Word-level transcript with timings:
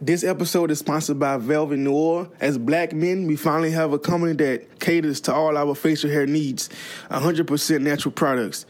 This 0.00 0.22
episode 0.22 0.70
is 0.70 0.78
sponsored 0.78 1.18
by 1.18 1.38
Velvet 1.38 1.80
Noir. 1.80 2.28
As 2.38 2.56
black 2.56 2.92
men, 2.92 3.26
we 3.26 3.34
finally 3.34 3.72
have 3.72 3.92
a 3.92 3.98
company 3.98 4.32
that 4.34 4.78
caters 4.78 5.20
to 5.22 5.34
all 5.34 5.56
our 5.56 5.74
facial 5.74 6.08
hair 6.08 6.24
needs. 6.24 6.70
100% 7.10 7.80
natural 7.80 8.12
products. 8.12 8.64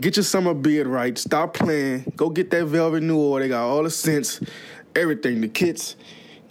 Get 0.00 0.16
your 0.16 0.24
summer 0.24 0.54
beard 0.54 0.88
right. 0.88 1.16
Stop 1.16 1.54
playing. 1.54 2.12
Go 2.16 2.28
get 2.28 2.50
that 2.50 2.66
Velvet 2.66 3.04
Noir. 3.04 3.38
They 3.38 3.46
got 3.46 3.68
all 3.68 3.84
the 3.84 3.90
scents, 3.90 4.40
everything, 4.96 5.42
the 5.42 5.48
kits. 5.48 5.94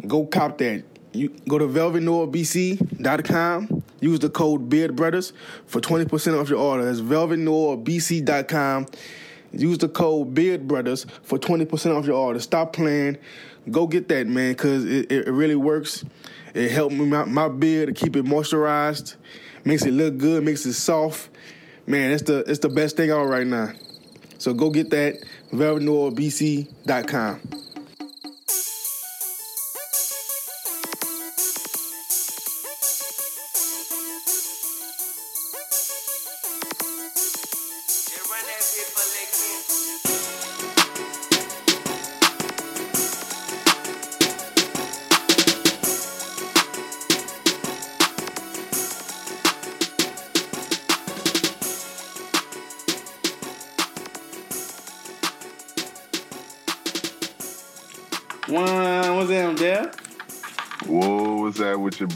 Go 0.08 0.26
cop 0.26 0.58
that. 0.60 0.86
You 1.12 1.36
go 1.50 1.58
to 1.58 1.68
velvetnoirbc.com. 1.68 3.84
Use 4.00 4.20
the 4.20 4.30
code 4.30 4.70
Beard 4.70 4.96
Brothers 4.96 5.34
for 5.66 5.82
20% 5.82 6.40
off 6.40 6.50
your 6.50 6.60
order. 6.60 6.86
That's 6.86 7.02
velvetnoirbc.com. 7.02 8.86
Use 9.52 9.80
the 9.80 9.90
code 9.90 10.34
Beard 10.34 10.66
Brothers 10.66 11.06
for 11.24 11.38
20% 11.38 11.98
off 11.98 12.06
your 12.06 12.16
order. 12.16 12.40
Stop 12.40 12.72
playing. 12.72 13.18
Go 13.70 13.88
get 13.88 14.08
that, 14.10 14.28
man, 14.28 14.54
because 14.54 14.86
it, 14.86 15.12
it 15.12 15.28
really 15.30 15.56
works. 15.56 16.06
It 16.54 16.72
helped 16.72 16.96
me 16.96 17.06
my, 17.06 17.26
my 17.26 17.50
beard 17.50 17.88
to 17.88 17.94
keep 17.94 18.16
it 18.16 18.24
moisturized, 18.26 19.16
makes 19.66 19.86
it 19.86 19.92
look 19.92 20.18
good, 20.18 20.44
makes 20.44 20.66
it 20.66 20.74
soft. 20.74 21.30
Man, 21.86 22.12
it's 22.12 22.24
the 22.24 22.40
it's 22.40 22.60
the 22.60 22.70
best 22.70 22.98
thing 22.98 23.12
out 23.12 23.26
right 23.26 23.46
now. 23.46 23.74
So 24.38 24.54
go 24.54 24.70
get 24.70 24.90
that, 24.92 25.16
velvetnoirbc.com. 25.52 27.42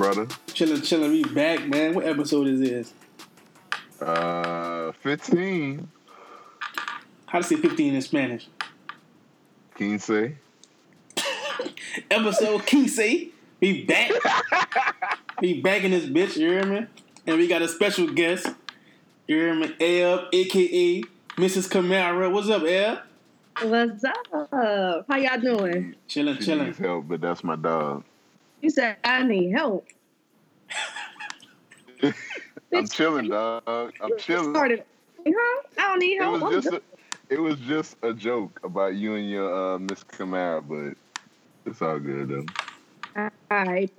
brother? 0.02 0.26
Chillin', 0.48 0.82
chillin', 0.82 1.12
we 1.12 1.24
back, 1.24 1.68
man. 1.68 1.94
What 1.94 2.08
episode 2.08 2.48
is 2.48 2.60
this? 2.60 2.94
Uh, 4.02 4.92
15. 4.94 5.88
How 7.28 7.38
to 7.38 7.44
say 7.44 7.56
15 7.56 7.94
in 7.94 8.02
Spanish? 8.02 8.48
Quince. 9.76 10.10
Episode 12.10 12.62
Kise. 12.62 13.30
We 13.60 13.86
back. 13.86 14.12
we 15.40 15.62
back 15.62 15.84
in 15.84 15.92
this 15.92 16.06
bitch, 16.06 16.36
you 16.36 16.50
hear 16.50 16.66
me? 16.66 16.88
And 17.28 17.38
we 17.38 17.48
got 17.48 17.62
a 17.62 17.68
special 17.68 18.08
guest. 18.08 18.48
You 19.28 19.36
hear 19.36 19.54
me? 19.54 19.66
Eb, 19.80 20.20
aka 20.34 21.04
Mrs. 21.38 21.70
Kamara. 21.70 22.32
What's 22.32 22.50
up, 22.50 22.64
Eb? 22.64 22.98
What's 23.62 24.04
up? 24.04 25.06
How 25.08 25.18
y'all 25.18 25.40
doing? 25.40 25.94
Chillin', 26.08 26.08
She 26.08 26.24
needs 26.24 26.48
chillin'. 26.48 26.76
help, 26.78 27.08
but 27.08 27.22
that's 27.22 27.44
my 27.44 27.56
dog. 27.56 28.04
You 28.62 28.70
said 28.70 28.98
I 29.04 29.24
need 29.24 29.52
help. 29.52 29.88
I'm 32.74 32.88
chilling, 32.88 33.30
dog. 33.30 33.64
I'm 33.68 34.18
chilling. 34.18 34.52
Started, 34.52 34.84
huh? 35.26 35.62
I 35.78 35.82
don't 35.82 36.00
need 36.00 36.16
It 36.18 36.22
help. 36.22 36.42
was 36.42 36.64
just 36.64 36.68
a, 36.68 36.82
it 37.30 37.40
was 37.40 37.60
just 37.60 37.98
a 38.04 38.14
joke 38.14 38.60
about 38.64 38.96
you 38.96 39.16
and 39.16 39.30
your 39.30 39.74
uh, 39.76 39.80
Miss 39.80 40.04
Kamara, 40.04 40.64
but 40.68 40.96
it's 41.70 41.82
all 41.82 42.00
good 42.00 42.30
though. 42.30 42.46
All 43.16 43.30
right. 43.66 43.92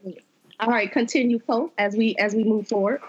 All 0.60 0.68
right. 0.68 0.90
Continue, 0.90 1.38
Pope, 1.38 1.72
as 1.78 1.96
we 1.96 2.14
as 2.16 2.34
we 2.34 2.44
move 2.44 2.68
forward. 2.68 3.00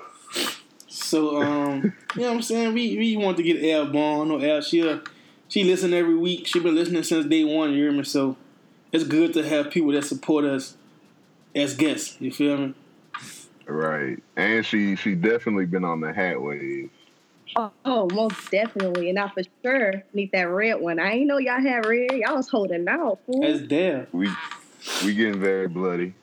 So, 0.87 1.41
um, 1.41 1.93
you 2.15 2.21
know 2.21 2.29
what 2.29 2.35
I'm 2.35 2.41
saying? 2.41 2.73
We 2.73 2.97
we 2.97 3.17
want 3.17 3.37
to 3.37 3.43
get 3.43 3.63
Eb 3.63 3.95
on. 3.95 4.27
No, 4.27 4.37
Eb, 4.37 4.63
she 4.63 4.87
uh, 4.87 4.99
she 5.47 5.63
listen 5.63 5.93
every 5.93 6.15
week. 6.15 6.47
She 6.47 6.59
been 6.59 6.75
listening 6.75 7.03
since 7.03 7.25
day 7.25 7.43
one, 7.43 7.71
you 7.71 7.83
hear 7.83 7.91
me? 7.91 8.03
So, 8.03 8.37
it's 8.91 9.03
good 9.03 9.33
to 9.33 9.47
have 9.47 9.71
people 9.71 9.91
that 9.93 10.03
support 10.03 10.45
us 10.45 10.75
as 11.55 11.75
guests. 11.75 12.17
You 12.19 12.31
feel 12.31 12.57
me? 12.57 12.73
Right, 13.65 14.21
and 14.35 14.65
she 14.65 14.95
she 14.95 15.15
definitely 15.15 15.65
been 15.65 15.85
on 15.85 16.01
the 16.01 16.13
hat 16.13 16.41
wave. 16.41 16.89
Oh, 17.55 17.71
oh, 17.85 18.09
most 18.11 18.51
definitely, 18.51 19.09
and 19.09 19.19
I 19.19 19.29
for 19.29 19.43
sure 19.63 20.03
need 20.13 20.31
that 20.31 20.49
red 20.49 20.81
one. 20.81 20.99
I 20.99 21.13
ain't 21.13 21.27
know 21.27 21.37
y'all 21.37 21.61
had 21.61 21.85
red. 21.85 22.11
Y'all 22.11 22.35
was 22.35 22.49
holding 22.49 22.87
out, 22.87 23.19
fool. 23.25 23.41
That's 23.41 23.61
Deb. 23.61 24.09
We 24.11 24.29
we 25.05 25.13
getting 25.13 25.39
very 25.39 25.67
bloody. 25.67 26.13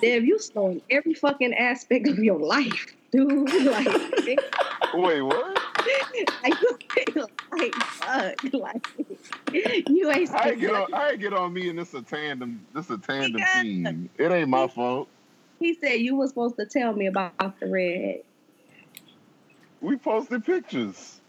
Dev, 0.00 0.24
you 0.24 0.38
slowing 0.38 0.82
every 0.90 1.14
fucking 1.14 1.54
aspect 1.54 2.08
of 2.08 2.18
your 2.18 2.38
life, 2.38 2.94
dude. 3.12 3.48
Like, 3.64 4.40
Wait, 4.94 5.22
what? 5.22 5.58
like, 6.42 6.54
like, 7.58 7.74
fuck, 7.74 8.44
like, 8.52 8.86
you 9.88 10.10
ain't. 10.10 10.30
I 10.30 10.54
get 10.54 10.74
on 10.74 10.94
I 10.94 11.16
get 11.16 11.32
on 11.32 11.52
me 11.52 11.68
and 11.68 11.78
this 11.78 11.94
a 11.94 12.02
tandem 12.02 12.66
this 12.74 12.90
a 12.90 12.98
tandem 12.98 13.42
team. 13.54 14.10
It 14.18 14.30
ain't 14.30 14.48
my 14.48 14.68
fault. 14.68 15.08
He 15.60 15.74
said 15.74 16.00
you 16.00 16.16
was 16.16 16.30
supposed 16.30 16.56
to 16.56 16.66
tell 16.66 16.92
me 16.92 17.06
about 17.06 17.60
the 17.60 17.66
red. 17.66 18.20
We 19.80 19.96
posted 19.96 20.44
pictures. 20.44 21.20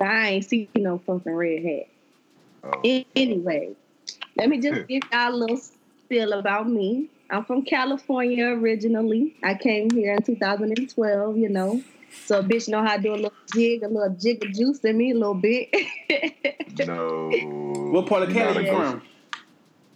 I 0.00 0.28
ain't 0.30 0.44
see 0.44 0.68
no 0.76 0.98
fucking 0.98 1.32
red 1.32 1.64
hat. 1.64 1.88
Oh. 2.64 3.04
Anyway, 3.16 3.74
let 4.36 4.48
me 4.48 4.60
just 4.60 4.86
give 4.88 5.02
y'all 5.12 5.32
a 5.32 5.36
little 5.36 5.56
spiel 5.56 6.32
about 6.32 6.68
me. 6.68 7.08
I'm 7.30 7.44
from 7.44 7.62
California 7.62 8.46
originally. 8.46 9.36
I 9.42 9.54
came 9.54 9.90
here 9.90 10.14
in 10.14 10.22
2012, 10.22 11.36
you 11.36 11.48
know. 11.48 11.82
So 12.26 12.38
a 12.38 12.42
bitch 12.42 12.68
know 12.68 12.82
how 12.82 12.96
to 12.96 13.02
do 13.02 13.12
a 13.12 13.16
little 13.16 13.32
jig, 13.54 13.82
a 13.82 13.88
little 13.88 14.16
jig 14.20 14.44
of 14.44 14.52
juice 14.52 14.80
in 14.80 14.96
me 14.96 15.12
a 15.12 15.14
little 15.14 15.34
bit. 15.34 15.74
No. 16.86 17.28
What 17.92 18.06
part 18.06 18.22
of 18.22 18.30
You 18.30 18.34
Cali 18.36 18.64
you 18.66 18.72
from? 18.72 19.02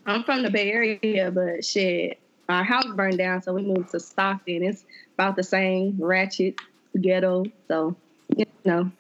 I'm 0.04 0.24
from 0.24 0.42
the 0.42 0.50
Bay 0.50 0.70
Area, 0.70 1.30
but 1.30 1.64
shit, 1.64 2.20
our 2.50 2.62
house 2.62 2.84
burned 2.94 3.16
down, 3.16 3.40
so 3.40 3.54
we 3.54 3.62
moved 3.62 3.92
to 3.92 4.00
Stockton. 4.00 4.62
It's 4.62 4.84
about 5.14 5.36
the 5.36 5.42
same, 5.42 5.96
ratchet, 5.98 6.60
ghetto. 7.00 7.44
So, 7.68 7.96
you 8.36 8.44
know, 8.66 8.92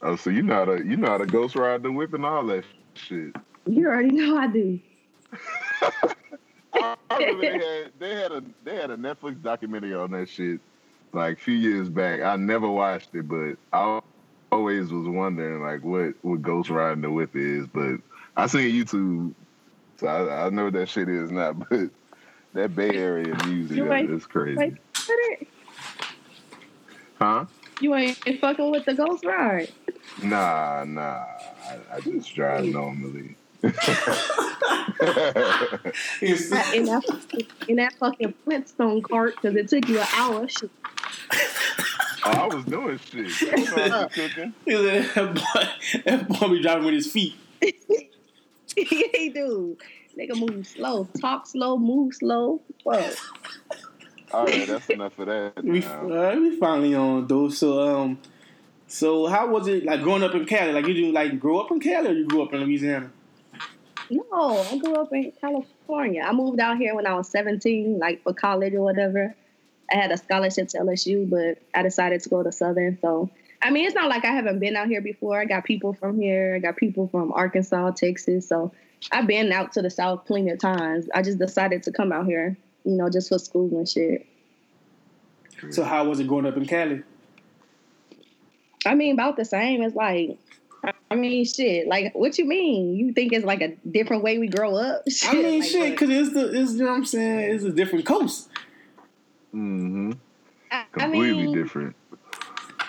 Oh, 0.00 0.16
so 0.16 0.30
you 0.30 0.42
know 0.42 0.54
how 0.54 0.64
to 0.64 0.84
you 0.86 0.96
know 0.96 1.08
how 1.08 1.18
to 1.18 1.26
ghost 1.26 1.56
ride 1.56 1.82
the 1.82 1.90
whip 1.90 2.14
and 2.14 2.24
all 2.24 2.46
that 2.46 2.64
shit. 2.94 3.34
you 3.66 3.86
already 3.86 4.12
know 4.12 4.38
I 4.38 4.46
do. 4.46 4.80
I 6.72 6.94
I 7.10 7.18
remember 7.18 7.42
they 7.42 7.58
had 7.58 7.92
they 7.98 8.14
had 8.14 8.32
a 8.32 8.42
they 8.64 8.76
had 8.76 8.90
a 8.90 8.96
Netflix 8.96 9.42
documentary 9.42 9.94
on 9.94 10.12
that 10.12 10.28
shit 10.28 10.60
like 11.12 11.38
a 11.38 11.40
few 11.40 11.54
years 11.54 11.88
back. 11.88 12.20
I 12.20 12.36
never 12.36 12.68
watched 12.68 13.14
it, 13.14 13.28
but 13.28 13.56
I 13.72 14.00
always 14.52 14.90
was 14.90 15.06
wondering 15.06 15.62
like 15.62 15.84
what 15.84 16.14
what 16.22 16.42
ghost 16.42 16.70
riding 16.70 17.02
the 17.02 17.10
whip 17.10 17.34
is. 17.34 17.66
But 17.66 17.96
I 18.36 18.46
seen 18.46 18.74
YouTube, 18.74 19.34
so 19.98 20.06
I, 20.06 20.46
I 20.46 20.50
know 20.50 20.64
what 20.64 20.74
that 20.74 20.88
shit 20.88 21.08
is 21.08 21.30
now. 21.30 21.52
But 21.70 21.90
that 22.54 22.74
Bay 22.74 22.96
Area 22.96 23.36
music 23.46 23.76
You 23.76 23.92
is 23.92 24.24
crazy, 24.24 24.56
Wait, 24.56 24.74
huh? 27.18 27.44
You 27.80 27.94
ain't 27.94 28.18
fucking 28.40 28.70
with 28.70 28.86
the 28.86 28.94
ghost 28.94 29.24
ride. 29.24 29.70
Nah, 30.22 30.84
nah. 30.84 31.24
I, 31.68 31.78
I 31.92 32.00
just 32.00 32.34
drive 32.34 32.64
normally. 32.64 33.36
It's- 36.20 36.50
in 36.72 36.86
that 36.86 37.04
in 37.68 37.76
that 37.76 37.92
fucking 37.94 38.34
Flintstone 38.44 39.02
cart 39.02 39.34
because 39.36 39.56
it 39.56 39.68
took 39.68 39.88
you 39.88 40.00
an 40.00 40.06
hour. 40.14 40.48
Shit. 40.48 40.70
Oh, 42.24 42.30
I 42.30 42.46
was 42.54 42.64
doing 42.64 42.98
shit. 42.98 43.40
You 43.58 43.64
know, 43.64 43.96
I 43.96 44.04
was 44.04 44.12
cooking. 44.12 44.54
he 44.64 44.72
said, 44.72 45.04
that 45.14 45.34
boy, 45.34 46.02
that 46.04 46.28
boy 46.28 46.48
be 46.48 46.62
driving 46.62 46.84
with 46.84 46.94
his 46.94 47.10
feet. 47.10 47.34
he 48.76 49.30
do. 49.34 49.76
Nigga 50.18 50.38
move 50.38 50.66
slow, 50.66 51.08
talk 51.20 51.46
slow, 51.46 51.78
move 51.78 52.14
slow. 52.14 52.60
Whoa. 52.82 53.10
All 54.32 54.44
right, 54.44 54.66
that's 54.66 54.90
enough 54.90 55.18
of 55.18 55.26
that. 55.26 55.64
We, 55.64 55.80
now. 55.80 56.32
uh, 56.32 56.36
we 56.36 56.56
finally 56.56 56.94
on 56.94 57.26
though. 57.26 57.48
So 57.48 57.80
um, 57.80 58.18
so 58.88 59.26
how 59.26 59.48
was 59.48 59.68
it 59.68 59.84
like 59.84 60.02
growing 60.02 60.22
up 60.22 60.34
in 60.34 60.44
Cali? 60.44 60.72
Like 60.72 60.86
you 60.86 60.94
do 60.94 61.12
like 61.12 61.38
grow 61.38 61.60
up 61.60 61.70
in 61.70 61.80
Cali 61.80 62.08
or 62.08 62.12
you 62.12 62.26
grew 62.26 62.42
up 62.42 62.52
in 62.52 62.60
Louisiana? 62.60 63.10
No, 64.10 64.58
I 64.58 64.78
grew 64.78 64.94
up 64.94 65.12
in 65.12 65.32
California. 65.40 66.22
I 66.22 66.32
moved 66.32 66.60
out 66.60 66.78
here 66.78 66.94
when 66.94 67.06
I 67.06 67.14
was 67.14 67.28
17, 67.28 67.98
like 67.98 68.22
for 68.22 68.32
college 68.32 68.74
or 68.74 68.82
whatever. 68.82 69.34
I 69.90 69.96
had 69.96 70.10
a 70.10 70.16
scholarship 70.16 70.68
to 70.68 70.78
LSU, 70.78 71.28
but 71.28 71.62
I 71.74 71.82
decided 71.82 72.22
to 72.22 72.28
go 72.28 72.42
to 72.42 72.52
Southern. 72.52 72.98
So, 73.00 73.30
I 73.62 73.70
mean, 73.70 73.86
it's 73.86 73.94
not 73.94 74.08
like 74.08 74.24
I 74.24 74.32
haven't 74.32 74.58
been 74.58 74.76
out 74.76 74.88
here 74.88 75.00
before. 75.00 75.40
I 75.40 75.44
got 75.44 75.64
people 75.64 75.92
from 75.94 76.20
here. 76.20 76.54
I 76.56 76.58
got 76.58 76.76
people 76.76 77.08
from 77.08 77.32
Arkansas, 77.32 77.92
Texas. 77.92 78.48
So, 78.48 78.72
I've 79.12 79.26
been 79.26 79.52
out 79.52 79.72
to 79.72 79.82
the 79.82 79.90
South 79.90 80.26
plenty 80.26 80.50
of 80.50 80.58
times. 80.58 81.08
I 81.14 81.22
just 81.22 81.38
decided 81.38 81.82
to 81.84 81.92
come 81.92 82.12
out 82.12 82.26
here, 82.26 82.56
you 82.84 82.96
know, 82.96 83.08
just 83.08 83.28
for 83.28 83.38
school 83.38 83.70
and 83.76 83.88
shit. 83.88 84.26
So 85.70 85.84
how 85.84 86.04
was 86.04 86.20
it 86.20 86.26
growing 86.28 86.46
up 86.46 86.56
in 86.56 86.66
Cali? 86.66 87.02
I 88.86 88.94
mean, 88.94 89.14
about 89.14 89.36
the 89.36 89.44
same. 89.44 89.82
It's 89.82 89.96
like, 89.96 90.38
I 91.10 91.14
mean, 91.14 91.44
shit. 91.44 91.88
Like, 91.88 92.14
what 92.14 92.38
you 92.38 92.44
mean? 92.44 92.96
You 92.96 93.12
think 93.12 93.32
it's 93.32 93.44
like 93.44 93.60
a 93.60 93.74
different 93.90 94.22
way 94.22 94.38
we 94.38 94.48
grow 94.48 94.76
up? 94.76 95.04
I 95.24 95.34
mean, 95.34 95.60
like, 95.60 95.68
shit, 95.68 95.90
because 95.92 96.10
it's 96.10 96.32
the, 96.32 96.60
it's, 96.60 96.72
you 96.72 96.84
know 96.84 96.90
what 96.90 96.96
I'm 96.96 97.04
saying? 97.04 97.54
It's 97.54 97.64
a 97.64 97.72
different 97.72 98.06
coast. 98.06 98.48
Mm-hmm. 99.58 100.12
I, 100.70 100.76
I 100.76 100.84
Completely 100.92 101.46
mean, 101.46 101.52
different. 101.52 101.96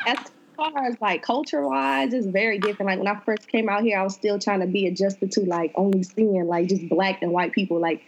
as 0.06 0.18
far 0.56 0.86
as 0.86 0.96
like 1.02 1.24
culture 1.24 1.66
wise, 1.68 2.14
it's 2.14 2.28
very 2.28 2.60
different. 2.60 2.90
Like 2.90 3.00
when 3.00 3.08
I 3.08 3.20
first 3.22 3.48
came 3.48 3.70
out 3.70 3.82
here, 3.84 3.98
I 4.00 4.04
was 4.04 4.14
still 4.14 4.38
trying 4.40 4.60
to 4.60 4.68
be 4.68 4.86
adjusted 4.88 5.32
to 5.34 5.42
like 5.42 5.72
only 5.76 6.04
seeing 6.04 6.46
like 6.48 6.68
just 6.68 6.88
black 6.90 7.22
and 7.22 7.32
white 7.32 7.54
people. 7.54 7.80
Like 7.80 8.04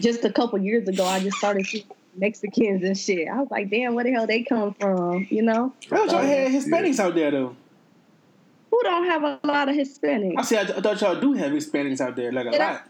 just 0.00 0.24
a 0.24 0.32
couple 0.32 0.58
years 0.60 0.86
ago, 0.88 1.04
I 1.04 1.20
just 1.20 1.38
started 1.38 1.66
seeing 1.66 1.84
Mexicans 2.16 2.84
and 2.84 2.96
shit. 2.96 3.28
I 3.28 3.38
was 3.40 3.50
like, 3.50 3.70
damn, 3.70 3.94
where 3.94 4.04
the 4.04 4.12
hell 4.12 4.26
they 4.26 4.42
come 4.42 4.74
from? 4.74 5.26
You 5.30 5.42
know, 5.42 5.72
I 5.90 5.96
thought 5.96 6.10
y'all 6.10 6.22
had 6.22 6.48
Hispanics 6.52 6.98
out 7.00 7.14
there, 7.14 7.30
though. 7.30 7.56
who 8.70 8.80
don't 8.82 9.04
have 9.06 9.22
a 9.24 9.40
lot 9.44 9.68
of 9.68 9.74
Hispanics? 9.76 10.36
I 10.36 10.42
Hispanics? 10.42 10.44
said, 10.44 10.70
I, 10.70 10.76
I 10.76 10.80
thought 10.80 11.00
y'all 11.00 11.20
do 11.20 11.32
have 11.34 11.50
Hispanics 11.52 12.00
out 12.00 12.16
there, 12.16 12.30
like 12.32 12.46
a 12.46 12.50
Yeah, 12.50 12.72
lot. 12.72 12.88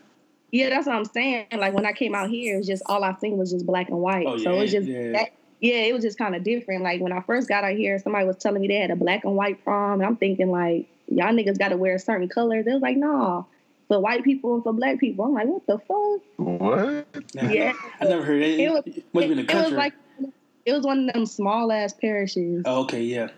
Yeah, 0.52 0.68
that's 0.70 0.86
what 0.86 0.96
I'm 0.96 1.04
saying. 1.04 1.46
Like 1.52 1.72
when 1.74 1.86
I 1.86 1.92
came 1.92 2.14
out 2.14 2.28
here, 2.30 2.54
it 2.54 2.58
was 2.58 2.66
just 2.66 2.82
all 2.86 3.04
I 3.04 3.14
seen 3.20 3.36
was 3.36 3.50
just 3.52 3.66
black 3.66 3.88
and 3.88 3.98
white. 3.98 4.26
Oh, 4.26 4.36
so 4.38 4.52
it 4.54 4.58
was 4.60 4.70
just 4.72 4.88
yeah. 4.88 5.12
that. 5.12 5.32
Yeah, 5.60 5.74
it 5.76 5.92
was 5.92 6.02
just 6.02 6.16
kind 6.18 6.34
of 6.34 6.42
different. 6.42 6.82
Like 6.82 7.00
when 7.00 7.12
I 7.12 7.20
first 7.20 7.48
got 7.48 7.64
out 7.64 7.76
here, 7.76 7.98
somebody 7.98 8.26
was 8.26 8.36
telling 8.38 8.62
me 8.62 8.68
they 8.68 8.76
had 8.76 8.90
a 8.90 8.96
black 8.96 9.24
and 9.24 9.36
white 9.36 9.62
prom, 9.62 10.00
and 10.00 10.06
I'm 10.06 10.16
thinking 10.16 10.50
like, 10.50 10.88
y'all 11.06 11.32
niggas 11.34 11.58
got 11.58 11.68
to 11.68 11.76
wear 11.76 11.94
a 11.96 11.98
certain 11.98 12.28
color. 12.28 12.62
They 12.62 12.72
was 12.72 12.80
like, 12.82 12.96
nah, 12.96 13.44
for 13.88 14.00
white 14.00 14.24
people 14.24 14.54
and 14.54 14.62
for 14.62 14.72
black 14.72 14.98
people. 14.98 15.26
I'm 15.26 15.34
like, 15.34 15.46
what 15.46 15.66
the 15.66 15.78
fuck? 15.78 16.20
What? 16.38 17.34
Nah, 17.34 17.50
Yeah. 17.50 17.72
I 18.00 18.04
never 18.04 18.22
heard 18.24 18.42
it. 18.42 18.58
It 18.60 18.70
was- 18.70 18.82
It 18.86 19.04
must 19.12 19.26
be 19.26 19.32
in 19.32 19.46
the 19.46 19.52
it, 19.52 19.64
was 19.64 19.72
like, 19.72 19.92
it 20.64 20.72
was 20.72 20.84
one 20.84 21.08
of 21.08 21.14
them 21.14 21.26
small 21.26 21.70
ass 21.70 21.92
parishes. 21.92 22.62
oh, 22.64 22.82
okay, 22.82 23.02
yeah. 23.02 23.28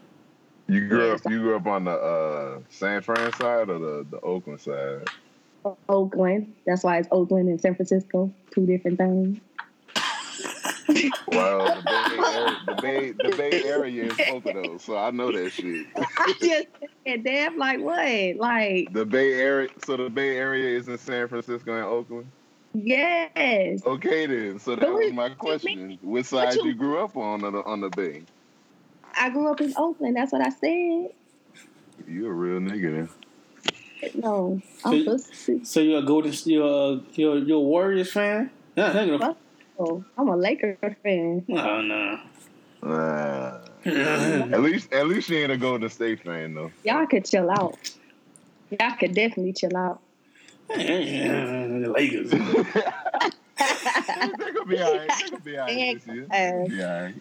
You 0.69 0.87
grew 0.88 1.12
up. 1.12 1.20
You 1.29 1.41
grew 1.41 1.56
up 1.56 1.67
on 1.67 1.85
the 1.85 1.91
uh, 1.93 2.61
San 2.70 3.03
Fran 3.03 3.32
side 3.32 3.69
or 3.69 3.79
the, 3.79 4.06
the 4.11 4.20
Oakland 4.20 4.61
side? 4.61 5.08
Oakland. 5.88 6.55
That's 6.67 6.85
why 6.85 6.99
it's 6.99 7.09
Oakland 7.11 7.49
and 7.49 7.61
San 7.61 7.75
Francisco, 7.75 8.32
two 8.53 8.67
different 8.67 8.99
things. 8.99 9.38
wow, 11.29 11.69
the 11.75 11.82
Bay 11.88 12.25
Area, 12.35 12.56
the 12.67 12.75
Bay, 12.82 13.12
the 13.12 13.37
Bay 13.37 13.62
Area 13.64 14.05
is 14.05 14.17
both 14.29 14.44
of 14.47 14.55
those, 14.55 14.82
so 14.82 14.97
I 14.97 15.11
know 15.11 15.31
that 15.32 15.50
shit. 15.53 15.87
I 15.97 16.35
just 16.41 16.67
said, 17.06 17.25
damn, 17.25 17.56
like 17.59 17.81
what? 17.81 18.37
Like, 18.37 18.93
The 18.93 19.05
Bay 19.06 19.35
Area, 19.35 19.69
so 19.85 19.97
the 19.97 20.11
Bay 20.11 20.37
Area 20.37 20.76
is 20.79 20.88
in 20.88 20.99
San 20.99 21.29
Francisco 21.29 21.75
and 21.75 21.85
Oakland. 21.85 22.26
yes. 22.75 23.82
Okay, 23.87 24.26
then. 24.26 24.58
So 24.58 24.76
that 24.76 24.93
was 24.93 25.12
my 25.12 25.31
question. 25.31 25.99
Which 26.03 26.26
side 26.26 26.56
you- 26.56 26.67
you 26.67 26.75
grew 26.75 26.99
up 26.99 27.17
on 27.17 27.44
on 27.44 27.53
the, 27.53 27.62
on 27.65 27.81
the 27.81 27.91
Bay? 27.91 28.23
I 29.15 29.29
grew 29.31 29.50
up 29.50 29.61
in 29.61 29.73
Oakland. 29.76 30.17
That's 30.17 30.32
what 30.32 30.41
I 30.43 30.49
said. 30.50 31.11
You 32.08 32.26
a 32.26 32.32
real 32.32 32.61
nigga 32.61 32.93
then. 32.93 33.08
No, 34.14 34.60
I'm 34.84 35.04
So- 35.04 35.60
So 35.62 35.81
you're 35.81 35.99
a 36.00 36.02
Golden, 36.02 36.32
you're 36.44 36.64
a, 36.94 37.00
you're, 37.14 37.38
you're 37.38 37.56
a 37.58 37.60
Warriors 37.60 38.12
fan? 38.12 38.50
Yeah, 38.76 38.88
I 38.88 38.93
think 38.93 39.20
What? 39.20 39.37
Oh, 39.78 40.04
I'm 40.19 40.28
a 40.28 40.37
Lakers 40.37 40.76
fan. 41.02 41.44
Oh 41.49 41.81
no. 41.82 42.19
Uh, 42.82 43.60
the 43.84 44.49
at 44.52 44.60
least, 44.60 44.93
at 44.93 45.06
least 45.06 45.28
you 45.31 45.38
ain't 45.38 45.52
a 45.52 45.56
Golden 45.56 45.88
State 45.88 46.22
fan 46.25 46.54
though. 46.54 46.70
Y'all 46.84 47.06
could 47.06 47.25
chill 47.25 47.50
out. 47.50 47.76
Y'all 48.70 48.96
could 48.99 49.14
definitely 49.14 49.52
chill 49.52 49.76
out. 49.76 50.00
the 50.69 51.93
Lakers. 51.94 52.31
they 52.31 52.40
gonna 53.58 54.66
be 54.66 54.78
alright. 54.82 55.08
They 55.08 55.31
gonna 55.31 55.40
be 55.44 55.58
alright 55.58 56.05
this 56.05 56.14
year. 56.14 56.26
Be 56.69 56.82
alright. 56.82 57.14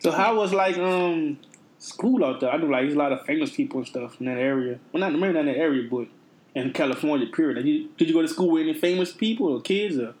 So 0.00 0.10
how 0.12 0.36
was 0.36 0.52
like 0.52 0.78
um 0.78 1.38
school 1.78 2.24
out 2.24 2.40
there? 2.40 2.50
I 2.50 2.56
know 2.56 2.66
like 2.66 2.82
there's 2.82 2.94
a 2.94 2.98
lot 2.98 3.12
of 3.12 3.24
famous 3.24 3.50
people 3.50 3.78
and 3.78 3.86
stuff 3.86 4.20
in 4.20 4.26
that 4.26 4.38
area. 4.38 4.78
Well, 4.92 5.00
not 5.00 5.12
maybe 5.12 5.32
not 5.32 5.40
in 5.40 5.46
that 5.46 5.56
area, 5.56 5.88
but 5.90 6.08
in 6.54 6.72
California. 6.72 7.26
Period. 7.26 7.58
Like, 7.58 7.66
you, 7.66 7.88
did 7.96 8.08
you 8.08 8.14
go 8.14 8.22
to 8.22 8.28
school 8.28 8.50
with 8.50 8.62
any 8.62 8.74
famous 8.74 9.12
people 9.12 9.48
or 9.48 9.60
kids? 9.60 9.98
Or 9.98 10.14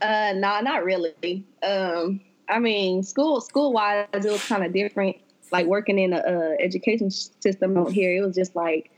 Uh, 0.00 0.32
nah, 0.36 0.60
not 0.60 0.84
really. 0.84 1.44
Um, 1.62 2.20
I 2.48 2.58
mean, 2.58 3.02
school 3.02 3.40
school 3.40 3.72
wise, 3.72 4.06
it 4.12 4.24
was 4.24 4.46
kind 4.46 4.64
of 4.64 4.72
different. 4.72 5.16
Like 5.52 5.66
working 5.66 5.98
in 5.98 6.12
uh, 6.12 6.54
education 6.60 7.10
system 7.10 7.76
out 7.76 7.92
here, 7.92 8.16
it 8.16 8.24
was 8.24 8.36
just 8.36 8.54
like 8.54 8.90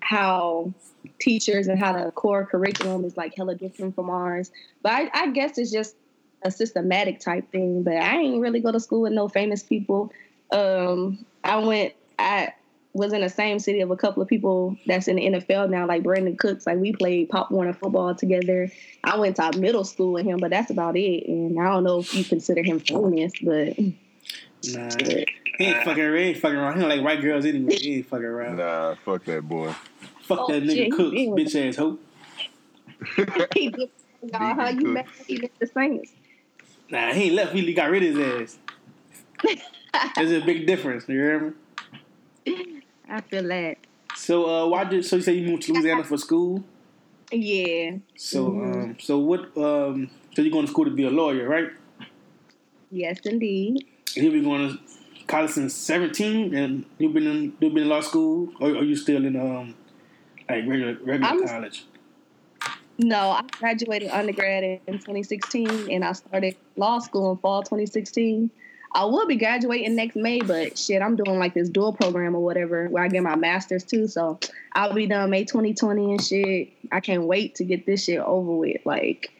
how 0.00 0.72
teachers 1.18 1.66
and 1.66 1.78
how 1.78 1.92
the 1.92 2.10
core 2.12 2.44
curriculum 2.46 3.04
is 3.04 3.16
like 3.16 3.34
hella 3.34 3.54
different 3.54 3.94
from 3.94 4.10
ours. 4.10 4.50
But 4.82 4.92
I, 4.92 5.10
I 5.14 5.30
guess 5.30 5.58
it's 5.58 5.70
just 5.70 5.96
a 6.42 6.50
systematic 6.50 7.20
type 7.20 7.50
thing. 7.50 7.82
But 7.82 7.94
I 7.94 8.18
ain't 8.18 8.40
really 8.40 8.60
go 8.60 8.70
to 8.70 8.80
school 8.80 9.02
with 9.02 9.12
no 9.12 9.28
famous 9.28 9.62
people. 9.62 10.12
Um, 10.52 11.24
I 11.44 11.56
went. 11.58 11.94
I 12.18 12.52
was 12.94 13.12
in 13.12 13.20
the 13.20 13.28
same 13.28 13.58
city 13.60 13.80
of 13.80 13.90
a 13.90 13.96
couple 13.96 14.22
of 14.22 14.28
people 14.28 14.76
that's 14.86 15.06
in 15.08 15.16
the 15.16 15.26
NFL 15.26 15.70
now, 15.70 15.86
like 15.86 16.02
Brandin 16.02 16.36
Cooks. 16.38 16.66
Like 16.66 16.78
we 16.78 16.92
played 16.92 17.28
Pop 17.28 17.50
Warner 17.50 17.72
football 17.72 18.14
together. 18.14 18.70
I 19.04 19.18
went 19.18 19.36
to 19.36 19.52
middle 19.56 19.84
school 19.84 20.12
with 20.14 20.24
him, 20.24 20.38
but 20.38 20.50
that's 20.50 20.70
about 20.70 20.96
it. 20.96 21.28
And 21.28 21.60
I 21.60 21.64
don't 21.72 21.84
know 21.84 22.00
if 22.00 22.12
you 22.14 22.24
consider 22.24 22.62
him 22.62 22.80
famous, 22.80 23.32
but 23.40 23.78
nah, 23.78 24.96
he 25.58 25.64
ain't 25.64 25.84
fucking. 25.84 25.96
He 26.14 26.18
ain't 26.20 26.38
fucking 26.38 26.56
around. 26.56 26.74
He 26.74 26.80
don't 26.80 26.88
like 26.88 27.02
white 27.02 27.20
girls 27.20 27.44
anyway. 27.44 27.76
He 27.76 27.96
ain't 27.96 28.06
fucking 28.06 28.24
around. 28.24 28.56
Nah, 28.56 28.94
fuck 29.04 29.24
that 29.24 29.42
boy. 29.48 29.72
Fuck 30.22 30.40
Oh, 30.40 30.52
that 30.52 30.62
nigga 30.62 30.84
he 30.84 30.90
Cooks, 30.90 31.14
did. 31.14 31.28
bitch 31.30 31.68
ass 31.68 31.76
hoe. 31.76 31.98
he 33.54 33.68
did. 33.70 33.90
Y'all, 34.22 34.54
how 34.54 34.68
you 34.68 34.88
mad 34.88 35.06
he 35.26 35.38
left 35.38 35.58
the 35.60 35.66
Saints? 35.66 36.12
Nah, 36.90 37.12
he 37.12 37.24
ain't 37.24 37.34
left. 37.34 37.52
He 37.52 37.72
got 37.74 37.90
rid 37.90 38.02
of 38.02 38.16
his 38.16 38.58
ass. 39.44 39.54
There's 40.16 40.32
a 40.32 40.40
big 40.40 40.66
difference. 40.66 41.08
You 41.08 41.20
hear 41.20 41.40
me? 42.46 42.82
I 43.08 43.20
feel 43.22 43.42
that. 43.48 43.76
So 44.16 44.46
uh, 44.48 44.66
why 44.68 44.84
did 44.84 45.04
so 45.04 45.16
you 45.16 45.22
say 45.22 45.32
you 45.34 45.48
moved 45.48 45.62
to 45.64 45.72
Louisiana 45.72 46.04
for 46.04 46.16
school? 46.18 46.64
Yeah. 47.30 47.96
So 48.16 48.50
Mhm. 48.50 48.74
um, 48.74 48.96
so 49.00 49.18
what 49.18 49.56
um, 49.56 50.10
so 50.34 50.42
you're 50.42 50.50
going 50.52 50.66
to 50.66 50.70
school 50.70 50.84
to 50.84 50.90
be 50.90 51.04
a 51.04 51.10
lawyer, 51.10 51.48
right? 51.48 51.70
Yes, 52.90 53.20
indeed. 53.24 53.86
And 54.16 54.24
you've 54.24 54.32
been 54.32 54.44
going 54.44 54.68
to 54.70 54.78
college 55.26 55.50
since 55.50 55.74
17, 55.74 56.54
and 56.54 56.84
you've 56.98 57.12
been 57.12 57.26
in 57.26 57.52
you've 57.60 57.74
been 57.74 57.84
in 57.84 57.88
law 57.88 58.00
school, 58.00 58.52
or 58.60 58.70
are 58.70 58.84
you 58.84 58.96
still 58.96 59.24
in 59.24 59.36
um 59.36 59.74
like 60.48 60.66
regular 60.66 60.94
regular 61.02 61.26
I'm- 61.32 61.46
college? 61.46 61.84
No, 63.00 63.30
I 63.30 63.42
graduated 63.60 64.10
undergrad 64.10 64.64
in 64.64 64.80
2016, 64.98 65.88
and 65.92 66.04
I 66.04 66.10
started 66.12 66.56
law 66.76 66.98
school 66.98 67.30
in 67.30 67.36
fall 67.38 67.62
2016. 67.62 68.50
I 68.92 69.04
will 69.04 69.26
be 69.26 69.36
graduating 69.36 69.96
next 69.96 70.16
May, 70.16 70.40
but 70.40 70.78
shit, 70.78 71.02
I'm 71.02 71.16
doing 71.16 71.38
like 71.38 71.54
this 71.54 71.68
dual 71.68 71.92
program 71.92 72.34
or 72.34 72.42
whatever 72.42 72.88
where 72.88 73.04
I 73.04 73.08
get 73.08 73.22
my 73.22 73.36
master's 73.36 73.84
too. 73.84 74.08
So 74.08 74.38
I'll 74.72 74.94
be 74.94 75.06
done 75.06 75.30
May 75.30 75.44
2020 75.44 76.12
and 76.12 76.24
shit. 76.24 76.72
I 76.90 77.00
can't 77.00 77.24
wait 77.24 77.56
to 77.56 77.64
get 77.64 77.86
this 77.86 78.04
shit 78.04 78.20
over 78.20 78.52
with. 78.52 78.84
Like, 78.84 79.30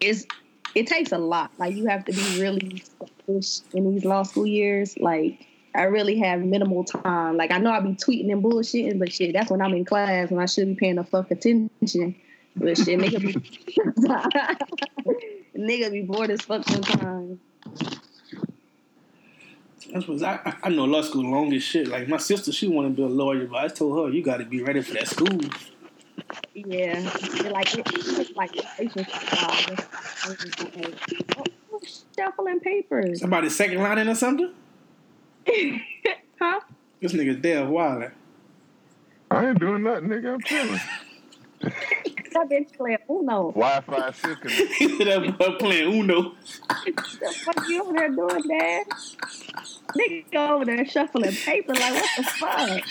it's 0.00 0.26
it 0.74 0.86
takes 0.86 1.12
a 1.12 1.18
lot. 1.18 1.50
Like, 1.58 1.74
you 1.74 1.86
have 1.86 2.04
to 2.06 2.12
be 2.12 2.40
really 2.40 2.82
selfish 2.98 3.60
in 3.72 3.94
these 3.94 4.04
law 4.04 4.22
school 4.22 4.46
years. 4.46 4.96
Like, 4.98 5.46
I 5.74 5.84
really 5.84 6.18
have 6.20 6.40
minimal 6.40 6.84
time. 6.84 7.36
Like, 7.36 7.50
I 7.50 7.58
know 7.58 7.70
I'll 7.70 7.82
be 7.82 7.94
tweeting 7.94 8.32
and 8.32 8.42
bullshitting, 8.42 8.98
but 8.98 9.12
shit, 9.12 9.32
that's 9.32 9.50
when 9.50 9.60
I'm 9.60 9.74
in 9.74 9.84
class 9.84 10.30
when 10.30 10.40
I 10.40 10.46
should 10.46 10.68
be 10.68 10.74
paying 10.74 10.96
the 10.96 11.04
fuck 11.04 11.30
attention. 11.30 12.14
But 12.56 12.78
shit, 12.78 12.98
nigga 12.98 13.20
be 13.20 13.34
nigga 15.58 15.92
be 15.92 16.02
bored 16.02 16.30
as 16.30 16.40
fuck 16.40 16.66
sometimes. 16.66 17.38
That's 19.92 20.06
what 20.08 20.22
I, 20.22 20.54
I- 20.62 20.68
know 20.70 20.84
law 20.84 21.02
school 21.02 21.30
long 21.30 21.52
as 21.52 21.62
shit. 21.62 21.88
Like 21.88 22.08
my 22.08 22.16
sister, 22.18 22.52
she 22.52 22.68
wanted 22.68 22.90
to 22.90 22.94
be 22.94 23.02
a 23.02 23.06
lawyer, 23.06 23.46
but 23.46 23.64
I 23.64 23.68
told 23.68 23.96
her 24.08 24.14
you 24.14 24.22
got 24.22 24.38
to 24.38 24.44
be 24.44 24.62
ready 24.62 24.82
for 24.82 24.94
that 24.94 25.08
school. 25.08 25.40
Yeah, 26.54 26.98
like 27.50 27.76
it, 27.76 27.86
it's 27.94 28.34
like. 28.34 28.50
Oh, 31.38 31.44
oh, 31.72 31.80
shuffling 32.16 32.60
papers, 32.60 33.20
Somebody 33.20 33.48
second 33.50 33.78
line 33.78 33.98
in 33.98 34.08
or 34.08 34.14
something. 34.14 34.50
huh? 36.40 36.60
This 37.00 37.12
nigga 37.12 37.40
Dev 37.40 37.68
Wilder. 37.68 38.12
I 39.30 39.48
ain't 39.48 39.58
doing 39.60 39.82
nothing, 39.82 40.08
nigga. 40.08 40.34
I'm 40.34 40.40
chilling. 40.40 40.80
That 42.36 42.50
bitch 42.50 42.76
playing 42.76 42.98
Uno. 43.08 43.52
Wi-Fi 43.52 44.10
system. 44.12 44.50
He 44.78 44.88
said 44.98 45.06
that 45.06 45.38
boy 45.38 45.56
playing 45.58 45.92
Uno. 46.00 46.34
The 46.84 47.34
fuck 47.44 47.68
you 47.68 47.82
over 47.82 47.92
there 47.94 48.08
doing, 48.10 48.42
Dad? 48.46 48.86
Nigga 49.96 50.24
go 50.32 50.54
over 50.56 50.64
there 50.66 50.84
shuffling 50.84 51.34
paper. 51.34 51.72
Like 51.72 51.94
what 51.94 52.10
the 52.16 52.24
fuck? 52.24 52.84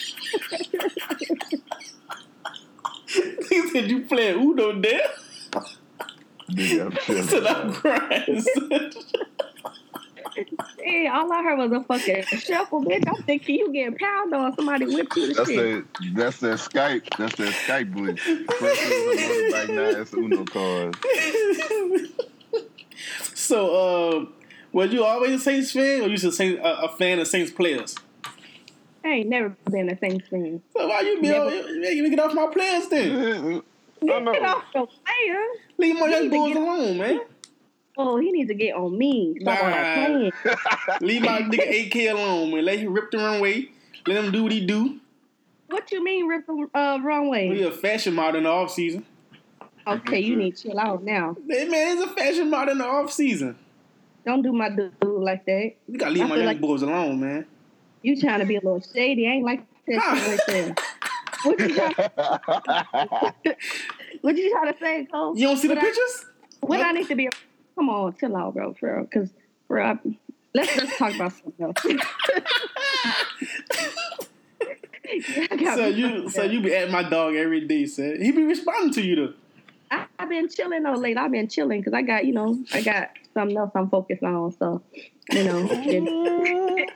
he 3.50 3.70
said 3.70 3.90
you 3.92 4.06
playing 4.06 4.40
Uno, 4.42 4.74
Dev. 4.82 5.02
Nigga, 6.52 6.86
I'm 6.88 6.92
He 6.92 6.98
chilling. 7.06 7.24
said 7.24 7.46
I'm 7.46 7.74
crying. 7.74 8.44
Hey, 10.80 11.08
all 11.08 11.32
I 11.32 11.44
heard 11.44 11.58
was 11.58 11.72
a 11.72 11.84
fucking 11.84 12.24
shuffle, 12.40 12.84
bitch. 12.84 13.08
I'm 13.08 13.24
thinking 13.24 13.56
you 13.56 13.72
getting 13.74 13.98
pounded 13.98 14.40
on 14.40 14.56
somebody 14.56 14.86
with 14.86 15.08
you. 15.16 15.34
That's 15.34 15.50
shit. 15.50 15.86
that. 16.02 16.14
That's 16.14 16.38
that 16.40 16.60
Skype. 16.60 17.18
That's 17.18 17.36
that 17.36 17.54
Skype 17.54 17.94
glitch. 17.94 18.20
First 18.20 18.82
it 18.84 19.54
was 19.54 19.66
a 19.66 19.68
motorbike, 19.68 19.76
now 19.76 20.02
it's 20.02 20.14
Uno 20.14 20.46
cars. 20.46 20.96
so, 23.34 24.18
um, 24.18 24.34
were 24.72 24.86
you 24.86 25.04
always 25.04 25.34
a 25.34 25.40
Saints 25.40 25.72
fan, 25.72 26.02
or 26.02 26.08
you 26.08 26.18
just 26.18 26.26
a, 26.26 26.32
Saints, 26.32 26.62
a, 26.64 26.68
a 26.84 26.90
fan 26.90 27.20
of 27.20 27.28
Saints 27.28 27.52
players? 27.52 27.96
I 29.04 29.10
ain't 29.10 29.30
never 29.30 29.56
been 29.70 29.90
a 29.90 29.98
Saints 29.98 30.28
fan. 30.28 30.62
So 30.76 30.88
why 30.88 31.02
you 31.02 31.22
be 31.22 31.30
Never. 31.30 31.50
you 31.52 32.10
get 32.10 32.20
off 32.20 32.34
my 32.34 32.48
players 32.48 32.88
then? 32.90 33.62
I 34.02 34.06
Get 34.06 34.44
off 34.44 34.64
the 34.74 34.86
player. 34.86 35.46
Leave 35.78 35.96
my 36.00 36.08
You 36.08 36.12
young 36.12 36.30
need 36.30 36.38
boys 36.38 36.56
alone, 36.56 36.98
man. 36.98 37.22
Oh, 37.98 38.18
he 38.18 38.32
needs 38.32 38.50
to 38.50 38.56
get 38.56 38.76
on 38.76 38.98
me. 38.98 39.38
Stop 39.42 39.64
all 39.64 39.70
that 39.70 40.08
playing. 40.08 40.32
Leave 41.02 41.22
my 41.22 41.40
nigga 41.42 41.88
AK 41.88 42.12
alone, 42.14 42.52
man. 42.54 42.66
Let 42.66 42.80
him 42.80 42.94
rip 42.94 43.12
the 43.12 43.18
runway. 43.18 43.70
Let 44.06 44.24
him 44.24 44.32
do 44.32 44.44
what 44.44 44.52
he 44.52 44.66
do. 44.66 45.00
What 45.68 45.92
you 45.92 46.04
mean 46.04 46.28
rip 46.28 46.46
the 46.46 46.68
uh, 46.74 47.00
wrong 47.04 47.30
way? 47.30 47.48
He 47.56 47.64
a 47.64 47.72
fashion 47.72 48.14
model 48.14 48.38
in 48.38 48.44
the 48.44 48.50
off 48.50 48.72
season. 48.72 49.06
Okay, 49.88 50.20
you 50.20 50.36
need 50.36 50.56
to 50.58 50.64
chill 50.64 50.80
out 50.80 51.04
now. 51.04 51.36
Hey, 51.48 51.66
man, 51.68 51.98
he's 51.98 52.06
a 52.06 52.10
fashion 52.10 52.50
model 52.50 52.74
in 52.74 52.78
the 52.80 52.86
off 52.86 53.12
season. 53.14 53.56
Don't 54.26 54.42
do 54.42 54.52
my 54.52 54.70
dude 54.70 54.94
like 55.02 55.46
that. 55.46 55.74
You 55.88 55.98
gotta 55.98 56.12
leave 56.12 56.24
I 56.24 56.28
my 56.28 56.36
young 56.38 56.46
like- 56.46 56.62
boys 56.62 56.82
alone, 56.82 57.20
man. 57.20 57.46
You 58.02 58.20
trying 58.20 58.40
to 58.40 58.46
be 58.46 58.56
a 58.56 58.60
little 58.60 58.82
shady. 58.82 59.28
I 59.28 59.32
ain't 59.32 59.46
like 59.46 59.64
that 59.88 60.02
shit 60.04 60.28
right 60.28 60.40
there. 60.48 60.76
What 61.44 61.60
you 61.60 61.76
trying, 61.76 63.56
what 64.22 64.38
you 64.38 64.52
trying 64.52 64.74
to 64.74 64.80
say, 64.80 65.06
Cole? 65.06 65.38
You 65.38 65.48
don't 65.48 65.58
see 65.58 65.68
the 65.68 65.78
I- 65.78 65.82
pictures? 65.82 66.26
What 66.62 66.82
I 66.82 66.92
need 66.92 67.08
to 67.08 67.16
be? 67.16 67.30
Come 67.76 67.90
on, 67.90 68.16
chill 68.16 68.36
out, 68.36 68.54
bro, 68.54 68.74
for 68.74 68.96
real. 68.96 69.04
Because, 69.06 69.30
bro, 69.68 69.86
I, 69.86 70.00
let's 70.54 70.78
let's 70.78 70.98
talk 70.98 71.14
about 71.16 71.34
something 71.34 71.66
else. 71.66 71.86
So 75.76 75.88
you, 75.88 76.30
so 76.30 76.44
you 76.44 76.62
be 76.62 76.76
at 76.76 76.90
my 76.90 77.04
dog 77.04 77.36
every 77.36 77.62
day, 77.68 77.86
son. 77.86 78.18
He 78.20 78.32
be 78.32 78.44
responding 78.44 78.92
to 78.94 79.02
you 79.02 79.16
though. 79.16 79.34
I, 79.92 80.06
I've 80.18 80.30
been 80.30 80.50
chilling 80.50 80.84
though 80.84 80.94
late. 80.94 81.18
I've 81.18 81.32
been 81.32 81.48
chilling 81.48 81.82
because 81.82 81.94
I 81.94 82.02
got, 82.02 82.26
you 82.26 82.34
know, 82.34 82.64
I 82.74 82.82
got 82.82 83.12
something 83.34 83.56
else 83.56 83.72
I'm 83.76 83.90
focused 83.90 84.24
on. 84.24 84.52
So, 84.54 84.82
you 85.32 85.44
know, 85.44 85.68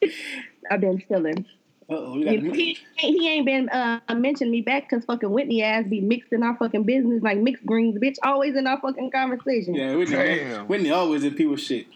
I've 0.70 0.80
been 0.80 1.02
chilling. 1.06 1.46
Oh, 1.90 2.16
you 2.16 2.28
He, 2.28 2.40
got 2.40 2.56
he, 2.56 2.78
he 2.96 3.28
ain't 3.28 3.46
been 3.46 3.68
uh, 3.70 4.00
mentioning 4.14 4.50
me 4.50 4.60
back 4.60 4.88
because 4.88 5.04
fucking 5.06 5.30
Whitney 5.30 5.62
ass 5.62 5.86
be 5.88 6.00
mixed 6.00 6.32
in 6.32 6.42
our 6.42 6.54
fucking 6.56 6.82
business 6.82 7.22
like 7.22 7.38
mixed 7.38 7.64
greens, 7.64 7.98
bitch. 7.98 8.16
Always 8.22 8.56
in 8.56 8.66
our 8.66 8.78
fucking 8.80 9.10
conversation. 9.10 9.74
Yeah, 9.74 9.94
Whitney, 9.94 10.16
Damn. 10.16 10.68
Whitney 10.68 10.90
always 10.90 11.24
in 11.24 11.34
people's 11.34 11.62
shit. 11.62 11.86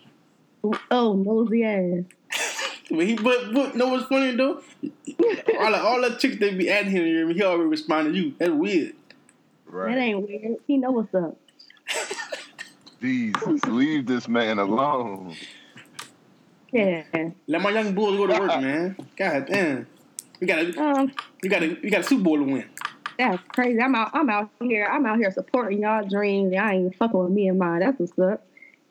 Oh, 0.90 1.14
nosy 1.14 1.64
ass. 1.64 2.04
But 2.90 3.06
he, 3.06 3.14
but, 3.14 3.54
but 3.54 3.74
know 3.74 3.88
what's 3.88 4.04
funny 4.06 4.36
though? 4.36 4.60
all 5.58 5.70
the, 5.70 5.82
all 5.82 6.00
the 6.02 6.16
chicks 6.18 6.36
they 6.36 6.52
be 6.52 6.68
at 6.68 6.84
him, 6.84 7.06
you 7.06 7.26
hear? 7.26 7.28
He 7.32 7.42
already 7.42 7.70
responded 7.70 8.12
to 8.12 8.18
you. 8.18 8.34
That's 8.38 8.52
weird. 8.52 8.94
That 9.72 9.96
ain't 9.96 10.28
weird. 10.28 10.56
He 10.66 10.76
know 10.76 10.90
what's 10.90 11.14
up. 11.14 11.38
Jesus, 13.00 13.64
leave 13.64 14.06
this 14.06 14.28
man 14.28 14.58
alone. 14.58 15.34
Yeah. 16.72 17.04
Let 17.46 17.60
my 17.62 17.70
young 17.70 17.94
boys 17.94 18.16
go 18.16 18.26
to 18.26 18.40
work, 18.40 18.48
man. 18.60 18.96
God 19.16 19.46
damn. 19.46 19.86
You 20.40 20.46
got 20.46 20.58
a, 20.60 20.80
Um, 20.82 21.12
we 21.42 21.48
got 21.48 21.62
a, 21.62 21.66
you 21.66 21.90
got 21.90 22.00
a 22.00 22.04
Super 22.04 22.22
Bowl 22.22 22.38
to 22.38 22.44
win. 22.44 22.68
that's 23.18 23.42
crazy. 23.48 23.80
I'm 23.80 23.94
out. 23.94 24.10
I'm 24.14 24.28
out 24.30 24.50
here. 24.60 24.86
I'm 24.90 25.04
out 25.06 25.18
here 25.18 25.30
supporting 25.30 25.82
y'all 25.82 26.06
dreams. 26.08 26.52
Y'all 26.52 26.68
ain't 26.70 26.96
fucking 26.96 27.18
with 27.18 27.30
me 27.30 27.48
and 27.48 27.58
mine. 27.58 27.80
That's 27.80 27.98
what's 28.00 28.18
up. 28.18 28.44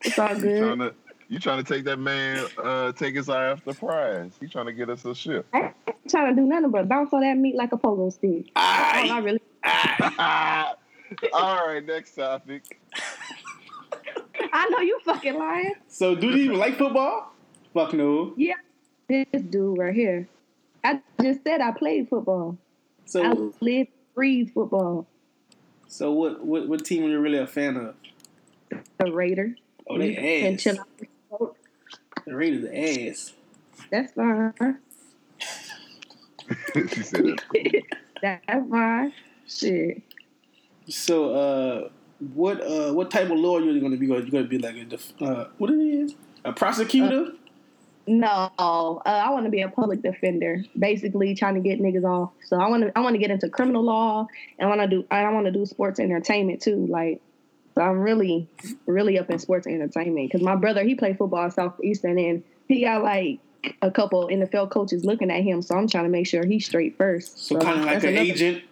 It's 0.03 0.17
all 0.17 0.29
You 0.35 0.41
good. 0.41 0.59
trying 0.59 0.79
to 0.79 0.93
you 1.27 1.39
trying 1.39 1.63
to 1.63 1.73
take 1.73 1.85
that 1.85 1.97
man, 1.97 2.45
uh, 2.61 2.91
take 2.91 3.15
his 3.15 3.29
eye 3.29 3.47
off 3.51 3.63
the 3.63 3.73
prize. 3.73 4.31
He 4.41 4.47
trying 4.47 4.65
to 4.65 4.73
get 4.73 4.89
us 4.89 5.05
a 5.05 5.15
ship. 5.15 5.45
I 5.53 5.59
ain't 5.87 6.09
trying 6.09 6.35
to 6.35 6.41
do 6.41 6.45
nothing 6.45 6.71
but 6.71 6.89
bounce 6.89 7.13
on 7.13 7.21
that 7.21 7.37
meat 7.37 7.55
like 7.55 7.71
a 7.71 7.77
pogo 7.77 8.11
stick. 8.11 8.47
All 8.55 8.63
I 8.63 9.19
really. 9.19 9.41
aight. 9.63 10.75
All 11.33 11.67
right, 11.67 11.85
next 11.85 12.15
topic. 12.15 12.79
I 14.53 14.69
know 14.69 14.79
you 14.79 14.99
fucking 15.05 15.35
lying. 15.37 15.75
So, 15.87 16.15
do 16.15 16.27
you 16.27 16.35
even 16.45 16.57
like 16.57 16.77
football? 16.77 17.31
Fuck 17.73 17.93
no. 17.93 18.33
Yeah. 18.37 18.55
This 19.07 19.25
dude 19.49 19.77
right 19.77 19.93
here. 19.93 20.27
I 20.83 21.01
just 21.21 21.43
said 21.43 21.61
I 21.61 21.71
played 21.71 22.09
football. 22.09 22.57
So 23.05 23.21
I 23.23 23.33
So, 23.33 23.53
live, 23.61 23.87
breathe 24.15 24.51
football. 24.53 25.05
so 25.87 26.11
what, 26.11 26.43
what, 26.45 26.67
what 26.67 26.85
team 26.85 27.03
are 27.05 27.09
you 27.09 27.19
really 27.19 27.37
a 27.37 27.47
fan 27.47 27.77
of? 27.77 27.95
The 28.97 29.11
Raider. 29.11 29.55
Oh, 29.87 29.97
they 29.97 30.15
And 30.45 30.55
ass. 30.55 30.63
chill 30.63 30.79
out. 30.79 31.55
The 32.25 32.35
Raiders 32.35 32.65
ass. 32.71 33.33
That's 33.89 34.13
fine. 34.13 34.53
she 36.73 37.03
said 37.03 37.25
it. 37.53 37.85
That's 38.21 38.45
fine. 38.69 39.13
Shit. 39.47 40.01
So, 40.87 41.33
uh, 41.33 41.89
what, 42.33 42.61
uh, 42.61 42.93
what 42.93 43.11
type 43.11 43.29
of 43.29 43.37
lawyer 43.37 43.63
are 43.63 43.71
you 43.71 43.81
gonna 43.81 43.97
be? 43.97 44.05
You're 44.07 44.21
gonna 44.21 44.43
be 44.45 44.57
like 44.59 44.75
a, 44.77 44.85
def- 44.85 45.21
uh, 45.21 45.45
what 45.57 45.69
it 45.71 45.79
is? 45.79 46.15
A 46.45 46.53
prosecutor? 46.53 47.33
No, 48.07 48.51
uh, 48.57 48.99
I 49.05 49.29
want 49.29 49.45
to 49.45 49.51
be 49.51 49.61
a 49.61 49.69
public 49.69 50.01
defender. 50.01 50.63
Basically, 50.77 51.35
trying 51.35 51.55
to 51.55 51.61
get 51.61 51.79
niggas 51.79 52.03
off. 52.03 52.31
So 52.45 52.57
I 52.59 52.67
want 52.67 52.83
to, 52.83 52.97
I 52.97 53.01
want 53.01 53.13
to 53.13 53.19
get 53.19 53.31
into 53.31 53.47
criminal 53.49 53.83
law, 53.83 54.27
and 54.57 54.65
I 54.65 54.75
want 54.75 54.81
to 54.81 54.87
do, 54.87 55.05
I 55.11 55.29
want 55.31 55.45
to 55.45 55.51
do 55.51 55.65
sports 55.65 55.99
entertainment 55.99 56.61
too. 56.61 56.87
Like, 56.87 57.21
so 57.75 57.81
I'm 57.81 57.99
really, 57.99 58.47
really 58.85 59.19
up 59.19 59.29
in 59.29 59.39
sports 59.39 59.67
entertainment 59.67 60.29
because 60.29 60.43
my 60.43 60.55
brother 60.55 60.83
he 60.83 60.95
played 60.95 61.17
football 61.17 61.45
at 61.45 61.53
Southeastern, 61.53 62.17
and 62.17 62.43
he 62.67 62.81
got 62.81 63.03
like 63.03 63.39
a 63.81 63.91
couple 63.91 64.27
NFL 64.27 64.71
coaches 64.71 65.05
looking 65.05 65.29
at 65.31 65.43
him. 65.43 65.61
So 65.61 65.75
I'm 65.75 65.87
trying 65.87 66.05
to 66.05 66.09
make 66.09 66.27
sure 66.27 66.45
he's 66.45 66.65
straight 66.65 66.97
first. 66.97 67.45
so 67.45 67.59
kind 67.59 67.79
of 67.79 67.85
like 67.85 68.03
an 68.03 68.09
another- 68.09 68.31
agent. 68.31 68.63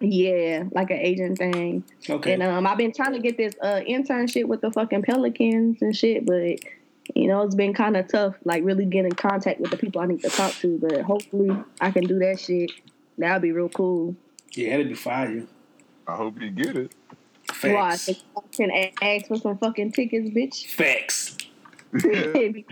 Yeah, 0.00 0.64
like 0.72 0.90
an 0.90 0.98
agent 0.98 1.38
thing. 1.38 1.84
Okay. 2.10 2.34
And 2.34 2.42
um, 2.42 2.66
I've 2.66 2.76
been 2.76 2.92
trying 2.92 3.12
to 3.12 3.20
get 3.20 3.36
this 3.38 3.54
uh, 3.62 3.80
internship 3.88 4.44
with 4.44 4.60
the 4.60 4.70
fucking 4.70 5.02
Pelicans 5.02 5.80
and 5.80 5.96
shit, 5.96 6.26
but 6.26 6.58
you 7.14 7.28
know 7.28 7.42
it's 7.42 7.54
been 7.54 7.74
kind 7.74 7.96
of 7.96 8.08
tough, 8.08 8.34
like 8.44 8.64
really 8.64 8.84
getting 8.86 9.06
in 9.06 9.12
contact 9.12 9.60
with 9.60 9.70
the 9.70 9.76
people 9.76 10.00
I 10.00 10.06
need 10.06 10.22
to 10.22 10.30
talk 10.30 10.52
to. 10.56 10.78
But 10.78 11.02
hopefully 11.02 11.56
I 11.80 11.90
can 11.90 12.04
do 12.04 12.18
that 12.20 12.40
shit. 12.40 12.70
That'd 13.18 13.42
be 13.42 13.52
real 13.52 13.68
cool. 13.68 14.16
yeah, 14.52 14.70
that'd 14.70 14.88
be 14.88 14.94
fire. 14.94 15.44
I 16.06 16.16
hope 16.16 16.40
you 16.40 16.50
get 16.50 16.76
it. 16.76 16.92
Why? 17.62 17.96
Facts. 17.96 18.06
They 18.06 18.16
can 18.56 18.92
ask 19.02 19.26
for 19.26 19.36
some 19.36 19.58
fucking 19.58 19.92
tickets, 19.92 20.28
bitch. 20.30 20.66
Facts. 20.66 21.36
you 21.92 22.64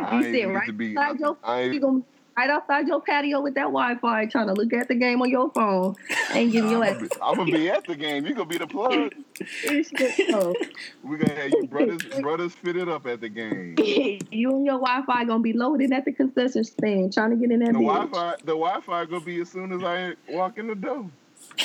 I 0.00 0.16
ain't 0.16 0.34
sit 0.34 0.48
right 0.48 0.66
to 0.66 0.72
be. 0.72 0.96
outside 0.98 1.20
your, 1.20 1.36
I 1.44 1.62
you 1.62 1.72
ain't, 1.72 1.82
gonna 1.82 2.02
right 2.36 2.50
outside 2.50 2.86
your 2.88 3.00
patio 3.00 3.40
with 3.40 3.54
that 3.54 3.64
Wi-Fi, 3.64 4.26
trying 4.26 4.46
to 4.48 4.52
look 4.54 4.72
at 4.72 4.88
the 4.88 4.94
game 4.94 5.20
on 5.22 5.30
your 5.30 5.50
phone 5.50 5.94
and 6.32 6.50
giving 6.52 6.70
your 6.70 6.84
ass. 6.84 7.02
I'm 7.22 7.36
gonna 7.36 7.52
be 7.52 7.68
at 7.70 7.84
the 7.86 7.94
game. 7.94 8.26
You 8.26 8.34
gonna 8.34 8.46
be 8.46 8.58
the 8.58 8.66
plug. 8.66 9.14
We 11.02 11.18
gonna 11.18 11.34
have 11.34 11.50
you 11.50 11.66
brothers 11.66 12.02
brothers 12.20 12.52
fitted 12.54 12.88
up 12.88 13.06
at 13.06 13.20
the 13.20 13.28
game. 13.28 13.74
you 13.78 14.50
and 14.50 14.64
your 14.64 14.78
Wi-Fi 14.78 15.24
gonna 15.24 15.42
be 15.42 15.52
loaded 15.52 15.92
at 15.92 16.04
the 16.04 16.12
concession 16.12 16.64
stand, 16.64 17.12
trying 17.12 17.30
to 17.30 17.36
get 17.36 17.50
in 17.50 17.60
that 17.60 17.72
The 17.72 17.78
bitch. 17.78 18.10
Wi-Fi, 18.10 18.36
the 18.40 18.52
Wi-Fi 18.52 19.04
gonna 19.06 19.24
be 19.24 19.40
as 19.40 19.50
soon 19.50 19.72
as 19.72 19.82
I 19.82 20.14
walk 20.28 20.58
in 20.58 20.66
the 20.68 20.74
door. 20.74 21.10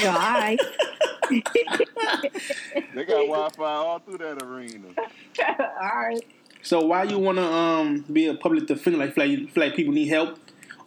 All 0.03 0.11
right. 0.11 0.59
They 1.29 1.41
got 3.05 3.07
Wi-Fi 3.27 3.63
all 3.63 3.99
through 3.99 4.17
that 4.19 4.41
arena. 4.43 4.87
all 4.97 6.01
right. 6.01 6.25
So 6.61 6.81
why 6.85 7.03
you 7.03 7.17
wanna 7.19 7.43
um 7.43 8.05
be 8.11 8.27
a 8.27 8.33
public 8.33 8.67
defender? 8.67 8.99
Like 8.99 9.15
like, 9.15 9.55
like 9.55 9.75
people 9.75 9.93
need 9.93 10.07
help, 10.07 10.37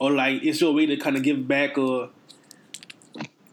or 0.03 0.11
like 0.11 0.43
it's 0.43 0.61
your 0.61 0.73
way 0.75 0.85
to 0.85 0.97
kind 0.97 1.17
of 1.17 1.23
give 1.23 1.47
back, 1.47 1.79
or 1.79 2.11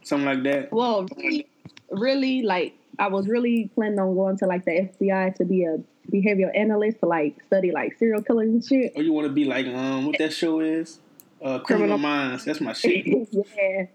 something 0.02 0.26
like 0.26 0.42
that. 0.42 0.72
Well, 0.72 1.06
really, 1.16 1.46
really, 1.92 2.42
like 2.42 2.74
I 2.98 3.06
was 3.06 3.28
really 3.28 3.70
planning 3.76 4.00
on 4.00 4.16
going 4.16 4.36
to 4.38 4.46
like 4.46 4.64
the 4.64 4.88
FBI 4.90 5.36
to 5.36 5.44
be 5.44 5.64
a 5.64 5.78
behavioral 6.10 6.50
analyst 6.52 6.98
to 7.00 7.06
like 7.06 7.40
study 7.46 7.70
like 7.70 7.96
serial 7.98 8.20
killers 8.22 8.48
and 8.48 8.64
shit. 8.64 8.92
Or 8.96 9.02
you 9.02 9.12
want 9.12 9.28
to 9.28 9.32
be 9.32 9.44
like 9.44 9.66
um 9.66 10.06
what 10.06 10.18
that 10.18 10.32
show 10.32 10.58
is, 10.58 10.98
uh, 11.40 11.60
Criminal 11.60 11.96
Criminal- 11.96 11.98
Minds. 11.98 12.44
That's 12.44 12.60
my 12.60 12.72
shit. 12.74 13.06
yeah. 13.30 13.86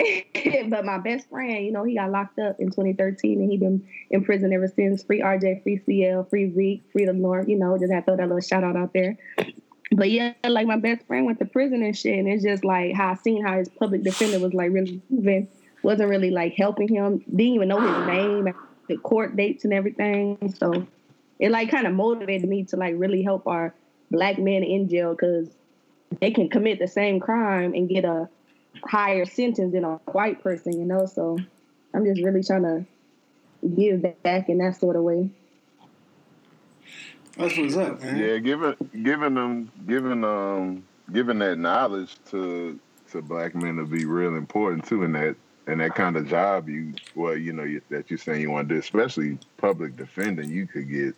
but 0.68 0.84
my 0.84 0.98
best 0.98 1.28
friend, 1.28 1.64
you 1.64 1.70
know, 1.70 1.84
he 1.84 1.94
got 1.94 2.10
locked 2.10 2.36
up 2.40 2.58
in 2.58 2.66
2013 2.66 3.40
and 3.40 3.48
he 3.48 3.56
been 3.56 3.86
in 4.10 4.24
prison 4.24 4.52
ever 4.52 4.66
since. 4.66 5.04
Free 5.04 5.20
RJ, 5.20 5.62
free 5.62 5.80
CL, 5.86 6.24
free 6.24 6.52
Zeke, 6.52 6.82
free 6.90 7.04
the 7.04 7.12
North. 7.12 7.48
You 7.48 7.58
know, 7.58 7.78
just 7.78 7.92
had 7.92 8.00
to 8.00 8.06
throw 8.06 8.16
that 8.16 8.26
little 8.26 8.40
shout 8.40 8.64
out 8.64 8.74
out 8.74 8.92
there. 8.92 9.16
But 9.94 10.10
yeah, 10.10 10.32
like 10.44 10.66
my 10.66 10.78
best 10.78 11.06
friend 11.06 11.26
went 11.26 11.38
to 11.40 11.44
prison 11.44 11.82
and 11.82 11.96
shit, 11.96 12.18
and 12.18 12.26
it's 12.26 12.42
just 12.42 12.64
like 12.64 12.94
how 12.94 13.10
I 13.10 13.14
seen 13.14 13.44
how 13.44 13.58
his 13.58 13.68
public 13.68 14.02
defender 14.02 14.38
was 14.38 14.54
like 14.54 14.72
really 14.72 15.02
wasn't 15.82 16.08
really 16.08 16.30
like 16.30 16.54
helping 16.56 16.88
him, 16.88 17.18
didn't 17.18 17.54
even 17.54 17.68
know 17.68 17.80
his 17.80 18.06
name, 18.06 18.54
the 18.88 18.96
court 18.98 19.36
dates 19.36 19.64
and 19.64 19.72
everything. 19.72 20.54
So 20.56 20.86
it 21.38 21.50
like 21.50 21.70
kind 21.70 21.86
of 21.86 21.92
motivated 21.92 22.48
me 22.48 22.64
to 22.64 22.76
like 22.76 22.94
really 22.96 23.22
help 23.22 23.46
our 23.46 23.74
black 24.10 24.38
men 24.38 24.62
in 24.62 24.88
jail 24.88 25.12
because 25.12 25.48
they 26.20 26.30
can 26.30 26.48
commit 26.48 26.78
the 26.78 26.88
same 26.88 27.20
crime 27.20 27.74
and 27.74 27.88
get 27.88 28.04
a 28.04 28.28
higher 28.84 29.24
sentence 29.26 29.72
than 29.72 29.84
a 29.84 29.96
white 30.12 30.42
person, 30.42 30.78
you 30.78 30.86
know. 30.86 31.06
So 31.06 31.38
I'm 31.92 32.04
just 32.04 32.22
really 32.22 32.42
trying 32.42 32.62
to 32.62 32.86
give 33.76 34.22
back 34.22 34.48
in 34.48 34.58
that 34.58 34.76
sort 34.76 34.96
of 34.96 35.02
way. 35.02 35.30
That's 37.36 37.56
what's 37.56 37.76
up, 37.76 38.00
man. 38.00 38.16
Yeah, 38.18 38.38
giving 38.38 38.74
giving 39.02 39.34
them 39.34 39.70
giving 39.86 40.24
um 40.24 40.84
giving 41.12 41.38
that 41.40 41.58
knowledge 41.58 42.16
to 42.30 42.78
to 43.10 43.22
black 43.22 43.54
men 43.54 43.76
to 43.76 43.84
be 43.84 44.04
real 44.04 44.36
important 44.36 44.86
too 44.86 45.02
in 45.02 45.12
that 45.12 45.36
in 45.66 45.78
that 45.78 45.94
kind 45.94 46.16
of 46.16 46.26
job 46.28 46.68
you 46.68 46.92
well 47.14 47.36
you 47.36 47.52
know 47.52 47.62
you, 47.62 47.80
that 47.88 48.10
you're 48.10 48.18
saying 48.18 48.40
you 48.40 48.50
want 48.50 48.68
to 48.68 48.74
do, 48.74 48.80
especially 48.80 49.38
public 49.56 49.96
defending. 49.96 50.50
You 50.50 50.66
could 50.66 50.88
get 50.90 51.14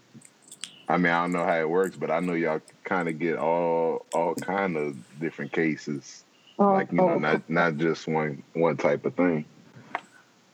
I 0.88 0.98
mean, 0.98 1.12
I 1.12 1.22
don't 1.22 1.32
know 1.32 1.44
how 1.44 1.58
it 1.58 1.68
works, 1.68 1.96
but 1.96 2.10
I 2.10 2.20
know 2.20 2.34
y'all 2.34 2.60
kind 2.84 3.08
of 3.08 3.18
get 3.18 3.36
all 3.36 4.04
all 4.12 4.34
kind 4.34 4.76
of 4.76 4.96
different 5.18 5.52
cases, 5.52 6.24
Oh, 6.58 6.72
like 6.74 6.92
you 6.92 6.98
know, 6.98 7.10
oh, 7.10 7.18
not 7.18 7.48
not 7.50 7.76
just 7.76 8.06
one 8.06 8.42
one 8.52 8.76
type 8.76 9.04
of 9.06 9.14
thing. 9.14 9.44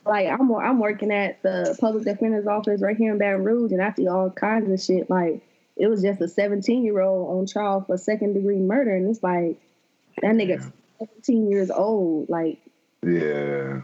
like 0.05 0.27
I'm 0.27 0.51
I'm 0.55 0.79
working 0.79 1.11
at 1.11 1.41
the 1.43 1.77
public 1.79 2.05
defender's 2.05 2.47
office 2.47 2.81
right 2.81 2.97
here 2.97 3.11
in 3.11 3.17
Baton 3.19 3.43
Rouge, 3.43 3.71
and 3.73 3.81
I 3.81 3.91
see 3.93 4.07
all 4.07 4.29
kinds 4.31 4.71
of 4.71 4.81
shit. 4.81 5.09
Like 5.09 5.43
it 5.81 5.89
was 5.89 6.03
just 6.03 6.21
a 6.21 6.27
17 6.27 6.85
year 6.85 7.01
old 7.01 7.39
on 7.39 7.47
trial 7.47 7.83
for 7.85 7.97
second 7.97 8.33
degree 8.33 8.59
murder, 8.59 8.95
and 8.95 9.09
it's 9.09 9.23
like 9.23 9.59
that 10.21 10.35
nigga 10.35 10.71
17 10.99 11.49
years 11.49 11.71
old. 11.71 12.29
Like 12.29 12.59
Yeah, 13.01 13.81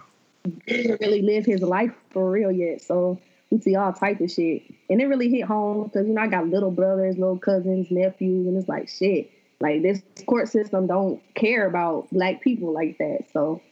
didn't 0.68 1.01
really 1.01 1.24
live 1.24 1.46
his 1.48 1.63
life 1.63 1.96
for 2.12 2.30
real 2.30 2.51
yet. 2.51 2.84
So 2.84 3.20
we 3.50 3.60
see 3.62 3.75
all 3.75 3.94
type 3.94 4.22
of 4.22 4.30
shit, 4.30 4.62
and 4.92 5.01
it 5.01 5.08
really 5.08 5.27
hit 5.27 5.46
home 5.46 5.86
because 5.86 6.06
you 6.08 6.13
know 6.13 6.22
I 6.22 6.27
got 6.27 6.48
little 6.48 6.70
brothers, 6.70 7.18
little 7.18 7.39
cousins, 7.39 7.88
nephews, 7.89 8.46
and 8.46 8.56
it's 8.58 8.70
like 8.70 8.89
shit. 8.89 9.32
Like 9.60 9.82
this 9.82 10.00
court 10.27 10.50
system 10.50 10.86
don't 10.86 11.20
care 11.34 11.66
about 11.66 12.12
black 12.12 12.42
people 12.42 12.74
like 12.74 13.00
that. 13.00 13.25
So 13.34 13.63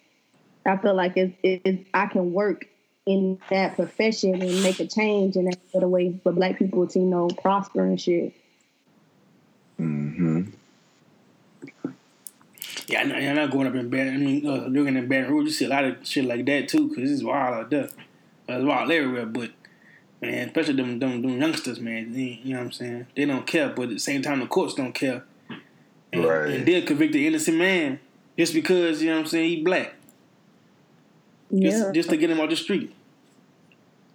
I 0.66 0.78
feel 0.78 0.96
like 0.96 1.16
it's, 1.16 1.38
it's 1.44 1.88
I 1.94 2.08
can 2.08 2.34
work 2.34 2.66
in 3.06 3.40
that 3.50 3.76
profession 3.76 4.42
and 4.42 4.64
make 4.64 4.80
a 4.80 4.88
change 4.88 5.36
in 5.36 5.46
that 5.46 5.58
other 5.76 5.88
way 5.88 6.20
for 6.24 6.32
black 6.32 6.58
people 6.58 6.88
to 6.88 7.00
you 7.00 7.06
know 7.06 7.28
prosper 7.28 7.84
and 7.86 8.00
shit. 8.02 8.34
hmm 9.78 10.42
Yeah, 12.88 13.02
I 13.02 13.04
know, 13.06 13.16
I'm 13.16 13.36
not 13.36 13.52
going 13.52 13.68
up 13.68 13.76
in 13.76 13.90
Baton. 13.90 14.14
I 14.14 14.18
mean, 14.18 14.48
uh, 14.48 14.66
looking 14.68 14.96
in 14.96 15.08
Baton 15.08 15.32
Rouge, 15.32 15.46
you 15.48 15.52
see 15.52 15.66
a 15.66 15.70
lot 15.70 15.86
of 15.86 16.06
shit 16.06 16.26
like 16.26 16.46
that 16.46 16.68
too, 16.70 16.90
because 16.90 17.12
it's 17.12 17.24
wild 17.24 17.54
out 17.56 17.70
there. 17.70 17.90
It's 18.48 18.66
wild 18.66 18.92
everywhere, 18.92 19.26
but 19.26 19.52
man, 20.22 20.48
especially 20.48 20.76
them 20.76 21.00
them, 21.00 21.22
them 21.22 21.42
youngsters, 21.42 21.80
man. 21.80 22.14
They, 22.14 22.42
you 22.44 22.54
know 22.54 22.60
what 22.60 22.66
I'm 22.68 22.72
saying? 22.74 23.08
They 23.16 23.26
don't 23.26 23.48
care, 23.48 23.70
but 23.70 23.84
at 23.84 23.90
the 23.90 24.00
same 24.00 24.22
time, 24.24 24.40
the 24.42 24.48
courts 24.48 24.76
don't 24.76 24.94
care. 24.94 25.24
And, 26.14 26.26
Right. 26.26 26.50
and 26.52 26.68
they'll 26.68 26.86
convict 26.86 27.16
an 27.16 27.22
innocent 27.22 27.58
man 27.58 28.00
just 28.38 28.54
because 28.54 29.02
you 29.02 29.10
know 29.10 29.18
what 29.18 29.22
I'm 29.24 29.28
saying 29.28 29.50
he 29.50 29.64
black, 29.64 29.96
just 31.60 31.80
Yeah. 31.86 31.92
just 31.92 32.10
to 32.10 32.18
get 32.18 32.30
him 32.30 32.40
off 32.40 32.50
the 32.50 32.56
street. 32.56 32.95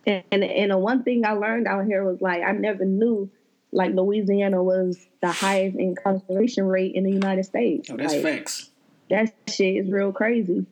And 0.06 0.22
and, 0.30 0.42
and 0.44 0.70
the 0.70 0.78
one 0.78 1.02
thing 1.02 1.24
I 1.26 1.32
learned 1.32 1.66
out 1.66 1.84
here 1.86 2.04
was 2.04 2.20
like 2.20 2.42
I 2.42 2.52
never 2.52 2.84
knew 2.84 3.30
like 3.72 3.92
Louisiana 3.94 4.62
was 4.62 4.98
the 5.20 5.30
highest 5.30 5.76
incarceration 5.76 6.64
rate 6.66 6.94
in 6.94 7.04
the 7.04 7.12
United 7.12 7.44
States. 7.44 7.88
Oh, 7.90 7.96
that's 7.96 8.14
like, 8.14 8.22
facts. 8.22 8.70
That 9.10 9.32
shit 9.48 9.76
is 9.76 9.90
real 9.90 10.12
crazy. 10.12 10.66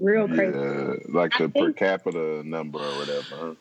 Real 0.00 0.26
crazy. 0.26 0.58
yeah, 0.58 0.94
like 1.08 1.32
the 1.38 1.44
I 1.44 1.46
per 1.46 1.52
think- 1.52 1.76
capita 1.76 2.42
number 2.46 2.78
or 2.78 2.98
whatever. 2.98 3.56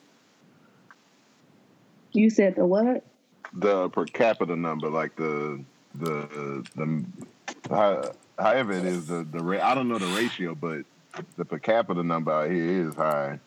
You 2.13 2.29
said 2.29 2.55
the 2.55 2.65
what? 2.65 3.05
The 3.53 3.89
per 3.89 4.05
capita 4.05 4.55
number, 4.55 4.89
like 4.89 5.15
the 5.15 5.61
the 5.95 6.65
the 6.75 7.05
how, 7.69 8.11
however 8.39 8.71
it 8.73 8.85
is 8.85 9.07
the 9.07 9.23
the 9.29 9.39
ra- 9.43 9.61
I 9.65 9.75
don't 9.75 9.87
know 9.89 9.97
the 9.97 10.13
ratio, 10.15 10.55
but 10.55 10.83
the 11.37 11.45
per 11.45 11.59
capita 11.59 12.03
number 12.03 12.31
out 12.31 12.49
here 12.49 12.87
is 12.87 12.95
high. 12.95 13.39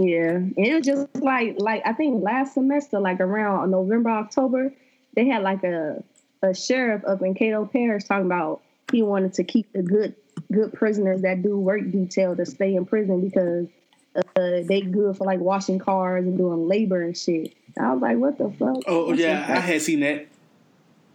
Yeah. 0.00 0.36
And 0.36 0.54
it 0.56 0.74
was 0.74 0.86
just 0.86 1.16
like 1.16 1.56
like 1.58 1.82
I 1.84 1.92
think 1.92 2.22
last 2.22 2.54
semester, 2.54 2.98
like 2.98 3.20
around 3.20 3.70
November, 3.70 4.10
October, 4.10 4.72
they 5.14 5.26
had 5.26 5.42
like 5.42 5.62
a 5.62 6.02
a 6.42 6.54
sheriff 6.54 7.02
up 7.06 7.20
in 7.20 7.34
Caddo 7.34 7.70
Parish 7.70 8.04
talking 8.04 8.26
about 8.26 8.62
he 8.90 9.02
wanted 9.02 9.34
to 9.34 9.44
keep 9.44 9.70
the 9.72 9.82
good 9.82 10.14
good 10.50 10.72
prisoners 10.72 11.20
that 11.20 11.42
do 11.42 11.58
work 11.58 11.82
detail 11.90 12.34
to 12.34 12.46
stay 12.46 12.74
in 12.74 12.86
prison 12.86 13.20
because 13.20 13.68
uh, 14.16 14.62
they 14.66 14.80
good 14.80 15.18
for 15.18 15.24
like 15.24 15.38
washing 15.38 15.78
cars 15.78 16.24
and 16.24 16.38
doing 16.38 16.66
labor 16.66 17.02
and 17.02 17.16
shit. 17.16 17.54
I 17.78 17.92
was 17.92 18.00
like, 18.00 18.16
what 18.16 18.38
the 18.38 18.50
fuck? 18.58 18.82
Oh 18.86 19.10
That 19.10 19.18
yeah, 19.18 19.46
I 19.48 19.60
had 19.60 19.82
seen 19.82 20.00
that. 20.00 20.28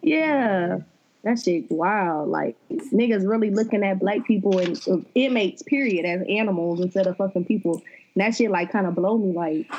Yeah. 0.04 0.80
That 1.24 1.40
shit 1.40 1.72
wild. 1.72 2.30
Like 2.30 2.56
niggas 2.70 3.28
really 3.28 3.50
looking 3.50 3.84
at 3.84 4.00
black 4.00 4.26
people 4.26 4.60
and 4.60 4.80
uh, 4.88 4.98
inmates, 5.16 5.64
period, 5.64 6.06
as 6.06 6.22
animals 6.30 6.82
instead 6.82 7.08
of 7.08 7.18
fucking 7.18 7.46
people. 7.46 7.82
And 8.16 8.24
that 8.24 8.36
shit 8.36 8.50
like 8.50 8.72
kind 8.72 8.88
of 8.88 8.96
blow 8.96 9.18
me. 9.18 9.34
Like, 9.34 9.72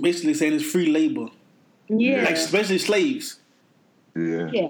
Basically 0.00 0.34
saying 0.34 0.54
it's 0.54 0.64
free 0.64 0.86
labor, 0.86 1.26
yeah, 1.88 2.22
like 2.22 2.34
especially 2.34 2.78
slaves. 2.78 3.40
Yeah. 4.14 4.50
yeah, 4.52 4.68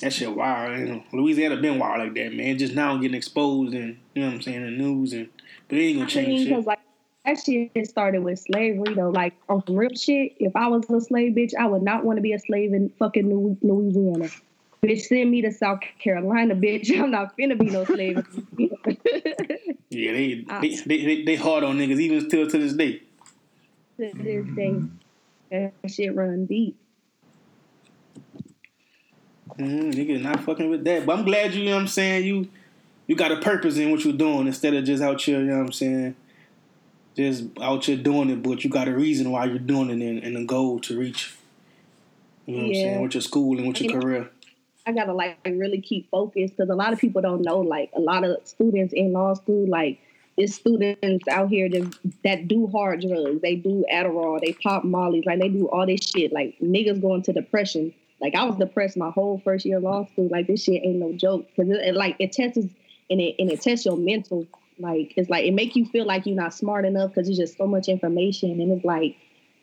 That 0.00 0.12
shit 0.12 0.34
wild. 0.34 0.78
You 0.78 0.84
know, 0.86 1.04
Louisiana 1.12 1.56
been 1.56 1.78
wild 1.78 2.00
like 2.00 2.14
that, 2.14 2.34
man. 2.34 2.58
Just 2.58 2.74
now 2.74 2.96
getting 2.96 3.16
exposed 3.16 3.74
and 3.74 3.98
you 4.14 4.22
know 4.22 4.28
what 4.28 4.34
I'm 4.34 4.42
saying, 4.42 4.62
the 4.64 4.70
news 4.70 5.12
and 5.12 5.28
but 5.68 5.78
it 5.78 5.82
ain't 5.82 5.98
gonna 5.98 6.10
change 6.10 6.44
because 6.44 6.62
shit. 6.62 6.66
like 6.66 6.80
that 7.24 7.38
shit 7.38 7.86
started 7.86 8.22
with 8.22 8.38
slavery 8.38 8.94
though. 8.94 9.10
Like 9.10 9.34
on 9.48 9.64
some 9.66 9.76
real 9.76 9.94
shit, 9.94 10.34
if 10.38 10.54
I 10.56 10.68
was 10.68 10.88
a 10.90 11.00
slave 11.00 11.34
bitch, 11.34 11.54
I 11.54 11.66
would 11.66 11.82
not 11.82 12.04
want 12.04 12.16
to 12.16 12.22
be 12.22 12.32
a 12.32 12.38
slave 12.38 12.74
in 12.74 12.90
fucking 12.98 13.28
Lu- 13.28 13.58
Louisiana. 13.62 14.28
Bitch, 14.84 15.00
send 15.06 15.30
me 15.30 15.40
to 15.40 15.50
South 15.50 15.80
Carolina, 15.98 16.54
bitch. 16.54 16.90
I'm 17.00 17.10
not 17.10 17.36
finna 17.38 17.58
be 17.58 17.66
no 17.70 17.84
slave. 17.84 18.26
Yeah, 19.90 20.12
they, 20.12 20.44
Ah. 20.48 20.60
they, 20.60 20.74
they 20.74 21.04
they 21.04 21.22
they 21.22 21.34
hard 21.36 21.62
on 21.62 21.78
niggas 21.78 22.00
even 22.00 22.28
still 22.28 22.48
to 22.48 22.58
this 22.58 22.72
day. 22.72 23.00
to 23.96 24.12
this 24.12 24.44
day, 24.56 24.82
that 25.52 25.72
shit 25.88 26.12
run 26.16 26.46
deep. 26.46 26.76
Mm, 29.56 29.94
niggas 29.94 30.20
not 30.20 30.42
fucking 30.42 30.68
with 30.68 30.82
that. 30.84 31.06
But 31.06 31.18
I'm 31.18 31.24
glad 31.24 31.54
you, 31.54 31.60
you 31.60 31.66
know 31.68 31.76
what 31.76 31.82
I'm 31.82 31.86
saying, 31.88 32.24
you 32.26 32.48
you 33.06 33.14
got 33.14 33.30
a 33.30 33.36
purpose 33.36 33.76
in 33.78 33.92
what 33.92 34.04
you're 34.04 34.12
doing 34.14 34.48
instead 34.48 34.74
of 34.74 34.84
just 34.84 35.00
out 35.00 35.20
here, 35.22 35.38
you 35.38 35.46
know 35.46 35.58
what 35.58 35.66
I'm 35.66 35.72
saying, 35.72 36.16
just 37.16 37.44
out 37.60 37.84
here 37.84 37.96
doing 37.96 38.30
it, 38.30 38.42
but 38.42 38.64
you 38.64 38.70
got 38.70 38.88
a 38.88 38.92
reason 38.96 39.30
why 39.30 39.44
you're 39.44 39.58
doing 39.60 39.90
it 39.90 40.04
and, 40.04 40.24
and 40.24 40.36
a 40.36 40.44
goal 40.44 40.80
to 40.80 40.98
reach. 40.98 41.36
You 42.46 42.56
know 42.56 42.62
what 42.62 42.68
I'm 42.68 42.74
saying, 42.74 43.02
with 43.02 43.14
your 43.14 43.20
school 43.20 43.58
and 43.58 43.68
with 43.68 43.80
your 43.80 44.00
career. 44.00 44.30
I 44.86 44.92
gotta 44.92 45.14
like 45.14 45.38
really 45.46 45.80
keep 45.80 46.10
focused 46.10 46.56
because 46.56 46.68
a 46.68 46.74
lot 46.74 46.92
of 46.92 46.98
people 46.98 47.22
don't 47.22 47.42
know. 47.42 47.60
Like 47.60 47.90
a 47.96 48.00
lot 48.00 48.24
of 48.24 48.36
students 48.46 48.92
in 48.92 49.12
law 49.12 49.34
school, 49.34 49.66
like 49.66 49.98
it's 50.36 50.54
students 50.54 51.26
out 51.28 51.48
here 51.48 51.70
that 51.70 51.98
that 52.22 52.48
do 52.48 52.66
hard 52.66 53.00
drugs. 53.00 53.40
They 53.40 53.56
do 53.56 53.84
Adderall, 53.90 54.40
they 54.40 54.52
pop 54.52 54.84
Molly's, 54.84 55.24
like 55.24 55.40
they 55.40 55.48
do 55.48 55.68
all 55.68 55.86
this 55.86 56.00
shit. 56.04 56.32
Like 56.32 56.56
niggas 56.62 57.00
go 57.00 57.14
into 57.14 57.32
depression. 57.32 57.94
Like 58.20 58.34
I 58.34 58.44
was 58.44 58.56
depressed 58.56 58.96
my 58.96 59.10
whole 59.10 59.40
first 59.42 59.64
year 59.64 59.78
of 59.78 59.84
law 59.84 60.06
school. 60.06 60.28
Like 60.30 60.46
this 60.46 60.64
shit 60.64 60.82
ain't 60.84 60.98
no 60.98 61.12
joke 61.12 61.46
because 61.48 61.70
it, 61.70 61.80
it, 61.80 61.94
like 61.94 62.16
it 62.18 62.32
tests 62.32 62.58
and 62.58 63.20
it 63.20 63.36
and 63.38 63.50
it 63.50 63.62
tests 63.62 63.86
your 63.86 63.96
mental. 63.96 64.46
Like 64.78 65.14
it's 65.16 65.30
like 65.30 65.46
it 65.46 65.52
make 65.54 65.76
you 65.76 65.86
feel 65.86 66.04
like 66.04 66.26
you're 66.26 66.36
not 66.36 66.52
smart 66.52 66.84
enough 66.84 67.14
because 67.14 67.28
it's 67.28 67.38
just 67.38 67.56
so 67.56 67.66
much 67.66 67.88
information 67.88 68.60
and 68.60 68.72
it's 68.72 68.84
like 68.84 69.16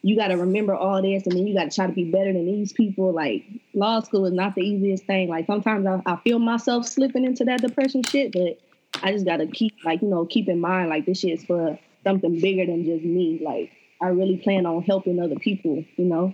you 0.03 0.15
got 0.15 0.29
to 0.29 0.37
remember 0.37 0.73
all 0.73 1.01
this 1.01 1.23
and 1.25 1.35
then 1.35 1.45
you 1.45 1.53
got 1.53 1.69
to 1.69 1.75
try 1.75 1.85
to 1.87 1.93
be 1.93 2.05
better 2.05 2.33
than 2.33 2.45
these 2.45 2.73
people. 2.73 3.13
Like 3.13 3.43
law 3.73 3.99
school 3.99 4.25
is 4.25 4.33
not 4.33 4.55
the 4.55 4.61
easiest 4.61 5.05
thing. 5.05 5.29
Like 5.29 5.45
sometimes 5.45 5.85
I, 5.85 6.01
I 6.05 6.15
feel 6.17 6.39
myself 6.39 6.87
slipping 6.87 7.23
into 7.23 7.45
that 7.45 7.61
depression 7.61 8.03
shit, 8.03 8.31
but 8.31 8.59
I 9.03 9.11
just 9.11 9.25
got 9.25 9.37
to 9.37 9.47
keep 9.47 9.75
like, 9.85 10.01
you 10.01 10.07
know, 10.07 10.25
keep 10.25 10.49
in 10.49 10.59
mind 10.59 10.89
like 10.89 11.05
this 11.05 11.19
shit 11.19 11.39
is 11.39 11.45
for 11.45 11.77
something 12.03 12.39
bigger 12.39 12.65
than 12.65 12.83
just 12.83 13.03
me. 13.03 13.39
Like 13.43 13.71
I 14.01 14.07
really 14.07 14.37
plan 14.37 14.65
on 14.65 14.81
helping 14.81 15.19
other 15.19 15.35
people, 15.35 15.83
you 15.97 16.05
know? 16.05 16.33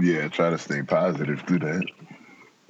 Yeah, 0.00 0.28
try 0.28 0.48
to 0.48 0.56
stay 0.56 0.82
positive 0.82 1.42
through 1.42 1.60
that. 1.60 1.84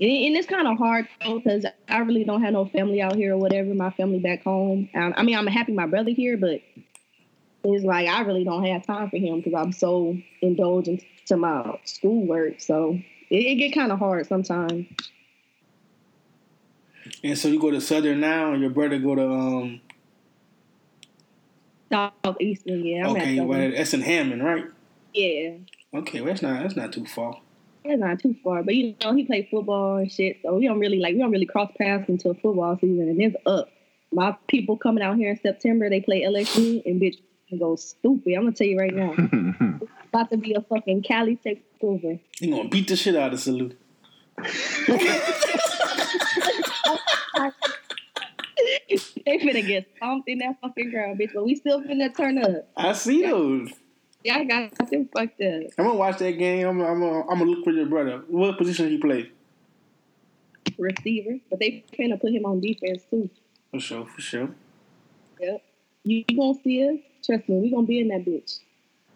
And, 0.00 0.36
it's 0.36 0.48
kind 0.48 0.66
of 0.66 0.78
hard 0.78 1.06
because 1.20 1.64
I 1.88 1.98
really 1.98 2.24
don't 2.24 2.42
have 2.42 2.54
no 2.54 2.64
family 2.66 3.00
out 3.00 3.14
here 3.14 3.34
or 3.34 3.38
whatever. 3.38 3.72
My 3.72 3.90
family 3.90 4.18
back 4.18 4.42
home. 4.42 4.88
Um, 4.96 5.14
I 5.16 5.22
mean, 5.22 5.36
I'm 5.36 5.46
happy 5.46 5.72
my 5.72 5.86
brother 5.86 6.10
here, 6.10 6.36
but 6.36 6.60
it's 7.64 7.84
like 7.84 8.08
I 8.08 8.22
really 8.22 8.44
don't 8.44 8.64
have 8.64 8.86
time 8.86 9.10
for 9.10 9.16
him 9.18 9.38
because 9.40 9.54
I'm 9.54 9.72
so 9.72 10.16
indulgent 10.40 11.02
to 11.26 11.36
my 11.36 11.78
schoolwork. 11.84 12.60
So 12.60 12.98
it, 13.30 13.36
it 13.36 13.54
get 13.56 13.72
kind 13.74 13.92
of 13.92 13.98
hard 13.98 14.26
sometimes. 14.26 14.86
And 17.24 17.36
so 17.38 17.48
you 17.48 17.60
go 17.60 17.70
to 17.70 17.80
Southern 17.80 18.20
now 18.20 18.52
and 18.52 18.60
your 18.60 18.70
brother 18.70 18.98
go 18.98 19.14
to 19.14 19.28
um 19.30 19.80
Southeastern, 21.90 22.84
yeah. 22.84 23.04
I'm 23.06 23.16
okay, 23.16 23.40
well 23.40 23.70
that's 23.70 23.92
in 23.92 24.00
Hammond, 24.00 24.42
right? 24.42 24.64
Yeah, 25.12 25.56
Okay, 25.94 26.20
well 26.20 26.28
that's 26.28 26.40
not 26.42 26.62
that's 26.62 26.76
not 26.76 26.92
too 26.92 27.04
far. 27.04 27.38
it's 27.84 28.00
not 28.00 28.18
too 28.18 28.34
far, 28.42 28.62
but 28.62 28.74
you 28.74 28.94
know 29.02 29.14
he 29.14 29.24
played 29.24 29.48
football 29.50 29.96
and 29.96 30.10
shit, 30.10 30.38
so 30.42 30.54
we 30.56 30.66
don't 30.66 30.78
really 30.80 31.00
like 31.00 31.12
we 31.14 31.20
don't 31.20 31.30
really 31.30 31.44
cross 31.46 31.70
paths 31.78 32.08
until 32.08 32.32
football 32.34 32.78
season, 32.80 33.08
and 33.08 33.20
it's 33.20 33.36
up. 33.44 33.68
My 34.10 34.36
people 34.48 34.76
coming 34.78 35.02
out 35.02 35.16
here 35.16 35.30
in 35.30 35.40
September, 35.40 35.88
they 35.90 36.00
play 36.00 36.22
LSU 36.22 36.82
and 36.86 37.00
bitch 37.00 37.18
go 37.58 37.76
stupid. 37.76 38.34
I'm 38.34 38.42
gonna 38.42 38.52
tell 38.52 38.66
you 38.66 38.78
right 38.78 38.94
now, 38.94 39.12
about 40.08 40.30
to 40.30 40.36
be 40.36 40.54
a 40.54 40.60
fucking 40.60 41.02
Cali 41.02 41.38
takeover. 41.44 42.18
You 42.40 42.50
gonna 42.50 42.68
beat 42.68 42.88
the 42.88 42.96
shit 42.96 43.16
out 43.16 43.32
of 43.32 43.40
Salute. 43.40 43.78
they 44.38 44.44
finna 49.38 49.66
get 49.66 49.86
stomped 49.96 50.28
in 50.28 50.38
that 50.38 50.60
fucking 50.60 50.90
ground, 50.90 51.18
bitch. 51.18 51.30
But 51.34 51.44
we 51.44 51.54
still 51.54 51.82
finna 51.82 52.14
turn 52.16 52.38
up. 52.38 52.68
I 52.76 52.92
see 52.92 53.22
those. 53.22 53.70
Yeah, 54.24 54.36
I 54.36 54.44
got 54.44 54.90
them 54.90 55.08
fucked 55.14 55.40
up. 55.40 55.62
I'm 55.78 55.86
gonna 55.86 55.94
watch 55.94 56.18
that 56.18 56.32
game. 56.32 56.66
I'm 56.66 56.80
I'm 56.80 57.00
gonna, 57.00 57.20
I'm 57.22 57.38
gonna 57.38 57.50
look 57.50 57.64
for 57.64 57.72
your 57.72 57.86
brother. 57.86 58.22
What 58.28 58.58
position 58.58 58.88
he 58.88 58.98
play? 58.98 59.30
Receiver, 60.78 61.38
but 61.50 61.58
they 61.58 61.84
finna 61.92 62.20
put 62.20 62.32
him 62.32 62.46
on 62.46 62.60
defense 62.60 63.02
too. 63.10 63.28
For 63.70 63.80
sure, 63.80 64.06
for 64.06 64.20
sure. 64.20 64.48
Yep. 65.40 65.62
You, 66.04 66.24
you 66.28 66.36
gonna 66.36 66.58
see 66.62 66.88
us? 66.88 66.98
Trust 67.24 67.48
me, 67.48 67.58
we 67.60 67.70
gonna 67.70 67.86
be 67.86 68.00
in 68.00 68.08
that 68.08 68.24
bitch. 68.24 68.58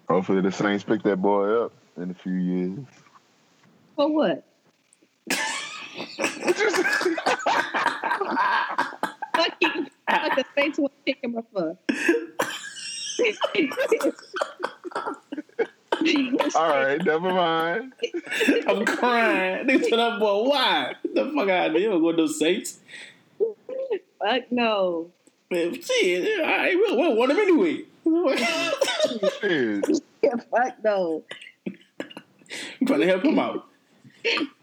Hopefully 0.09 0.41
the 0.41 0.53
Saints 0.53 0.85
pick 0.85 1.03
that 1.03 1.21
boy 1.21 1.65
up. 1.65 1.73
in 1.97 2.11
a 2.11 2.15
few 2.15 2.35
years. 2.35 2.79
For 3.97 4.13
what? 4.13 4.45
Fuck 9.35 9.53
you. 9.61 9.87
Fuck 10.09 10.37
the 10.37 10.45
Saints 10.57 10.79
want 10.79 10.93
to 10.93 10.99
pick 11.05 11.19
him 11.23 11.37
up 11.37 11.47
for. 11.53 11.77
All 16.55 16.69
right, 16.69 17.03
never 17.05 17.33
mind. 17.33 17.93
I'm 18.69 18.85
crying. 18.85 19.67
They 19.67 19.79
tell 19.79 19.99
that 19.99 20.21
boy 20.21 20.49
why? 20.49 20.95
The 21.15 21.33
fuck 21.35 21.49
out 21.49 21.67
of 21.69 21.73
here. 21.73 21.81
You 21.83 21.91
don't 21.91 22.03
go 22.03 22.11
to 22.13 22.17
those 22.19 22.39
Saints. 22.39 22.79
Fuck 24.21 24.53
no. 24.53 25.11
Man, 25.51 25.81
shit, 25.81 26.41
all 26.41 26.47
right, 26.47 26.75
we 26.75 26.87
don't 26.89 27.17
want 27.17 27.31
him 27.31 27.39
anyway. 27.39 27.85
Shit. 29.41 29.85
Fuck 30.51 30.77
no. 30.85 31.25
I'm 31.67 32.87
trying 32.87 33.01
to 33.01 33.07
help 33.07 33.25
him 33.25 33.39
out. 33.39 33.67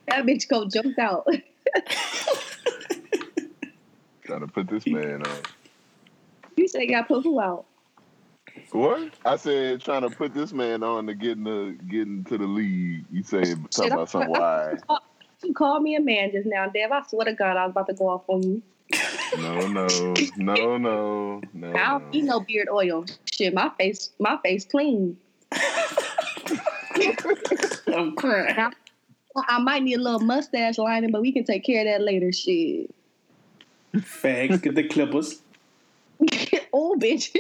That 0.08 0.26
bitch 0.26 0.48
go 0.48 0.68
jumped 0.68 1.00
out. 1.00 1.28
Trying 4.26 4.42
to 4.42 4.48
put 4.48 4.70
this 4.70 4.88
man 4.88 5.26
on. 5.26 5.38
You 6.56 6.68
say 6.68 6.84
you 6.84 6.90
got 6.90 7.08
put 7.08 7.24
who 7.24 7.42
out? 7.42 7.66
What? 8.72 9.14
I 9.26 9.36
said 9.36 9.82
trying 9.82 10.04
to 10.04 10.10
put 10.10 10.34
this 10.34 10.54
man 10.54 10.82
on 10.84 11.08
to 11.08 11.14
get 11.14 11.38
in 11.38 11.44
the 11.44 11.78
get 11.90 12.08
into 12.08 12.38
the 12.38 12.46
league. 12.46 13.06
You 13.12 13.24
say 13.24 13.56
talk 13.72 13.92
about 13.92 14.10
some 14.10 14.28
why? 14.28 14.78
You 15.44 15.54
called 15.54 15.84
me 15.84 15.96
a 15.96 16.02
man 16.02 16.32
just 16.32 16.48
now, 16.48 16.68
Dev. 16.68 16.92
I 16.92 17.02
swear 17.04 17.26
to 17.26 17.34
God, 17.34 17.58
I 17.58 17.66
was 17.66 17.72
about 17.72 17.88
to 17.88 17.94
go 17.94 18.08
off 18.08 18.24
on 18.28 18.44
you. 18.44 18.64
No, 19.40 19.68
no, 19.68 19.88
no, 20.38 20.78
no, 20.78 21.42
no. 21.54 21.74
I 21.74 22.00
don't 22.00 22.04
eat 22.14 22.24
no 22.24 22.40
beard 22.42 22.70
oil. 22.70 23.06
Shit, 23.32 23.54
my 23.54 23.70
face, 23.78 24.12
my 24.20 24.38
face 24.44 24.66
clean. 24.66 25.18
I'm 27.88 28.16
crying. 28.16 28.58
I, 28.58 28.72
I 29.36 29.60
might 29.60 29.84
need 29.84 29.96
a 29.96 30.02
little 30.02 30.20
mustache 30.20 30.78
lining, 30.78 31.12
but 31.12 31.22
we 31.22 31.32
can 31.32 31.44
take 31.44 31.64
care 31.64 31.82
of 31.82 31.88
that 31.88 32.02
later. 32.02 32.32
Shit. 32.32 32.94
Fags, 33.96 34.62
get 34.62 34.76
the 34.76 34.88
clippers. 34.88 35.42
oh, 36.74 36.96
bitch. 37.00 37.36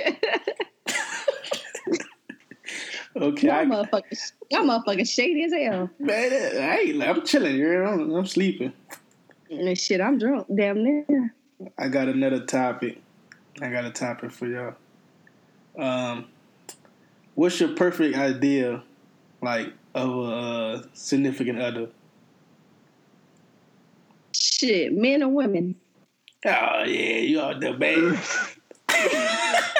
Okay, 3.16 3.48
y'all 3.48 3.58
I, 3.58 3.66
motherfuckers, 3.66 4.32
y'all 4.50 4.64
motherfuckers 4.64 5.08
shady 5.08 5.44
as 5.44 5.54
hell. 5.54 5.88
man, 6.00 6.32
I 6.34 6.80
ain't, 6.80 7.04
I'm 7.04 7.24
chilling 7.24 7.56
here. 7.56 7.84
I'm, 7.84 8.12
I'm 8.12 8.26
sleeping. 8.26 8.74
And 9.52 9.78
shit, 9.78 10.02
I'm 10.02 10.18
drunk. 10.18 10.48
Damn 10.56 10.84
near. 10.84 11.34
I 11.78 11.88
got 11.88 12.08
another 12.08 12.46
topic. 12.46 13.00
I 13.62 13.70
got 13.70 13.86
a 13.86 13.92
topic 13.92 14.32
for 14.32 14.48
y'all. 14.48 14.76
Um, 15.78 16.26
what's 17.36 17.60
your 17.60 17.70
perfect 17.70 18.16
idea, 18.16 18.84
like 19.42 19.74
of 19.94 20.10
a 20.10 20.22
uh, 20.22 20.84
significant 20.94 21.62
other? 21.62 21.90
Shit, 24.34 24.94
men 24.94 25.24
or 25.24 25.30
women. 25.30 25.76
Oh 26.46 26.84
yeah, 26.86 27.18
you 27.18 27.42
out 27.42 27.60
the 27.60 27.78
man. 27.78 28.20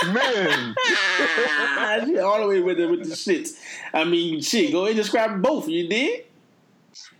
Man, 0.06 0.76
All 2.22 2.42
the 2.42 2.48
way 2.48 2.60
with 2.60 2.78
the 2.78 2.88
with 2.88 3.04
the 3.04 3.16
shits. 3.16 3.58
I 3.94 4.04
mean, 4.04 4.42
shit. 4.42 4.72
Go 4.72 4.80
ahead 4.80 4.92
and 4.92 4.98
describe 4.98 5.42
both. 5.42 5.70
You 5.70 5.88
did? 5.88 6.26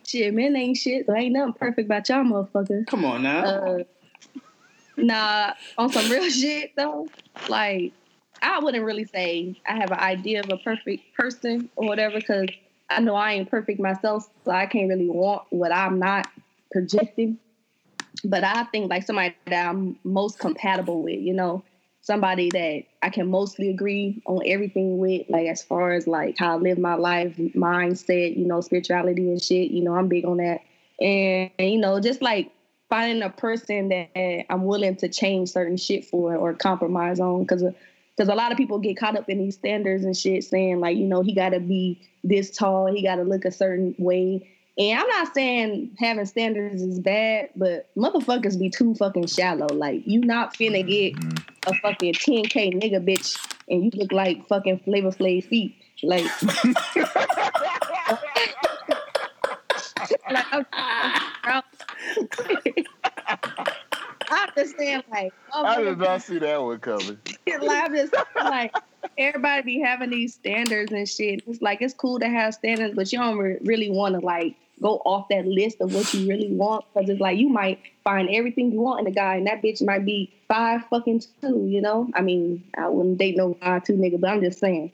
Shit, 0.06 0.34
men 0.34 0.56
ain't 0.56 0.76
shit. 0.76 1.08
There 1.08 1.16
ain't 1.16 1.34
nothing 1.34 1.54
perfect 1.54 1.86
about 1.86 2.10
y'all 2.10 2.24
motherfuckers. 2.24 2.88
Come 2.88 3.06
on 3.06 3.24
now. 3.24 3.44
Uh, 3.44 3.84
nah, 4.98 5.54
on 5.78 5.90
some 5.90 6.10
real 6.10 6.30
shit 6.30 6.76
though, 6.76 7.08
like 7.50 7.94
I 8.42 8.60
wouldn't 8.60 8.84
really 8.84 9.06
say 9.06 9.56
I 9.68 9.78
have 9.78 9.92
an 9.92 10.00
idea 10.00 10.42
of 10.42 10.52
a 10.52 10.58
perfect 10.58 11.16
person 11.16 11.70
or 11.76 11.88
whatever 11.88 12.20
because 12.20 12.50
I 12.90 13.00
know 13.00 13.16
I 13.16 13.34
ain't 13.34 13.50
perfect 13.50 13.80
myself, 13.80 14.30
so 14.44 14.52
I 14.52 14.66
can't 14.66 14.90
really 14.90 15.10
want 15.10 15.44
what 15.50 15.72
I'm 15.72 16.00
not 16.00 16.28
projecting. 16.72 17.38
But 18.24 18.44
I 18.44 18.66
think 18.66 18.90
like 18.90 19.04
somebody 19.06 19.36
that 19.48 19.70
I'm 19.70 19.98
most 20.04 20.40
compatible 20.40 21.02
with, 21.04 21.20
you 21.20 21.34
know, 21.34 21.64
somebody 22.02 22.50
that 22.50 22.84
I 23.02 23.10
can 23.10 23.28
mostly 23.30 23.70
agree 23.70 24.22
on 24.26 24.42
everything 24.46 24.98
with, 24.98 25.28
like 25.30 25.48
as 25.48 25.64
far 25.64 25.94
as 25.94 26.06
like 26.06 26.38
how 26.38 26.54
I 26.54 26.56
live 26.58 26.78
my 26.78 26.96
life, 26.96 27.36
mindset, 27.38 28.38
you 28.38 28.46
know, 28.46 28.62
spirituality 28.62 29.30
and 29.30 29.42
shit. 29.42 29.72
You 29.72 29.84
know, 29.84 29.96
I'm 29.96 30.10
big 30.10 30.26
on 30.26 30.38
that, 30.38 30.62
and 31.00 31.50
you 31.58 31.78
know, 31.78 32.00
just 32.00 32.22
like 32.22 32.52
finding 32.94 33.24
a 33.24 33.30
person 33.32 33.90
that 33.90 34.46
I'm 34.52 34.66
willing 34.66 34.96
to 34.98 35.10
change 35.10 35.50
certain 35.50 35.78
shit 35.78 36.06
for 36.06 36.36
or 36.36 36.54
compromise 36.54 37.20
on 37.20 37.42
because 37.42 37.64
because 38.16 38.30
uh, 38.30 38.34
a 38.34 38.36
lot 38.36 38.52
of 38.52 38.58
people 38.60 38.78
get 38.78 38.98
caught 38.98 39.18
up 39.18 39.28
in 39.30 39.40
these 39.40 39.56
standards 39.56 40.04
and 40.04 40.16
shit 40.16 40.44
saying 40.44 40.80
like 40.80 40.96
you 40.96 41.06
know 41.06 41.24
he 41.24 41.34
got 41.34 41.50
to 41.50 41.60
be 41.60 42.00
this 42.24 42.56
tall 42.56 42.94
he 42.94 43.02
got 43.02 43.16
to 43.16 43.24
look 43.24 43.46
a 43.46 43.52
certain 43.52 43.96
way. 43.98 44.48
And 44.78 45.00
i'm 45.00 45.08
not 45.08 45.34
saying 45.34 45.98
having 45.98 46.28
standards 46.28 46.84
is 46.84 47.00
bad 47.00 47.50
but 47.56 47.90
motherfuckers 47.96 48.60
be 48.60 48.70
too 48.70 48.94
fucking 48.94 49.26
shallow. 49.26 49.74
Like 49.74 50.06
you 50.06 50.20
not 50.20 50.54
finna 50.54 50.88
get 50.88 51.16
a 51.66 51.74
fucking 51.80 52.14
10k 52.14 52.80
nigga 52.80 53.04
bitch 53.04 53.44
and 53.70 53.86
you 53.86 53.92
look 54.00 54.12
like 54.12 54.48
fucking 54.48 54.82
flavor 54.86 55.10
flav 55.10 55.46
feet. 55.46 55.76
Like 56.04 56.28
like 60.30 60.46
I'm, 60.52 60.66
I'm, 60.74 61.33
I'm 64.30 64.50
just 64.56 64.78
saying 64.78 65.04
like 65.12 65.34
oh 65.54 65.66
I 65.66 65.78
motherfuckers 65.78 65.86
did 65.86 65.98
not 66.00 66.22
see 66.22 66.40
that 66.40 66.62
one 66.62 66.80
coming. 66.80 67.20
like, 67.48 67.84
I'm 67.84 67.96
just 67.96 68.14
like 68.36 68.74
everybody 69.18 69.62
be 69.62 69.80
having 69.82 70.10
these 70.10 70.34
standards 70.34 70.92
and 70.92 71.08
shit. 71.08 71.44
It's 71.48 71.62
like 71.62 71.82
it's 71.82 71.94
cool 71.94 72.20
to 72.20 72.28
have 72.28 72.54
standards, 72.54 72.96
but 72.96 73.12
you 73.12 73.20
don't 73.20 73.38
re- 73.38 73.58
really 73.62 73.90
want 73.90 74.16
to 74.16 74.26
like 74.26 74.56
go 74.82 74.98
off 75.06 75.28
that 75.30 75.46
list 75.46 75.82
of 75.82 75.94
what 75.94 76.14
you 76.14 76.28
really 76.28 76.52
want 76.52 76.86
because 76.94 77.10
it's 77.10 77.22
like 77.22 77.38
you 77.38 77.50
might 77.50 77.80
find 78.04 78.30
everything 78.30 78.72
you 78.72 78.82
want 78.82 79.02
in 79.02 79.08
a 79.08 79.16
guy, 79.16 79.36
and 79.36 79.48
that 79.48 79.62
bitch 79.62 79.84
might 79.86 80.06
be 80.06 80.34
five 80.48 80.82
fucking 80.90 81.24
two. 81.42 81.66
You 81.68 81.82
know, 81.82 82.10
I 82.14 82.22
mean, 82.22 82.64
I 82.78 82.88
wouldn't 82.88 83.18
date 83.18 83.38
no 83.38 83.56
five 83.62 83.84
two 83.84 83.94
nigga, 83.94 84.20
but 84.20 84.30
I'm 84.30 84.42
just 84.42 84.60
saying. 84.60 84.92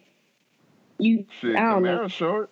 You, 1.02 1.26
Shit, 1.40 1.56
I 1.56 1.62
don't 1.62 1.84
know. 1.84 2.10
Short. 2.10 2.50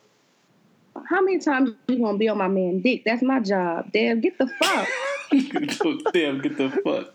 How 1.10 1.22
many 1.22 1.40
times 1.40 1.72
you 1.88 2.00
gonna 2.00 2.18
be 2.18 2.30
on 2.30 2.38
my 2.38 2.48
man 2.48 2.82
dick? 2.82 3.04
That's 3.06 3.22
my 3.22 3.40
job. 3.40 3.92
Damn, 3.92 4.22
get 4.22 4.38
the 4.38 4.48
fuck. 4.48 4.88
Damn, 6.14 6.42
get 6.42 6.58
the 6.58 6.70
fuck. 6.84 7.14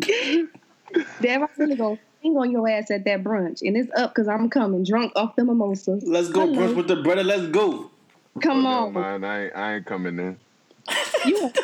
Damn, 1.20 1.42
I'm 1.42 1.48
really 1.56 1.76
gonna 1.76 1.98
sing 2.22 2.36
on 2.36 2.50
your 2.50 2.68
ass 2.68 2.90
at 2.90 3.04
that 3.04 3.22
brunch, 3.22 3.62
and 3.62 3.76
it's 3.76 3.90
up 3.96 4.14
because 4.14 4.28
I'm 4.28 4.48
coming 4.50 4.84
drunk 4.84 5.12
off 5.16 5.36
the 5.36 5.44
mimosas. 5.44 6.04
Let's 6.04 6.28
go, 6.28 6.46
Hello. 6.46 6.68
brunch 6.68 6.76
with 6.76 6.88
the 6.88 6.96
brother. 6.96 7.22
Let's 7.22 7.46
go. 7.48 7.90
Come 8.40 8.66
oh, 8.66 8.70
Never 8.70 8.86
on, 8.86 8.92
mind, 8.92 9.26
I 9.26 9.44
ain't, 9.44 9.56
I 9.56 9.74
ain't 9.74 9.86
coming 9.86 10.18
in. 10.18 10.38
you. 11.26 11.52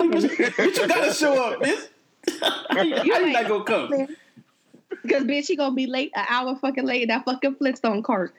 Bitch, 0.00 0.58
you 0.58 0.88
gotta 0.88 1.12
show 1.12 1.42
up, 1.42 1.60
bitch. 1.60 1.88
How 2.70 2.82
you 2.82 3.32
not 3.32 3.48
gonna 3.48 3.64
come? 3.64 4.08
Because 5.02 5.24
bitch, 5.24 5.46
she 5.46 5.56
gonna 5.56 5.74
be 5.74 5.86
late 5.86 6.12
an 6.14 6.24
hour 6.28 6.56
fucking 6.56 6.84
late 6.84 7.02
in 7.02 7.08
that 7.08 7.24
fucking 7.24 7.56
Flintstone 7.56 8.02
cart. 8.02 8.34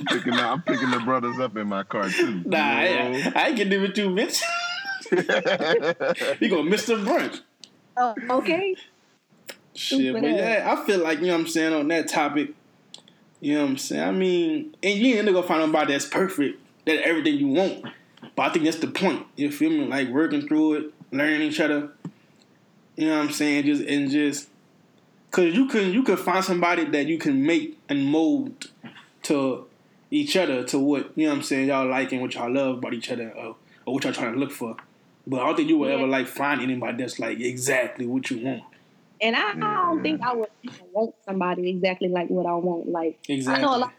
I'm 0.00 0.06
picking, 0.06 0.36
the, 0.36 0.42
I'm 0.42 0.62
picking 0.62 0.90
the 0.90 1.00
brothers 1.00 1.38
up 1.38 1.56
in 1.56 1.68
my 1.68 1.82
car 1.82 2.08
too. 2.08 2.42
Nah, 2.44 2.58
I, 2.58 2.84
You 2.84 3.32
I 3.34 3.46
ain't 3.48 3.56
getting 3.56 3.72
in 3.72 3.82
with 3.82 3.98
you, 3.98 4.08
bitch. 4.10 4.42
know? 5.12 6.34
You 6.40 6.48
gonna 6.48 6.64
miss 6.64 6.86
the 6.86 6.94
brunch. 6.94 7.40
Oh, 7.96 8.14
okay. 8.30 8.74
Shit, 9.74 10.12
but 10.12 10.20
Stupid 10.20 10.36
yeah, 10.36 10.74
I 10.76 10.86
feel 10.86 10.98
like, 11.00 11.20
you 11.20 11.26
know 11.26 11.34
what 11.34 11.40
I'm 11.40 11.46
saying, 11.48 11.72
on 11.72 11.88
that 11.88 12.08
topic, 12.08 12.50
you 13.40 13.54
know 13.54 13.62
what 13.62 13.70
I'm 13.70 13.78
saying? 13.78 14.02
I 14.02 14.10
mean, 14.12 14.76
and 14.82 14.98
you 14.98 15.16
ain't 15.16 15.26
gonna 15.26 15.42
find 15.42 15.60
nobody 15.60 15.92
that's 15.92 16.06
perfect, 16.06 16.60
that 16.86 17.06
everything 17.06 17.36
you 17.38 17.48
want. 17.48 17.84
But 18.36 18.42
I 18.42 18.52
think 18.52 18.64
that's 18.64 18.78
the 18.78 18.88
point. 18.88 19.26
You 19.36 19.50
feel 19.50 19.70
me? 19.70 19.86
Like 19.86 20.08
working 20.08 20.46
through 20.46 20.74
it, 20.74 20.94
learning 21.10 21.42
each 21.42 21.60
other. 21.60 21.90
You 22.96 23.08
know 23.08 23.18
what 23.18 23.26
I'm 23.26 23.32
saying? 23.32 23.64
Just 23.64 23.82
and 23.82 24.10
just 24.10 24.48
cause 25.30 25.54
you 25.54 25.66
can 25.68 25.92
you 25.92 26.02
can 26.02 26.16
find 26.18 26.44
somebody 26.44 26.84
that 26.84 27.06
you 27.06 27.16
can 27.18 27.44
make 27.46 27.78
and 27.88 28.04
mold 28.04 28.70
to 29.22 29.66
each 30.10 30.36
other 30.36 30.64
to 30.64 30.78
what, 30.78 31.12
you 31.16 31.24
know 31.26 31.30
what 31.32 31.38
I'm 31.38 31.42
saying, 31.42 31.68
y'all 31.68 31.88
like 31.88 32.12
and 32.12 32.20
what 32.20 32.34
y'all 32.34 32.52
love 32.52 32.78
about 32.78 32.94
each 32.94 33.10
other 33.10 33.30
or, 33.36 33.56
or 33.86 33.94
what 33.94 34.04
y'all 34.04 34.12
trying 34.12 34.32
to 34.34 34.38
look 34.38 34.50
for. 34.52 34.76
But 35.26 35.40
I 35.42 35.46
don't 35.46 35.56
think 35.56 35.68
you 35.68 35.78
will 35.78 35.88
Yeah. 35.88 35.94
ever 35.96 36.06
like 36.06 36.26
find 36.26 36.60
anybody 36.60 36.96
that's 37.02 37.18
like 37.18 37.38
exactly 37.40 38.06
what 38.06 38.30
you 38.30 38.44
want. 38.44 38.62
And 39.22 39.36
I, 39.36 39.50
I 39.50 39.54
don't 39.54 40.02
think 40.02 40.22
I 40.22 40.32
would 40.34 40.48
want 40.92 41.14
somebody 41.26 41.68
exactly 41.68 42.08
like 42.08 42.28
what 42.28 42.46
I 42.46 42.54
want. 42.54 42.88
Like 42.88 43.18
Exactly. 43.28 43.62
I 43.64 43.66
know 43.66 43.76
a 43.76 43.78
lot, 43.78 43.92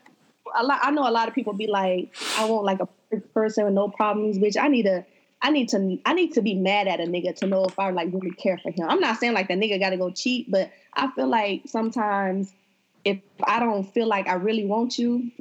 a 0.57 0.63
lot. 0.63 0.79
I 0.81 0.91
know 0.91 1.07
a 1.07 1.11
lot 1.11 1.27
of 1.27 1.35
people 1.35 1.53
be 1.53 1.67
like, 1.67 2.11
I 2.37 2.45
want 2.45 2.65
like 2.65 2.79
a 2.79 2.87
perfect 3.09 3.33
person 3.33 3.65
with 3.65 3.73
no 3.73 3.87
problems, 3.89 4.37
bitch. 4.39 4.57
I 4.59 4.67
need 4.67 4.87
a. 4.87 5.05
I 5.43 5.49
need 5.49 5.69
to 5.69 5.97
I 6.05 6.13
need 6.13 6.33
to 6.33 6.41
be 6.41 6.53
mad 6.53 6.87
at 6.87 6.99
a 6.99 7.03
nigga 7.03 7.35
to 7.37 7.47
know 7.47 7.65
if 7.65 7.77
I 7.79 7.89
like 7.91 8.09
really 8.13 8.29
care 8.31 8.59
for 8.59 8.69
him. 8.71 8.87
I'm 8.87 8.99
not 8.99 9.17
saying 9.19 9.33
like 9.33 9.47
the 9.47 9.55
nigga 9.55 9.79
gotta 9.79 9.97
go 9.97 10.11
cheat, 10.11 10.51
but 10.51 10.71
I 10.93 11.09
feel 11.11 11.27
like 11.27 11.63
sometimes 11.67 12.51
if 13.05 13.19
I 13.43 13.59
don't 13.59 13.83
feel 13.91 14.05
like 14.07 14.27
I 14.27 14.33
really 14.33 14.65
want 14.65 14.99
you, 14.99 15.31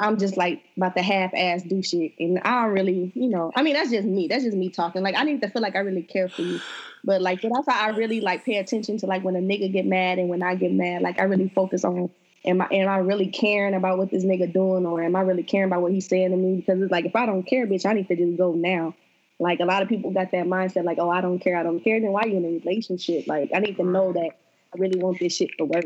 I'm 0.00 0.18
just 0.18 0.36
like 0.36 0.62
about 0.76 0.96
to 0.96 1.02
half 1.02 1.32
ass 1.34 1.62
do 1.62 1.82
shit. 1.82 2.12
And 2.18 2.38
I 2.40 2.62
don't 2.62 2.72
really, 2.72 3.12
you 3.14 3.28
know, 3.28 3.52
I 3.54 3.62
mean 3.62 3.74
that's 3.74 3.90
just 3.90 4.06
me. 4.06 4.28
That's 4.28 4.44
just 4.44 4.56
me 4.56 4.70
talking. 4.70 5.02
Like 5.02 5.16
I 5.16 5.24
need 5.24 5.40
to 5.42 5.48
feel 5.48 5.62
like 5.62 5.76
I 5.76 5.80
really 5.80 6.02
care 6.02 6.28
for 6.28 6.42
you. 6.42 6.60
But 7.04 7.22
like 7.22 7.40
so 7.40 7.50
that's 7.52 7.66
how 7.68 7.86
I 7.86 7.96
really 7.96 8.20
like 8.20 8.44
pay 8.44 8.56
attention 8.56 8.98
to 8.98 9.06
like 9.06 9.22
when 9.22 9.36
a 9.36 9.40
nigga 9.40 9.72
get 9.72 9.86
mad 9.86 10.18
and 10.18 10.28
when 10.28 10.42
I 10.42 10.54
get 10.54 10.72
mad. 10.72 11.02
Like 11.02 11.20
I 11.20 11.24
really 11.24 11.48
focus 11.48 11.84
on 11.84 12.10
am 12.44 12.60
I 12.60 12.68
am 12.70 12.88
I 12.88 12.98
really 12.98 13.28
caring 13.28 13.74
about 13.74 13.98
what 13.98 14.10
this 14.10 14.24
nigga 14.24 14.52
doing, 14.52 14.86
or 14.86 15.02
am 15.02 15.16
I 15.16 15.20
really 15.20 15.42
caring 15.42 15.68
about 15.68 15.82
what 15.82 15.92
he's 15.92 16.08
saying 16.08 16.30
to 16.30 16.36
me? 16.36 16.56
Because 16.56 16.80
it's 16.80 16.92
like 16.92 17.04
if 17.04 17.16
I 17.16 17.26
don't 17.26 17.42
care, 17.42 17.66
bitch, 17.66 17.86
I 17.86 17.92
need 17.92 18.08
to 18.08 18.16
just 18.16 18.36
go 18.36 18.52
now. 18.52 18.94
Like 19.38 19.60
a 19.60 19.66
lot 19.66 19.82
of 19.82 19.88
people 19.88 20.12
got 20.12 20.30
that 20.30 20.46
mindset, 20.46 20.84
like, 20.84 20.98
oh, 20.98 21.10
I 21.10 21.20
don't 21.20 21.38
care, 21.38 21.58
I 21.58 21.62
don't 21.62 21.80
care. 21.80 22.00
Then 22.00 22.12
why 22.12 22.22
are 22.22 22.28
you 22.28 22.38
in 22.38 22.44
a 22.44 22.58
relationship? 22.64 23.26
Like 23.26 23.50
I 23.54 23.58
need 23.58 23.76
to 23.76 23.84
know 23.84 24.12
that 24.12 24.30
I 24.74 24.78
really 24.78 24.98
want 24.98 25.18
this 25.18 25.36
shit 25.36 25.50
to 25.58 25.64
work. 25.64 25.84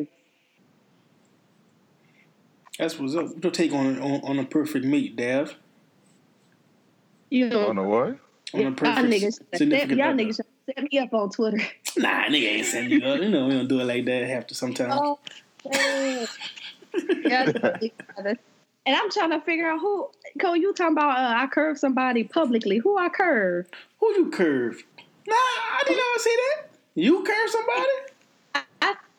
That's 2.81 2.99
what's 2.99 3.15
up. 3.15 3.27
What's 3.27 3.43
your 3.45 3.53
take 3.53 3.73
on 3.75 4.01
on, 4.01 4.21
on 4.23 4.39
a 4.39 4.45
perfect 4.45 4.87
mate, 4.87 5.15
Dav? 5.15 5.55
You 7.29 7.51
know, 7.51 7.69
On 7.69 7.77
the 7.77 7.83
what? 7.83 8.19
On 8.55 8.61
a 8.61 8.63
y'all 8.63 8.73
perfect 8.73 9.07
niggas, 9.07 9.33
set, 9.35 9.59
significant 9.59 9.99
y'all 9.99 10.09
other. 10.09 10.17
niggas 10.25 10.37
should 10.37 10.47
set 10.65 10.91
me 10.91 10.99
up 10.99 11.13
on 11.13 11.31
Twitter. 11.31 11.61
Nah, 11.97 12.27
nigga 12.27 12.45
ain't 12.45 12.67
sending 12.67 13.01
you 13.01 13.07
up. 13.07 13.21
You 13.21 13.29
know 13.29 13.49
we 13.49 13.55
don't 13.55 13.67
do 13.67 13.81
it 13.81 13.85
like 13.85 14.05
that. 14.05 14.31
after 14.31 14.51
to 14.51 14.55
sometimes. 14.55 14.95
Oh. 14.97 15.19
Yeah, 15.75 16.27
and 18.17 18.39
I'm 18.87 19.11
trying 19.11 19.31
to 19.31 19.41
figure 19.41 19.69
out 19.69 19.81
who. 19.81 20.09
Cole, 20.41 20.57
you 20.57 20.73
talking 20.73 20.97
about 20.97 21.19
uh, 21.19 21.35
I 21.37 21.49
curved 21.49 21.81
somebody 21.81 22.23
publicly? 22.25 22.79
Who 22.79 22.97
I 22.97 23.09
curved? 23.09 23.75
Who 23.99 24.07
you 24.15 24.31
curve? 24.31 24.83
Nah, 25.27 25.35
I 25.35 25.83
didn't 25.85 25.99
ever 25.99 26.19
see 26.19 26.37
that. 26.37 26.69
You 26.95 27.25
curve 27.25 27.51
somebody? 27.51 27.89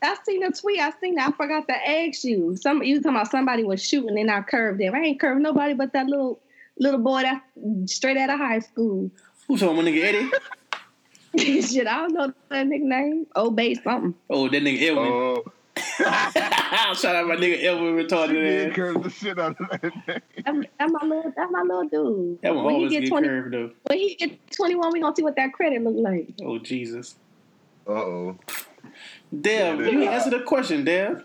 I, 0.02 0.08
I 0.08 0.12
I 0.12 0.16
seen 0.24 0.44
a 0.44 0.52
tweet. 0.52 0.80
I 0.80 0.92
seen 1.00 1.16
that. 1.16 1.30
I 1.30 1.32
forgot 1.32 1.68
to 1.68 1.90
ask 1.90 2.24
you. 2.24 2.56
Some 2.56 2.84
you 2.84 3.02
talking 3.02 3.16
about 3.16 3.32
somebody 3.32 3.64
was 3.64 3.84
shooting 3.86 4.20
and 4.20 4.32
I 4.32 4.42
curved 4.42 4.80
them. 4.80 4.94
I 4.96 5.00
ain't 5.00 5.20
curved 5.20 5.42
nobody 5.42 5.74
but 5.74 5.94
that 5.94 6.08
little 6.08 6.40
little 6.78 7.00
boy 7.00 7.22
that 7.22 7.44
straight 7.86 8.18
out 8.18 8.30
of 8.30 8.40
high 8.40 8.60
school. 8.60 9.12
Who's 9.48 9.60
talking 9.60 9.78
my 9.78 9.84
nigga 9.84 10.04
Eddie? 10.04 10.32
Shit, 11.62 11.88
I 11.88 11.96
don't 11.96 12.14
know 12.14 12.34
that 12.50 12.68
nickname. 12.68 12.90
name. 12.90 13.28
Obey 13.36 13.76
something. 13.76 14.14
Oh, 14.30 14.50
that 14.50 14.64
nigga 14.64 14.90
Elvin. 14.90 15.12
Oh, 15.12 15.44
Shout 16.94 17.16
out 17.16 17.28
my 17.28 17.36
nigga 17.36 17.64
Elvin 17.64 17.98
yeah, 17.98 18.04
retarded 18.04 18.70
ass. 18.70 18.76
curse 18.76 18.98
the 19.04 19.10
shit 19.10 19.40
out 19.40 19.56
of 19.60 19.70
that 19.70 19.84
name. 19.84 20.22
That, 20.46 20.70
that 20.80 20.90
my 20.90 21.08
little 21.08 21.34
that 21.36 21.52
my 21.52 21.62
little 21.62 21.88
dude. 21.88 22.42
That 22.42 22.56
one 22.56 22.66
when 22.66 22.76
he 22.76 22.80
always 22.82 22.92
get 22.92 23.02
get 23.02 23.10
twenty 23.10 23.28
curved 23.28 23.54
though. 23.54 23.72
when 23.84 23.98
he 23.98 24.16
get 24.16 24.52
twenty 24.52 24.76
one, 24.76 24.92
we 24.92 25.00
gonna 25.00 25.16
see 25.16 25.24
what 25.24 25.36
that 25.38 25.54
credit 25.54 25.82
look 25.82 25.96
like. 25.96 26.34
Oh 26.44 26.60
Jesus. 26.60 27.16
Uh 27.88 27.92
oh. 27.92 28.40
Dev, 29.40 29.80
Yeah, 29.80 29.90
you 29.90 30.04
yeah. 30.04 30.12
answer 30.12 30.30
the 30.30 30.42
question, 30.42 30.84
Dev. 30.84 31.24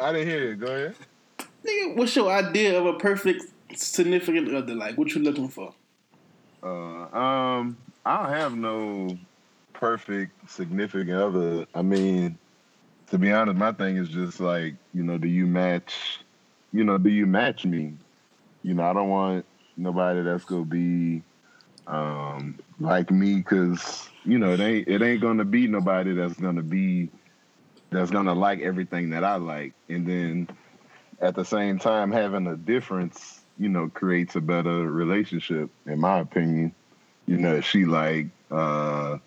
I 0.00 0.12
didn't 0.12 0.28
hear 0.28 0.52
it. 0.52 0.60
Go 0.60 0.66
ahead. 0.66 0.94
Nigga, 1.64 1.96
what's 1.96 2.14
your 2.16 2.30
idea 2.30 2.78
of 2.78 2.86
a 2.86 2.94
perfect 2.94 3.44
significant 3.74 4.54
other? 4.54 4.74
Like, 4.74 4.96
what 4.96 5.14
you 5.14 5.22
looking 5.22 5.48
for? 5.48 5.74
Uh, 6.62 6.66
um, 7.16 7.76
I 8.04 8.22
don't 8.22 8.32
have 8.32 8.56
no 8.56 9.18
perfect 9.72 10.50
significant 10.50 11.10
other. 11.10 11.66
I 11.74 11.82
mean, 11.82 12.38
to 13.10 13.18
be 13.18 13.30
honest, 13.32 13.58
my 13.58 13.72
thing 13.72 13.96
is 13.96 14.08
just 14.08 14.40
like, 14.40 14.74
you 14.94 15.02
know, 15.02 15.18
do 15.18 15.28
you 15.28 15.46
match? 15.46 16.20
You 16.72 16.84
know, 16.84 16.98
do 16.98 17.10
you 17.10 17.26
match 17.26 17.64
me? 17.64 17.94
You 18.62 18.74
know, 18.74 18.84
I 18.84 18.92
don't 18.92 19.08
want 19.08 19.44
nobody 19.76 20.22
that's 20.22 20.44
gonna 20.44 20.64
be 20.64 21.22
um 21.86 22.58
like 22.78 23.10
me 23.10 23.36
because 23.36 24.08
you 24.24 24.38
know 24.38 24.52
it 24.52 24.60
ain't 24.60 24.88
it 24.88 25.02
ain't 25.02 25.20
gonna 25.20 25.44
be 25.44 25.66
nobody 25.66 26.14
that's 26.14 26.34
gonna 26.34 26.62
be 26.62 27.10
that's 27.90 28.10
gonna 28.10 28.34
like 28.34 28.60
everything 28.60 29.10
that 29.10 29.24
I 29.24 29.36
like, 29.36 29.72
and 29.88 30.06
then 30.06 30.48
at 31.20 31.34
the 31.34 31.44
same 31.44 31.78
time 31.78 32.12
having 32.12 32.46
a 32.46 32.56
difference, 32.56 33.40
you 33.58 33.68
know, 33.68 33.88
creates 33.88 34.36
a 34.36 34.40
better 34.40 34.90
relationship, 34.90 35.70
in 35.86 36.00
my 36.00 36.18
opinion. 36.18 36.74
You 37.26 37.38
know, 37.38 37.60
she 37.60 37.84
like 37.84 38.26
uh 38.50 39.18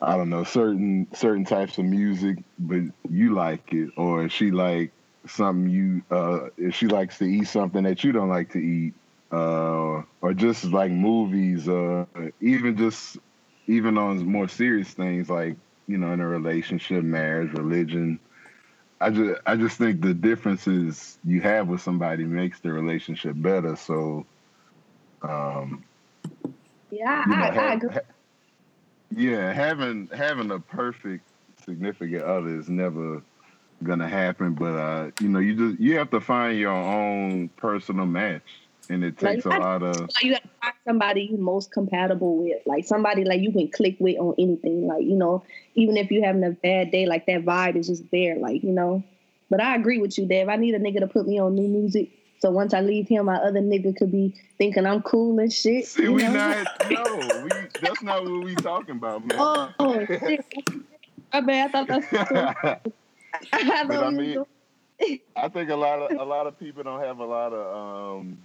I 0.00 0.16
don't 0.16 0.28
know, 0.28 0.44
certain 0.44 1.08
certain 1.14 1.44
types 1.44 1.78
of 1.78 1.86
music, 1.86 2.38
but 2.58 2.82
you 3.08 3.34
like 3.34 3.72
it, 3.72 3.90
or 3.96 4.28
she 4.28 4.50
like 4.50 4.92
something 5.26 5.70
you 5.70 6.02
uh 6.10 6.50
if 6.56 6.74
she 6.74 6.86
likes 6.86 7.18
to 7.18 7.24
eat 7.24 7.48
something 7.48 7.82
that 7.84 8.04
you 8.04 8.12
don't 8.12 8.28
like 8.28 8.52
to 8.52 8.58
eat, 8.58 8.94
uh 9.32 10.02
or 10.22 10.34
just 10.34 10.64
like 10.64 10.90
movies, 10.92 11.68
uh 11.68 12.06
even 12.40 12.76
just 12.76 13.18
even 13.66 13.98
on 13.98 14.24
more 14.26 14.48
serious 14.48 14.92
things 14.92 15.28
like, 15.28 15.56
you 15.86 15.98
know, 15.98 16.12
in 16.12 16.20
a 16.20 16.28
relationship, 16.28 17.02
marriage, 17.04 17.52
religion, 17.52 18.20
I 19.00 19.10
just 19.10 19.40
I 19.46 19.56
just 19.56 19.78
think 19.78 20.00
the 20.00 20.14
differences 20.14 21.18
you 21.24 21.40
have 21.42 21.68
with 21.68 21.82
somebody 21.82 22.24
makes 22.24 22.60
the 22.60 22.72
relationship 22.72 23.34
better. 23.36 23.76
So, 23.76 24.26
um, 25.22 25.84
Yeah, 26.90 27.24
you 27.24 27.36
know, 27.36 27.46
I, 27.46 27.58
I, 27.58 27.70
I 27.70 27.74
agree. 27.74 27.90
ha- 27.92 28.00
yeah, 29.10 29.52
having 29.52 30.08
having 30.12 30.50
a 30.50 30.60
perfect 30.60 31.28
significant 31.64 32.22
other 32.24 32.58
is 32.58 32.68
never 32.68 33.22
gonna 33.82 34.08
happen. 34.08 34.54
But 34.54 34.74
uh, 34.76 35.10
you 35.18 35.28
know, 35.28 35.38
you 35.40 35.54
just 35.56 35.80
you 35.80 35.96
have 35.98 36.10
to 36.10 36.20
find 36.20 36.58
your 36.58 36.72
own 36.72 37.50
personal 37.50 38.06
match, 38.06 38.65
and 38.90 39.04
it 39.04 39.20
Like, 39.22 39.34
takes 39.36 39.46
a 39.46 39.50
I- 39.50 39.58
lot 39.58 39.82
of 39.82 40.00
Like, 40.00 40.22
you 40.22 40.32
gotta 40.32 40.48
find 40.62 40.74
somebody 40.86 41.28
you 41.30 41.36
most 41.38 41.70
compatible 41.72 42.36
with, 42.38 42.62
like 42.66 42.84
somebody 42.86 43.24
like 43.24 43.40
you 43.40 43.52
can 43.52 43.68
click 43.70 43.96
with 43.98 44.18
on 44.18 44.34
anything. 44.38 44.86
Like 44.86 45.04
you 45.04 45.16
know, 45.16 45.42
even 45.74 45.96
if 45.96 46.10
you're 46.10 46.24
having 46.24 46.44
a 46.44 46.50
bad 46.50 46.90
day, 46.90 47.06
like 47.06 47.26
that 47.26 47.44
vibe 47.44 47.76
is 47.76 47.86
just 47.88 48.04
there. 48.10 48.36
Like 48.36 48.62
you 48.62 48.72
know. 48.72 49.02
But 49.48 49.60
I 49.62 49.76
agree 49.76 49.98
with 49.98 50.18
you, 50.18 50.26
Dave. 50.26 50.48
I 50.48 50.56
need 50.56 50.74
a 50.74 50.80
nigga 50.80 50.98
to 51.00 51.06
put 51.06 51.26
me 51.28 51.38
on 51.38 51.54
new 51.54 51.68
music. 51.68 52.10
So 52.40 52.50
once 52.50 52.74
I 52.74 52.80
leave 52.80 53.08
him, 53.08 53.26
my 53.26 53.36
other 53.36 53.60
nigga 53.60 53.96
could 53.96 54.10
be 54.12 54.34
thinking 54.58 54.84
I'm 54.86 55.02
cool 55.02 55.38
and 55.38 55.52
shit. 55.52 55.86
See, 55.86 56.02
you 56.02 56.12
we 56.12 56.22
know? 56.24 56.32
not 56.32 56.66
no, 56.90 57.42
we 57.44 57.50
that's 57.80 58.02
not 58.02 58.24
what 58.24 58.44
we 58.44 58.54
talking 58.56 58.96
about, 58.96 59.24
man. 59.26 59.38
Oh, 59.40 59.70
oh 59.78 60.04
shit. 60.06 60.44
My 61.32 61.40
bad. 61.40 61.68
I 61.74 61.84
thought 61.84 61.88
that's. 61.88 62.82
I 63.52 63.60
I 63.90 64.10
mean- 64.10 64.44
I 65.36 65.48
think 65.48 65.68
a 65.70 65.76
lot 65.76 65.98
of 66.00 66.18
a 66.18 66.24
lot 66.24 66.46
of 66.46 66.58
people 66.58 66.82
don't 66.82 67.00
have 67.02 67.18
a 67.18 67.24
lot 67.24 67.52
of 67.52 68.20
um 68.20 68.38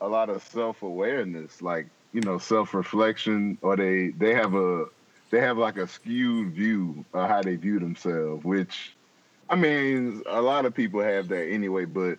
a 0.00 0.08
lot 0.08 0.30
of 0.30 0.42
self 0.42 0.82
awareness, 0.82 1.62
like 1.62 1.88
you 2.12 2.20
know 2.20 2.38
self 2.38 2.74
reflection, 2.74 3.58
or 3.62 3.76
they 3.76 4.08
they 4.08 4.34
have 4.34 4.54
a 4.54 4.86
they 5.30 5.40
have 5.40 5.58
like 5.58 5.76
a 5.76 5.86
skewed 5.86 6.52
view 6.52 7.04
of 7.12 7.28
how 7.28 7.42
they 7.42 7.56
view 7.56 7.78
themselves. 7.78 8.44
Which, 8.44 8.96
I 9.48 9.56
mean, 9.56 10.22
a 10.26 10.42
lot 10.42 10.66
of 10.66 10.74
people 10.74 11.00
have 11.00 11.28
that 11.28 11.48
anyway, 11.48 11.84
but 11.84 12.18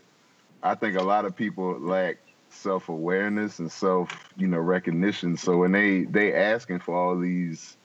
I 0.63 0.75
think 0.75 0.97
a 0.97 1.03
lot 1.03 1.25
of 1.25 1.35
people 1.35 1.79
lack 1.79 2.17
self 2.49 2.89
awareness 2.89 3.59
and 3.59 3.71
self 3.71 4.09
you 4.37 4.47
know 4.47 4.59
recognition. 4.59 5.37
So 5.37 5.57
when 5.57 5.71
they 5.71 6.03
they 6.03 6.33
asking 6.33 6.79
for 6.79 6.95
all 6.95 7.19
these 7.19 7.77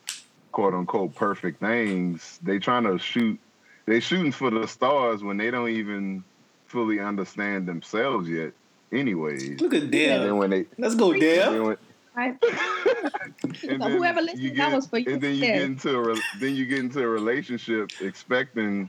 quote 0.52 0.74
unquote 0.74 1.14
perfect 1.14 1.60
things, 1.60 2.38
they 2.42 2.58
trying 2.58 2.84
to 2.84 2.98
shoot 2.98 3.38
they 3.86 4.00
shooting 4.00 4.32
for 4.32 4.50
the 4.50 4.66
stars 4.66 5.22
when 5.22 5.36
they 5.36 5.50
don't 5.50 5.70
even 5.70 6.24
fully 6.66 7.00
understand 7.00 7.66
themselves 7.66 8.28
yet. 8.28 8.52
Anyways, 8.92 9.60
Look 9.60 9.74
at 9.74 9.82
and 9.82 9.92
then 9.92 10.36
when 10.36 10.50
they, 10.50 10.66
Let's 10.78 10.94
go, 10.94 11.12
and 11.12 11.20
Dev. 11.20 11.52
then 11.52 11.64
when, 11.64 11.76
Right? 12.16 12.34
and 13.42 13.56
So 13.56 13.68
then 13.68 13.80
whoever 13.80 14.20
you 14.20 14.26
listened, 14.26 14.56
get, 14.56 14.70
that 14.70 14.76
was 14.76 14.86
for 14.86 14.98
you. 14.98 15.12
and 15.12 15.20
then 15.20 15.34
you 15.34 15.42
get 15.46 15.62
into 15.62 15.90
a 15.90 16.00
re- 16.14 16.22
then 16.40 16.54
you 16.54 16.66
get 16.66 16.78
into 16.78 17.00
a 17.02 17.06
relationship 17.08 17.90
expecting 18.00 18.88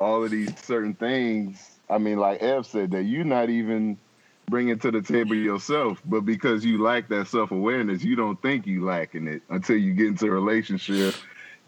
all 0.00 0.24
of 0.24 0.30
these 0.30 0.50
certain 0.60 0.94
things. 0.94 1.78
I 1.88 1.98
mean, 1.98 2.18
like 2.18 2.42
Ev 2.42 2.66
said, 2.66 2.90
that 2.92 3.04
you're 3.04 3.24
not 3.24 3.50
even 3.50 3.98
bringing 4.50 4.78
to 4.80 4.90
the 4.90 5.02
table 5.02 5.36
yourself, 5.36 6.00
but 6.04 6.22
because 6.22 6.64
you 6.64 6.82
lack 6.82 7.08
that 7.10 7.28
self 7.28 7.50
awareness, 7.52 8.02
you 8.02 8.16
don't 8.16 8.40
think 8.42 8.66
you 8.66 8.84
lacking 8.84 9.28
it 9.28 9.42
until 9.50 9.76
you 9.76 9.92
get 9.94 10.06
into 10.08 10.26
a 10.26 10.30
relationship, 10.30 11.14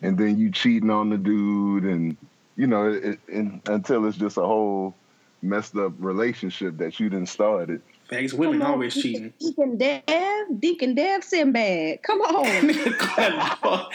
and 0.03 0.19
then 0.19 0.39
you 0.39 0.51
cheating 0.51 0.91
on 0.91 1.11
the 1.11 1.19
dude, 1.19 1.85
and 1.85 2.17
you 2.57 2.67
know, 2.67 2.91
it, 2.91 3.21
and 3.29 3.61
until 3.67 4.07
it's 4.07 4.17
just 4.17 4.39
a 4.39 4.43
whole 4.43 4.97
messed 5.42 5.77
up 5.77 5.92
relationship 5.99 6.79
that 6.79 6.99
you 6.99 7.09
didn't 7.09 7.29
started. 7.29 7.83
Facts, 8.09 8.33
women 8.33 8.61
Come 8.61 8.68
on, 8.68 8.72
always 8.75 8.94
cheating. 8.94 9.33
Deacon 9.40 9.77
Dev, 9.77 10.03
Deacon 10.61 10.94
Dev 10.94 11.25
Sinbad. 11.25 12.03
Come 12.05 12.20
on. 12.20 12.66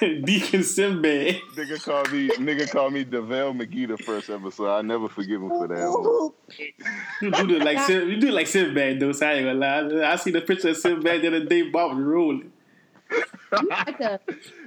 Deacon 0.24 0.64
Sinbad. 0.64 1.36
Nigga 1.54 1.82
called 1.82 2.12
me 2.12 2.30
nigga 2.30 2.68
called 2.68 2.92
me 2.92 3.04
DeVale 3.04 3.54
McGee 3.54 3.86
the 3.86 3.96
first 3.98 4.28
episode. 4.28 4.70
I 4.70 4.82
never 4.82 5.08
forgive 5.08 5.40
him 5.40 5.50
for 5.50 5.68
that. 5.68 6.32
You 7.22 7.30
do 7.30 7.56
it 7.56 7.62
like 7.64 7.78
Sin, 7.86 8.08
you 8.08 8.16
do 8.20 8.28
it 8.28 8.34
like 8.34 8.48
Sinbad 8.48 8.98
though. 8.98 9.12
So 9.12 9.26
I 9.26 9.34
ain't 9.34 9.46
gonna 9.46 10.00
lie. 10.00 10.10
I 10.10 10.16
see 10.16 10.32
the 10.32 10.40
picture 10.40 10.70
of 10.70 10.76
Sinbad 10.76 11.22
the 11.22 11.28
other 11.28 11.44
day. 11.44 11.62
Bob 11.62 11.96
was 11.96 12.04
rolling. 12.04 12.50
you 13.10 13.68
like 13.68 14.00
a 14.00 14.20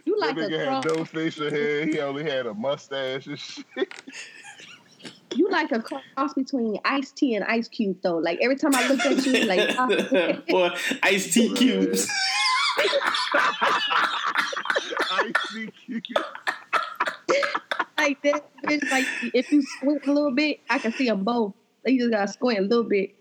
you 0.06 0.20
like 0.20 0.36
that 0.36 0.46
a 0.46 0.48
nigga 0.48 0.66
had 0.66 0.86
no 0.86 1.06
facial 1.06 1.50
hair. 1.50 1.86
He 1.86 2.00
only 2.00 2.24
had 2.24 2.46
a 2.46 2.54
mustache 2.54 3.28
and 3.28 3.40
shit. 3.40 3.94
You 5.36 5.50
like 5.50 5.72
a 5.72 5.82
cross 5.82 6.34
between 6.34 6.80
Ice-T 6.86 7.36
and 7.36 7.44
Ice 7.46 7.68
Cube 7.68 7.98
though. 8.02 8.18
Like 8.18 8.40
every 8.42 8.56
time 8.56 8.76
I 8.76 8.88
look 8.88 9.00
at 9.00 9.26
you, 9.26 9.46
like 9.46 9.60
uh, 9.80 10.42
oh, 10.50 10.64
or 10.64 10.72
iced 11.04 11.34
tea 11.34 11.54
cubes. 11.54 12.10
I 15.12 15.32
see 15.50 15.70
you. 15.88 16.02
like 17.98 18.22
that. 18.24 18.44
Bitch, 18.64 18.92
like 18.92 19.06
if 19.34 19.52
you 19.52 19.62
squint 19.62 20.06
a 20.08 20.12
little 20.12 20.32
bit, 20.32 20.60
I 20.70 20.80
can 20.80 20.92
see 20.94 21.08
them 21.08 21.24
both. 21.24 21.54
You 21.86 22.00
just 22.00 22.12
gotta 22.12 22.32
squint 22.32 22.60
a 22.60 22.64
little 22.64 22.84
bit. 22.84 23.16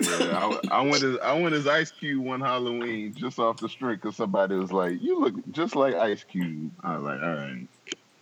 Yeah, 0.00 0.58
I, 0.70 0.78
I 0.78 0.80
went 0.82 1.02
as 1.02 1.18
I 1.18 1.38
went 1.38 1.54
as 1.54 1.66
Ice 1.66 1.90
Cube 1.90 2.24
one 2.24 2.40
Halloween 2.40 3.12
just 3.14 3.38
off 3.38 3.58
the 3.58 3.68
street 3.68 4.00
because 4.00 4.16
somebody 4.16 4.54
was 4.54 4.72
like, 4.72 5.02
"You 5.02 5.20
look 5.20 5.34
just 5.52 5.76
like 5.76 5.94
Ice 5.94 6.24
Cube." 6.24 6.70
I 6.82 6.96
was 6.96 7.04
like, 7.04 7.22
"All 7.22 7.34
right." 7.34 7.66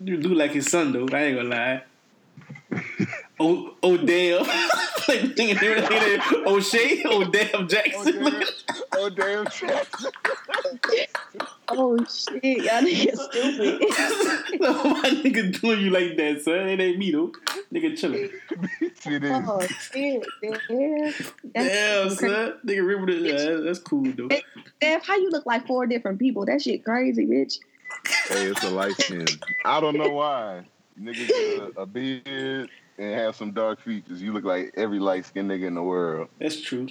You 0.00 0.16
do 0.16 0.34
like 0.34 0.52
his 0.52 0.70
son 0.70 0.92
though. 0.92 1.08
I 1.16 1.22
ain't 1.24 1.36
gonna 1.36 1.48
lie. 1.48 1.82
O- 3.38 3.74
Odell. 3.82 4.44
like 5.08 5.36
thinking 5.36 5.56
they 5.60 5.68
were 5.68 5.80
thinking 5.82 6.46
O'Shea, 6.46 7.02
Odell 7.04 7.64
Jackson. 7.64 8.42
Oh, 8.94 9.10
damn. 9.10 9.46
Oh. 9.46 9.50
Jackson. 9.50 10.10
Oh 11.68 11.98
shit, 12.04 12.58
y'all 12.58 12.80
niggas 12.80 13.16
stupid. 13.28 14.60
no, 14.60 14.84
my 14.84 15.10
nigga 15.10 15.60
doing 15.60 15.80
you 15.80 15.90
like 15.90 16.16
that, 16.16 16.40
son. 16.42 16.68
It 16.68 16.80
ain't 16.80 16.98
me 16.98 17.10
though. 17.10 17.32
Nigga 17.72 17.98
chilling. 17.98 18.30
Shit 19.00 19.22
oh 19.24 19.66
shit, 19.80 20.24
damn. 20.40 20.52
Damn, 20.68 21.12
That's 21.52 22.20
son. 22.20 22.54
Nigga 22.64 22.86
remember 22.86 23.12
that. 23.12 23.20
Yeah, 23.20 23.56
that's 23.64 23.80
cool 23.80 24.04
though. 24.16 24.28
Damn, 24.80 25.00
how 25.00 25.16
you 25.16 25.30
look 25.30 25.44
like 25.44 25.66
four 25.66 25.86
different 25.86 26.20
people? 26.20 26.46
That 26.46 26.62
shit 26.62 26.84
crazy, 26.84 27.26
bitch. 27.26 27.58
Hey, 28.28 28.46
it's 28.46 28.62
a 28.62 28.70
light 28.70 28.94
skin. 29.00 29.26
I 29.64 29.80
don't 29.80 29.96
know 29.96 30.10
why. 30.10 30.66
Nigga 31.00 31.28
get 31.28 31.76
a, 31.76 31.80
a 31.82 31.86
beard 31.86 32.70
and 32.98 33.14
have 33.14 33.36
some 33.36 33.52
dark 33.52 33.80
features. 33.82 34.22
You 34.22 34.32
look 34.32 34.44
like 34.44 34.72
every 34.76 34.98
light 34.98 35.26
skinned 35.26 35.50
nigga 35.50 35.66
in 35.66 35.74
the 35.74 35.82
world. 35.82 36.28
That's 36.40 36.60
true. 36.60 36.88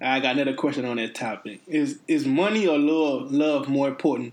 I 0.00 0.20
got 0.20 0.36
another 0.36 0.54
question 0.54 0.86
on 0.86 0.96
that 0.96 1.14
topic. 1.14 1.60
Is 1.66 1.98
is 2.08 2.26
money 2.26 2.66
or 2.66 2.78
love 2.78 3.30
love 3.30 3.68
more 3.68 3.88
important 3.88 4.32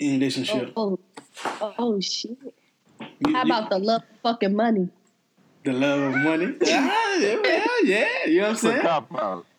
in 0.00 0.10
a 0.10 0.14
relationship? 0.14 0.72
Oh, 0.76 0.98
oh, 1.44 1.74
oh 1.78 2.00
shit. 2.00 2.36
You- 3.00 3.32
How 3.32 3.44
you- 3.44 3.52
about 3.52 3.70
the 3.70 3.78
love 3.78 4.02
of 4.02 4.20
fucking 4.22 4.54
money? 4.56 4.88
the 5.64 5.72
love 5.72 6.14
of 6.14 6.20
money? 6.22 6.54
ah, 6.66 7.16
yeah, 7.18 7.36
yeah, 7.44 7.66
yeah. 7.84 8.08
You 8.26 8.40
know 8.40 8.42
what 8.42 8.50
I'm 8.50 8.56
saying? 8.56 8.86
out. 8.86 9.46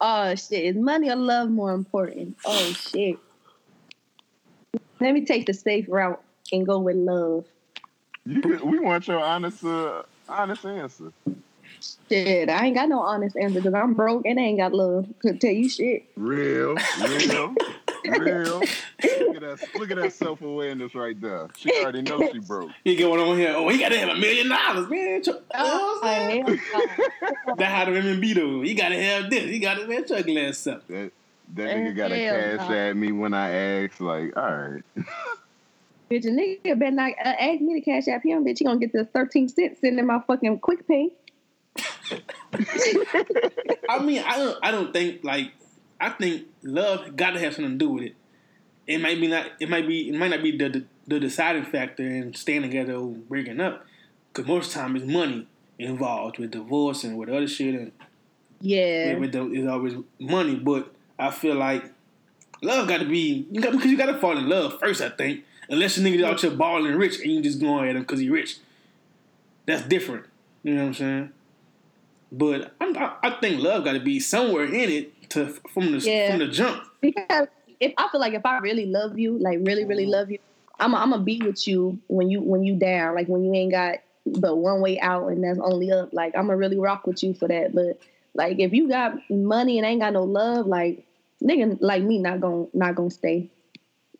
Oh 0.00 0.34
shit, 0.34 0.64
is 0.64 0.76
money 0.76 1.10
or 1.10 1.16
love 1.16 1.50
more 1.50 1.72
important? 1.72 2.36
Oh 2.44 2.72
shit. 2.72 3.18
Let 5.00 5.12
me 5.14 5.24
take 5.24 5.46
the 5.46 5.54
safe 5.54 5.86
route 5.88 6.23
and 6.52 6.66
go 6.66 6.78
with 6.78 6.96
love. 6.96 7.44
You 8.26 8.40
could, 8.40 8.60
we 8.62 8.78
want 8.78 9.06
your 9.06 9.20
honest, 9.20 9.64
uh, 9.64 10.02
honest 10.28 10.64
answer. 10.64 11.12
Shit, 12.08 12.48
I 12.48 12.66
ain't 12.66 12.74
got 12.76 12.88
no 12.88 13.00
honest 13.00 13.36
answer 13.36 13.60
because 13.60 13.74
I'm 13.74 13.94
broke 13.94 14.24
and 14.26 14.38
I 14.38 14.42
ain't 14.44 14.58
got 14.58 14.72
love. 14.72 15.06
Could 15.20 15.40
tell 15.40 15.50
you 15.50 15.68
shit. 15.68 16.06
Real, 16.16 16.76
real, 17.00 17.54
real. 18.06 18.62
Look 19.20 19.34
at 19.34 19.40
that, 19.42 19.58
look 19.74 19.90
at 19.90 19.96
that 19.96 20.12
self 20.12 20.40
awareness 20.42 20.94
right 20.94 21.18
there. 21.20 21.48
She 21.56 21.70
already 21.72 22.02
knows 22.02 22.30
she 22.32 22.38
broke. 22.38 22.70
He 22.84 22.96
get 22.96 23.08
what 23.10 23.20
on 23.20 23.36
here? 23.36 23.52
Oh, 23.54 23.68
he 23.68 23.78
got 23.78 23.90
to 23.90 23.98
have 23.98 24.08
a 24.10 24.14
million 24.16 24.48
dollars, 24.48 24.88
man. 24.88 25.22
Ch- 25.22 25.26
You 25.28 25.32
know 25.34 25.40
Oh, 25.54 25.98
what 26.00 26.08
I'm 26.08 26.28
saying? 26.30 26.44
hell 26.72 26.86
no. 26.86 27.54
That's 27.56 27.72
how 27.74 27.84
the 27.84 27.92
women 27.92 28.20
be 28.20 28.32
though. 28.32 28.62
He 28.62 28.74
got 28.74 28.88
to 28.90 29.02
have 29.02 29.30
this. 29.30 29.44
He 29.44 29.58
got 29.58 29.74
to 29.78 29.86
man 29.86 30.06
chuck 30.06 30.24
glass 30.24 30.66
up. 30.66 30.86
That 30.88 31.12
that 31.54 31.68
nigga 31.76 31.96
got 31.96 32.08
to 32.08 32.18
Hell 32.18 32.58
cash 32.58 32.70
at 32.70 32.96
me 32.96 33.12
when 33.12 33.34
I 33.34 33.50
ask. 33.50 34.00
Like, 34.00 34.36
all 34.36 34.42
right, 34.56 34.82
Bitch, 36.10 36.26
a 36.26 36.28
nigga 36.28 36.78
better 36.78 36.90
not 36.90 37.12
uh, 37.12 37.28
ask 37.40 37.60
me 37.60 37.80
to 37.80 37.80
cash 37.80 38.08
app 38.08 38.22
him. 38.22 38.44
Bitch, 38.44 38.58
he 38.58 38.64
gonna 38.64 38.78
get 38.78 38.92
the 38.92 39.04
13 39.06 39.48
cents 39.48 39.80
sitting 39.80 39.98
in 39.98 40.06
my 40.06 40.20
fucking 40.26 40.58
quick 40.60 40.86
pay. 40.86 41.10
I 43.88 43.98
mean, 44.02 44.22
I 44.24 44.36
don't. 44.38 44.58
I 44.62 44.70
don't 44.70 44.92
think 44.92 45.24
like. 45.24 45.52
I 46.00 46.10
think 46.10 46.46
love 46.62 47.16
got 47.16 47.30
to 47.30 47.40
have 47.40 47.54
something 47.54 47.72
to 47.72 47.78
do 47.78 47.88
with 47.90 48.04
it. 48.04 48.16
It 48.86 49.00
might 49.00 49.20
be 49.20 49.28
not. 49.28 49.46
It 49.60 49.68
might 49.68 49.86
be. 49.86 50.08
It 50.08 50.14
might 50.14 50.28
not 50.28 50.42
be 50.42 50.56
the 50.56 50.68
the, 50.68 50.84
the 51.06 51.20
deciding 51.20 51.64
factor 51.64 52.02
in 52.02 52.34
staying 52.34 52.62
together 52.62 52.94
or 52.94 53.08
breaking 53.08 53.60
up. 53.60 53.84
Because 54.32 54.46
most 54.48 54.72
time 54.72 54.96
it's 54.96 55.06
money 55.06 55.46
involved 55.78 56.38
with 56.38 56.50
divorce 56.50 57.04
and 57.04 57.16
with 57.16 57.28
other 57.28 57.48
shit, 57.48 57.74
and 57.74 57.92
Yeah. 58.60 59.16
with 59.16 59.32
the, 59.32 59.50
it's 59.52 59.68
always 59.68 59.94
money. 60.20 60.56
But 60.56 60.92
I 61.18 61.30
feel 61.30 61.54
like 61.54 61.84
love 62.62 62.88
got 62.88 62.98
to 62.98 63.06
be 63.06 63.46
you 63.50 63.60
got 63.60 63.72
because 63.72 63.90
you 63.90 63.96
got 63.96 64.06
to 64.06 64.18
fall 64.18 64.36
in 64.36 64.48
love 64.48 64.78
first. 64.80 65.00
I 65.00 65.08
think 65.10 65.44
unless 65.68 65.98
your 65.98 66.06
nigga 66.06 66.24
out 66.24 66.40
here 66.40 66.50
balling 66.50 66.94
rich 66.96 67.20
and 67.20 67.30
you 67.30 67.42
just 67.42 67.60
going 67.60 67.88
at 67.88 67.96
him 67.96 68.02
because 68.02 68.20
he 68.20 68.30
rich, 68.30 68.58
that's 69.66 69.82
different. 69.82 70.26
You 70.62 70.74
know 70.74 70.82
what 70.82 70.88
I'm 70.88 70.94
saying? 70.94 71.32
But 72.32 72.74
I'm, 72.80 72.96
I, 72.96 73.16
I 73.22 73.30
think 73.40 73.62
love 73.62 73.84
got 73.84 73.92
to 73.92 74.00
be 74.00 74.18
somewhere 74.18 74.64
in 74.64 74.90
it 74.90 75.30
to 75.30 75.46
from 75.72 75.92
the 75.92 75.98
Yeah. 75.98 76.30
from 76.30 76.40
the 76.40 76.48
jump. 76.48 76.82
because 77.00 77.48
if 77.80 77.92
I 77.98 78.08
feel 78.08 78.20
like 78.20 78.34
if 78.34 78.44
I 78.46 78.58
really 78.58 78.86
love 78.86 79.18
you, 79.18 79.38
like 79.38 79.58
really, 79.62 79.84
really 79.84 80.06
love 80.06 80.30
you, 80.30 80.38
I'm 80.80 80.94
I'm 80.94 81.10
gonna 81.10 81.22
be 81.22 81.40
with 81.42 81.66
you 81.68 81.98
when 82.08 82.30
you 82.30 82.40
when 82.40 82.64
you 82.64 82.76
down, 82.76 83.14
like 83.14 83.28
when 83.28 83.44
you 83.44 83.54
ain't 83.54 83.72
got 83.72 83.98
but 84.26 84.56
one 84.56 84.80
way 84.80 84.98
out 85.00 85.28
and 85.28 85.44
that's 85.44 85.58
only 85.58 85.92
up. 85.92 86.12
Like 86.12 86.34
I'm 86.34 86.46
gonna 86.46 86.56
really 86.56 86.78
rock 86.78 87.06
with 87.06 87.22
you 87.22 87.34
for 87.34 87.46
that. 87.48 87.74
But 87.74 88.00
like 88.34 88.58
if 88.58 88.72
you 88.72 88.88
got 88.88 89.18
money 89.30 89.78
and 89.78 89.86
ain't 89.86 90.00
got 90.00 90.12
no 90.12 90.24
love, 90.24 90.66
like 90.66 91.04
nigga 91.42 91.78
like 91.80 92.02
me 92.02 92.18
not 92.18 92.40
gonna 92.40 92.66
not 92.72 92.94
gonna 92.94 93.10
stay. 93.10 93.50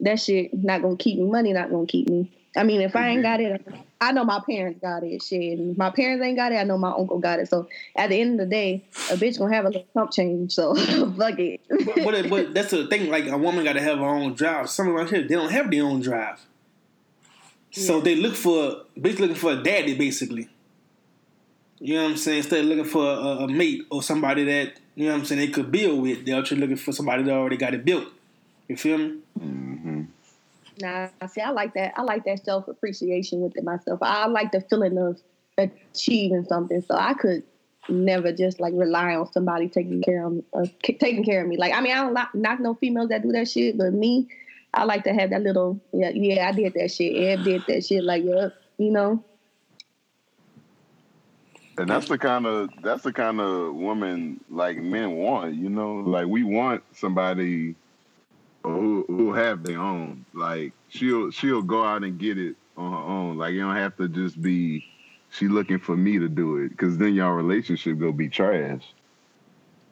That 0.05 0.21
shit 0.21 0.53
not 0.53 0.83
gonna 0.83 0.97
keep 0.97 1.19
me. 1.19 1.25
Money 1.25 1.53
not 1.53 1.71
gonna 1.71 1.87
keep 1.87 2.09
me. 2.09 2.31
I 2.57 2.63
mean, 2.63 2.83
if 2.83 2.95
I 2.95 3.09
ain't 3.09 3.23
got 3.23 3.41
it, 3.41 3.67
I 4.01 4.13
know 4.13 4.25
my 4.25 4.41
parents 4.49 4.79
got 4.81 5.03
it. 5.03 5.23
Shit, 5.23 5.59
and 5.59 5.73
if 5.73 5.79
my 5.79 5.91
parents 5.91 6.25
ain't 6.25 6.37
got 6.37 6.53
it. 6.53 6.57
I 6.57 6.65
know 6.65 6.79
my 6.79 6.93
uncle 6.93 7.19
got 7.19 7.41
it. 7.41 7.49
So 7.49 7.69
at 7.97 8.11
the 8.11 8.21
end 8.21 8.39
of 8.39 8.47
the 8.47 8.51
day, 8.51 8.85
a 9.11 9.17
bitch 9.17 9.39
gonna 9.39 9.55
have 9.55 9.65
a 9.65 9.69
little 9.69 9.87
pump 9.95 10.13
change. 10.13 10.53
So 10.53 10.75
fuck 11.19 11.39
it. 11.39 11.61
But, 11.69 12.05
but, 12.05 12.31
but 12.31 12.55
that's 12.55 12.71
the 12.71 12.87
thing. 12.87 13.11
Like 13.11 13.27
a 13.27 13.37
woman 13.39 13.65
got 13.65 13.73
to 13.73 13.81
have 13.81 13.99
her 13.99 14.05
own 14.05 14.35
drive. 14.35 14.71
Some 14.71 14.89
around 14.89 15.09
here 15.09 15.23
they 15.23 15.35
don't 15.35 15.51
have 15.51 15.71
their 15.71 15.85
own 15.85 16.01
drive, 16.01 16.39
so 17.71 18.01
they 18.01 18.15
look 18.15 18.37
for 18.37 18.83
basically 19.01 19.29
looking 19.29 19.41
for 19.41 19.53
a 19.53 19.63
daddy, 19.63 19.97
basically. 19.97 20.49
You 21.81 21.97
know 21.97 22.05
what 22.05 22.11
I'm 22.13 22.17
saying? 22.17 22.39
Instead 22.39 22.61
of 22.61 22.67
looking 22.67 22.85
for 22.85 23.05
a, 23.05 23.45
a 23.45 23.49
mate 23.49 23.83
or 23.91 24.03
somebody 24.03 24.45
that 24.45 24.75
you 24.95 25.07
know 25.07 25.13
what 25.13 25.21
I'm 25.21 25.25
saying 25.25 25.41
they 25.41 25.49
could 25.49 25.73
build 25.73 26.03
with, 26.03 26.25
they're 26.25 26.39
actually 26.39 26.61
looking 26.61 26.77
for 26.77 26.93
somebody 26.93 27.25
that 27.25 27.33
already 27.33 27.57
got 27.57 27.75
it 27.75 27.85
built. 27.85 28.07
You 28.69 28.77
feel 28.77 28.99
me? 28.99 29.19
hmm 29.39 29.64
Nah, 30.81 31.09
see, 31.29 31.41
I 31.41 31.51
like 31.51 31.75
that. 31.75 31.95
I 31.97 32.03
like 32.03 32.25
that 32.25 32.45
self 32.45 32.69
appreciation 32.69 33.41
within 33.41 33.65
myself. 33.65 34.01
I 34.03 34.27
like 34.27 34.53
the 34.53 34.61
feeling 34.61 34.99
of 34.99 35.21
achieving 35.57 36.45
something. 36.45 36.83
So 36.83 36.97
I 36.97 37.15
could 37.15 37.45
never 37.89 38.33
just 38.33 38.61
like 38.61 38.73
rely 38.75 39.15
on 39.15 39.31
somebody 39.33 39.69
taking 39.69 40.03
care 40.03 40.27
of 40.27 40.43
uh, 40.53 40.67
taking 40.83 41.25
care 41.25 41.43
of 41.43 41.49
me. 41.49 41.57
Like, 41.57 41.75
I 41.75 41.81
mean, 41.81 41.93
I 41.93 42.03
don't 42.03 42.15
knock, 42.15 42.35
knock 42.35 42.61
no 42.61 42.75
females 42.75 43.11
that 43.11 43.23
do 43.23 43.33
that 43.33 43.49
shit, 43.49 43.79
but 43.79 43.93
me, 43.93 44.29
I 44.73 44.85
like 44.85 45.05
to 45.05 45.13
have 45.13 45.31
that 45.31 45.43
little. 45.43 45.81
Yeah, 45.93 46.11
yeah, 46.11 46.49
I 46.49 46.53
did 46.53 46.75
that 46.75 46.91
shit. 46.91 47.17
Ed 47.17 47.45
did 47.45 47.63
that 47.69 47.85
shit. 47.85 48.03
Like, 48.03 48.25
yeah, 48.25 48.49
you 48.79 48.91
know. 48.91 49.25
And 51.77 51.89
that's 51.89 52.09
the 52.09 52.19
kind 52.19 52.47
of 52.47 52.71
that's 52.83 53.03
the 53.03 53.13
kind 53.13 53.41
of 53.41 53.75
woman 53.75 54.41
like 54.49 54.79
men 54.79 55.13
want. 55.13 55.55
You 55.55 55.69
know, 55.69 55.97
like 55.97 56.27
we 56.27 56.45
want 56.45 56.83
somebody 56.93 57.75
who 58.65 59.05
who 59.09 59.33
have 59.33 59.63
their 59.63 59.79
own. 59.79 60.25
Like 60.33 60.73
she'll 60.89 61.31
she'll 61.31 61.63
go 61.63 61.85
out 61.85 62.03
and 62.03 62.19
get 62.19 62.39
it 62.39 62.57
on 62.77 62.91
her 62.91 62.99
own. 62.99 63.37
Like 63.37 63.53
you 63.53 63.61
don't 63.61 63.77
have 63.77 63.97
to 63.99 64.09
just 64.09 64.41
be 64.43 64.85
she 65.31 65.47
looking 65.49 65.79
for 65.79 65.97
me 65.97 66.19
to 66.19 66.29
do 66.29 66.57
it 66.57 66.71
because 66.71 66.99
then 66.99 67.15
your 67.15 67.35
relationship 67.35 67.99
gonna 67.99 68.13
be 68.13 68.29
trash. 68.29 68.83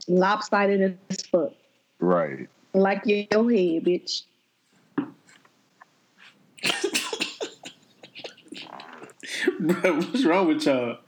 Lopsided 0.08 0.98
as 1.10 1.22
fuck. 1.26 1.52
Right. 2.00 2.48
Like 2.74 3.02
your 3.06 3.18
head, 3.20 3.84
bitch. 3.84 4.22
Bro, 9.60 9.96
what's 9.96 10.24
wrong 10.24 10.48
with 10.48 10.66
y'all? 10.66 10.98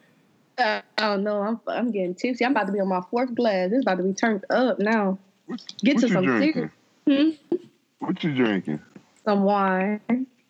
Uh, 0.56 0.80
I 0.98 1.08
don't 1.08 1.24
know. 1.24 1.42
I'm 1.42 1.60
I'm 1.66 1.90
getting 1.90 2.14
tipsy. 2.14 2.44
I'm 2.44 2.52
about 2.52 2.66
to 2.66 2.72
be 2.72 2.80
on 2.80 2.88
my 2.88 3.00
fourth 3.10 3.34
glass. 3.34 3.70
It's 3.72 3.84
about 3.84 3.96
to 3.96 4.04
be 4.04 4.12
turned 4.12 4.44
up 4.50 4.78
now. 4.78 5.18
What, 5.46 5.60
Get 5.82 5.94
what 5.96 6.00
to 6.02 6.06
you 6.08 6.12
some 6.12 6.24
drinking? 6.24 6.52
serious 6.52 6.70
hmm? 7.06 7.30
What 7.98 8.22
you 8.24 8.34
drinking? 8.34 8.80
some 9.24 9.42
wine. 9.44 10.00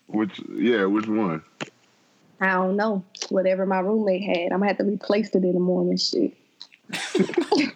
Which 0.07 0.41
yeah, 0.53 0.85
which 0.85 1.07
one? 1.07 1.43
I 2.41 2.53
don't 2.53 2.77
know. 2.77 3.05
Whatever 3.29 3.65
my 3.67 3.79
roommate 3.79 4.23
had, 4.23 4.53
I'm 4.53 4.59
gonna 4.59 4.69
have 4.69 4.79
to 4.79 4.85
replace 4.85 5.31
it 5.31 5.45
in 5.45 5.53
the 5.53 5.61
morning. 5.61 5.97
Shit. 5.97 6.37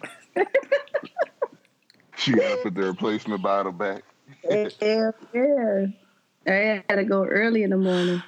She 2.19 2.33
gotta 2.33 2.57
put 2.57 2.75
the 2.75 2.81
replacement 2.81 3.41
bottle 3.41 3.71
back. 3.71 4.03
yeah, 4.43 5.11
yeah. 5.33 5.85
I 6.45 6.83
had 6.89 6.97
to 6.97 7.05
go 7.05 7.23
early 7.23 7.63
in 7.63 7.69
the 7.69 7.77
morning. 7.77 8.21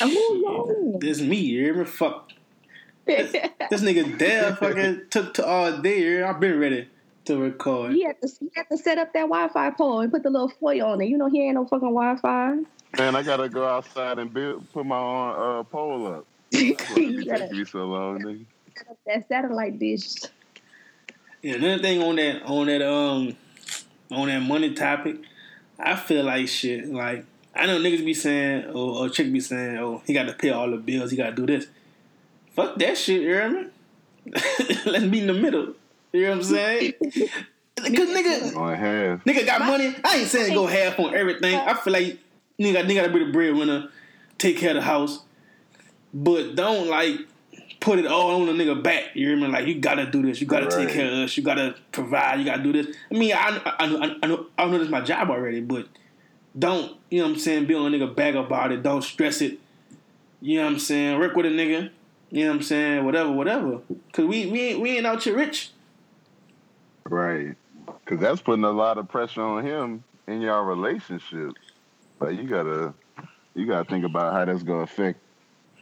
Oh, 0.00 0.98
This 0.98 1.20
me, 1.20 1.36
you 1.36 1.62
hear 1.62 1.74
me? 1.74 1.84
Fuck. 1.84 2.32
This 3.06 3.30
nigga 3.82 4.18
Dad 4.18 4.58
fucking 4.58 5.02
took 5.10 5.34
to 5.34 5.46
all 5.46 5.78
day. 5.78 6.22
I've 6.22 6.40
been 6.40 6.58
ready 6.58 6.88
to 7.26 7.38
record. 7.38 7.92
he 7.92 8.04
had 8.04 8.20
to 8.22 8.28
he 8.40 8.50
had 8.54 8.66
to 8.70 8.76
set 8.76 8.98
up 8.98 9.12
that 9.12 9.22
Wi-Fi 9.28 9.70
pole 9.70 10.00
and 10.00 10.10
put 10.12 10.22
the 10.22 10.30
little 10.30 10.48
foil 10.48 10.84
on 10.86 11.00
it. 11.00 11.08
You 11.08 11.18
know 11.18 11.28
he 11.28 11.42
ain't 11.44 11.54
no 11.54 11.64
fucking 11.64 11.88
Wi-Fi. 11.88 12.56
Man, 12.98 13.14
I 13.16 13.22
gotta 13.22 13.48
go 13.48 13.66
outside 13.66 14.18
and 14.18 14.32
build, 14.32 14.70
put 14.72 14.86
my 14.86 14.98
own 14.98 15.60
uh, 15.60 15.62
pole 15.64 16.06
up. 16.06 16.26
That's 16.52 16.96
You 16.96 17.20
it 17.20 17.26
gotta 17.26 17.38
takes 17.48 17.52
me 17.52 17.64
so 17.64 17.84
long, 17.84 18.20
nigga. 18.20 18.46
set 18.76 18.96
that 19.06 19.28
satellite 19.28 19.78
bitch. 19.78 20.28
Yeah, 21.42 21.54
another 21.56 21.82
thing 21.82 22.02
on 22.02 22.16
that 22.16 22.42
on 22.44 22.66
that 22.66 22.82
um 22.82 23.36
on 24.10 24.28
that 24.28 24.40
money 24.40 24.74
topic, 24.74 25.16
I 25.78 25.96
feel 25.96 26.24
like 26.24 26.48
shit. 26.48 26.88
Like 26.88 27.24
I 27.54 27.66
know 27.66 27.78
niggas 27.78 28.04
be 28.04 28.14
saying 28.14 28.66
or, 28.66 29.04
or 29.04 29.08
chick 29.08 29.32
be 29.32 29.40
saying, 29.40 29.78
oh, 29.78 30.02
he 30.06 30.12
got 30.14 30.26
to 30.26 30.32
pay 30.32 30.50
all 30.50 30.70
the 30.70 30.76
bills, 30.76 31.10
he 31.10 31.16
got 31.16 31.30
to 31.30 31.36
do 31.36 31.46
this. 31.46 31.66
Fuck 32.54 32.76
that 32.76 32.96
shit, 32.96 33.22
you 33.22 33.28
hear 33.28 33.48
me? 33.50 33.66
Let's 34.86 35.04
be 35.06 35.20
in 35.20 35.26
the 35.26 35.34
middle. 35.34 35.74
You 36.16 36.22
know 36.22 36.30
what 36.30 36.36
I'm 36.38 36.44
saying? 36.44 36.92
Cause 37.76 37.90
nigga, 38.08 38.56
On 38.56 38.74
half. 38.74 39.24
nigga 39.24 39.44
got 39.44 39.60
money. 39.60 39.94
I 40.02 40.16
ain't 40.16 40.28
saying 40.28 40.54
go 40.54 40.66
half 40.66 40.98
on 40.98 41.14
everything. 41.14 41.54
I 41.54 41.74
feel 41.74 41.92
like 41.92 42.18
nigga, 42.58 42.82
nigga 42.86 42.94
gotta 42.94 43.12
be 43.12 43.18
the 43.24 43.30
breadwinner. 43.30 43.90
take 44.38 44.56
care 44.56 44.70
of 44.70 44.76
the 44.76 44.82
house, 44.82 45.20
but 46.14 46.54
don't 46.54 46.88
like 46.88 47.18
put 47.80 47.98
it 47.98 48.06
all 48.06 48.30
on 48.40 48.46
the 48.46 48.64
nigga 48.64 48.82
back. 48.82 49.14
You 49.14 49.28
hear 49.28 49.36
me? 49.36 49.48
Like 49.48 49.66
you 49.66 49.78
gotta 49.78 50.06
do 50.10 50.22
this. 50.22 50.40
You 50.40 50.46
gotta 50.46 50.70
take 50.70 50.88
care 50.94 51.06
of 51.06 51.18
us. 51.18 51.36
You 51.36 51.42
gotta 51.42 51.74
provide. 51.92 52.38
You 52.38 52.46
gotta 52.46 52.62
do 52.62 52.72
this. 52.72 52.96
I 53.10 53.14
mean, 53.14 53.34
I 53.34 53.60
I, 53.66 53.84
I, 53.84 54.16
I 54.22 54.26
know 54.26 54.46
I 54.56 54.64
know 54.64 54.72
this 54.78 54.82
is 54.86 54.88
my 54.88 55.02
job 55.02 55.28
already, 55.28 55.60
but 55.60 55.86
don't 56.58 56.96
you 57.10 57.18
know 57.20 57.26
what 57.26 57.34
I'm 57.34 57.38
saying? 57.40 57.66
Be 57.66 57.74
on 57.74 57.92
a 57.92 57.98
nigga 57.98 58.16
back 58.16 58.34
about 58.34 58.72
it. 58.72 58.82
Don't 58.82 59.02
stress 59.02 59.42
it. 59.42 59.58
You 60.40 60.60
know 60.60 60.64
what 60.64 60.72
I'm 60.72 60.78
saying? 60.78 61.18
Work 61.18 61.36
with 61.36 61.44
a 61.44 61.50
nigga. 61.50 61.90
You 62.30 62.44
know 62.44 62.50
what 62.52 62.56
I'm 62.56 62.62
saying? 62.62 63.04
Whatever, 63.04 63.32
whatever. 63.32 63.80
Cause 64.14 64.24
we 64.24 64.46
we 64.46 64.60
ain't 64.62 64.80
we 64.80 64.96
ain't 64.96 65.06
out 65.06 65.22
here 65.22 65.36
rich. 65.36 65.72
Right. 67.10 67.54
Because 68.04 68.20
that's 68.20 68.40
putting 68.40 68.64
a 68.64 68.70
lot 68.70 68.98
of 68.98 69.08
pressure 69.08 69.42
on 69.42 69.64
him 69.64 70.04
in 70.26 70.40
your 70.40 70.64
relationship. 70.64 71.52
Like 72.20 72.36
you 72.36 72.44
gotta, 72.44 72.94
you 73.54 73.66
gotta 73.66 73.88
think 73.88 74.04
about 74.04 74.32
how 74.32 74.44
that's 74.44 74.62
gonna 74.62 74.82
affect, 74.82 75.20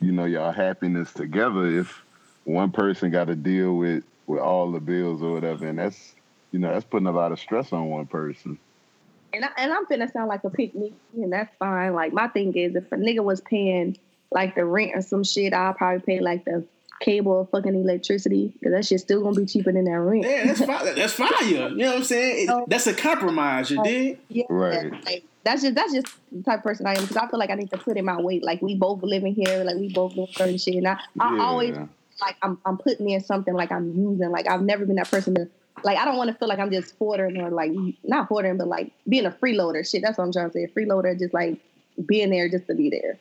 you 0.01 0.13
know, 0.13 0.25
your 0.25 0.53
happiness 0.53 1.13
together. 1.13 1.67
If 1.67 2.03
one 2.45 2.73
person 2.73 3.11
got 3.11 3.29
to 3.29 3.35
deal 3.35 3.77
with 3.77 4.05
with 4.27 4.41
all 4.41 4.71
the 4.71 4.81
bills 4.81 5.23
or 5.23 5.33
whatever, 5.33 5.67
and 5.67 5.79
that's, 5.79 6.15
you 6.51 6.59
know, 6.59 6.73
that's 6.73 6.85
putting 6.85 7.07
a 7.07 7.13
lot 7.13 7.33
of 7.33 7.39
stress 7.39 7.73
on 7.73 7.89
one 7.89 8.07
person. 8.07 8.59
And 9.33 9.45
I, 9.45 9.49
and 9.59 9.73
I'm 9.73 9.87
finna 9.87 10.11
sound 10.13 10.29
like 10.29 10.45
a 10.45 10.51
pick 10.51 10.75
me, 10.75 10.93
and 11.15 11.33
that's 11.33 11.55
fine. 11.59 11.95
Like 11.95 12.13
my 12.13 12.29
thing 12.29 12.55
is, 12.57 12.75
if 12.75 12.91
a 12.93 12.97
nigga 12.97 13.25
was 13.25 13.41
paying 13.41 13.97
like 14.31 14.55
the 14.55 14.65
rent 14.65 14.93
or 14.95 15.03
some 15.03 15.25
shit, 15.25 15.53
I'll 15.53 15.75
probably 15.75 16.01
pay 16.01 16.21
like 16.21 16.45
the 16.45 16.67
cable 17.01 17.33
or 17.33 17.47
fucking 17.47 17.75
electricity 17.75 18.53
because 18.55 18.73
that 18.73 18.85
shit's 18.85 19.03
still 19.03 19.23
gonna 19.23 19.37
be 19.37 19.47
cheaper 19.47 19.73
than 19.73 19.85
that 19.85 19.99
rent. 19.99 20.25
Yeah, 20.25 20.47
that's 20.47 20.65
fire. 20.65 20.95
That's 20.95 21.13
fire. 21.13 21.29
You 21.43 21.69
know 21.77 21.87
what 21.89 21.97
I'm 21.97 22.05
saying? 22.05 22.49
It- 22.49 22.65
that's 22.69 22.87
a 22.87 22.95
compromise. 22.95 23.71
You 23.71 23.83
did. 23.83 24.19
Yeah, 24.29 24.45
Right. 24.49 24.93
Like, 25.05 25.25
that's 25.45 25.61
just 25.63 25.75
that's 25.75 25.93
just 25.93 26.07
the 26.33 26.43
type 26.43 26.61
of 26.61 26.65
person 26.65 26.87
I 26.87 26.93
am 26.95 27.03
because 27.03 27.17
I 27.19 27.29
feel 27.29 27.39
like 27.39 27.51
I 27.51 27.55
need 27.55 27.71
to 27.71 27.77
put 27.79 27.97
in 27.99 28.05
my 28.07 28.19
weight. 28.21 28.43
Like 28.43 28.63
we 28.63 28.75
both 28.77 29.03
living 29.03 29.35
here, 29.35 29.63
like 29.65 29.77
we 29.77 29.93
both 29.93 30.15
doing 30.15 30.29
certain 30.33 30.57
shit, 30.57 30.77
and 30.77 30.89
I, 30.89 30.99
I 31.21 31.37
Yeah. 31.37 31.43
always 31.43 31.77
like 32.21 32.37
I'm 32.43 32.59
I'm 32.65 32.79
putting 32.79 33.11
in 33.11 33.23
something 33.23 33.53
like 33.53 33.71
I'm 33.71 33.89
using. 33.89 34.31
Like 34.31 34.49
I've 34.49 34.63
never 34.63 34.87
been 34.87 34.97
that 34.97 35.11
person 35.11 35.35
to 35.35 35.49
like 35.83 35.99
I 35.99 36.05
don't 36.07 36.17
want 36.17 36.31
to 36.31 36.35
feel 36.39 36.49
like 36.49 36.61
I'm 36.61 36.71
just 36.71 36.97
forwarding 36.97 37.43
or 37.43 37.51
like 37.51 37.73
not 38.05 38.29
forwarding, 38.29 38.57
but 38.57 38.69
like 38.69 38.93
being 39.07 39.27
a 39.27 39.31
freeloader. 39.33 39.87
Shit, 39.89 40.01
that's 40.03 40.17
what 40.17 40.25
I'm 40.25 40.33
trying 40.33 40.47
to 40.49 40.53
say. 40.53 40.65
A 40.65 40.69
freeloader, 40.69 41.19
just 41.19 41.35
like 41.35 41.59
being 42.07 42.31
there 42.31 42.49
just 42.49 42.67
to 42.69 42.75
be 42.75 42.89
there. 42.89 43.19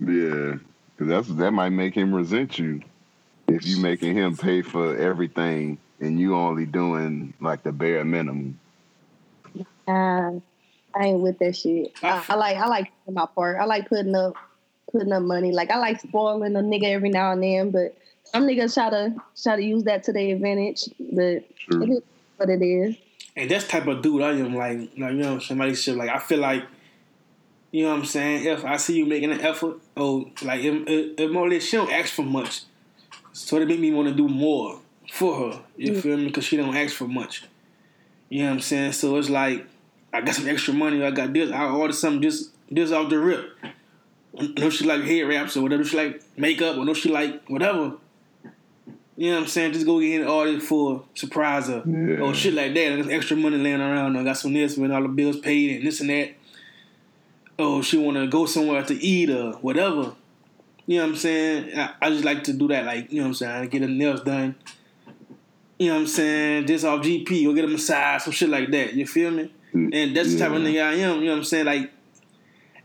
Yeah, 0.00 0.56
because 0.96 1.08
that's 1.10 1.38
that 1.38 1.50
might 1.52 1.70
make 1.70 1.94
him 1.94 2.14
resent 2.14 2.58
you 2.58 2.82
if 3.48 3.66
you 3.66 3.80
making 3.80 4.16
him 4.16 4.36
pay 4.36 4.62
for 4.62 4.96
everything 4.96 5.78
and 6.00 6.18
you 6.18 6.34
only 6.34 6.66
doing 6.66 7.34
like 7.40 7.62
the 7.62 7.72
bare 7.72 8.04
minimum. 8.04 8.58
Uh, 9.86 10.40
I 10.94 11.06
ain't 11.06 11.20
with 11.20 11.38
that 11.38 11.56
shit. 11.56 11.92
I, 12.02 12.24
I 12.28 12.34
like 12.36 12.56
I 12.56 12.66
like 12.66 12.92
my 13.10 13.26
part. 13.26 13.58
I 13.60 13.64
like 13.64 13.88
putting 13.88 14.14
up 14.14 14.34
putting 14.92 15.12
up 15.12 15.22
money. 15.22 15.52
Like 15.52 15.70
I 15.70 15.78
like 15.78 16.00
spoiling 16.00 16.56
a 16.56 16.60
nigga 16.60 16.84
every 16.84 17.10
now 17.10 17.32
and 17.32 17.42
then, 17.42 17.70
but 17.70 17.96
some 18.24 18.44
niggas 18.46 18.74
try 18.74 18.90
to 18.90 19.14
try 19.40 19.56
to 19.56 19.62
use 19.62 19.84
that 19.84 20.04
to 20.04 20.12
their 20.12 20.34
advantage. 20.34 20.88
But 20.98 21.44
True. 21.56 21.82
it 21.82 21.90
is 21.90 22.02
what 22.36 22.50
it 22.50 22.62
is. 22.62 22.96
And 23.36 23.50
that's 23.50 23.66
type 23.66 23.86
of 23.86 24.02
dude 24.02 24.22
I 24.22 24.30
am. 24.30 24.54
Like, 24.54 24.78
like 24.78 24.90
you 24.96 25.12
know, 25.12 25.38
somebody 25.38 25.74
said 25.74 25.96
like. 25.96 26.10
I 26.10 26.18
feel 26.18 26.38
like, 26.38 26.64
you 27.74 27.82
know 27.82 27.90
what 27.90 27.98
I'm 27.98 28.04
saying. 28.04 28.44
If 28.46 28.64
I 28.64 28.76
see 28.76 28.96
you 28.98 29.04
making 29.04 29.32
an 29.32 29.40
effort, 29.40 29.78
oh, 29.96 30.30
like 30.42 30.62
if, 30.62 30.86
if, 30.86 31.18
if 31.18 31.30
more 31.32 31.46
or 31.46 31.50
less 31.50 31.64
she 31.64 31.76
don't 31.76 31.90
ask 31.90 32.12
for 32.14 32.22
much, 32.22 32.62
so 33.32 33.56
it 33.56 33.66
make 33.66 33.80
me 33.80 33.92
want 33.92 34.06
to 34.08 34.14
do 34.14 34.28
more 34.28 34.78
for 35.12 35.32
her. 35.52 35.60
You 35.76 35.92
Yeah. 35.94 36.00
feel 36.00 36.16
me? 36.16 36.26
Because 36.26 36.44
she 36.44 36.56
don't 36.56 36.76
ask 36.76 36.94
for 36.94 37.08
much. 37.08 37.44
You 38.28 38.42
know 38.42 38.50
what 38.50 38.54
I'm 38.54 38.60
saying? 38.60 38.92
So 38.92 39.16
it's 39.16 39.28
like 39.28 39.66
I 40.12 40.20
got 40.20 40.36
some 40.36 40.46
extra 40.48 40.72
money. 40.72 41.02
I 41.04 41.10
got 41.10 41.32
this. 41.32 41.50
I 41.50 41.64
ordered 41.66 41.94
something 41.94 42.22
just 42.22 42.50
just 42.72 42.92
off 42.92 43.10
the 43.10 43.18
rip. 43.18 43.50
I 44.38 44.46
know 44.56 44.70
she 44.70 44.84
like 44.84 45.02
hair 45.02 45.26
wraps 45.26 45.56
or 45.56 45.62
whatever. 45.62 45.82
She 45.84 45.96
like 45.96 46.22
makeup. 46.38 46.76
or 46.76 46.84
know 46.84 46.94
she 46.94 47.08
like 47.10 47.42
whatever. 47.48 47.94
You 49.16 49.30
know 49.30 49.36
what 49.38 49.42
I'm 49.42 49.48
saying? 49.48 49.72
Just 49.72 49.86
go 49.86 49.98
get 50.00 50.22
an 50.22 50.28
order 50.28 50.60
for 50.60 51.02
surprise 51.14 51.66
her 51.66 51.82
Yeah. 51.86 52.20
or 52.20 52.34
shit 52.34 52.54
like 52.54 52.72
that. 52.74 52.86
And 52.92 52.96
there's 53.04 53.08
extra 53.16 53.36
money 53.36 53.58
laying 53.58 53.80
around. 53.80 54.16
I 54.16 54.22
got 54.22 54.36
some 54.38 54.52
this 54.52 54.76
when 54.76 54.92
all 54.92 55.02
the 55.02 55.08
bills 55.08 55.38
paid 55.40 55.76
and 55.78 55.86
this 55.86 56.00
and 56.00 56.10
that. 56.10 56.34
Oh, 57.58 57.82
she 57.82 57.96
want 57.96 58.16
to 58.16 58.26
go 58.26 58.46
somewhere 58.46 58.82
to 58.82 58.94
eat 58.94 59.30
or 59.30 59.52
whatever. 59.54 60.14
You 60.86 60.98
know 60.98 61.04
what 61.04 61.10
I'm 61.10 61.16
saying? 61.16 61.78
I, 61.78 61.94
I 62.00 62.10
just 62.10 62.24
like 62.24 62.44
to 62.44 62.52
do 62.52 62.68
that. 62.68 62.84
Like 62.84 63.10
you 63.10 63.18
know 63.18 63.24
what 63.24 63.28
I'm 63.28 63.34
saying? 63.34 63.52
I 63.52 63.66
get 63.66 63.82
her 63.82 63.88
nails 63.88 64.22
done. 64.22 64.56
You 65.78 65.88
know 65.88 65.94
what 65.94 66.00
I'm 66.02 66.06
saying? 66.06 66.66
Just 66.66 66.84
off 66.84 67.00
GP, 67.04 67.44
go 67.44 67.52
get 67.52 67.64
a 67.64 67.68
massage, 67.68 68.22
some 68.22 68.32
shit 68.32 68.48
like 68.48 68.70
that. 68.70 68.94
You 68.94 69.06
feel 69.06 69.30
me? 69.30 69.52
Mm, 69.74 69.94
and 69.94 70.16
that's 70.16 70.32
the 70.32 70.38
type 70.38 70.52
of 70.52 70.58
nigga 70.62 70.84
I 70.84 70.92
am. 70.94 71.18
You 71.18 71.26
know 71.26 71.32
what 71.32 71.38
I'm 71.38 71.44
saying? 71.44 71.66
Like, 71.66 71.90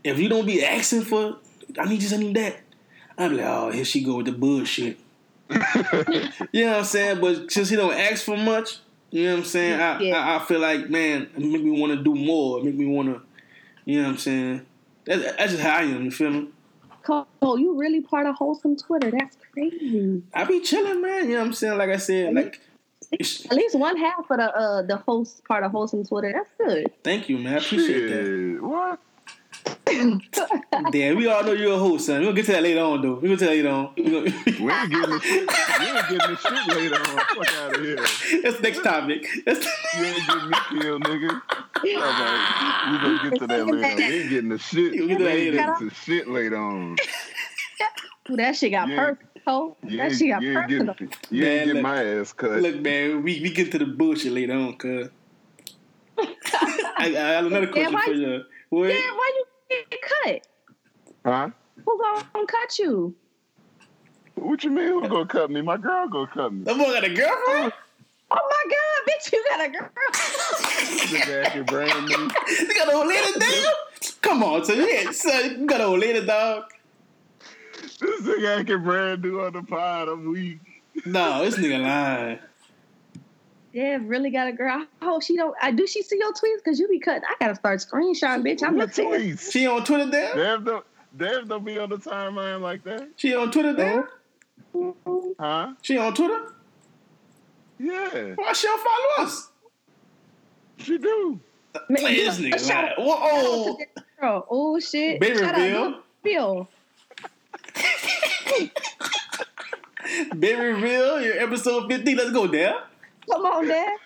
if 0.02 0.18
you 0.18 0.28
don't 0.28 0.46
be 0.46 0.64
asking 0.64 1.02
for, 1.02 1.36
I 1.78 1.88
need 1.88 2.00
this, 2.00 2.12
I 2.12 2.16
need 2.16 2.36
that. 2.36 2.60
I'm 3.16 3.36
like, 3.36 3.46
oh, 3.46 3.70
here 3.70 3.84
she 3.84 4.02
go 4.02 4.16
with 4.16 4.26
the 4.26 4.32
bullshit. 4.32 4.98
you 5.50 6.64
know 6.64 6.70
what 6.70 6.78
I'm 6.78 6.84
saying? 6.84 7.20
But 7.20 7.52
since 7.52 7.68
he 7.68 7.76
don't 7.76 7.92
ask 7.94 8.24
for 8.24 8.36
much, 8.36 8.78
you 9.10 9.24
know 9.24 9.32
what 9.32 9.38
I'm 9.40 9.44
saying? 9.44 9.80
I, 9.80 10.00
Yeah. 10.00 10.18
I, 10.18 10.36
I 10.36 10.44
feel 10.44 10.60
like, 10.60 10.88
man, 10.88 11.28
it 11.36 11.38
make 11.38 11.62
me 11.62 11.70
want 11.78 11.92
to 11.92 12.02
do 12.02 12.14
more. 12.14 12.58
It 12.60 12.64
make 12.64 12.74
me 12.76 12.86
want 12.86 13.08
to, 13.08 13.22
you 13.90 13.98
know 14.02 14.08
what 14.08 14.12
I'm 14.12 14.18
saying? 14.18 14.66
That's, 15.04 15.22
that's 15.36 15.52
just 15.52 15.62
how 15.62 15.76
I 15.78 15.82
am. 15.82 16.04
You 16.04 16.10
feel 16.10 16.30
me? 16.30 16.48
Cole, 17.02 17.26
you 17.58 17.76
really 17.78 18.00
part 18.02 18.26
of 18.26 18.34
wholesome 18.36 18.76
Twitter? 18.76 19.10
That's 19.10 19.36
crazy. 19.52 20.22
I 20.34 20.44
be 20.44 20.60
chilling, 20.60 21.00
man. 21.02 21.24
You 21.28 21.34
know 21.34 21.40
what 21.40 21.46
I'm 21.48 21.52
saying? 21.54 21.78
Like 21.78 21.90
I 21.90 21.96
said, 21.96 22.34
like, 22.34 22.60
it's- 23.10 23.46
At 23.46 23.54
least 23.56 23.76
one 23.78 23.96
half 23.96 24.30
of 24.30 24.36
the 24.36 24.54
uh 24.56 24.82
the 24.82 24.98
host 24.98 25.42
part 25.44 25.64
of 25.64 25.72
wholesome 25.72 26.04
Twitter. 26.04 26.32
That's 26.32 26.50
good. 26.58 26.92
thank 27.02 27.28
you, 27.28 27.38
man. 27.38 27.54
I 27.54 27.56
appreciate 27.56 28.08
that. 28.08 28.24
Shit, 28.26 28.62
what? 30.34 30.92
Damn, 30.92 31.16
we 31.16 31.26
all 31.26 31.42
know 31.44 31.52
you're 31.52 31.74
a 31.74 31.78
host, 31.78 32.06
son. 32.06 32.20
We'll 32.22 32.32
get 32.32 32.46
to 32.46 32.52
that 32.52 32.62
later 32.62 32.80
on, 32.80 33.02
though. 33.02 33.14
We'll 33.14 33.30
get 33.36 33.38
to 33.40 33.44
that 33.46 33.50
later 33.50 33.68
on. 33.68 33.92
We 33.96 34.04
gonna- 34.04 34.20
We 34.46 34.70
ain't 34.72 34.90
getting 34.90 35.10
the 35.10 35.20
shit. 35.20 35.48
We 35.80 35.86
ain't 35.86 36.08
getting 36.08 36.18
the 36.18 36.36
shit 36.36 36.76
later 36.76 36.94
on. 36.96 37.18
Fuck 37.18 37.54
out 37.58 37.76
of 37.76 37.82
here. 37.82 37.96
That's 38.42 38.56
the 38.56 38.62
next 38.62 38.82
topic. 38.82 39.26
That's 39.46 39.64
You 39.98 40.04
ain't 40.04 40.26
getting 40.26 40.50
me 40.50 40.56
killed, 40.82 41.04
nigga. 41.04 41.40
Alright, 41.82 42.92
we 42.92 42.98
gonna 42.98 43.30
get 43.30 43.38
to 43.40 43.46
that 43.46 43.66
later. 43.66 43.96
We 43.96 44.02
ain't 44.04 44.30
getting 44.30 44.48
the 44.50 44.58
shit. 44.58 44.92
We'll 44.92 45.02
We 45.02 45.08
get 45.08 45.18
to 45.18 45.24
that 45.24 45.30
ain't 45.30 45.54
later. 45.54 45.72
getting 45.72 45.88
to 45.90 45.94
shit 45.94 46.28
later 46.28 46.56
on. 46.56 46.96
Ooh, 48.30 48.36
that 48.36 48.56
shit 48.56 48.70
got 48.72 48.88
Yeah. 48.88 48.96
personal. 49.44 49.76
You 49.86 49.96
That 49.96 50.12
shit 50.12 50.28
got 50.28 50.42
you 50.42 50.50
ain't 50.58 50.68
personal. 50.68 50.94
getting, 50.94 51.10
you 51.30 51.42
Man, 51.42 51.50
ain't 51.52 51.58
getting 51.66 51.74
look. 51.74 51.82
my 51.82 52.04
ass 52.04 52.32
cut. 52.32 52.60
Look, 52.62 52.80
man, 52.80 53.22
we, 53.22 53.40
we 53.40 53.50
get 53.50 53.72
to 53.72 53.78
the 53.78 53.86
bullshit 53.86 54.32
later 54.32 54.52
on, 54.54 54.76
cuz. 54.76 55.08
I, 56.18 56.26
I 56.98 57.08
have 57.08 57.46
another 57.46 57.66
question 57.68 57.92
why 57.94 58.04
for 58.04 58.12
you- 58.12 58.20
you. 58.34 58.42
What? 58.68 58.88
Yeah, 58.90 58.94
why 58.94 59.32
you 59.36 59.44
get 59.70 60.00
cut? 60.02 60.46
Huh? 61.24 61.50
Who 61.84 61.98
gonna 61.98 62.46
cut 62.46 62.78
you? 62.78 63.14
What 64.34 64.64
you 64.64 64.70
mean? 64.70 64.86
Who 64.86 65.08
gonna 65.08 65.26
cut 65.26 65.50
me? 65.50 65.60
My 65.60 65.76
girl 65.76 66.08
gonna 66.08 66.26
cut 66.32 66.52
me. 66.52 66.64
That 66.64 66.76
boy 66.76 66.84
got 66.84 67.04
a 67.04 67.08
girlfriend? 67.08 67.72
Oh 68.32 68.36
my 68.48 68.64
god, 68.70 69.02
bitch, 69.08 69.32
you 69.32 69.44
got 69.48 69.66
a 69.66 69.68
girl. 69.70 69.90
This 71.10 71.28
acting 71.28 71.64
brand 71.64 72.06
new. 72.06 72.30
You 72.48 72.74
got 72.74 72.88
an 72.88 72.94
old 72.94 73.08
lady, 73.08 73.38
damn? 73.38 73.72
Come 74.22 74.42
on, 74.44 74.64
son. 74.64 74.76
Yeah, 74.78 75.10
son. 75.10 75.60
You 75.60 75.66
got 75.66 75.80
an 75.80 75.86
old 75.86 76.00
lady, 76.00 76.24
dog? 76.24 76.64
This 77.80 78.22
nigga 78.22 78.60
acting 78.60 78.84
brand 78.84 79.22
new 79.22 79.40
on 79.40 79.52
the 79.52 79.62
pod. 79.62 80.08
I'm 80.08 80.30
weak. 80.30 80.60
No, 81.04 81.44
this 81.44 81.56
nigga 81.56 81.82
lying. 81.82 82.38
Yeah, 83.72 83.98
really 84.02 84.30
got 84.30 84.48
a 84.48 84.52
girl. 84.52 84.84
I 85.00 85.04
hope 85.04 85.22
she 85.22 85.36
don't. 85.36 85.54
I 85.62 85.70
do. 85.70 85.86
She 85.86 86.02
see 86.02 86.18
your 86.18 86.32
tweets 86.32 86.58
because 86.64 86.80
you 86.80 86.88
be 86.88 86.98
cutting. 86.98 87.22
I 87.28 87.34
gotta 87.38 87.54
start 87.54 87.78
screenshotting, 87.80 88.42
bitch. 88.44 88.62
I'm 88.64 88.76
What 88.76 88.92
the 88.92 89.02
tweet. 89.04 89.36
tweets? 89.36 89.52
She 89.52 89.66
on 89.66 89.84
Twitter, 89.84 90.10
damn? 90.10 90.36
Dev 90.36 90.64
don't, 90.64 90.84
Dev 91.16 91.48
don't 91.48 91.64
be 91.64 91.78
on 91.78 91.88
the 91.90 91.96
timeline 91.98 92.60
like 92.60 92.82
that. 92.84 93.08
She 93.16 93.34
on 93.34 93.50
Twitter, 93.52 93.72
damn? 93.72 94.08
Huh? 95.38 95.74
She 95.82 95.98
on 95.98 96.14
Twitter? 96.14 96.52
Yeah, 97.78 98.32
Why 98.34 98.52
she 98.52 98.66
don't 98.66 98.82
follow 98.82 99.26
us? 99.26 99.48
she 100.78 100.98
do. 100.98 101.40
Man, 101.88 102.02
Man, 102.02 102.14
this 102.14 102.38
a 102.38 102.42
nigga 102.42 102.68
shout 102.68 102.84
out 102.84 102.98
Whoa. 102.98 103.76
to 103.76 103.86
girl. 104.20 104.46
Oh 104.50 104.80
shit. 104.80 105.20
Baby 105.20 105.38
Shout 105.38 105.54
out 105.54 105.60
reveal. 105.60 105.92
to 105.92 106.00
Bill. 106.24 106.68
Baby 110.38 110.60
reveal, 110.60 111.20
your 111.22 111.38
episode 111.38 111.88
50. 111.88 112.14
Let's 112.16 112.32
go, 112.32 112.46
damn. 112.46 112.74
Come 113.30 113.46
on, 113.46 113.68
Dad. 113.68 113.96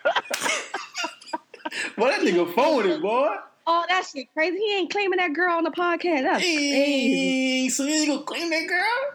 Boy, 1.96 2.08
that 2.08 2.20
nigga 2.20 2.54
phony, 2.54 3.00
boy. 3.00 3.36
Oh, 3.66 3.84
that 3.88 4.06
shit 4.06 4.32
crazy. 4.34 4.58
He 4.58 4.76
ain't 4.76 4.90
claiming 4.90 5.18
that 5.18 5.32
girl 5.32 5.56
on 5.56 5.64
the 5.64 5.70
podcast. 5.70 6.22
That's 6.22 6.42
crazy. 6.42 6.72
Hey, 6.72 7.68
so 7.70 7.84
you 7.84 7.94
ain't 7.94 8.08
gonna 8.08 8.22
claim 8.22 8.50
that 8.50 8.66
girl? 8.68 9.14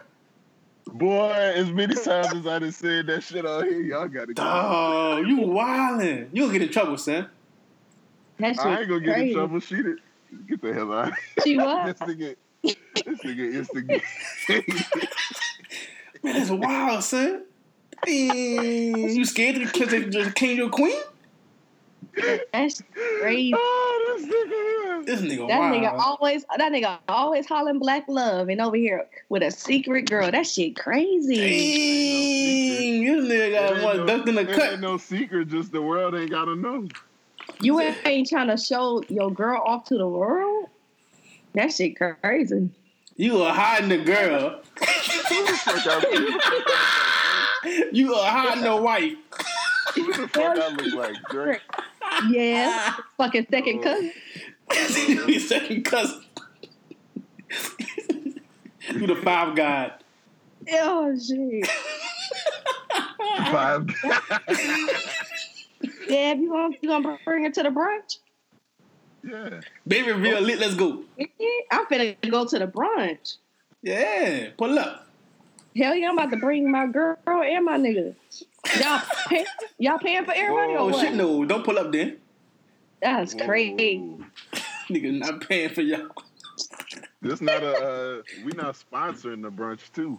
Boy, 0.92 1.30
as 1.30 1.70
many 1.70 1.94
times 1.94 2.34
as 2.34 2.46
I 2.46 2.58
done 2.58 2.72
said 2.72 3.06
that 3.06 3.22
shit 3.22 3.46
out 3.46 3.64
here, 3.64 3.80
y'all 3.80 4.08
gotta 4.08 4.34
go. 4.34 4.42
Oh, 4.44 5.22
you 5.24 5.38
wildin'. 5.38 6.30
You 6.32 6.42
gonna 6.42 6.52
get 6.52 6.62
in 6.62 6.72
trouble, 6.72 6.98
son. 6.98 7.28
That 8.38 8.56
shit 8.56 8.66
I 8.66 8.80
ain't 8.80 8.88
gonna 8.88 9.00
get 9.00 9.18
in 9.18 9.34
trouble. 9.34 9.60
She 9.60 9.76
did. 9.76 9.98
Get 10.48 10.62
the 10.62 10.74
hell 10.74 10.92
out. 10.92 11.12
She 11.44 11.56
this 11.56 11.64
what? 11.64 11.98
nigga, 12.00 12.36
this 12.62 12.76
nigga 13.04 13.54
instigate. 13.54 14.02
Man, 16.22 16.34
that's 16.34 16.50
wild, 16.50 17.04
son. 17.04 17.44
Hey, 18.06 19.12
you 19.12 19.24
scared 19.24 19.56
to 19.56 19.66
just, 19.66 20.10
just 20.10 20.34
claim 20.36 20.56
your 20.56 20.70
queen? 20.70 20.98
That's 22.52 22.82
crazy. 23.20 23.54
oh, 23.56 24.16
this 24.18 24.26
nigga 24.26 24.48
here. 24.48 25.02
This 25.04 25.20
nigga 25.22 25.48
That 25.48 25.60
wild. 25.60 25.74
nigga 25.76 25.98
always 25.98 26.44
that 26.56 26.72
nigga 26.72 26.98
always 27.08 27.46
hollering 27.46 27.78
black 27.78 28.04
love 28.08 28.48
and 28.48 28.60
over 28.60 28.76
here 28.76 29.06
with 29.28 29.42
a 29.42 29.50
secret 29.50 30.08
girl. 30.10 30.30
That 30.30 30.46
shit 30.46 30.76
crazy. 30.76 31.36
Dang, 31.36 33.04
this 33.04 33.24
nigga 33.32 33.52
got 33.52 33.76
It 33.76 33.84
one 33.84 33.98
ain't 34.00 34.06
ducked 34.06 34.28
in 34.28 34.34
the 34.34 34.42
it 34.42 34.52
cut. 34.54 34.72
ain't 34.72 34.80
no 34.80 34.96
secret, 34.96 35.48
just 35.48 35.72
the 35.72 35.82
world 35.82 36.14
ain't 36.14 36.30
gotta 36.30 36.56
know. 36.56 36.88
You 37.60 37.80
ain't 37.80 38.28
trying 38.28 38.48
to 38.48 38.56
show 38.56 39.02
your 39.08 39.30
girl 39.30 39.62
off 39.64 39.84
to 39.84 39.96
the 39.98 40.08
world? 40.08 40.68
That 41.54 41.72
shit 41.72 41.96
crazy. 41.96 42.70
You 43.16 43.42
are 43.42 43.52
hiding 43.54 43.88
the 43.90 43.98
girl. 44.04 44.62
You 47.92 48.14
are 48.14 48.30
hiding 48.30 48.64
the 48.64 48.76
wife. 48.76 49.14
who 49.94 50.12
the 50.12 50.28
fuck 50.28 50.58
I 50.58 50.68
look 50.68 50.94
like? 50.94 51.16
Drake? 51.30 51.60
Yeah. 52.28 52.94
Fucking 53.16 53.46
second 53.50 53.80
oh. 53.80 53.82
cousin. 53.82 55.28
His 55.28 55.48
second 55.48 55.84
cousin. 55.84 56.24
you 58.92 59.06
the 59.06 59.16
five 59.16 59.56
god. 59.56 59.92
Oh 60.72 61.18
shit. 61.18 61.66
Five. 63.50 63.86
Dad, 66.08 66.38
you 66.38 66.50
gonna 66.50 66.76
you 66.80 66.88
gonna 66.88 67.18
bring 67.24 67.44
her 67.44 67.50
to 67.50 67.62
the 67.62 67.70
brunch? 67.70 68.18
yeah. 69.22 69.60
Baby 69.86 70.12
reveal 70.12 70.40
lit, 70.40 70.58
let's 70.58 70.74
go. 70.74 71.02
I'm 71.70 71.86
finna 71.86 72.16
go 72.30 72.46
to 72.46 72.58
the 72.58 72.66
brunch. 72.66 73.36
Yeah, 73.82 74.50
pull 74.56 74.78
up. 74.78 75.09
Hell 75.76 75.94
yeah, 75.94 76.08
I'm 76.08 76.18
about 76.18 76.30
to 76.30 76.36
bring 76.36 76.70
my 76.70 76.86
girl 76.86 77.16
and 77.26 77.64
my 77.64 77.78
nigga. 77.78 78.14
Y'all 78.80 79.02
pay, 79.28 79.46
y'all 79.78 79.98
paying 79.98 80.24
for 80.24 80.32
everybody 80.34 80.74
Oh 80.74 80.86
or 80.86 80.90
what? 80.90 81.00
shit, 81.00 81.14
no, 81.14 81.44
don't 81.44 81.64
pull 81.64 81.78
up 81.78 81.92
then. 81.92 82.18
That's 83.00 83.34
crazy. 83.34 84.16
Nigga 84.90 85.18
not 85.18 85.48
paying 85.48 85.70
for 85.70 85.82
y'all. 85.82 86.08
This 87.22 87.40
not 87.40 87.62
a. 87.62 87.76
Uh, 87.76 88.22
we 88.44 88.52
not 88.52 88.74
sponsoring 88.74 89.42
the 89.42 89.50
brunch 89.50 89.92
too. 89.92 90.18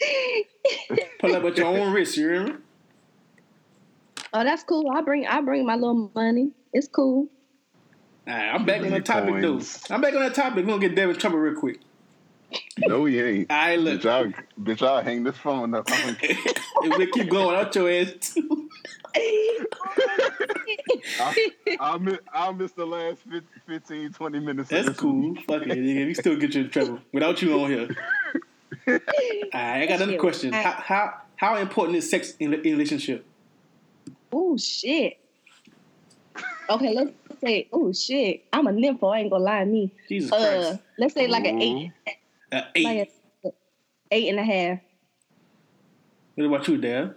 Pull 1.20 1.34
up 1.34 1.44
at 1.44 1.56
your 1.56 1.66
own 1.66 1.92
risk, 1.92 2.16
you 2.16 2.28
hear 2.28 2.46
me? 2.46 2.52
Oh, 4.32 4.44
that's 4.44 4.62
cool. 4.62 4.90
I 4.94 5.00
bring 5.00 5.26
I 5.26 5.40
bring 5.40 5.66
my 5.66 5.74
little 5.74 6.10
money. 6.14 6.50
It's 6.72 6.88
cool. 6.88 7.28
Alright, 8.28 8.54
I'm 8.54 8.64
back 8.64 8.82
on 8.82 8.90
the 8.90 9.00
topic 9.00 9.40
though. 9.40 9.60
I'm 9.90 10.00
back 10.00 10.14
on 10.14 10.20
that 10.20 10.34
topic. 10.34 10.64
We're 10.64 10.72
gonna 10.72 10.80
get 10.80 10.94
Devin 10.94 11.14
in 11.14 11.20
trouble 11.20 11.38
real 11.38 11.54
quick. 11.58 11.80
No, 12.78 13.04
he 13.04 13.20
ain't. 13.20 13.50
Alright, 13.50 13.78
look. 13.78 14.00
Bitch, 14.00 14.10
I'll, 14.10 14.32
bitch, 14.62 14.82
I'll 14.86 15.02
hang 15.02 15.22
this 15.24 15.36
phone 15.36 15.74
up. 15.74 15.86
I'm 15.90 16.16
if 16.22 16.98
we 16.98 17.06
keep 17.10 17.30
going 17.30 17.56
out 17.56 17.74
your 17.74 17.90
ass 17.90 18.12
too. 18.34 18.68
I'll, 21.80 21.98
miss, 21.98 22.18
I'll 22.32 22.52
miss 22.52 22.72
the 22.72 22.84
last 22.84 23.18
fif- 23.30 23.42
15, 23.66 24.12
20 24.12 24.40
minutes. 24.40 24.70
That's 24.70 24.88
this. 24.88 24.96
cool. 24.96 25.34
Fuck 25.46 25.62
it, 25.62 25.68
nigga. 25.78 26.06
We 26.06 26.14
still 26.14 26.36
get 26.36 26.54
you 26.54 26.64
in 26.64 26.70
trouble 26.70 26.98
without 27.12 27.40
you 27.42 27.58
on 27.60 27.70
here. 27.70 27.88
Alright, 28.88 29.54
I 29.54 29.86
got 29.86 30.00
another 30.00 30.18
question. 30.18 30.52
How 30.52 30.72
how 30.72 31.14
how 31.36 31.56
important 31.56 31.96
is 31.98 32.10
sex 32.10 32.34
in 32.38 32.52
a 32.52 32.56
in 32.58 32.66
a 32.66 32.70
relationship? 32.72 33.24
oh 34.32 34.56
shit. 34.56 35.18
Okay, 36.68 36.94
let's 36.94 37.12
say 37.40 37.68
oh 37.72 37.92
shit. 37.92 38.44
I'm 38.52 38.66
a 38.66 38.72
nympho. 38.72 39.14
I 39.14 39.20
ain't 39.20 39.30
gonna 39.30 39.44
lie 39.44 39.60
to 39.60 39.66
me. 39.66 39.90
Jesus 40.08 40.32
Uh, 40.32 40.36
Christ. 40.38 40.78
let's 40.98 41.14
say 41.14 41.28
like 41.28 41.46
an 41.46 41.62
eight, 41.62 41.92
Uh, 42.54 42.62
eight. 42.76 42.84
like 42.84 43.10
a 43.44 43.48
eight 44.12 44.28
and 44.28 44.38
a 44.38 44.44
half. 44.44 44.78
What 46.36 46.46
about 46.46 46.68
you, 46.68 46.78
Dad? 46.78 47.14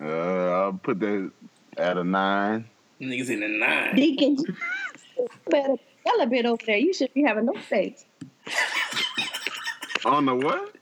Uh, 0.00 0.04
I'll 0.04 0.72
put 0.74 1.00
that 1.00 1.30
at 1.78 1.96
a 1.96 2.04
nine. 2.04 2.66
Niggas 3.00 3.30
in 3.30 3.40
the 3.40 3.48
nine. 3.48 3.96
Deacon, 3.96 4.36
you 4.36 5.28
better 5.50 5.76
yell 6.04 6.20
a 6.20 6.26
bit 6.26 6.44
over 6.44 6.62
there. 6.66 6.76
You 6.76 6.92
should 6.92 7.14
be 7.14 7.22
having 7.22 7.46
no 7.46 7.54
sex. 7.68 8.04
On 10.04 10.26
the 10.26 10.34
what? 10.34 10.74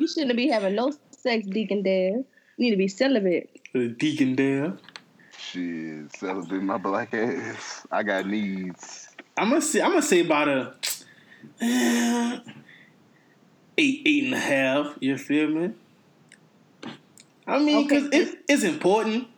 You 0.00 0.08
shouldn't 0.08 0.36
be 0.36 0.48
having 0.48 0.74
no 0.74 0.92
sex, 1.10 1.46
Deacon 1.46 1.82
Dad. 1.82 1.90
You 1.92 2.24
need 2.58 2.70
to 2.70 2.76
be 2.76 2.88
celibate. 2.88 3.60
The 3.72 3.88
deacon 3.88 4.34
there. 4.34 4.72
Shit, 5.38 6.14
celebrate 6.16 6.62
my 6.62 6.78
black 6.78 7.14
ass. 7.14 7.86
I 7.90 8.02
got 8.02 8.26
needs. 8.26 9.08
I'm 9.36 9.50
gonna 9.50 9.60
say 9.60 9.80
I'm 9.80 9.90
gonna 9.90 10.02
say 10.02 10.20
about 10.20 10.48
a 10.48 10.74
uh, 11.62 12.38
eight, 13.78 14.02
eight 14.06 14.24
and 14.24 14.34
a 14.34 14.38
half. 14.38 14.96
You 15.00 15.16
feel 15.16 15.48
me? 15.48 15.70
I 17.46 17.58
mean, 17.58 17.86
Okay. 17.86 18.00
cause 18.00 18.08
it, 18.12 18.38
it's 18.48 18.64
important, 18.64 19.28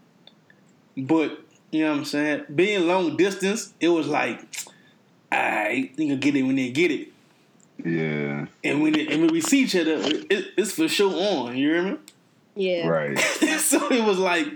but 0.97 1.39
you 1.71 1.85
know 1.85 1.91
what 1.93 1.99
I'm 1.99 2.05
saying. 2.05 2.45
Being 2.55 2.87
long 2.87 3.17
distance, 3.17 3.75
it 3.81 3.89
was 3.89 4.09
like, 4.09 4.41
I 5.33 5.91
you 5.97 6.09
gonna 6.09 6.17
get 6.17 6.37
it 6.37 6.43
when 6.43 6.57
they 6.57 6.71
get 6.71 6.91
it, 6.91 7.09
Yeah, 7.85 8.47
and 8.65 8.83
when 8.83 8.95
it, 8.99 9.11
and 9.11 9.23
when 9.23 9.31
we 9.33 9.41
see 9.43 9.65
each 9.65 9.77
other, 9.77 9.99
it, 10.01 10.55
it's 10.57 10.73
for 10.73 10.89
sure 10.89 11.13
on. 11.13 11.57
You 11.57 11.69
hear 11.69 11.83
me? 11.83 11.97
Yeah. 12.57 12.89
right. 12.89 13.19
so 13.61 13.93
it 13.93 14.03
was 14.05 14.19
like, 14.19 14.47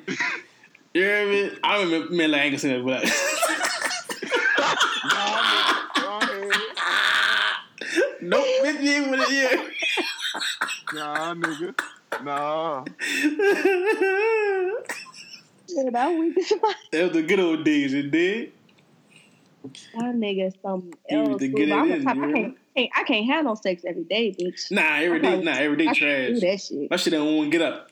you 0.95 1.03
hear 1.03 1.27
me? 1.29 1.59
I 1.63 1.83
remember, 1.83 2.13
man, 2.15 2.31
like, 2.31 2.41
I 2.41 2.45
ain't 2.45 2.53
gonna 2.53 2.59
say 2.59 2.77
that, 2.77 2.85
but. 2.85 3.05
Nope, 8.23 8.47
bitch, 8.63 8.81
you 9.33 9.49
ain't 9.49 9.61
with 9.61 9.71
it 9.71 9.77
yet. 9.97 10.95
nah, 10.95 11.35
nigga. 11.35 11.75
Nah. 12.23 12.85
Shit, 15.69 15.95
I'm 15.97 16.19
weak 16.19 16.39
as 16.39 16.49
fuck. 16.49 16.77
That 16.93 17.03
was 17.05 17.13
the 17.13 17.23
good 17.23 17.41
old 17.41 17.65
days, 17.65 17.95
it 17.95 18.11
did. 18.11 18.53
That 19.95 20.15
nigga 20.17 20.53
something 20.61 20.93
else. 21.09 21.39
to 21.41 21.49
get 21.49 21.71
I'm 21.73 21.89
the 21.89 21.95
in, 21.97 22.05
type- 22.05 22.17
you 22.17 22.25
I 22.25 22.33
can't, 22.33 22.57
can't- 22.77 22.91
I 22.97 23.03
can't 23.05 23.27
have 23.27 23.45
no 23.45 23.55
sex 23.55 23.83
every 23.87 24.05
day, 24.05 24.35
bitch. 24.39 24.71
Nah, 24.71 24.97
every 24.97 25.19
I 25.19 25.23
day, 25.23 25.29
can't- 25.31 25.45
nah, 25.45 25.53
every 25.53 25.77
day 25.77 25.85
I 25.89 25.95
can't 25.95 26.35
do 26.35 26.41
trash. 26.41 26.51
that 26.51 26.61
shit. 26.61 26.91
My 26.91 26.97
shit 26.97 27.13
don't 27.13 27.37
want 27.37 27.53
to 27.53 27.59
get 27.59 27.67
up. 27.67 27.89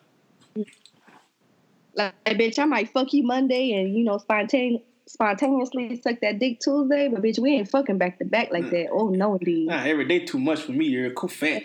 Like, 1.95 2.15
bitch, 2.25 2.59
I 2.59 2.65
might 2.67 2.89
fuck 2.91 3.13
you 3.13 3.23
Monday 3.25 3.73
and 3.73 3.95
you 3.97 4.05
know 4.05 4.19
spontaneously 4.19 4.85
spontaneously 5.11 6.01
suck 6.01 6.21
that 6.21 6.39
dick 6.39 6.61
Tuesday, 6.61 7.09
but 7.09 7.23
bitch, 7.23 7.39
we 7.39 7.53
ain't 7.57 7.69
fucking 7.69 7.99
back 7.99 8.19
to 8.19 8.25
back 8.25 8.53
like 8.53 8.65
mm. 8.65 8.71
that. 8.71 8.89
Oh 8.93 9.09
no, 9.09 9.35
indeed. 9.35 9.67
Nah, 9.67 9.83
every 9.83 10.05
day 10.05 10.21
too 10.21 10.39
much 10.39 10.63
for 10.63 10.73
me. 10.73 10.87
You're 10.87 11.09
a 11.09 11.11
cool 11.11 11.29
fat. 11.29 11.65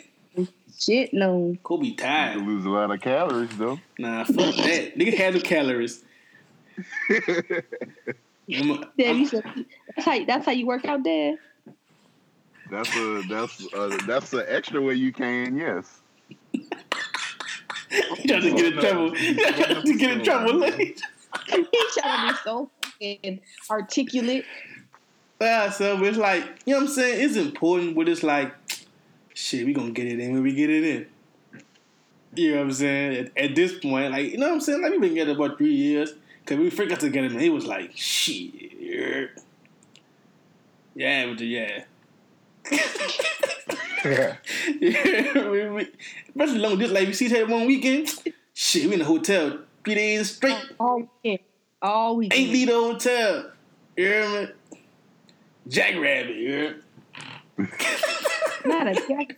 Shit, 0.78 1.14
no. 1.14 1.56
Kobe 1.64 1.88
You 1.88 1.96
tired. 1.96 2.38
lose 2.41 2.66
a 2.66 2.70
lot 2.70 2.91
of 2.91 3.00
calories 3.00 3.56
though. 3.58 3.80
Nah, 3.98 4.24
fuck 4.26 4.36
that. 4.36 4.98
Nigga 4.98 5.16
had 5.16 5.34
the 5.34 5.39
calories. 5.39 6.04
I'm- 7.10 7.64
Dad, 8.48 8.84
you 8.98 9.06
I'm- 9.06 9.28
should, 9.28 9.43
that's 9.96 10.06
how 10.06 10.26
that's 10.26 10.46
how 10.46 10.52
you 10.52 10.66
work 10.66 10.86
out, 10.86 11.04
Dad. 11.04 11.38
That's 12.72 12.96
a 12.96 13.22
that's 13.30 13.74
a, 13.74 13.98
that's 14.08 14.34
an 14.34 14.43
extra 14.48 14.82
way 14.82 14.96
you 14.96 15.14
can. 15.14 15.56
Yes. 15.56 16.00
You 17.91 18.28
trying 18.28 18.41
to 18.41 18.52
get 18.52 18.74
in 18.74 18.78
oh, 18.80 18.82
trouble. 18.82 19.18
You 19.18 19.36
trying 19.36 19.84
to 19.86 19.93
get 19.93 20.12
in 20.12 20.20
oh, 20.20 20.24
trouble. 20.24 20.64
He 20.72 20.96
trying 21.93 22.28
to 22.28 22.34
be 22.34 22.39
so 22.43 22.70
fucking 23.00 23.41
articulate. 23.70 24.46
Yeah, 25.41 25.70
so 25.70 26.02
it's 26.04 26.18
like, 26.18 26.43
you 26.66 26.74
know 26.74 26.80
what 26.82 26.89
I'm 26.89 26.93
saying? 26.93 27.26
It's 27.26 27.36
important, 27.36 27.96
but 27.96 28.08
it's 28.08 28.24
like, 28.24 28.54
shit, 29.34 29.66
we 29.66 29.74
gonna 29.74 29.91
get 29.91 30.08
it 30.08 30.20
in 30.20 30.34
when 30.34 30.43
we 30.43 30.54
get 30.54 30.70
it 30.70 30.84
in. 30.84 31.08
You 32.36 32.52
know 32.52 32.58
what 32.58 32.64
I'm 32.66 32.72
saying? 32.74 33.32
At, 33.36 33.38
at 33.38 33.56
this 33.56 33.78
point, 33.80 34.12
like, 34.12 34.32
you 34.32 34.38
know 34.38 34.48
what 34.48 34.54
I'm 34.56 34.62
saying? 34.62 34.82
Like, 34.82 34.91
we've 34.91 35.02
been 35.02 35.10
together 35.12 35.32
about 35.32 35.58
three 35.58 35.74
years. 35.74 36.14
Cause 36.46 36.58
we 36.60 36.70
first 36.70 36.89
got 36.89 37.00
together, 37.00 37.30
man, 37.30 37.41
it 37.41 37.50
was 37.50 37.66
like, 37.66 37.91
shit. 37.96 39.32
Yeah, 40.93 41.26
but 41.26 41.41
yeah. 41.41 41.84
Yeah. 44.06 44.36
yeah, 44.80 45.50
we, 45.50 45.70
we, 45.70 45.91
especially 46.30 46.60
long 46.60 46.78
distance, 46.78 46.91
like 46.91 47.08
we 47.08 47.14
see 47.14 47.26
each 47.26 47.34
other 47.34 47.48
one 47.48 47.66
weekend. 47.66 48.14
Shit, 48.54 48.86
we 48.86 48.93
in 48.93 49.00
the 49.00 49.06
hotel 49.06 49.60
three 49.84 49.96
days 49.96 50.36
straight. 50.36 50.58
Oh, 50.80 50.86
All 50.86 51.10
weekend. 51.24 51.39
All 51.86 52.15
weekend. 52.15 52.41
Ain't 52.41 52.51
leave 52.51 52.67
the 52.67 52.73
hotel. 52.73 53.51
You 53.95 54.05
hear 54.05 54.29
me? 54.29 54.47
Jackrabbit, 55.67 56.36
you 56.36 56.47
hear 56.47 56.77
me? 57.57 57.67
Not 58.65 58.88
a 58.88 58.93
jack. 58.95 59.38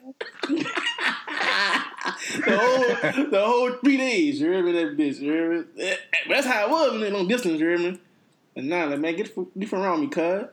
the 2.46 2.58
whole 2.58 3.26
the 3.32 3.44
whole 3.44 3.72
three 3.84 3.98
days. 3.98 4.40
You 4.40 4.50
hear 4.50 4.64
me? 4.64 4.72
That 4.72 4.98
bitch. 4.98 5.20
You 5.20 5.32
hear 5.34 5.60
me? 5.60 5.94
That's 6.30 6.48
how 6.48 6.68
it 6.68 6.72
was 6.72 7.02
when 7.02 7.12
long 7.12 7.28
distance. 7.28 7.60
You 7.60 7.68
hear 7.68 7.80
me? 7.80 8.00
And 8.56 8.70
now, 8.70 8.88
like, 8.88 9.00
man, 9.00 9.18
get 9.18 9.36
different 9.60 9.84
around 9.84 10.00
me, 10.00 10.08
cuz. 10.08 10.46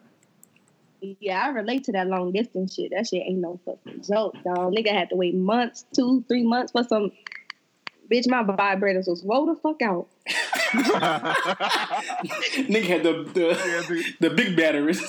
Yeah, 1.20 1.44
I 1.44 1.50
relate 1.50 1.84
to 1.84 1.92
that 1.92 2.08
long 2.08 2.32
distance 2.32 2.74
shit. 2.74 2.90
That 2.90 3.06
shit 3.06 3.22
ain't 3.22 3.38
no 3.38 3.60
fucking 3.64 4.02
joke, 4.02 4.34
dog. 4.42 4.74
Nigga 4.74 4.90
had 4.90 5.10
to 5.10 5.16
wait 5.16 5.36
months, 5.36 5.86
two, 5.94 6.24
three 6.26 6.42
months 6.42 6.72
for 6.72 6.82
some. 6.82 7.12
Bitch, 8.10 8.28
my 8.28 8.42
vibrators 8.42 9.08
was 9.08 9.24
roll 9.24 9.46
the 9.46 9.56
fuck 9.56 9.80
out. 9.82 10.06
Nigga 12.68 12.84
had 12.84 13.02
the 13.02 13.24
the, 13.32 14.14
the 14.20 14.30
big 14.30 14.56
batteries. 14.56 15.00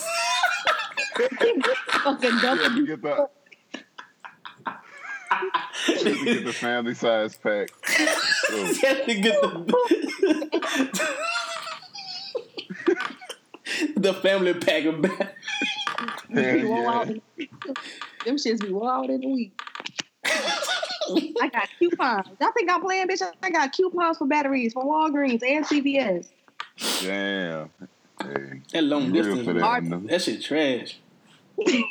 fucking 1.15 1.61
You 1.65 1.73
have 2.03 2.21
to 2.21 2.41
double. 2.41 2.85
get 2.85 3.01
the 3.01 3.29
you 5.87 6.03
to 6.03 6.25
get 6.25 6.45
the 6.45 6.53
family 6.53 6.93
size 6.93 7.35
pack. 7.37 7.69
Oh, 8.51 8.73
had 8.81 9.05
to 9.05 9.15
get 9.15 9.41
the 9.41 9.49
the 13.97 14.13
family 14.13 14.53
pack 14.53 14.85
of 14.85 15.01
back. 15.01 15.35
Hell 16.33 16.53
Be 16.53 16.63
wore 16.63 16.81
yeah. 17.37 17.45
Them 18.25 18.35
shits 18.37 18.61
be 18.61 18.69
wore 18.71 18.91
out 18.91 19.09
in 19.09 19.23
a 19.23 19.27
week. 19.27 19.59
I 21.41 21.49
got 21.49 21.69
coupons. 21.79 22.27
Y'all 22.39 22.51
think 22.51 22.69
I'm 22.71 22.81
playing, 22.81 23.07
bitch? 23.07 23.21
I 23.43 23.49
got 23.49 23.71
coupons 23.71 24.17
for 24.17 24.27
batteries 24.27 24.73
from 24.73 24.87
Walgreens 24.87 25.41
and 25.43 25.65
CVS. 25.65 26.27
Damn. 27.01 27.69
Hey, 28.21 28.61
That 28.73 28.83
long 28.83 29.11
real 29.11 29.23
distance, 29.23 29.45
for 29.45 29.53
that. 29.53 29.61
Hard. 29.61 30.07
that 30.07 30.21
shit 30.21 30.41
trash. 30.41 30.99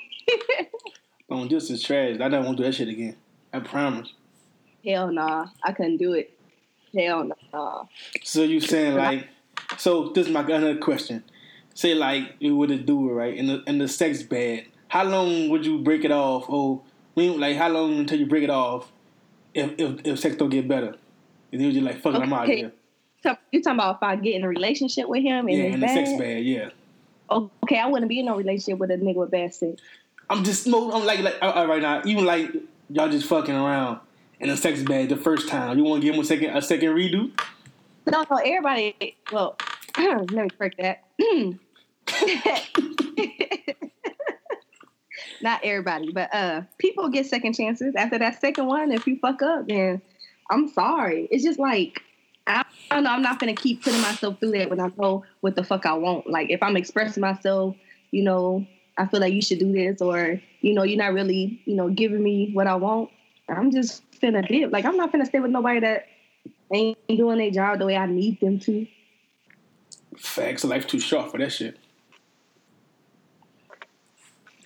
long 1.28 1.48
distance 1.48 1.82
trash. 1.82 2.18
I 2.20 2.28
don't 2.28 2.44
want 2.44 2.56
to 2.56 2.62
do 2.62 2.66
that 2.68 2.74
shit 2.74 2.88
again. 2.88 3.16
I 3.52 3.60
promise. 3.60 4.12
Hell 4.84 5.12
nah, 5.12 5.46
I 5.62 5.72
couldn't 5.72 5.96
do 5.98 6.12
it. 6.12 6.36
Hell 6.96 7.30
nah. 7.52 7.84
So 8.22 8.42
you 8.42 8.60
saying 8.60 8.96
like, 8.96 9.28
so 9.78 10.08
this 10.10 10.26
is 10.26 10.32
my 10.32 10.40
another 10.42 10.76
question. 10.76 11.24
Say 11.74 11.94
like 11.94 12.34
you 12.38 12.56
would 12.56 12.70
have 12.70 12.86
do 12.86 13.08
it 13.10 13.12
right, 13.12 13.36
and 13.38 13.48
the 13.48 13.62
and 13.66 13.80
the 13.80 13.88
sex 13.88 14.22
bad. 14.22 14.66
How 14.88 15.04
long 15.04 15.48
would 15.48 15.64
you 15.66 15.78
break 15.80 16.04
it 16.04 16.12
off? 16.12 16.46
Oh, 16.48 16.82
when 17.14 17.40
like 17.40 17.56
how 17.56 17.68
long 17.68 17.98
until 17.98 18.18
you 18.18 18.26
break 18.26 18.44
it 18.44 18.50
off? 18.50 18.92
If 19.54 19.72
if, 19.78 20.00
if 20.04 20.18
sex 20.18 20.36
don't 20.36 20.50
get 20.50 20.66
better, 20.68 20.96
and 21.52 21.60
then 21.60 21.60
you 21.60 21.72
just 21.72 21.84
like 21.84 22.00
fuck 22.02 22.14
it, 22.14 22.20
I'm 22.20 22.32
out 22.32 22.44
of 22.44 22.50
Okay. 22.50 22.58
here. 22.58 22.72
So 23.22 23.36
you 23.52 23.62
talking 23.62 23.78
about 23.78 23.96
if 23.96 24.02
I 24.02 24.16
get 24.16 24.34
in 24.34 24.44
a 24.44 24.48
relationship 24.48 25.08
with 25.08 25.22
him 25.22 25.48
and 25.48 25.56
Yeah, 25.56 25.64
and 25.66 25.82
the 25.82 25.86
bad? 25.86 25.94
sex 25.94 26.18
bad. 26.18 26.44
Yeah. 26.44 26.70
Okay, 27.30 27.78
I 27.78 27.86
wouldn't 27.86 28.08
be 28.08 28.20
in 28.20 28.26
no 28.26 28.36
relationship 28.36 28.78
with 28.78 28.90
a 28.90 28.96
nigga 28.96 29.14
with 29.16 29.30
bad 29.30 29.54
sex. 29.54 29.80
I'm 30.28 30.44
just 30.44 30.66
no. 30.66 30.92
I'm 30.92 31.04
like 31.06 31.20
like 31.20 31.36
all 31.40 31.66
right 31.66 31.80
now. 31.80 32.02
Even 32.04 32.24
like 32.24 32.50
y'all 32.90 33.08
just 33.08 33.26
fucking 33.26 33.54
around, 33.54 34.00
and 34.40 34.50
the 34.50 34.56
sex 34.56 34.82
bad 34.82 35.08
the 35.08 35.16
first 35.16 35.48
time. 35.48 35.78
You 35.78 35.84
want 35.84 36.02
to 36.02 36.06
give 36.06 36.14
him 36.14 36.20
a 36.20 36.24
second 36.24 36.56
a 36.56 36.60
second 36.60 36.90
redo? 36.90 37.30
No, 38.06 38.24
no, 38.30 38.36
everybody. 38.36 39.16
Well, 39.32 39.56
let 39.98 40.30
me 40.32 40.48
correct 40.50 40.78
that. 40.78 41.04
Not 45.44 45.60
everybody, 45.62 46.10
but 46.10 46.34
uh, 46.34 46.62
people 46.78 47.10
get 47.10 47.26
second 47.26 47.52
chances. 47.52 47.94
After 47.94 48.18
that 48.18 48.40
second 48.40 48.64
one, 48.64 48.90
if 48.90 49.06
you 49.06 49.18
fuck 49.18 49.42
up, 49.42 49.68
then 49.68 50.00
I'm 50.50 50.68
sorry. 50.68 51.28
It's 51.30 51.44
just 51.44 51.58
like 51.58 52.02
I 52.46 52.64
don't 52.90 53.04
know. 53.04 53.10
I'm 53.10 53.20
not 53.20 53.38
gonna 53.38 53.54
keep 53.54 53.84
putting 53.84 54.00
myself 54.00 54.40
through 54.40 54.52
that 54.52 54.70
when 54.70 54.80
I 54.80 54.90
know 54.96 55.22
what 55.42 55.54
the 55.54 55.62
fuck 55.62 55.84
I 55.84 55.92
want. 55.92 56.26
Like 56.26 56.48
if 56.48 56.62
I'm 56.62 56.78
expressing 56.78 57.20
myself, 57.20 57.76
you 58.10 58.24
know, 58.24 58.66
I 58.96 59.04
feel 59.04 59.20
like 59.20 59.34
you 59.34 59.42
should 59.42 59.58
do 59.58 59.70
this, 59.70 60.00
or 60.00 60.40
you 60.62 60.72
know, 60.72 60.82
you're 60.82 60.96
not 60.96 61.12
really, 61.12 61.60
you 61.66 61.76
know, 61.76 61.90
giving 61.90 62.22
me 62.22 62.50
what 62.54 62.66
I 62.66 62.76
want. 62.76 63.10
I'm 63.46 63.70
just 63.70 64.02
finna 64.12 64.48
dip. 64.48 64.72
Like 64.72 64.86
I'm 64.86 64.96
not 64.96 65.12
finna 65.12 65.26
stay 65.26 65.40
with 65.40 65.50
nobody 65.50 65.80
that 65.80 66.06
ain't 66.72 66.96
doing 67.06 67.36
their 67.36 67.50
job 67.50 67.80
the 67.80 67.84
way 67.84 67.98
I 67.98 68.06
need 68.06 68.40
them 68.40 68.60
to. 68.60 68.86
Facts. 70.16 70.64
Life's 70.64 70.86
too 70.86 71.00
short 71.00 71.30
for 71.30 71.36
that 71.36 71.52
shit. 71.52 71.78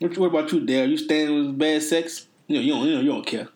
What, 0.00 0.16
what 0.16 0.26
about 0.26 0.52
you, 0.52 0.60
Dale? 0.60 0.88
You 0.88 0.96
staying 0.96 1.34
with 1.34 1.58
bad 1.58 1.82
sex? 1.82 2.28
You 2.46 2.56
know, 2.56 2.62
you 2.62 2.72
don't, 2.72 2.86
you 2.86 2.94
know, 2.94 3.00
you 3.00 3.08
don't 3.10 3.26
care. 3.26 3.48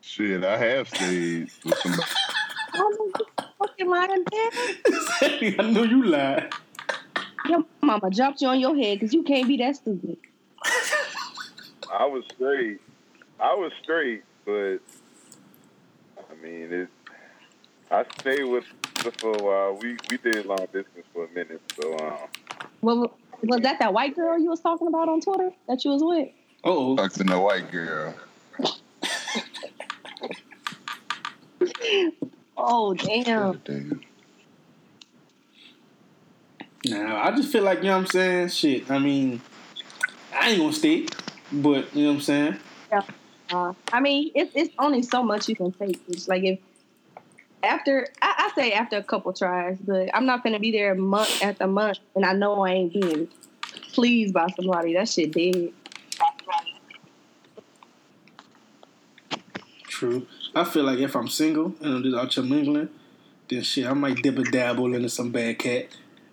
Shit, 0.00 0.42
I 0.42 0.56
have 0.56 0.88
stayed 0.88 1.50
with 1.64 1.78
somebody. 1.78 2.02
You 2.74 3.02
fucking 3.58 3.88
lying, 3.88 4.24
man. 4.32 5.54
I 5.58 5.70
know 5.70 5.82
you 5.82 6.04
lied. 6.04 6.50
Your 7.46 7.64
mama 7.82 8.10
dropped 8.10 8.40
you 8.40 8.48
on 8.48 8.60
your 8.60 8.74
head 8.76 8.98
because 8.98 9.12
you 9.12 9.22
can't 9.22 9.46
be 9.46 9.56
that 9.58 9.76
stupid. 9.76 10.16
I 11.92 12.06
was 12.06 12.24
straight. 12.34 12.80
I 13.38 13.54
was 13.54 13.72
straight, 13.82 14.22
but 14.44 14.78
I 16.18 16.34
mean, 16.42 16.72
it. 16.72 16.88
I 17.90 18.04
stayed 18.20 18.44
with 18.44 18.64
her 19.04 19.10
for 19.18 19.36
a 19.36 19.42
while. 19.42 19.78
We 19.80 19.96
we 20.10 20.16
did 20.18 20.46
long 20.46 20.58
distance 20.72 21.06
for 21.12 21.24
a 21.24 21.28
minute, 21.30 21.60
so 21.80 21.96
um, 21.98 22.18
Well, 22.80 23.16
was 23.42 23.60
that 23.62 23.78
that 23.78 23.92
white 23.92 24.14
girl 24.14 24.38
you 24.38 24.50
was 24.50 24.60
talking 24.60 24.86
about 24.86 25.08
on 25.08 25.20
Twitter 25.20 25.50
that 25.68 25.84
you 25.84 25.90
was 25.92 26.02
with? 26.02 26.28
Oh, 26.64 26.96
fucking 26.96 27.26
in 27.26 27.32
a 27.32 27.40
white 27.40 27.70
girl. 27.70 28.14
Oh 32.62 32.94
damn! 32.94 33.60
Damn. 33.64 34.02
nah. 36.84 37.24
I 37.24 37.34
just 37.34 37.50
feel 37.50 37.62
like 37.62 37.78
you 37.78 37.84
know 37.84 37.92
what 37.92 38.00
I'm 38.00 38.06
saying. 38.06 38.48
Shit. 38.48 38.90
I 38.90 38.98
mean, 38.98 39.40
I 40.34 40.50
ain't 40.50 40.60
gonna 40.60 40.72
stay, 40.72 41.06
but 41.50 41.94
you 41.96 42.04
know 42.04 42.10
what 42.10 42.16
I'm 42.16 42.20
saying. 42.20 42.56
Uh, 43.52 43.72
I 43.92 44.00
mean, 44.00 44.30
it's 44.34 44.52
it's 44.54 44.74
only 44.78 45.02
so 45.02 45.22
much 45.22 45.48
you 45.48 45.56
can 45.56 45.72
take. 45.72 46.00
It's 46.08 46.28
like 46.28 46.44
if 46.44 46.58
after 47.62 48.08
I, 48.22 48.50
I 48.50 48.52
say 48.54 48.72
after 48.72 48.96
a 48.96 49.02
couple 49.02 49.32
tries, 49.32 49.78
but 49.78 50.10
I'm 50.14 50.26
not 50.26 50.42
gonna 50.42 50.58
be 50.58 50.72
there 50.72 50.94
month 50.94 51.42
after 51.42 51.66
month, 51.66 51.98
and 52.14 52.24
I 52.24 52.32
know 52.32 52.64
I 52.64 52.70
ain't 52.70 52.92
being 52.92 53.28
pleased 53.92 54.34
by 54.34 54.48
somebody. 54.56 54.94
That 54.94 55.08
shit 55.08 55.32
dead. 55.32 55.72
True. 59.84 60.26
I 60.54 60.64
feel 60.64 60.84
like 60.84 60.98
if 60.98 61.14
I'm 61.14 61.28
single 61.28 61.74
and 61.80 61.94
I'm 61.94 62.02
just 62.02 62.16
out 62.16 62.32
here 62.32 62.44
mingling, 62.44 62.88
then 63.48 63.62
shit, 63.62 63.86
I 63.86 63.92
might 63.92 64.22
dip 64.22 64.38
a 64.38 64.44
dabble 64.44 64.94
into 64.94 65.08
some 65.08 65.30
bad 65.30 65.58
cat 65.58 65.88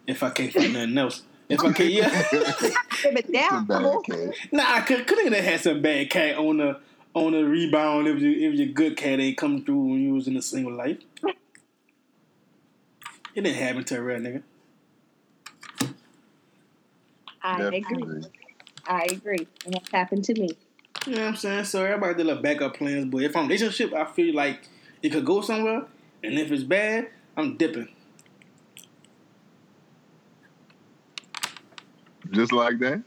if 0.06 0.24
I 0.24 0.30
can't 0.30 0.54
find 0.54 0.74
nothing 0.74 0.98
else. 0.98 1.24
If 1.50 1.64
I 1.64 1.72
can't, 1.72 1.92
yeah. 1.92 2.24
But 3.14 3.32
down, 3.32 3.68
Nah, 4.52 4.64
I 4.66 4.82
could 4.82 5.06
could 5.06 5.32
have 5.32 5.44
had 5.44 5.60
some 5.60 5.82
bad 5.82 6.10
cat 6.10 6.38
on 6.38 6.58
the 6.58 6.80
on 7.14 7.34
the 7.34 7.44
rebound 7.44 8.08
if 8.08 8.20
you, 8.20 8.50
if 8.50 8.56
your 8.56 8.68
good 8.68 8.98
cat 8.98 9.20
ain't 9.20 9.38
come 9.38 9.64
through 9.64 9.80
when 9.80 10.02
you 10.02 10.14
was 10.14 10.28
in 10.28 10.36
a 10.38 10.42
single 10.42 10.74
life. 10.74 10.98
It 13.38 13.44
didn't 13.44 13.58
happen 13.58 13.84
to 13.84 13.98
a 14.00 14.02
real 14.02 14.18
nigga. 14.18 14.42
I 17.44 17.62
agree. 17.62 18.24
I 18.88 19.04
agree, 19.12 19.48
and 19.64 19.76
that's 19.76 19.92
happened 19.92 20.24
to 20.24 20.34
me. 20.34 20.58
You 21.06 21.14
know 21.14 21.22
what 21.22 21.28
I'm 21.28 21.36
saying? 21.36 21.66
So 21.66 21.86
everybody 21.86 22.16
did 22.16 22.26
like 22.26 22.42
backup 22.42 22.78
plans, 22.78 23.06
but 23.06 23.22
if 23.22 23.36
I'm 23.36 23.44
relationship, 23.44 23.94
I 23.94 24.06
feel 24.06 24.34
like 24.34 24.68
it 25.04 25.12
could 25.12 25.24
go 25.24 25.42
somewhere, 25.42 25.86
and 26.24 26.40
if 26.40 26.52
it's 26.52 26.64
bad, 26.64 27.10
I'm 27.38 27.58
dipping. 27.58 27.90
Just 32.32 32.52
like 32.52 32.80
that. 32.80 32.94
I'm 32.94 33.04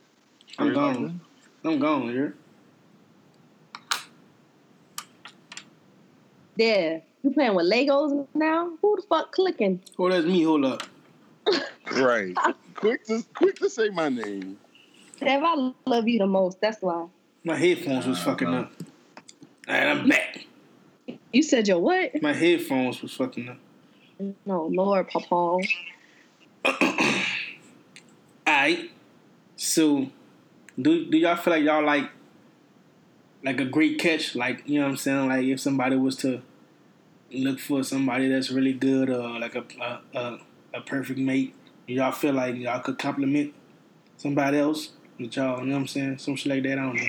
Straight 0.47 0.66
like 0.76 0.95
gone. 0.95 1.20
I'm 1.64 1.78
gone, 1.81 2.09
here. 2.09 2.35
Yeah, 6.55 7.01
you 7.23 7.31
playing 7.31 7.55
with 7.55 7.71
Legos 7.71 8.27
now? 8.35 8.73
Who 8.81 8.97
the 8.97 9.03
fuck 9.03 9.33
clicking? 9.33 9.83
Oh, 9.99 10.09
that's 10.09 10.27
me. 10.27 10.43
Hold 10.43 10.64
up. 10.64 10.83
Right. 11.93 12.35
quick 12.75 13.05
to 13.07 13.25
quick 13.35 13.57
to 13.57 13.68
say 13.68 13.91
my 13.91 14.09
name. 14.09 14.59
Dev, 15.18 15.43
I 15.45 15.73
love 15.87 16.09
you 16.09 16.18
the 16.18 16.27
most. 16.27 16.61
That's 16.61 16.81
why. 16.81 17.07
My 17.45 17.57
headphones 17.57 18.07
was 18.07 18.23
fucking 18.23 18.49
up. 18.49 18.73
And 19.68 19.89
I'm 19.91 20.09
back. 20.09 20.47
You 21.33 21.43
said 21.43 21.68
your 21.68 21.79
what? 21.79 22.23
My 22.23 22.33
headphones 22.33 23.03
was 23.03 23.12
fucking 23.12 23.49
up. 23.49 23.59
No, 24.45 24.66
Lord, 24.66 25.09
Papa. 25.09 25.59
Alright. 28.47 28.91
So 29.57 30.11
do 30.81 31.07
do 31.07 31.18
y'all 31.18 31.37
feel 31.37 31.53
like 31.53 31.64
y'all 31.64 31.85
like 31.85 32.11
like 33.45 33.61
a 33.61 33.64
great 33.64 33.99
catch? 33.99 34.35
Like, 34.35 34.62
you 34.66 34.79
know 34.79 34.87
what 34.87 34.93
I'm 34.93 34.97
saying? 34.97 35.29
Like 35.29 35.45
if 35.45 35.61
somebody 35.61 35.97
was 35.97 36.16
to 36.16 36.43
look 37.33 37.59
for 37.61 37.83
somebody 37.83 38.28
that's 38.28 38.51
really 38.51 38.72
good 38.72 39.11
or 39.11 39.39
like 39.39 39.55
a 39.55 39.64
a, 39.81 40.18
a, 40.18 40.39
a 40.74 40.81
perfect 40.81 41.18
mate, 41.18 41.55
y'all 41.87 42.12
feel 42.12 42.35
like 42.35 42.57
y'all 42.57 42.81
could 42.81 42.99
compliment 42.99 43.55
somebody 44.16 44.59
else 44.59 44.91
with 45.18 45.37
y'all, 45.37 45.61
you 45.61 45.66
know 45.66 45.74
what 45.74 45.81
I'm 45.81 45.87
saying? 45.87 46.18
Some 46.18 46.37
shit 46.37 46.51
like 46.51 46.62
that, 46.64 46.78
I 46.78 46.83
don't 46.83 46.97
know. 46.97 47.09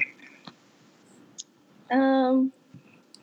Um, 1.92 2.52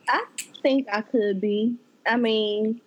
I 0.07 0.23
think 0.61 0.87
I 0.91 1.01
could 1.01 1.41
be. 1.41 1.75
I 2.05 2.17
mean, 2.17 2.81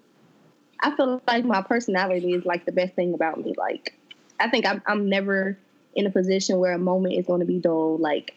I 0.81 0.95
feel 0.97 1.21
like 1.27 1.45
my 1.45 1.63
personality 1.63 2.33
is 2.33 2.45
like 2.45 2.65
the 2.65 2.73
best 2.73 2.95
thing 2.95 3.15
about 3.15 3.43
me. 3.45 3.55
Like, 3.57 3.97
I 4.41 4.49
think 4.49 4.67
I'm, 4.67 4.83
I'm 4.87 5.09
never 5.09 5.59
in 5.95 6.07
a 6.07 6.11
position 6.11 6.59
where 6.59 6.73
a 6.73 6.79
moment 6.79 7.15
is 7.15 7.27
going 7.27 7.41
to 7.41 7.47
be 7.47 7.59
dull. 7.59 7.99
Like, 7.99 8.35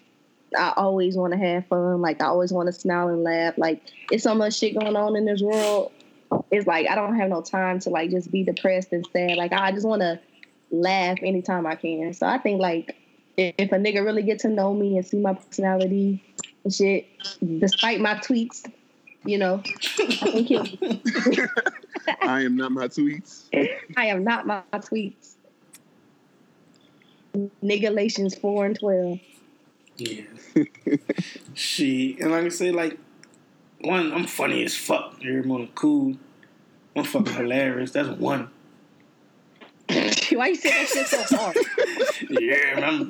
I 0.57 0.73
always 0.77 1.15
want 1.15 1.33
to 1.33 1.39
have 1.39 1.67
fun. 1.67 2.01
Like, 2.01 2.21
I 2.21 2.25
always 2.25 2.51
want 2.51 2.67
to 2.67 2.73
smile 2.73 3.09
and 3.09 3.23
laugh. 3.23 3.57
Like, 3.57 3.81
it's 4.11 4.23
so 4.23 4.35
much 4.35 4.57
shit 4.57 4.77
going 4.77 4.95
on 4.95 5.15
in 5.15 5.25
this 5.25 5.41
world. 5.41 5.91
It's 6.51 6.67
like 6.67 6.89
I 6.89 6.95
don't 6.95 7.15
have 7.15 7.29
no 7.29 7.41
time 7.41 7.79
to 7.81 7.89
like 7.89 8.09
just 8.09 8.31
be 8.31 8.43
depressed 8.43 8.91
and 8.91 9.07
sad. 9.13 9.37
Like, 9.37 9.53
I 9.53 9.71
just 9.71 9.87
want 9.87 10.01
to 10.01 10.19
laugh 10.71 11.17
anytime 11.21 11.65
I 11.65 11.75
can. 11.75 12.13
So 12.13 12.25
I 12.25 12.37
think 12.37 12.59
like 12.59 12.95
if 13.37 13.71
a 13.71 13.75
nigga 13.75 14.03
really 14.03 14.23
get 14.23 14.39
to 14.39 14.49
know 14.49 14.73
me 14.73 14.97
and 14.97 15.05
see 15.05 15.19
my 15.19 15.33
personality 15.33 16.23
and 16.63 16.73
shit, 16.73 17.07
despite 17.59 17.99
my 17.99 18.15
tweets, 18.15 18.69
you 19.25 19.37
know, 19.37 19.61
I 19.99 21.47
I 22.21 22.41
am 22.43 22.55
not 22.55 22.71
my 22.71 22.87
tweets. 22.87 23.45
I 23.97 24.05
am 24.07 24.23
not 24.23 24.45
my 24.45 24.61
tweets. 24.73 25.35
Nigga 27.63 28.39
four 28.39 28.65
and 28.65 28.79
twelve. 28.79 29.19
Yeah. 29.97 30.23
she 31.53 32.17
And 32.19 32.31
like 32.31 32.45
I 32.45 32.49
say, 32.49 32.71
like, 32.71 32.97
one, 33.81 34.11
I'm 34.11 34.25
funny 34.25 34.63
as 34.63 34.75
fuck. 34.75 35.15
You're 35.21 35.43
more 35.43 35.67
cool. 35.75 36.15
I'm 36.95 37.03
fucking 37.03 37.33
hilarious. 37.33 37.91
That's 37.91 38.09
one. 38.09 38.49
Why 39.89 40.47
you 40.47 40.55
say 40.55 40.69
that 40.69 40.87
shit 40.87 41.07
so 41.07 41.37
hard? 41.37 41.57
Yeah, 42.29 42.79
man. 42.79 43.09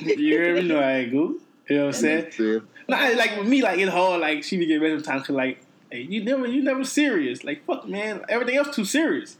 You 0.00 0.16
hear 0.16 0.54
me? 0.54 0.62
No, 0.62 0.78
I 0.80 0.92
ain't 0.98 1.12
go. 1.12 1.34
You 1.68 1.76
know 1.76 1.86
what 1.86 1.94
I'm 1.96 2.00
saying? 2.00 2.32
Yeah. 2.38 2.58
Nah, 2.88 3.16
like 3.16 3.36
with 3.36 3.48
me, 3.48 3.62
like 3.62 3.78
it's 3.78 3.92
hard. 3.92 4.20
Like 4.20 4.44
she 4.44 4.56
be 4.56 4.66
getting 4.66 4.82
mad 4.82 5.02
sometimes. 5.02 5.26
Cause 5.26 5.36
like, 5.36 5.60
hey, 5.90 6.02
you 6.02 6.24
never, 6.24 6.46
you 6.46 6.62
never 6.62 6.84
serious. 6.84 7.44
Like 7.44 7.64
fuck, 7.66 7.86
man. 7.88 8.24
Everything 8.28 8.56
else 8.56 8.74
too 8.74 8.84
serious. 8.84 9.36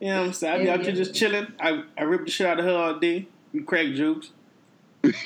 You 0.00 0.08
know 0.08 0.20
what 0.20 0.26
I'm 0.26 0.32
saying? 0.34 0.54
I 0.54 0.58
be 0.58 0.64
Yeah, 0.64 0.74
out 0.74 0.82
here 0.82 0.92
just 0.92 1.14
chilling. 1.14 1.52
I 1.58 1.84
I 1.96 2.02
rip 2.02 2.26
the 2.26 2.30
shit 2.30 2.46
out 2.46 2.58
of 2.58 2.64
her 2.64 2.76
all 2.76 2.98
day. 2.98 3.28
We 3.52 3.62
crack 3.62 3.92
jokes. 3.94 4.30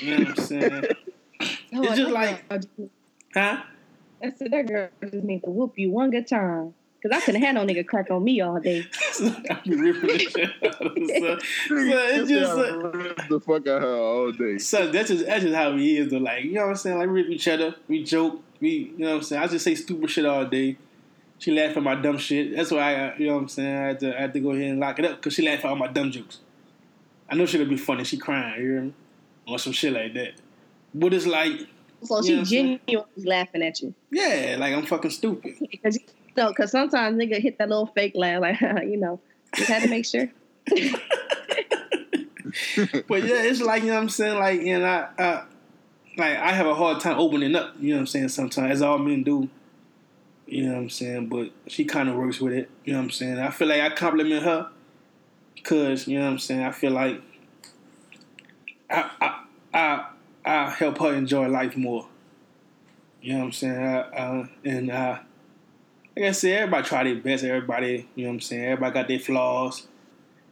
You 0.01 0.17
know 0.17 0.25
what 0.25 0.39
I'm 0.39 0.45
saying? 0.45 0.83
No, 1.71 1.83
It's 1.83 1.95
just 1.95 2.11
like- 2.11 2.49
girl 2.49 2.57
just- 2.59 2.69
Huh? 3.33 3.63
I 4.21 4.31
said 4.31 4.51
that 4.51 4.67
girl 4.67 4.89
just 5.01 5.23
need 5.23 5.43
to 5.43 5.49
whoop 5.49 5.77
you 5.77 5.91
one 5.91 6.09
good 6.11 6.27
time. 6.27 6.73
Cause 7.01 7.11
I 7.13 7.21
couldn't 7.21 7.41
have 7.43 7.55
no 7.55 7.65
nigga 7.65 7.87
crack 7.87 8.11
on 8.11 8.21
me 8.25 8.41
all 8.41 8.59
day. 8.59 8.85
I 9.49 9.61
be 9.63 9.73
ripping 9.73 10.07
the 10.09 10.19
shit 10.19 10.49
out 10.65 10.85
of 10.85 10.97
her. 10.97 11.05
So, 11.07 11.37
so 11.39 11.75
it's 11.77 12.29
just. 12.29 12.51
Uh, 12.51 13.25
the 13.29 13.39
fuck 13.39 13.65
out 13.67 13.77
of 13.77 13.81
her 13.83 13.95
all 13.95 14.31
day. 14.33 14.57
So 14.57 14.91
that's 14.91 15.07
just 15.07 15.25
that's 15.25 15.43
just 15.43 15.55
how 15.55 15.77
he 15.77 15.95
is 15.97 16.11
though. 16.11 16.17
Like, 16.17 16.43
you 16.43 16.55
know 16.55 16.63
what 16.63 16.69
I'm 16.71 16.75
saying? 16.75 16.97
Like 16.97 17.07
we 17.07 17.21
rip 17.21 17.29
each 17.31 17.47
other, 17.47 17.73
we 17.87 18.03
joke, 18.03 18.41
we 18.59 18.69
you 18.69 18.97
know 18.97 19.11
what 19.11 19.15
I'm 19.15 19.21
saying? 19.23 19.41
I 19.43 19.47
just 19.47 19.63
say 19.63 19.75
stupid 19.75 20.09
shit 20.09 20.25
all 20.25 20.43
day. 20.43 20.75
She 21.37 21.51
laugh 21.51 21.77
at 21.77 21.83
my 21.83 21.95
dumb 21.95 22.17
shit. 22.17 22.53
That's 22.53 22.71
why 22.71 22.95
I 22.95 23.15
you 23.15 23.27
know 23.27 23.35
what 23.35 23.41
I'm 23.43 23.47
saying, 23.47 23.77
I 23.77 23.87
had 23.87 23.99
to 24.01 24.17
I 24.17 24.21
had 24.23 24.33
to 24.33 24.39
go 24.41 24.51
ahead 24.51 24.71
and 24.71 24.79
lock 24.81 24.99
it 24.99 25.05
up 25.05 25.15
because 25.17 25.33
she 25.35 25.41
laugh 25.47 25.59
at 25.59 25.65
all 25.69 25.77
my 25.77 25.87
dumb 25.87 26.11
jokes. 26.11 26.39
I 27.29 27.35
know 27.35 27.45
she'll 27.45 27.63
be 27.65 27.77
funny, 27.77 28.03
she 28.03 28.17
crying, 28.17 28.61
you 28.61 28.69
hear 28.71 28.81
me? 28.81 28.93
Or 29.49 29.59
some 29.59 29.73
shit 29.73 29.93
like 29.93 30.13
that. 30.13 30.33
But 30.93 31.13
it's 31.13 31.25
like, 31.25 31.67
So 32.03 32.21
she 32.21 32.41
genuinely 32.43 33.05
laughing 33.17 33.61
at 33.63 33.81
you. 33.81 33.93
yeah, 34.11 34.55
like 34.59 34.73
I'm 34.73 34.85
fucking 34.85 35.11
stupid. 35.11 35.55
Because 35.71 35.95
you 35.97 36.43
know, 36.45 36.53
cause 36.53 36.71
sometimes 36.71 37.17
nigga 37.17 37.39
hit 37.41 37.57
that 37.57 37.67
little 37.69 37.87
fake 37.87 38.13
laugh, 38.15 38.41
like 38.41 38.59
you 38.61 38.97
know, 38.97 39.19
just 39.55 39.69
had 39.69 39.83
to 39.83 39.89
make 39.89 40.05
sure. 40.05 40.29
But 43.07 43.23
yeah, 43.23 43.43
it's 43.43 43.61
like, 43.61 43.83
you 43.83 43.89
know 43.89 43.95
what 43.95 44.03
I'm 44.03 44.09
saying? 44.09 44.39
Like, 44.39 44.61
and 44.61 44.85
I, 44.85 45.07
I 45.17 45.43
like 46.17 46.37
I 46.37 46.51
have 46.51 46.65
a 46.65 46.73
hard 46.75 46.99
time 46.99 47.19
opening 47.19 47.55
up, 47.55 47.75
you 47.79 47.89
know 47.89 47.97
what 47.97 48.01
I'm 48.01 48.07
saying, 48.07 48.29
sometimes, 48.29 48.71
as 48.71 48.81
all 48.81 48.97
men 48.97 49.23
do. 49.23 49.49
You 50.47 50.63
know 50.63 50.73
what 50.73 50.79
I'm 50.79 50.89
saying? 50.89 51.27
But 51.27 51.51
she 51.67 51.85
kind 51.85 52.09
of 52.09 52.15
works 52.15 52.41
with 52.41 52.53
it. 52.53 52.69
You 52.83 52.93
know 52.93 52.99
what 52.99 53.05
I'm 53.05 53.11
saying? 53.11 53.37
I 53.39 53.51
feel 53.51 53.67
like 53.67 53.81
I 53.81 53.89
compliment 53.91 54.43
her 54.43 54.69
because, 55.55 56.07
you 56.07 56.17
know 56.17 56.25
what 56.25 56.31
I'm 56.31 56.39
saying, 56.39 56.63
I 56.63 56.71
feel 56.71 56.91
like 56.91 57.21
I, 58.89 59.09
I, 59.21 59.38
I, 59.73 60.07
I 60.45 60.69
help 60.69 60.99
her 60.99 61.13
enjoy 61.13 61.47
life 61.47 61.77
more. 61.77 62.07
You 63.21 63.33
know 63.33 63.39
what 63.39 63.45
I'm 63.45 63.51
saying? 63.51 63.77
I, 63.77 63.99
uh, 63.99 64.47
and 64.63 64.91
uh, 64.91 65.19
like 66.15 66.25
I 66.25 66.31
said, 66.31 66.63
everybody 66.63 66.87
try 66.87 67.03
their 67.03 67.15
best. 67.15 67.43
Everybody, 67.43 68.07
you 68.15 68.23
know 68.23 68.29
what 68.29 68.35
I'm 68.35 68.41
saying? 68.41 68.65
Everybody 68.65 68.93
got 68.93 69.07
their 69.07 69.19
flaws. 69.19 69.87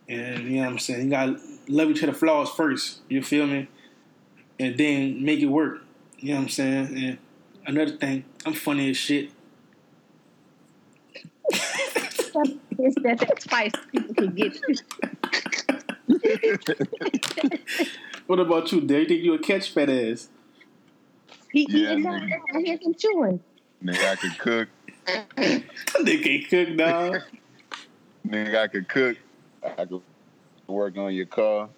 And, 0.10 0.46
you 0.46 0.58
know 0.58 0.62
what 0.62 0.70
I'm 0.72 0.80
saying? 0.80 1.06
You 1.06 1.10
got 1.10 1.26
to 1.26 1.40
love 1.68 1.90
each 1.90 2.04
other 2.04 2.14
flaws 2.14 2.50
first. 2.50 3.00
You 3.10 3.22
feel 3.22 3.48
me? 3.48 3.68
And 4.60 4.78
then 4.78 5.24
make 5.24 5.40
it 5.40 5.48
work. 5.48 5.84
You 6.20 6.30
know 6.30 6.36
what 6.38 6.44
I'm 6.44 6.50
saying? 6.50 6.98
And 6.98 7.18
another 7.66 7.98
thing, 7.98 8.24
I'm 8.46 8.54
funny 8.54 8.90
as 8.90 8.98
shit. 8.98 9.32
It's 12.80 12.96
that, 13.02 13.18
that 13.20 13.42
spice 13.42 13.72
people 13.92 14.14
can 14.14 14.36
get 14.36 14.60
you. 14.68 14.76
What 18.28 18.40
about 18.40 18.72
you, 18.74 18.82
Dare? 18.82 19.02
You 19.02 19.08
think 19.08 19.24
you 19.24 19.34
a 19.36 19.40
catch 19.40 19.72
fat 19.72 19.90
ass? 19.90 20.30
He 21.52 21.66
Yeah, 21.70 21.94
eating 21.94 22.04
nigga. 22.04 22.30
that. 22.30 22.40
I 22.56 22.60
hear 22.60 22.78
him 22.82 22.94
chewing. 22.94 23.40
Nigga, 23.84 24.04
I 24.12 24.16
could 24.18 24.38
cook. 24.38 24.70
They 26.04 26.18
can't 26.20 26.50
cook, 26.50 26.78
dog. 26.78 27.22
Nigga, 28.28 28.58
I 28.58 28.68
could 28.68 28.90
cook. 28.90 29.18
I 29.64 29.86
could 29.86 30.02
work 30.68 30.98
on 30.98 31.14
your 31.14 31.26
car. 31.26 31.70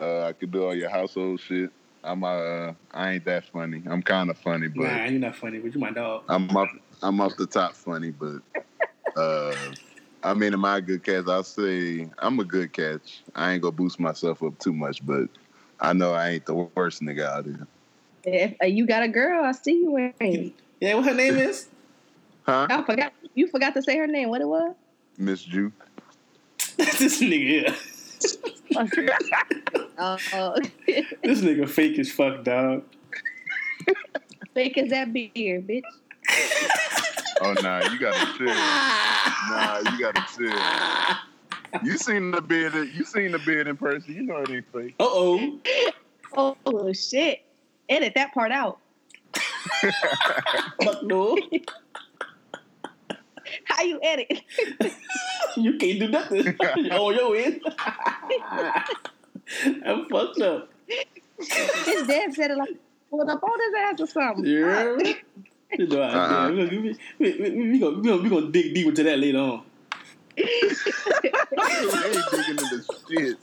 Uh, 0.00 0.24
I 0.24 0.32
could 0.32 0.50
do 0.50 0.64
all 0.64 0.74
your 0.74 0.88
household 0.90 1.40
shit. 1.40 1.70
I'm 2.02 2.24
uh, 2.24 2.72
I 2.92 3.12
ain't 3.12 3.24
that 3.26 3.46
funny. 3.46 3.82
I'm 3.88 4.02
kind 4.02 4.30
of 4.30 4.38
funny, 4.38 4.68
but 4.68 4.84
Nah, 4.84 5.04
you're 5.04 5.20
not 5.20 5.36
funny, 5.36 5.58
but 5.58 5.74
you 5.74 5.80
my 5.80 5.90
dog. 5.90 6.24
I'm 6.28 6.48
off. 6.56 6.70
I'm 7.02 7.20
off 7.20 7.36
the 7.36 7.46
top 7.46 7.74
funny, 7.74 8.10
but 8.10 8.40
uh, 9.16 9.54
I 10.22 10.34
mean, 10.34 10.54
am 10.54 10.64
I 10.64 10.78
a 10.78 10.80
good 10.80 11.04
catch? 11.04 11.28
I'll 11.28 11.44
say 11.44 12.08
I'm 12.18 12.40
a 12.40 12.44
good 12.44 12.72
catch. 12.72 13.22
I 13.34 13.52
ain't 13.52 13.62
gonna 13.62 13.72
boost 13.72 14.00
myself 14.00 14.42
up 14.42 14.58
too 14.58 14.72
much, 14.72 15.04
but 15.04 15.28
I 15.80 15.92
know 15.92 16.12
I 16.12 16.30
ain't 16.30 16.46
the 16.46 16.54
worst 16.54 17.02
nigga 17.02 17.26
out 17.26 17.46
here. 17.46 17.66
If 18.24 18.54
uh, 18.62 18.66
you 18.66 18.86
got 18.86 19.02
a 19.02 19.08
girl, 19.08 19.44
I 19.44 19.52
see 19.52 19.72
you 19.82 19.90
wearing. 19.92 20.54
Yeah, 20.82 20.94
what 20.94 21.04
her 21.04 21.12
name 21.14 21.36
is? 21.36 21.68
Huh, 22.44 22.66
I 22.70 22.82
forgot. 22.84 23.12
You 23.34 23.48
forgot 23.48 23.74
to 23.74 23.82
say 23.82 23.98
her 23.98 24.06
name. 24.06 24.30
What 24.30 24.40
it 24.40 24.48
was? 24.48 24.74
Miss 25.18 25.42
Juke? 25.42 25.74
this 26.78 27.20
nigga. 27.20 27.74
here. 28.94 29.18
Oh, 29.98 30.56
This 31.22 31.42
nigga 31.42 31.68
fake 31.68 31.98
as 31.98 32.10
fuck, 32.10 32.44
dog. 32.44 32.84
fake 34.54 34.78
as 34.78 34.88
that 34.88 35.12
beer, 35.12 35.60
bitch. 35.60 35.82
Oh 37.42 37.52
nah, 37.62 37.90
you 37.90 37.98
gotta 37.98 38.38
chill. 38.38 38.46
Nah, 38.46 39.80
you 39.90 40.00
gotta 40.00 40.24
chill. 40.34 41.20
You 41.82 41.96
seen 41.98 42.30
the 42.30 42.40
beard? 42.40 42.74
You 42.94 43.04
seen 43.04 43.32
the 43.32 43.38
beard 43.38 43.66
in 43.68 43.76
person? 43.76 44.14
You 44.14 44.22
know 44.22 44.38
it 44.38 44.50
ain't 44.50 44.72
fake. 44.72 44.94
Uh 44.98 45.04
oh. 45.06 45.58
Oh 46.36 46.92
shit! 46.92 47.44
Edit 47.88 48.12
that 48.14 48.32
part 48.34 48.52
out. 48.52 48.78
Fuck 50.82 51.02
no. 51.02 51.36
How 53.64 53.82
you 53.82 53.98
edit? 54.02 54.42
You 55.56 55.76
can't 55.78 55.98
do 55.98 56.06
nothing 56.08 56.46
on 56.92 57.14
your 57.16 57.34
end. 57.34 57.60
I'm 59.84 60.08
fucked 60.08 60.40
up. 60.40 60.70
His 61.38 62.06
dad 62.06 62.32
said 62.34 62.52
it 62.52 62.56
like 62.56 62.76
pulled 63.10 63.28
up 63.28 63.42
on 63.42 63.58
his 63.58 63.74
ass 63.80 64.00
or 64.00 64.06
something. 64.06 64.44
Yeah. 64.46 64.96
You 65.76 65.86
know, 65.88 66.02
Uh-uh. 66.02 66.46
I, 66.46 66.50
we, 66.50 66.64
we, 66.68 66.96
we, 67.18 67.32
we, 67.40 67.70
we, 67.72 67.78
gonna, 67.80 67.98
we, 67.98 68.08
gonna, 68.08 68.22
we 68.22 68.28
gonna 68.28 68.50
dig 68.52 68.74
deep 68.74 68.86
into 68.86 69.02
that 69.02 69.18
later 69.18 69.38
on. 69.38 69.62
Into 72.48 72.84
shit. 73.08 73.38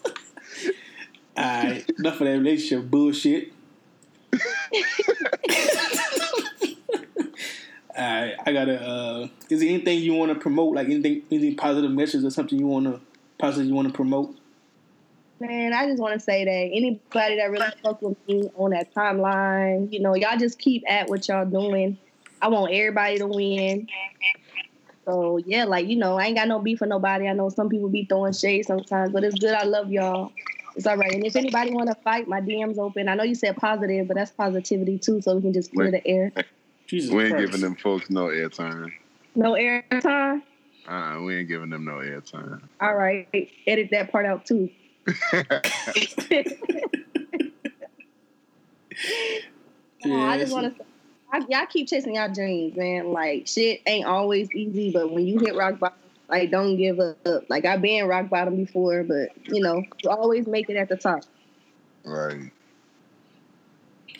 Alright, 1.37 1.89
enough 1.99 2.13
of 2.15 2.27
that 2.27 2.37
relationship 2.37 2.89
bullshit. 2.89 3.53
Alright, 7.97 8.35
I 8.45 8.53
gotta. 8.53 8.81
Uh, 8.81 9.27
is 9.49 9.59
there 9.59 9.69
anything 9.69 9.99
you 9.99 10.13
want 10.13 10.33
to 10.33 10.39
promote? 10.39 10.75
Like 10.75 10.87
anything, 10.87 11.23
anything 11.31 11.55
positive 11.55 11.91
message 11.91 12.23
or 12.23 12.31
something 12.31 12.57
you 12.59 12.67
want 12.67 12.85
to 12.85 12.99
positive 13.37 13.67
you 13.67 13.75
want 13.75 13.87
to 13.87 13.93
promote? 13.93 14.35
Man, 15.39 15.73
I 15.73 15.87
just 15.87 16.01
want 16.01 16.15
to 16.15 16.19
say 16.19 16.45
that 16.45 16.75
anybody 16.75 17.37
that 17.37 17.51
really 17.51 17.67
fuck 17.83 18.01
with 18.01 18.17
me 18.27 18.49
on 18.55 18.71
that 18.71 18.91
timeline, 18.93 19.93
you 19.93 19.99
know, 19.99 20.15
y'all 20.15 20.37
just 20.37 20.57
keep 20.57 20.83
at 20.89 21.09
what 21.09 21.27
y'all 21.27 21.45
doing. 21.45 21.97
I 22.41 22.47
want 22.47 22.73
everybody 22.73 23.19
to 23.19 23.27
win. 23.27 23.87
So 25.07 25.37
yeah, 25.37 25.63
like 25.63 25.87
you 25.87 25.95
know, 25.95 26.19
I 26.19 26.25
ain't 26.25 26.35
got 26.35 26.49
no 26.49 26.59
beef 26.59 26.79
for 26.79 26.85
nobody. 26.85 27.29
I 27.29 27.33
know 27.33 27.47
some 27.49 27.69
people 27.69 27.87
be 27.87 28.03
throwing 28.03 28.33
shade 28.33 28.65
sometimes, 28.65 29.13
but 29.13 29.23
it's 29.23 29.39
good. 29.39 29.53
I 29.53 29.63
love 29.63 29.89
y'all. 29.89 30.33
It's 30.75 30.85
all 30.85 30.97
right. 30.97 31.13
And 31.13 31.25
if 31.25 31.37
anybody 31.37 31.71
want 31.71 31.87
to 31.87 31.95
fight, 31.95 32.27
my 32.27 32.41
DM's 32.41 32.77
open. 32.77 33.07
I 33.07 33.15
know 33.15 33.23
you 33.23 33.33
said 33.33 33.55
positive, 33.55 34.09
but 34.09 34.17
that's 34.17 34.31
positivity 34.31 34.99
too. 34.99 35.21
So 35.21 35.35
we 35.35 35.41
can 35.41 35.53
just 35.53 35.71
clear 35.71 35.89
Wait. 35.91 36.03
the 36.03 36.07
air. 36.07 36.33
Jesus 36.87 37.09
We 37.09 37.23
ain't 37.23 37.35
Christ. 37.35 37.45
giving 37.45 37.61
them 37.61 37.75
folks 37.75 38.09
no 38.09 38.25
airtime. 38.25 38.91
No 39.33 39.53
airtime. 39.53 40.41
Uh, 40.85 41.21
we 41.21 41.37
ain't 41.37 41.47
giving 41.47 41.69
them 41.69 41.85
no 41.85 41.93
airtime. 41.93 42.61
All 42.81 42.95
right, 42.95 43.29
edit 43.65 43.89
that 43.91 44.11
part 44.11 44.25
out 44.25 44.45
too. 44.45 44.69
Yeah, 50.03 50.29
I 50.29 50.37
just 50.37 50.53
want 50.53 50.77
to 50.77 50.83
say, 50.83 50.86
I, 51.31 51.39
y'all 51.49 51.65
keep 51.67 51.87
chasing 51.87 52.15
y'all 52.15 52.31
dreams, 52.31 52.75
man. 52.75 53.11
Like 53.11 53.47
shit 53.47 53.81
ain't 53.85 54.05
always 54.05 54.51
easy, 54.51 54.91
but 54.91 55.11
when 55.11 55.25
you 55.25 55.39
hit 55.39 55.55
rock 55.55 55.79
bottom, 55.79 55.97
like 56.29 56.51
don't 56.51 56.77
give 56.77 56.99
up. 56.99 57.49
Like 57.49 57.65
I've 57.65 57.81
been 57.81 58.07
rock 58.07 58.29
bottom 58.29 58.55
before, 58.55 59.03
but 59.03 59.29
you 59.47 59.61
know, 59.61 59.83
you 60.03 60.09
always 60.09 60.47
make 60.47 60.69
it 60.69 60.75
at 60.77 60.89
the 60.89 60.97
top. 60.97 61.23
right. 62.05 62.51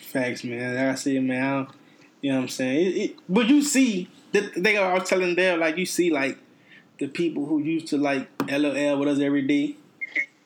Facts, 0.00 0.42
man. 0.44 0.74
Like 0.74 0.84
I 0.84 0.94
said, 0.94 1.22
man. 1.22 1.42
I 1.42 1.66
you 2.20 2.32
know 2.32 2.38
what 2.38 2.42
I'm 2.42 2.48
saying? 2.48 2.86
It, 2.86 2.96
it, 2.96 3.16
but 3.28 3.46
you 3.46 3.62
see, 3.62 4.08
the 4.32 4.42
thing 4.42 4.76
I 4.78 4.94
was 4.94 5.08
telling 5.08 5.36
them, 5.36 5.60
like 5.60 5.76
you 5.76 5.86
see, 5.86 6.10
like 6.10 6.38
the 6.98 7.06
people 7.06 7.46
who 7.46 7.60
used 7.60 7.88
to 7.88 7.96
like 7.96 8.28
LOL 8.50 8.98
with 8.98 9.08
us 9.08 9.20
every 9.20 9.42
day. 9.42 9.76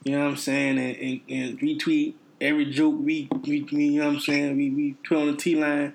You 0.04 0.12
know 0.12 0.24
what 0.24 0.30
I'm 0.32 0.36
saying? 0.36 0.78
And, 0.78 0.96
and, 0.96 1.20
and 1.28 1.60
retweet 1.60 2.14
every 2.40 2.66
joke 2.66 2.96
we, 2.98 3.28
we, 3.44 3.62
we, 3.72 3.84
you 3.84 4.00
know 4.00 4.08
what 4.08 4.14
I'm 4.16 4.20
saying? 4.20 4.56
We, 4.56 4.70
we 4.70 4.92
put 5.06 5.16
on 5.16 5.28
the 5.28 5.36
T 5.36 5.54
line. 5.54 5.94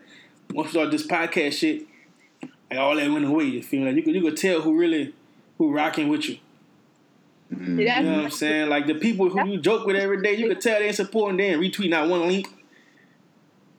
Once 0.53 0.67
we 0.67 0.71
start 0.71 0.91
this 0.91 1.05
podcast 1.05 1.53
shit, 1.53 1.83
like 2.69 2.79
all 2.79 2.95
that 2.95 3.09
went 3.11 3.25
away. 3.25 3.45
You 3.45 3.61
feel 3.63 3.81
me? 3.81 3.87
Like 3.87 3.95
you 3.97 4.03
could, 4.03 4.15
you 4.15 4.21
could 4.21 4.37
tell 4.37 4.61
who 4.61 4.77
really 4.77 5.13
who 5.57 5.71
rocking 5.73 6.07
with 6.09 6.27
you. 6.29 6.37
Mm. 7.53 7.77
That's- 7.77 8.03
You 8.03 8.09
know 8.09 8.15
what 8.17 8.25
I'm 8.25 8.31
saying? 8.31 8.69
Like 8.69 8.87
the 8.87 8.95
people 8.95 9.29
who 9.29 9.47
you 9.47 9.59
joke 9.59 9.85
with 9.85 9.95
every 9.95 10.21
day, 10.21 10.35
you 10.35 10.47
could 10.47 10.61
tell 10.61 10.79
they 10.79 10.87
ain't 10.87 10.95
supporting. 10.95 11.37
They 11.37 11.51
ain't 11.51 11.61
retweet 11.61 11.89
not 11.89 12.09
one 12.09 12.27
link. 12.27 12.47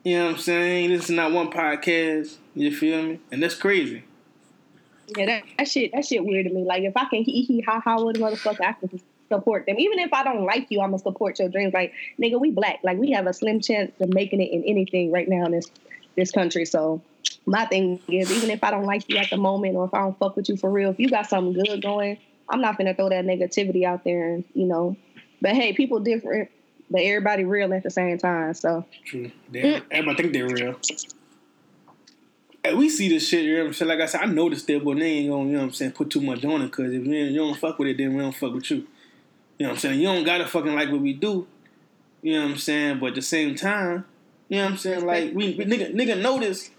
You 0.03 0.17
know 0.17 0.25
what 0.27 0.31
I'm 0.35 0.39
saying? 0.39 0.89
This 0.91 1.05
is 1.05 1.09
not 1.11 1.31
one 1.31 1.51
podcast. 1.51 2.37
You 2.55 2.75
feel 2.75 3.03
me? 3.03 3.19
And 3.31 3.43
that's 3.43 3.55
crazy. 3.55 4.03
Yeah, 5.17 5.25
that, 5.25 5.43
that 5.57 5.67
shit, 5.67 5.91
that 5.93 6.05
shit 6.05 6.23
weird 6.23 6.47
to 6.47 6.53
me. 6.53 6.63
Like 6.63 6.83
if 6.83 6.93
I 6.95 7.05
can 7.05 7.23
hee 7.23 7.43
hee 7.43 7.61
ha 7.61 7.79
ha 7.79 8.01
with 8.01 8.15
a 8.17 8.19
motherfucker, 8.19 8.61
I 8.61 8.73
can 8.73 9.01
support 9.27 9.65
them. 9.65 9.77
Even 9.77 9.99
if 9.99 10.13
I 10.13 10.23
don't 10.23 10.45
like 10.45 10.67
you, 10.69 10.81
I'm 10.81 10.89
gonna 10.91 10.99
support 10.99 11.37
your 11.39 11.49
dreams. 11.49 11.73
Like, 11.73 11.93
nigga, 12.19 12.39
we 12.39 12.51
black. 12.51 12.79
Like, 12.83 12.97
we 12.97 13.11
have 13.11 13.27
a 13.27 13.33
slim 13.33 13.59
chance 13.59 13.91
of 13.99 14.09
making 14.13 14.41
it 14.41 14.51
in 14.51 14.63
anything 14.63 15.11
right 15.11 15.27
now 15.27 15.45
in 15.45 15.51
this 15.51 15.69
this 16.19 16.31
country. 16.31 16.65
So, 16.65 17.01
my 17.45 17.65
thing 17.65 17.99
is, 18.07 18.31
even 18.31 18.49
if 18.49 18.63
I 18.63 18.71
don't 18.71 18.85
like 18.85 19.09
you 19.09 19.17
at 19.17 19.29
the 19.29 19.37
moment, 19.37 19.75
or 19.75 19.85
if 19.85 19.93
I 19.93 19.99
don't 19.99 20.17
fuck 20.19 20.35
with 20.35 20.49
you 20.49 20.57
for 20.57 20.69
real, 20.69 20.91
if 20.91 20.99
you 20.99 21.09
got 21.09 21.27
something 21.27 21.63
good 21.63 21.81
going, 21.81 22.17
I'm 22.47 22.61
not 22.61 22.77
gonna 22.77 22.93
throw 22.93 23.09
that 23.09 23.25
negativity 23.25 23.83
out 23.85 24.03
there. 24.03 24.33
And 24.33 24.43
you 24.53 24.65
know, 24.65 24.95
but 25.41 25.51
hey, 25.51 25.73
people 25.73 25.99
different, 25.99 26.49
but 26.89 27.01
everybody 27.01 27.45
real 27.45 27.73
at 27.73 27.83
the 27.83 27.91
same 27.91 28.17
time. 28.17 28.53
So, 28.53 28.85
True. 29.05 29.31
They, 29.49 29.81
think 29.89 30.33
they're 30.33 30.47
real. 30.47 30.79
We 32.75 32.89
see 32.89 33.09
this 33.09 33.27
shit, 33.27 33.45
you 33.45 33.55
know 33.55 33.61
what 33.61 33.67
I'm 33.67 33.73
saying? 33.73 33.89
Like 33.89 34.01
I 34.01 34.05
said, 34.05 34.21
I 34.21 34.25
noticed 34.25 34.69
it, 34.69 34.83
but 34.83 34.97
they 34.97 35.05
ain't 35.05 35.29
gonna, 35.31 35.45
you 35.45 35.53
know 35.53 35.59
what 35.59 35.65
I'm 35.65 35.73
saying, 35.73 35.93
put 35.93 36.09
too 36.09 36.21
much 36.21 36.43
on 36.43 36.61
it, 36.61 36.65
because 36.65 36.93
if 36.93 37.05
you 37.05 37.35
don't 37.35 37.57
fuck 37.57 37.79
with 37.79 37.87
it, 37.87 37.97
then 37.97 38.13
we 38.13 38.21
don't 38.21 38.35
fuck 38.35 38.53
with 38.53 38.69
you. 38.69 38.85
You 39.57 39.65
know 39.65 39.69
what 39.69 39.71
I'm 39.71 39.77
saying? 39.79 39.99
You 39.99 40.07
don't 40.07 40.23
gotta 40.23 40.45
fucking 40.45 40.75
like 40.75 40.91
what 40.91 41.01
we 41.01 41.13
do. 41.13 41.47
You 42.21 42.33
know 42.33 42.43
what 42.43 42.51
I'm 42.51 42.57
saying? 42.57 42.99
But 42.99 43.07
at 43.07 43.15
the 43.15 43.21
same 43.21 43.55
time, 43.55 44.05
you 44.49 44.57
know 44.57 44.63
what 44.65 44.71
I'm 44.71 44.77
saying? 44.77 45.05
Like, 45.05 45.33
we, 45.33 45.53
we 45.55 45.65
nigga, 45.65 45.93
nigga 45.93 46.19
notice, 46.21 46.69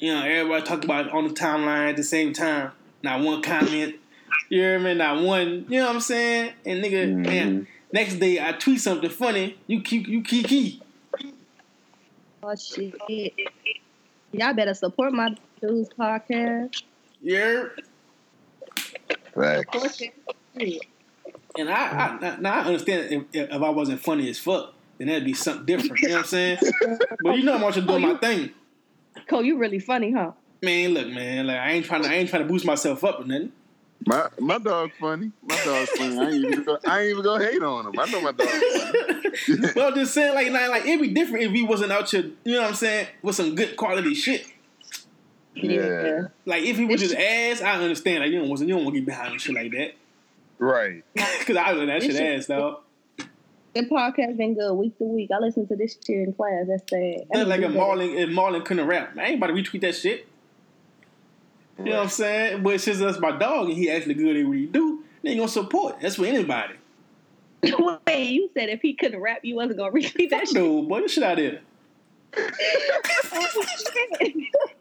you 0.00 0.14
know, 0.14 0.22
everybody 0.24 0.64
talk 0.64 0.84
about 0.84 1.06
it 1.08 1.12
on 1.12 1.28
the 1.28 1.34
timeline 1.34 1.90
at 1.90 1.96
the 1.96 2.04
same 2.04 2.32
time. 2.32 2.70
Not 3.02 3.20
one 3.20 3.42
comment. 3.42 3.96
You 4.48 4.60
hear 4.60 4.78
me? 4.78 4.94
Not 4.94 5.22
one, 5.22 5.66
you 5.68 5.80
know 5.80 5.86
what 5.86 5.94
I'm 5.96 6.00
saying? 6.00 6.52
And 6.64 6.82
nigga, 6.82 7.06
Mhm. 7.12 7.26
man, 7.26 7.66
next 7.92 8.14
day 8.16 8.40
I 8.40 8.52
tweet 8.52 8.80
something 8.80 9.10
funny, 9.10 9.56
you 9.66 9.82
keep, 9.82 10.06
you 10.08 10.22
kiki. 10.22 10.80
oh 12.42 12.54
shit, 12.56 12.94
y'all 14.32 14.54
better 14.54 14.74
support 14.74 15.12
my 15.12 15.34
dude's 15.60 15.90
podcast. 15.90 16.82
Yeah. 17.20 17.64
Facts. 19.34 20.02
And 21.56 21.68
I, 21.68 22.18
I 22.22 22.36
now 22.40 22.54
I 22.54 22.60
understand 22.64 23.26
if, 23.32 23.50
if 23.50 23.62
I 23.62 23.70
wasn't 23.70 24.00
funny 24.00 24.28
as 24.30 24.38
fuck, 24.38 24.74
then 24.98 25.08
that'd 25.08 25.24
be 25.24 25.32
something 25.34 25.64
different. 25.66 26.00
You 26.00 26.08
know 26.08 26.14
what 26.16 26.20
I'm 26.20 26.26
saying? 26.26 26.58
but 27.22 27.36
you 27.36 27.44
know 27.44 27.54
I'm 27.54 27.64
also 27.64 27.80
doing 27.80 28.04
Oh, 28.04 28.12
my 28.14 28.18
thing. 28.18 28.50
Cole, 29.28 29.44
you 29.44 29.56
really 29.58 29.78
funny, 29.78 30.12
huh? 30.12 30.32
Man, 30.62 30.94
look, 30.94 31.08
man, 31.08 31.46
like 31.46 31.56
I 31.58 31.70
ain't 31.72 31.84
trying 31.86 32.02
to 32.02 32.08
I 32.10 32.14
ain't 32.14 32.28
trying 32.28 32.42
to 32.42 32.48
boost 32.48 32.64
myself 32.64 33.04
up 33.04 33.20
or 33.20 33.24
nothing. 33.24 33.52
My 34.06 34.28
my 34.38 34.58
dog 34.58 34.90
funny. 34.98 35.32
My 35.42 35.56
dog's 35.64 35.90
funny. 35.90 36.18
I 36.18 36.30
ain't 36.30 36.44
even 36.44 36.64
go, 36.64 36.78
I 36.86 37.00
ain't 37.00 37.10
even 37.10 37.22
gonna 37.24 37.44
hate 37.44 37.62
on 37.62 37.86
him. 37.86 37.98
I 37.98 38.10
know 38.10 38.20
my 38.20 38.32
dog. 38.32 38.48
funny. 38.48 39.72
but 39.74 39.86
I'm 39.86 39.94
just 39.94 40.14
saying, 40.14 40.34
like, 40.34 40.50
like, 40.50 40.68
like 40.70 40.86
it'd 40.86 41.00
be 41.00 41.08
different 41.12 41.44
if 41.46 41.52
we 41.52 41.62
wasn't 41.62 41.92
out 41.92 42.10
here, 42.10 42.30
you 42.44 42.52
know 42.54 42.60
what 42.62 42.68
I'm 42.68 42.74
saying, 42.74 43.06
with 43.22 43.36
some 43.36 43.54
good 43.54 43.76
quality 43.76 44.14
shit. 44.14 44.46
Yeah. 45.54 46.28
Like 46.44 46.62
if 46.64 46.76
he 46.76 46.84
was 46.84 47.00
just 47.00 47.14
ass, 47.14 47.60
I 47.60 47.74
understand. 47.74 48.20
Like 48.22 48.30
you 48.32 48.38
don't 48.40 48.48
want 48.48 48.60
you 48.60 48.68
don't 48.68 48.84
want 48.84 48.94
to 48.94 49.00
get 49.00 49.06
behind 49.06 49.32
and 49.32 49.40
shit 49.40 49.54
like 49.54 49.72
that. 49.72 49.94
Right. 50.58 51.04
Cause 51.46 51.56
I 51.56 51.72
was 51.72 51.86
that 51.86 52.00
This 52.00 52.04
shit 52.04 52.16
shit- 52.16 52.38
ass, 52.38 52.46
dog. 52.46 52.80
The 53.74 53.82
podcast 53.82 54.36
been 54.36 54.54
good 54.54 54.72
week 54.74 54.96
to 54.98 55.04
week. 55.04 55.30
I 55.34 55.38
listen 55.38 55.66
to 55.68 55.76
this 55.76 55.96
shit 56.04 56.16
in 56.16 56.32
class. 56.32 56.66
That's 56.66 56.82
sad. 56.90 56.98
I 57.32 57.38
That's 57.38 57.48
like 57.48 57.60
need 57.60 57.66
if 57.66 57.72
to 57.72 57.78
do. 57.78 57.84
Marlon 57.84 58.14
if 58.16 58.28
Marlon 58.30 58.64
couldn't 58.64 58.86
rap. 58.86 59.16
I 59.18 59.26
ain't 59.26 59.36
about 59.36 59.48
to 59.48 59.52
retweet 59.52 59.82
that 59.82 59.94
shit. 59.94 60.26
You 61.78 61.84
know 61.84 61.90
what 61.92 62.02
I'm 62.04 62.08
saying? 62.08 62.62
But 62.64 62.80
since 62.80 62.98
that's 62.98 63.20
my 63.20 63.30
dog 63.30 63.68
and 63.68 63.76
he 63.76 63.88
actually 63.90 64.14
good 64.14 64.36
at 64.36 64.46
what 64.46 64.56
he 64.56 64.66
do, 64.66 65.04
they 65.22 65.30
ain't 65.30 65.38
gonna 65.38 65.48
support. 65.48 66.00
That's 66.00 66.16
for 66.16 66.26
anybody. 66.26 66.74
Wait, 68.06 68.30
you 68.30 68.50
said 68.54 68.68
if 68.68 68.80
he 68.82 68.94
couldn't 68.94 69.20
rap, 69.20 69.40
you 69.44 69.54
wasn't 69.54 69.78
gonna 69.78 69.92
repeat 69.92 70.30
that 70.30 70.48
shit. 70.48 70.56
No, 70.56 70.82
boy, 70.82 71.02
this 71.02 71.12
shit 71.12 71.22
out 71.24 71.36
there. 71.36 71.60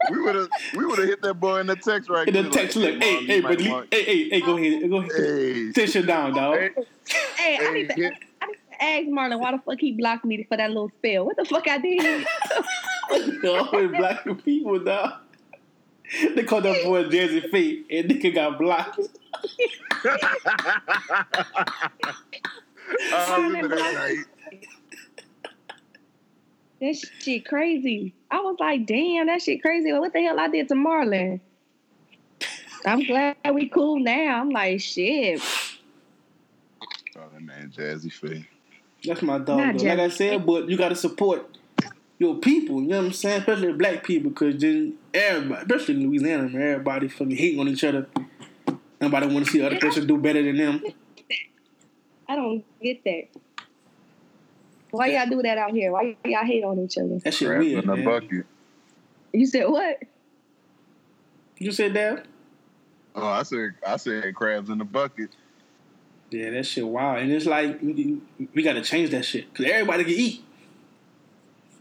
We 0.10 0.20
would 0.22 0.36
have 0.36 0.48
we 0.76 0.86
would 0.86 1.00
have 1.00 1.08
hit 1.08 1.22
that 1.22 1.34
boy 1.34 1.60
in 1.60 1.68
the 1.68 1.76
text 1.76 2.10
right 2.10 2.26
there. 2.32 2.44
In 2.44 2.50
the 2.50 2.56
text, 2.56 2.78
like, 2.78 2.94
look, 2.94 3.04
hey, 3.04 3.16
Mom, 3.16 3.26
hey, 3.26 3.42
might 3.42 3.88
hey, 3.94 4.04
hey, 4.04 4.30
hey, 4.30 4.42
go 4.42 4.58
ahead, 4.58 4.90
go 4.90 4.98
ahead, 4.98 5.12
Hey. 5.12 5.72
sit 5.74 5.90
shit 5.90 6.06
down, 6.08 6.34
dog. 6.34 6.56
Hey, 6.56 6.72
hey, 7.36 7.58
I 7.60 7.74
need, 7.74 7.90
to, 7.90 8.12
Hey, 8.80 8.98
I 8.98 9.00
need 9.02 9.06
to 9.06 9.12
ask 9.12 9.32
Marlon 9.32 9.40
why 9.40 9.52
the 9.52 9.60
fuck 9.60 9.80
he 9.80 9.94
blocked 9.94 10.26
me 10.26 10.44
for 10.44 10.58
that 10.58 10.70
little 10.70 10.92
spell. 10.98 11.26
What 11.26 11.38
the 11.38 11.46
fuck 11.46 11.68
I 11.68 11.78
did? 11.78 12.28
Always 13.46 13.92
black 13.92 14.26
people, 14.44 14.80
dog. 14.80 15.14
They 16.36 16.44
called 16.44 16.64
that 16.64 16.84
boy 16.84 17.04
Jazzy 17.06 17.50
Fate, 17.50 17.86
and 17.90 18.10
nigga 18.10 18.34
got 18.34 18.58
blocked. 18.58 19.00
I 23.14 23.38
remember 23.42 23.76
that 23.76 23.94
night. 23.94 24.26
that 26.80 26.96
shit 26.96 27.46
crazy. 27.46 28.14
I 28.32 28.40
was 28.40 28.56
like, 28.60 28.86
damn, 28.86 29.28
that 29.28 29.42
shit 29.42 29.62
crazy. 29.62 29.92
What 29.92 30.14
the 30.14 30.22
hell 30.22 30.40
I 30.40 30.48
did 30.48 30.70
to 30.70 30.76
Marlon? 30.76 31.42
I'm 32.86 33.04
glad 33.04 33.36
we 33.54 33.68
cool 33.68 34.00
now. 34.00 34.40
I'm 34.40 34.50
like, 34.50 34.80
shit. 34.80 35.42
Oh, 37.18 37.24
that 37.34 37.42
man 37.42 37.74
Jazzy 37.76 38.12
Faye. 38.12 38.48
That's 39.08 39.22
my 39.22 39.38
dog, 39.38 39.58
Not 39.58 39.78
though. 39.78 39.86
Like 39.86 39.99
I 39.99 40.10
said, 40.10 40.45
but 40.45 40.70
you 40.70 40.78
gotta 40.78 40.95
support 40.95 41.58
your 42.20 42.36
people. 42.36 42.82
You 42.82 42.88
know 42.88 42.97
what 42.97 43.05
I'm 43.08 43.14
saying? 43.14 43.39
Especially 43.39 43.74
black 43.74 44.03
people, 44.03 44.32
because 44.32 44.60
then 44.60 44.95
everybody, 45.14 45.62
especially 45.62 45.95
in 45.95 46.10
Louisiana, 46.10 46.49
man, 46.49 46.62
everybody 46.62 47.08
fucking 47.08 47.36
hating 47.36 47.60
on 47.60 47.68
each 47.68 47.84
other. 47.84 48.08
Nobody 48.99 49.28
want 49.28 49.45
to 49.45 49.51
see 49.51 49.62
other 49.62 49.78
person 49.80 50.08
do 50.08 50.18
better 50.18 50.41
than 50.41 50.58
them. 50.58 50.84
I 52.28 52.36
don't 52.36 52.66
get 52.82 53.03
that. 53.03 53.28
Why 54.91 55.08
y'all 55.08 55.30
do 55.30 55.41
that 55.43 55.58
out 55.58 55.72
here? 55.72 55.91
Why 55.91 56.16
y'all 56.26 56.45
hate 56.45 56.64
on 56.64 56.80
each 56.80 56.97
other? 56.97 57.20
That 57.20 57.34
shit 57.34 57.47
Crabs 57.47 57.66
weird, 57.66 57.84
in 57.84 57.89
man. 57.89 58.03
bucket. 58.03 58.45
You 59.34 59.45
said 59.45 59.66
what? 59.70 60.01
You 61.58 61.72
said 61.72 61.93
that? 61.93 62.26
Oh, 63.16 63.28
I 63.28 63.43
said 63.43 63.72
I 63.86 63.97
said 63.97 64.34
crabs 64.36 64.70
in 64.70 64.78
the 64.78 64.86
bucket. 64.86 65.30
Yeah, 66.30 66.50
that 66.52 66.66
shit 66.66 66.86
wild. 66.88 67.20
And 67.24 67.32
it's 67.32 67.46
like 67.46 67.82
we, 67.82 68.20
we 68.54 68.62
got 68.64 68.74
to 68.74 68.82
change 68.82 69.12
that 69.12 69.24
shit 69.24 69.52
because 69.52 69.72
everybody 69.72 70.04
can 70.04 70.14
eat. 70.14 70.44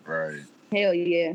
Right. 0.05 0.41
Hell 0.73 0.95
yeah. 0.95 1.35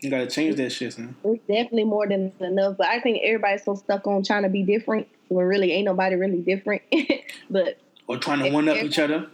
You 0.00 0.10
got 0.10 0.18
to 0.18 0.26
change 0.26 0.56
that 0.56 0.70
shit, 0.70 0.92
son. 0.92 1.14
It's 1.24 1.40
definitely 1.46 1.84
more 1.84 2.08
than 2.08 2.32
enough. 2.40 2.76
But 2.76 2.88
I 2.88 3.00
think 3.00 3.20
everybody's 3.22 3.64
so 3.64 3.76
stuck 3.76 4.04
on 4.08 4.24
trying 4.24 4.42
to 4.42 4.48
be 4.48 4.64
different 4.64 5.06
when 5.28 5.46
really 5.46 5.70
ain't 5.72 5.84
nobody 5.84 6.16
really 6.16 6.40
different. 6.40 6.82
but 7.50 7.78
Or 8.08 8.16
trying 8.18 8.42
to 8.42 8.50
one 8.50 8.68
up 8.68 8.78
each 8.78 8.98
other. 8.98 9.28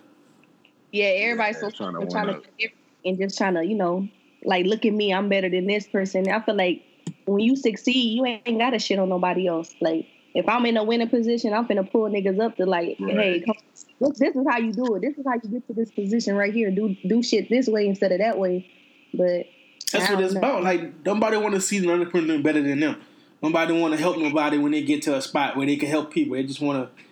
yeah, 0.92 1.06
everybody's 1.06 1.56
Yeah, 1.62 1.70
so 1.70 1.70
trying 1.70 1.92
stuck 1.94 2.00
to 2.02 2.10
trying 2.10 2.26
to 2.26 2.32
one-up. 2.34 2.44
be 2.58 2.64
different 2.64 2.84
and 3.06 3.18
just 3.18 3.38
trying 3.38 3.54
to, 3.54 3.64
you 3.64 3.74
know, 3.76 4.06
like 4.44 4.66
look 4.66 4.84
at 4.84 4.92
me, 4.92 5.14
I'm 5.14 5.30
better 5.30 5.48
than 5.48 5.66
this 5.66 5.86
person. 5.86 6.28
I 6.28 6.40
feel 6.42 6.54
like 6.56 6.82
when 7.24 7.40
you 7.40 7.56
succeed, 7.56 8.16
you 8.16 8.26
ain't 8.26 8.58
gotta 8.58 8.78
shit 8.78 8.98
on 8.98 9.08
nobody 9.08 9.46
else. 9.48 9.74
Like 9.80 10.06
if 10.38 10.48
I'm 10.48 10.64
in 10.66 10.76
a 10.76 10.84
winning 10.84 11.08
position, 11.08 11.52
I'm 11.52 11.66
finna 11.66 11.90
pull 11.90 12.08
niggas 12.08 12.40
up 12.40 12.56
to 12.56 12.66
like, 12.66 12.96
Right. 13.00 13.14
hey, 13.14 13.40
come, 13.44 13.56
look, 14.00 14.14
this 14.16 14.34
is 14.36 14.46
how 14.48 14.58
you 14.58 14.72
do 14.72 14.94
it. 14.94 15.02
This 15.02 15.18
is 15.18 15.24
how 15.26 15.34
you 15.34 15.50
get 15.50 15.66
to 15.66 15.72
this 15.74 15.90
position 15.90 16.36
right 16.36 16.52
here. 16.54 16.70
Do 16.70 16.96
do 17.06 17.22
shit 17.22 17.48
this 17.48 17.66
way 17.66 17.86
instead 17.88 18.12
of 18.12 18.18
that 18.18 18.38
way. 18.38 18.70
But 19.12 19.46
That's 19.92 20.08
what 20.10 20.22
it's 20.22 20.34
know. 20.34 20.38
about. 20.40 20.62
Like 20.62 21.04
nobody 21.04 21.36
want 21.36 21.54
to 21.54 21.60
see 21.60 21.78
another 21.78 22.06
person 22.06 22.28
doing 22.28 22.42
better 22.42 22.62
than 22.62 22.80
them. 22.80 23.00
Nobody 23.42 23.72
want 23.80 23.94
to 23.94 24.00
help 24.00 24.16
nobody 24.18 24.58
when 24.58 24.72
they 24.72 24.82
get 24.82 25.02
to 25.02 25.16
a 25.16 25.22
spot 25.22 25.56
where 25.56 25.66
they 25.66 25.76
can 25.76 25.88
help 25.88 26.10
people. 26.12 26.34
They 26.36 26.42
just 26.42 26.60
want 26.60 26.88
to, 26.88 27.02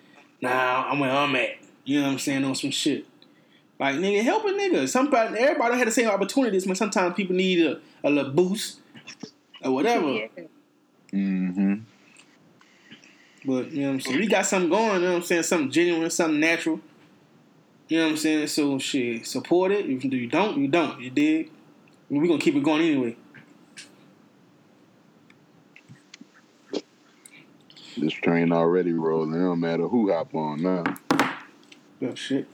nah, 0.41 0.89
I'm 0.91 0.99
where 0.99 1.11
I'm 1.11 1.35
at. 1.37 1.51
You 1.85 2.01
know 2.01 2.07
what 2.07 2.13
I'm 2.15 2.19
saying 2.19 2.45
on 2.45 2.55
some 2.55 2.71
shit. 2.73 3.07
Like 3.79 3.97
nigga, 3.97 4.23
helping 4.23 4.55
niggas. 4.55 4.89
Somebody, 4.89 5.39
everybody 5.39 5.71
don't 5.71 5.79
have 5.79 5.87
the 5.87 5.93
same 5.93 6.09
opportunities. 6.09 6.67
but 6.67 6.77
sometimes 6.77 7.15
people 7.15 7.37
need 7.37 7.65
a, 7.65 7.81
a 8.05 8.11
little 8.11 8.33
boost 8.33 8.81
or 9.65 9.73
whatever. 9.73 10.11
yeah. 10.13 10.27
Mm-hmm. 11.13 11.75
But 13.47 13.71
you 13.71 13.83
know 13.83 13.89
what 13.89 13.95
I'm 13.95 14.01
saying. 14.01 14.19
We 14.19 14.27
got 14.27 14.45
something 14.45 14.71
going. 14.71 14.95
You 14.95 15.07
know 15.07 15.13
what 15.13 15.17
I'm 15.19 15.23
saying. 15.23 15.45
Something 15.45 15.71
genuine, 15.71 16.11
something 16.11 16.41
natural. 16.41 16.81
You 17.89 17.99
know 17.99 18.05
what 18.07 18.11
I'm 18.11 18.17
saying. 18.17 18.49
So 18.49 18.79
shit, 18.81 19.27
support 19.27 19.71
it. 19.71 19.87
If 19.87 20.05
you 20.05 20.27
don't, 20.27 20.59
you 20.59 20.67
don't. 20.67 21.01
You 21.01 21.11
dig? 21.11 21.51
We're 22.11 22.27
gonna 22.27 22.41
keep 22.41 22.57
it 22.57 22.63
going 22.65 22.83
anyway. 22.83 23.17
This 27.97 28.13
train 28.13 28.53
already 28.53 28.93
rolling. 28.93 29.35
It 29.35 29.39
don't 29.39 29.61
matter 29.61 29.89
who 29.89 30.13
hop 30.13 30.35
on 30.35 30.63
now. 30.63 30.85
Oh 32.03 32.15
shit. 32.15 32.47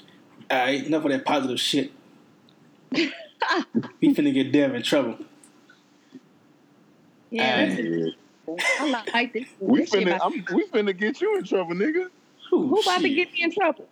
Alright, 0.51 0.86
enough 0.86 1.05
of 1.05 1.11
that 1.11 1.24
positive 1.24 1.59
shit. 1.59 1.90
we 2.93 4.14
finna 4.14 4.32
get 4.32 4.53
Dev 4.53 4.74
in 4.74 4.82
trouble. 4.82 5.18
Yeah, 7.30 7.70
Alright. 7.70 8.14
This 8.57 8.64
is- 8.64 8.94
I 8.94 9.05
like 9.12 9.32
this. 9.32 9.48
We 9.61 9.80
this 9.80 9.90
shit 9.90 10.07
finna, 10.07 10.18
I'm, 10.22 10.32
we 10.55 10.66
finna 10.66 10.96
get 10.96 11.20
you 11.20 11.36
in 11.38 11.44
trouble, 11.44 11.74
nigga. 11.74 12.07
Ooh, 12.55 12.68
who 12.68 12.80
about 12.80 13.00
to 13.00 13.09
get 13.09 13.32
me 13.32 13.42
in 13.42 13.53
trouble? 13.53 13.86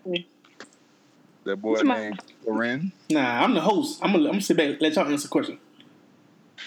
That 1.44 1.56
boy 1.56 1.70
What's 1.70 1.84
my- 1.84 1.98
named 2.00 2.20
Corinne. 2.44 2.92
Nah, 3.10 3.42
I'm 3.44 3.54
the 3.54 3.60
host. 3.60 4.00
I'm 4.02 4.12
gonna, 4.12 4.24
I'm 4.24 4.30
gonna 4.32 4.40
sit 4.42 4.56
back 4.56 4.70
and 4.70 4.80
let 4.82 4.94
y'all 4.94 5.06
answer 5.10 5.28
the 5.28 5.30
question. 5.30 5.58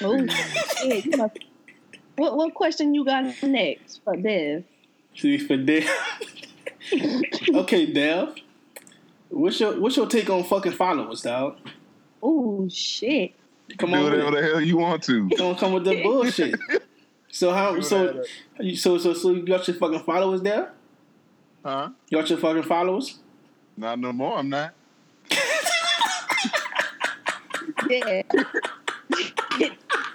Oh, 0.01 0.25
shit, 0.27 1.05
you 1.05 1.17
must- 1.17 1.37
What 2.15 2.35
what 2.35 2.53
question 2.53 2.93
you 2.95 3.05
got 3.05 3.25
next 3.43 4.01
for 4.03 4.15
Dev? 4.15 4.63
See 5.15 5.37
for 5.37 5.57
Dev. 5.57 5.87
okay, 7.55 7.85
Dev. 7.91 8.35
What's 9.29 9.59
your 9.59 9.79
what's 9.79 9.95
your 9.97 10.07
take 10.07 10.29
on 10.29 10.43
fucking 10.43 10.71
followers, 10.73 11.21
dog? 11.21 11.57
Oh 12.21 12.67
shit! 12.69 13.33
Come 13.77 13.91
Do 13.91 13.95
on, 13.97 14.03
with 14.03 14.13
whatever 14.13 14.35
the 14.41 14.41
hell 14.47 14.61
you 14.61 14.77
want 14.77 15.03
to. 15.03 15.27
don't 15.29 15.57
come 15.57 15.73
with 15.73 15.83
the 15.85 16.01
bullshit. 16.03 16.55
So 17.33 17.51
how 17.51 17.73
Do 17.73 17.81
so 17.81 18.23
you 18.59 18.75
so 18.75 18.99
so 18.99 19.11
so 19.15 19.31
you 19.31 19.41
got 19.41 19.67
your 19.67 19.75
fucking 19.77 20.01
followers 20.01 20.43
there? 20.43 20.71
Huh? 21.65 21.89
You 22.07 22.19
got 22.19 22.29
your 22.29 22.37
fucking 22.37 22.61
followers? 22.61 23.17
Not 23.75 23.97
no 23.97 24.13
more. 24.13 24.37
I'm 24.37 24.49
not. 24.49 24.75
Yeah. 27.89 28.21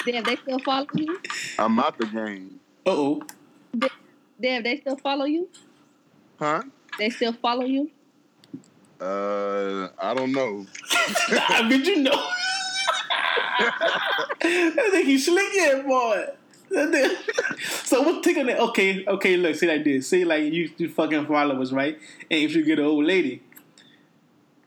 Damn, 0.06 0.22
they 0.22 0.36
still 0.36 0.60
follow 0.60 0.86
you? 0.94 1.20
I'm 1.58 1.80
out 1.80 1.98
the 1.98 2.06
game. 2.06 2.60
Uh 2.86 2.90
oh. 2.90 3.22
Damn, 4.40 4.62
they 4.62 4.78
still 4.78 4.96
follow 4.96 5.24
you? 5.24 5.48
Huh? 6.38 6.62
They 7.00 7.10
still 7.10 7.32
follow 7.32 7.64
you? 7.64 7.90
Uh, 9.00 9.88
I 9.98 10.14
don't 10.14 10.30
know. 10.30 10.66
I 11.30 11.66
bet 11.68 11.84
you 11.84 11.96
know. 12.00 12.12
I 13.60 14.88
think 14.92 15.06
he's 15.06 15.26
slick 15.26 15.48
yeah, 15.54 15.82
boy. 15.82 16.26
So 17.84 18.02
what's 18.02 18.24
taking 18.24 18.46
that? 18.46 18.60
Okay, 18.60 19.04
okay. 19.06 19.36
Look, 19.36 19.56
say 19.56 19.66
like 19.66 19.84
this. 19.84 20.08
Say 20.08 20.24
like 20.24 20.52
you, 20.52 20.70
you 20.76 20.88
fucking 20.88 21.26
followers, 21.26 21.72
right? 21.72 21.98
And 22.30 22.40
if 22.42 22.54
you 22.54 22.64
get 22.64 22.78
an 22.78 22.84
old 22.84 23.04
lady, 23.04 23.42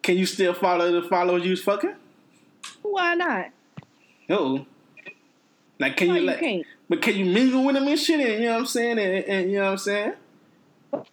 can 0.02 0.18
you 0.18 0.26
still 0.26 0.54
follow 0.54 0.92
the 0.92 1.08
followers 1.08 1.44
you 1.44 1.52
was 1.52 1.62
fucking? 1.64 1.96
Why 2.82 3.14
not? 3.14 3.52
Oh, 4.30 4.66
like 5.80 5.98
can 5.98 6.10
Why 6.10 6.16
you 6.16 6.22
you 6.22 6.28
like? 6.28 6.40
can't? 6.40 6.66
But 6.90 7.02
can 7.02 7.16
you 7.16 7.26
mingle 7.26 7.64
with 7.64 7.76
them 7.76 7.88
and 7.88 8.00
shit? 8.00 8.20
And 8.20 8.44
you 8.44 8.50
know 8.50 8.54
what 8.54 8.60
I'm 8.60 8.66
saying? 8.66 9.00
And, 9.00 9.26
and 9.26 9.52
you 9.52 9.60
know 9.60 9.66
what 9.66 9.72
I'm 9.72 9.78
saying? 9.78 10.14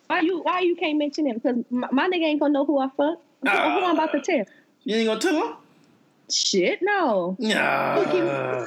Why 0.07 0.21
you 0.21 0.41
why 0.41 0.61
you 0.61 0.77
can't 0.77 0.99
mention 0.99 1.27
him? 1.27 1.35
Because 1.35 1.65
my, 1.71 1.89
my 1.93 2.09
nigga 2.09 2.25
ain't 2.25 2.41
gonna 2.41 2.53
know 2.53 2.65
who 2.65 2.79
I 2.79 2.89
fuck. 2.89 3.21
Who, 3.43 3.51
who 3.51 3.57
I'm 3.85 3.95
about 3.95 4.13
to 4.13 4.19
ah. 4.19 4.23
tell? 4.23 4.45
You 4.85 4.97
ain't 4.97 5.07
gonna 5.07 5.21
tell 5.21 5.35
them? 5.35 5.57
Shit, 6.31 6.81
no. 6.83 7.37
Nah. 7.39 8.67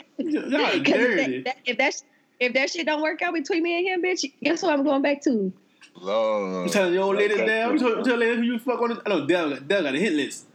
Y'all 0.50 0.60
'Cause 0.84 0.84
dirty. 0.84 1.36
If 1.36 1.44
that, 1.44 1.56
if 1.64 1.78
that 1.78 1.94
if 2.40 2.52
that 2.54 2.70
shit 2.70 2.86
don't 2.86 3.02
work 3.02 3.22
out 3.22 3.34
between 3.34 3.62
me 3.62 3.78
and 3.78 3.86
him, 3.86 4.02
bitch, 4.02 4.24
guess 4.42 4.62
what 4.62 4.72
I'm 4.72 4.84
going 4.84 5.02
back 5.02 5.22
to? 5.22 5.52
Lord. 5.96 6.66
You 6.66 6.72
telling 6.72 6.92
your 6.94 7.04
old 7.04 7.16
lady 7.16 7.34
Okay. 7.34 7.46
down? 7.46 7.72
You 7.74 7.78
tell, 7.78 8.02
tell 8.02 8.16
lady 8.16 8.36
who 8.36 8.42
you 8.42 8.58
fuck 8.58 8.80
on? 8.82 8.88
The, 8.90 9.02
I 9.06 9.08
know 9.10 9.26
Dell 9.26 9.50
got, 9.50 9.68
Dell 9.68 9.82
got 9.84 9.94
a 9.94 9.98
hit 9.98 10.12
list. 10.12 10.46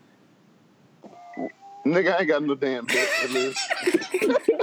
Nigga, 1.86 2.14
I 2.14 2.20
ain't 2.20 2.28
got 2.28 2.44
no 2.44 2.56
damn 2.56 2.86
hit 2.88 3.32
list. 3.32 3.60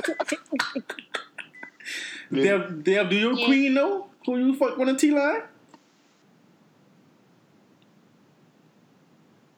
Dell, 2.33 2.69
Dell, 2.71 3.09
do 3.09 3.17
your 3.17 3.33
Yeah. 3.39 3.47
queen 3.47 3.75
know 3.75 4.09
who 4.27 4.37
you 4.39 4.55
fuck 4.57 4.79
on 4.79 4.87
the 4.87 4.95
T 4.97 5.11
line? 5.13 5.43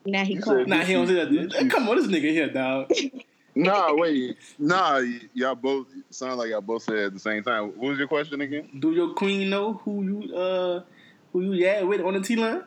Now 0.05 0.23
he 0.23 0.35
You 0.35 0.41
called. 0.41 0.59
said- 0.59 0.67
Nah, 0.69 0.83
he 0.83 0.93
don't 0.93 1.07
say 1.07 1.13
that. 1.15 1.69
Come 1.69 1.89
on, 1.89 1.97
this 1.97 2.07
nigga 2.07 2.31
here, 2.31 2.49
dog. 2.49 2.91
Nah, 3.55 3.93
wait. 3.95 4.37
Nah, 4.57 4.99
y- 4.99 5.21
y'all 5.33 5.55
both 5.55 5.87
sound 6.09 6.37
like 6.39 6.49
y'all 6.49 6.61
both 6.61 6.83
said 6.83 6.97
at 6.97 7.13
the 7.13 7.19
same 7.19 7.43
time. 7.43 7.67
What 7.69 7.89
was 7.89 7.97
your 7.99 8.07
question 8.07 8.41
again? 8.41 8.69
Do 8.79 8.91
your 8.91 9.13
queen 9.13 9.49
know 9.49 9.73
who 9.73 10.03
you 10.03 10.35
uh 10.35 10.83
who 11.33 11.41
you 11.41 11.53
yeah 11.53 11.81
with 11.83 12.01
on 12.01 12.13
the 12.13 12.21
T 12.21 12.35
line? 12.35 12.63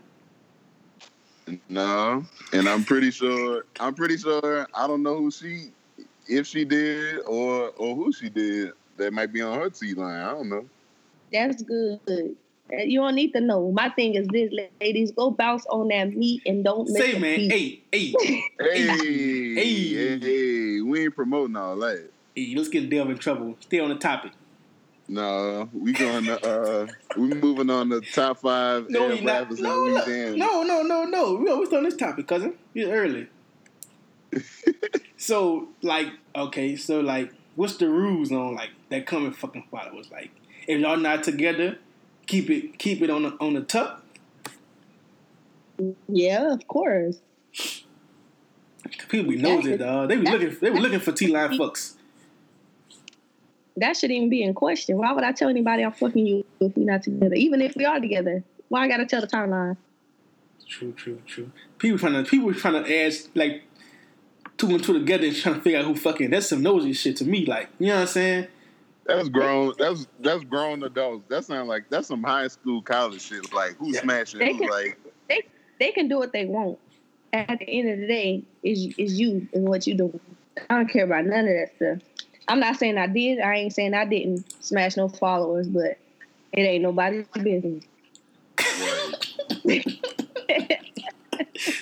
No, 1.68 2.24
and 2.52 2.68
I'm 2.68 2.84
pretty 2.84 3.10
sure. 3.10 3.64
I'm 3.80 3.94
pretty 3.94 4.16
sure. 4.16 4.66
I 4.74 4.86
don't 4.86 5.02
know 5.02 5.16
who 5.16 5.30
she, 5.30 5.70
if 6.28 6.46
she 6.46 6.64
did, 6.64 7.20
or 7.26 7.70
or 7.70 7.94
who 7.96 8.12
she 8.12 8.28
did. 8.28 8.72
That 8.96 9.12
might 9.12 9.32
be 9.32 9.42
on 9.42 9.58
her 9.58 9.70
T 9.70 9.94
line. 9.94 10.22
I 10.22 10.30
don't 10.32 10.48
know. 10.48 10.64
That's 11.32 11.62
good. 11.62 12.36
Uh, 12.70 12.76
You 12.82 13.00
don't 13.00 13.14
need 13.14 13.32
to 13.32 13.40
know. 13.40 13.70
My 13.72 13.88
thing 13.90 14.14
is 14.14 14.26
this, 14.28 14.52
ladies, 14.80 15.12
go 15.12 15.30
bounce 15.30 15.64
on 15.66 15.88
that 15.88 16.14
meat 16.14 16.42
and 16.46 16.64
don't 16.64 16.88
miss 16.88 17.02
Say 17.02 17.12
a 17.16 17.18
man, 17.20 17.36
beat. 17.38 17.52
hey, 17.52 17.82
hey, 17.92 18.12
Hey, 18.60 18.80
Hey. 18.80 19.54
hey, 19.54 20.18
hey, 20.18 20.80
we 20.80 21.04
ain't 21.04 21.14
promoting 21.14 21.56
all 21.56 21.76
that. 21.76 22.10
hey, 22.34 22.54
let's 22.56 22.68
get 22.68 22.88
Dell 22.90 23.08
in 23.10 23.18
trouble. 23.18 23.56
Stay 23.60 23.80
on 23.80 23.88
the 23.88 23.96
topic. 23.96 24.32
No, 25.08 25.68
we 25.74 25.92
going 25.92 26.24
to, 26.26 26.46
uh, 26.46 26.86
we 27.18 27.28
moving 27.34 27.68
on 27.68 27.90
to 27.90 28.00
top 28.00 28.38
five 28.38 28.88
No, 28.88 29.08
air 29.08 29.14
we 29.16 29.20
not. 29.20 29.42
rappers 29.42 29.58
in 29.58 29.64
No, 29.64 29.84
no, 29.84 30.04
Louisiana. 30.04 30.36
no, 30.36 30.62
no, 30.62 30.82
no, 30.82 31.04
no. 31.04 31.34
We 31.34 31.50
always 31.50 31.72
on 31.72 31.82
this 31.82 31.96
topic, 31.96 32.28
cousin. 32.28 32.54
You're 32.72 32.92
early. 32.92 33.26
so, 35.16 35.68
like, 35.82 36.06
okay, 36.34 36.76
so 36.76 37.00
like, 37.00 37.32
what's 37.56 37.76
the 37.76 37.88
rules 37.90 38.32
on 38.32 38.54
like 38.54 38.70
that 38.90 39.06
coming 39.06 39.32
fucking 39.32 39.66
followers? 39.70 40.08
Like, 40.10 40.30
if 40.66 40.80
y'all 40.80 40.96
not 40.96 41.24
together, 41.24 41.78
keep 42.26 42.50
it 42.50 42.78
keep 42.78 43.02
it 43.02 43.10
on 43.10 43.22
the 43.22 43.36
on 43.40 43.54
the 43.54 43.62
tuck. 43.62 44.02
Yeah, 46.08 46.52
of 46.52 46.66
course. 46.68 47.20
People 49.08 49.30
be 49.30 49.36
nosy, 49.36 49.76
dog. 49.76 50.08
They 50.08 50.16
be 50.16 50.30
looking 50.30 50.56
they 50.60 50.70
be 50.70 50.80
looking 50.80 51.00
for 51.00 51.12
T 51.12 51.28
line 51.28 51.50
fucks. 51.50 51.94
That 53.76 53.96
shouldn't 53.96 54.16
even 54.16 54.28
be 54.28 54.42
in 54.42 54.54
question. 54.54 54.98
Why 54.98 55.12
would 55.12 55.24
I 55.24 55.32
tell 55.32 55.48
anybody 55.48 55.82
I'm 55.82 55.92
fucking 55.92 56.26
you 56.26 56.44
if 56.60 56.76
we're 56.76 56.84
not 56.84 57.02
together? 57.02 57.34
Even 57.34 57.62
if 57.62 57.74
we 57.74 57.84
are 57.84 58.00
together. 58.00 58.44
Why 58.68 58.84
I 58.84 58.88
gotta 58.88 59.06
tell 59.06 59.20
the 59.20 59.26
timeline? 59.26 59.76
True, 60.68 60.92
true, 60.92 61.20
true. 61.26 61.50
People 61.78 61.98
trying 61.98 62.24
to 62.24 62.24
people 62.24 62.52
trying 62.54 62.82
to 62.82 63.04
add 63.04 63.12
like 63.34 63.62
two 64.56 64.68
and 64.68 64.82
two 64.82 64.94
together 64.94 65.26
and 65.26 65.36
trying 65.36 65.56
to 65.56 65.60
figure 65.60 65.78
out 65.78 65.84
who 65.84 65.94
fucking. 65.94 66.30
That's 66.30 66.48
some 66.48 66.62
nosy 66.62 66.92
shit 66.92 67.16
to 67.18 67.24
me. 67.24 67.46
Like, 67.46 67.68
you 67.78 67.88
know 67.88 67.96
what 67.96 68.00
I'm 68.02 68.06
saying? 68.06 68.46
That's 69.06 69.28
grown. 69.28 69.74
That's 69.78 70.06
that's 70.20 70.44
grown 70.44 70.82
adults. 70.84 71.24
That 71.28 71.44
sounds 71.44 71.68
like 71.68 71.90
that's 71.90 72.06
some 72.08 72.22
high 72.22 72.48
school 72.48 72.82
college 72.82 73.20
shit. 73.22 73.52
Like 73.52 73.76
who's 73.76 73.94
Yeah. 73.96 74.02
smashing 74.02 74.40
They 74.40 74.52
who? 74.52 74.58
can- 74.60 74.68
Like 74.70 74.98
They 75.28 75.42
they 75.80 75.90
can 75.92 76.08
do 76.08 76.18
what 76.18 76.32
they 76.32 76.44
want. 76.46 76.78
At 77.32 77.58
the 77.58 77.68
end 77.68 77.88
of 77.90 77.98
the 77.98 78.06
day, 78.06 78.42
is 78.62 78.94
is 78.98 79.18
you 79.18 79.48
and 79.54 79.64
what 79.64 79.86
you 79.86 79.94
do. 79.94 80.20
I 80.70 80.76
don't 80.76 80.88
care 80.90 81.04
about 81.04 81.24
none 81.24 81.40
of 81.40 81.54
that 81.54 81.70
stuff. 81.76 81.98
I'm 82.48 82.60
not 82.60 82.76
saying 82.76 82.98
I 82.98 83.06
did. 83.06 83.40
I 83.40 83.54
ain't 83.56 83.72
saying 83.72 83.94
I 83.94 84.04
didn't 84.04 84.44
smash 84.62 84.96
no 84.96 85.08
followers, 85.08 85.66
but 85.68 85.96
it 86.52 86.60
ain't 86.60 86.82
nobody's 86.82 87.26
business. 87.28 87.84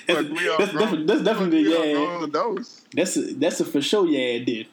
That's, 0.06 0.22
Look, 0.22 0.30
we 0.38 0.48
that's, 0.58 0.72
definitely, 0.72 1.06
that's 1.06 1.22
definitely 1.22 1.62
we 1.62 1.72
yeah. 1.72 2.20
grown. 2.30 2.60
That's 2.92 3.16
a, 3.16 3.34
that's 3.34 3.60
a 3.60 3.64
for 3.64 3.80
sure. 3.80 4.06
Yeah, 4.06 4.18
it 4.36 4.44
did. 4.44 4.66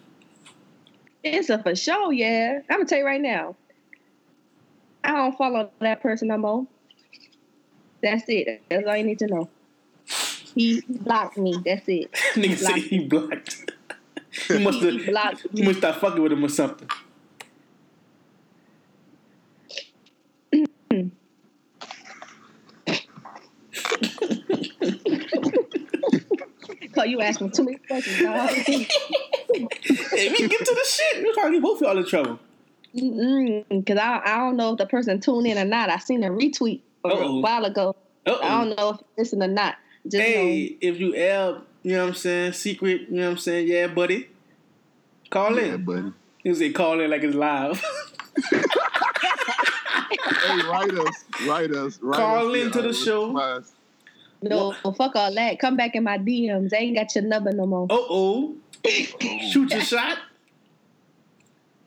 It's 1.34 1.50
a 1.50 1.62
for 1.62 1.76
sure, 1.76 2.14
yeah. 2.14 2.60
I'm 2.70 2.78
gonna 2.80 2.86
tell 2.86 3.00
you 3.00 3.06
right 3.06 3.22
now. 3.22 3.56
I 5.04 5.12
don't 5.12 5.38
follow 5.38 5.70
that 5.80 6.02
person 6.02 6.30
no 6.30 6.38
more. 6.38 6.68
That's 8.02 8.24
it. 8.28 8.62
That's 8.70 8.86
all 8.88 8.96
you 8.98 9.04
need 9.04 9.20
to 9.20 9.28
know. 9.28 9.50
He 10.56 10.82
blocked 10.88 11.38
me. 11.38 11.56
That's 11.66 11.88
it. 11.88 12.12
Nigga 12.34 12.58
say 12.58 12.80
he 12.80 13.00
blocked. 13.06 13.72
he 14.48 14.60
must 14.60 14.80
He 14.80 14.98
have. 14.98 15.06
blocked 15.08 15.48
He 15.54 15.64
must 15.64 15.80
start 15.80 15.96
fucking 15.98 16.22
with 16.22 16.32
him 16.32 16.44
or 16.44 16.50
something. 16.50 16.88
So 26.96 27.04
you 27.04 27.22
asking 27.22 27.52
too 27.52 27.64
many 27.66 27.78
questions, 27.78 28.22
dog. 28.22 28.50
Hey, 29.60 30.30
we 30.30 30.48
get 30.48 30.60
to 30.66 30.74
the 30.76 30.86
shit. 30.88 31.24
We're 31.24 31.34
trying 31.34 31.52
to 31.52 31.58
get 31.58 31.62
both 31.64 31.82
y'all 31.82 31.98
in 31.98 32.06
trouble. 32.06 32.40
Because 32.94 33.98
I, 33.98 34.22
I 34.26 34.38
don't 34.38 34.56
know 34.58 34.72
if 34.72 34.78
the 34.78 34.86
person 34.86 35.20
tuned 35.20 35.48
in 35.48 35.58
or 35.58 35.66
not. 35.66 35.90
I 35.90 35.98
seen 35.98 36.24
a 36.24 36.30
retweet 36.30 36.82
a 37.06 37.10
Uh-oh. 37.10 37.40
while 37.42 37.66
ago. 37.66 37.96
I 38.26 38.32
Uh 38.32 38.64
don't 38.66 38.76
know 38.78 38.90
if 38.90 38.96
it's 39.02 39.08
listen 39.18 39.44
or 39.44 39.48
not. 39.48 39.76
Just 40.08 40.18
Hey, 40.24 40.78
if 40.82 41.00
you 41.00 41.16
L, 41.16 41.64
you 41.84 41.94
know 41.94 42.04
what 42.04 42.08
I'm 42.10 42.14
saying, 42.16 42.54
secret, 42.54 43.02
you 43.10 43.18
know 43.18 43.26
what 43.26 43.32
I'm 43.34 43.38
saying, 43.38 43.68
yeah, 43.68 43.88
buddy. 43.88 44.28
Call 45.30 45.56
Yeah, 45.60 45.74
in. 45.76 45.84
buddy. 45.86 46.14
You 46.44 46.56
say 46.56 46.72
call 46.72 47.00
in 47.02 47.10
like 47.12 47.24
it's 47.24 47.36
live. 47.36 47.84
Hey, 50.42 50.62
write 50.70 50.94
us, 50.94 51.26
write 51.46 51.72
us, 51.72 52.00
write 52.02 52.18
Call 52.20 52.52
us, 52.56 52.58
into 52.64 52.82
the 52.82 52.94
show. 52.94 53.28
replies. 53.28 53.72
know, 54.42 54.74
no, 54.86 54.92
fuck 54.94 55.16
all 55.16 55.34
that. 55.34 55.60
Come 55.60 55.76
back 55.76 55.96
in 55.96 56.04
my 56.04 56.18
DMs. 56.18 56.74
I 56.74 56.78
ain't 56.78 56.96
got 56.96 57.14
your 57.16 57.26
number 57.26 57.52
no 57.52 57.66
more. 57.66 57.84
Uh 57.90 57.96
oh. 57.98 58.56
Shoot 58.88 59.72
your 59.72 59.82
shot. 59.82 60.18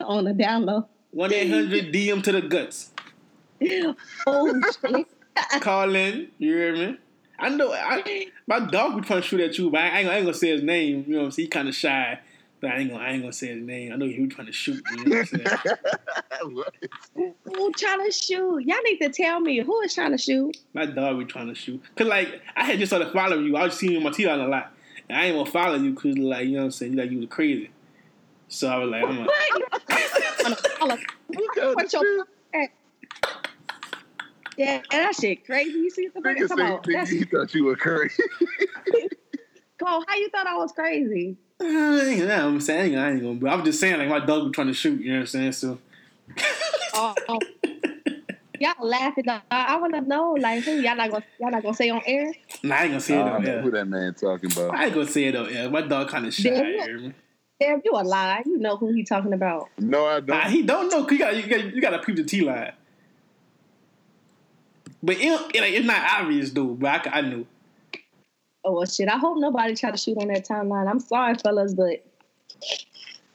On 0.00 0.24
the 0.24 0.32
down 0.32 0.66
low. 0.66 0.86
1 1.12 1.32
800 1.32 1.92
DM 1.92 2.22
to 2.22 2.32
the 2.32 2.42
guts. 2.42 2.92
Oh, 4.26 4.60
shit. 4.80 5.06
Call 5.60 5.94
in. 5.94 6.28
You 6.38 6.56
hear 6.56 6.74
me? 6.74 6.98
I 7.38 7.48
know. 7.48 7.72
I, 7.72 8.26
my 8.46 8.60
dog 8.60 8.94
would 8.94 9.04
trying 9.04 9.22
to 9.22 9.26
shoot 9.26 9.40
at 9.40 9.56
you, 9.58 9.70
but 9.70 9.80
I 9.80 10.00
ain't, 10.00 10.08
I 10.08 10.16
ain't 10.16 10.26
gonna 10.26 10.34
say 10.34 10.50
his 10.50 10.62
name. 10.62 11.04
You 11.06 11.14
know 11.14 11.18
what 11.20 11.24
I'm 11.26 11.30
saying? 11.32 11.46
He 11.46 11.50
kind 11.50 11.68
of 11.68 11.74
shy. 11.74 12.20
But 12.60 12.72
I 12.72 12.76
ain't 12.76 12.90
gonna, 12.90 13.02
I 13.02 13.10
ain't 13.12 13.22
gonna 13.22 13.32
say 13.32 13.54
his 13.54 13.62
name. 13.64 13.92
I 13.92 13.96
know 13.96 14.06
he 14.06 14.20
was 14.20 14.34
trying 14.34 14.46
to 14.46 14.52
shoot. 14.52 14.82
You 14.90 15.04
know 15.06 15.16
what 15.16 15.28
I'm 15.32 16.64
saying? 17.16 17.34
Who 17.44 17.72
trying 17.72 18.04
to 18.04 18.12
shoot? 18.12 18.60
Y'all 18.60 18.82
need 18.84 18.98
to 18.98 19.08
tell 19.08 19.40
me 19.40 19.60
who 19.60 19.80
is 19.80 19.94
trying 19.94 20.12
to 20.12 20.18
shoot. 20.18 20.56
My 20.74 20.84
dog 20.86 21.18
be 21.18 21.24
trying 21.24 21.48
to 21.48 21.54
shoot. 21.54 21.82
Cause 21.96 22.06
like 22.06 22.42
I 22.56 22.64
had 22.64 22.78
just 22.78 22.90
started 22.90 23.12
following 23.12 23.46
you. 23.46 23.56
I 23.56 23.64
was 23.64 23.78
seeing 23.78 23.92
you 23.92 23.98
on 23.98 24.04
my 24.04 24.10
T 24.10 24.26
line 24.26 24.40
a 24.40 24.48
lot. 24.48 24.74
And 25.10 25.18
I 25.18 25.24
ain't 25.24 25.36
gonna 25.36 25.50
follow 25.50 25.74
you 25.74 25.90
because 25.90 26.16
like 26.18 26.46
you 26.46 26.52
know 26.52 26.58
what 26.58 26.64
I'm 26.66 26.70
saying. 26.70 26.92
You 26.92 26.98
like 26.98 27.10
you 27.10 27.18
was 27.18 27.28
crazy. 27.28 27.70
So 28.46 28.68
I 28.68 28.76
was 28.76 28.90
like, 28.90 29.02
I'm 29.02 29.18
like, 29.18 29.28
What? 30.78 30.98
What's 31.74 31.92
your 31.92 32.26
yeah, 34.56 34.82
that 34.90 35.14
shit 35.16 35.44
crazy. 35.46 35.70
You 35.70 35.90
see 35.90 36.08
the 36.08 36.20
Nigga 36.20 36.46
Come 36.48 36.58
say, 36.58 36.64
on, 36.64 36.82
nigga, 36.82 36.92
that's, 36.92 37.10
he 37.10 37.24
thought 37.24 37.54
you 37.54 37.64
were 37.64 37.76
crazy. 37.76 38.22
come 39.78 39.88
on. 39.88 40.04
How 40.06 40.16
you 40.16 40.28
thought 40.28 40.46
I 40.46 40.56
was 40.56 40.70
crazy? 40.72 41.36
Uh, 41.60 41.64
you 41.64 42.26
know, 42.26 42.48
I'm 42.48 42.60
saying 42.60 42.96
I 42.96 43.12
ain't, 43.12 43.40
gonna. 43.40 43.52
I'm 43.52 43.64
just 43.64 43.80
saying 43.80 43.98
like 43.98 44.08
my 44.08 44.24
dog 44.24 44.46
be 44.46 44.50
trying 44.52 44.68
to 44.68 44.74
shoot. 44.74 45.00
You 45.00 45.12
know 45.12 45.18
what 45.18 45.20
I'm 45.22 45.26
saying? 45.26 45.52
So 45.52 45.78
Oh, 46.94 47.14
oh. 47.28 47.38
Y'all 48.60 48.86
laughing. 48.86 49.28
I, 49.28 49.40
I 49.50 49.76
want 49.78 49.94
to 49.94 50.02
know, 50.02 50.32
like, 50.38 50.62
who 50.62 50.72
y'all 50.80 50.94
not 50.94 51.10
gonna 51.10 51.24
y'all 51.40 51.50
not 51.50 51.62
gonna 51.62 51.74
say 51.74 51.90
on 51.90 52.02
air? 52.06 52.32
Nah, 52.62 52.76
I 52.76 52.82
ain't 52.82 52.90
gonna 52.90 53.00
say 53.00 53.14
it 53.18 53.22
on 53.22 53.42
know 53.42 53.60
who 53.62 53.70
that 53.72 53.86
man 53.88 54.14
talking 54.14 54.52
about. 54.52 54.74
I 54.74 54.84
ain't 54.84 54.94
gonna 54.94 55.06
say 55.08 55.24
it 55.24 55.34
on 55.34 55.48
air. 55.48 55.68
My 55.68 55.82
dog 55.82 56.08
kind 56.08 56.26
of 56.26 56.34
shy. 56.34 56.50
Damn. 56.50 56.66
you 56.66 56.82
hear? 56.98 57.14
Damn, 57.60 57.82
you 57.84 57.92
a 57.92 58.04
lie. 58.04 58.42
You 58.46 58.58
know 58.58 58.76
who 58.76 58.92
he 58.92 59.02
talking 59.02 59.32
about. 59.32 59.68
No, 59.78 60.06
I 60.06 60.20
don't. 60.20 60.44
he 60.46 60.62
don't 60.62 60.88
know. 60.90 61.02
'cause 61.04 61.12
you 61.12 61.18
got 61.18 61.36
you 61.36 61.42
got 61.46 61.74
you 61.74 61.80
got 61.80 61.90
to 61.90 61.98
peep 61.98 62.16
the 62.16 62.24
T 62.24 62.42
line. 62.42 62.72
But 65.02 65.16
it, 65.16 65.40
it, 65.54 65.62
it's 65.74 65.86
not 65.86 66.20
obvious 66.20 66.50
dude. 66.50 66.78
But 66.78 67.06
I 67.12 67.22
knew. 67.22 67.46
Oh 68.64 68.72
well, 68.72 68.86
shit. 68.86 69.08
I 69.08 69.16
hope 69.18 69.38
nobody 69.38 69.74
try 69.74 69.90
to 69.90 69.96
shoot 69.96 70.18
on 70.18 70.28
that 70.28 70.46
timeline. 70.46 70.88
I'm 70.88 71.00
sorry, 71.00 71.34
fellas, 71.34 71.72
but 71.74 72.04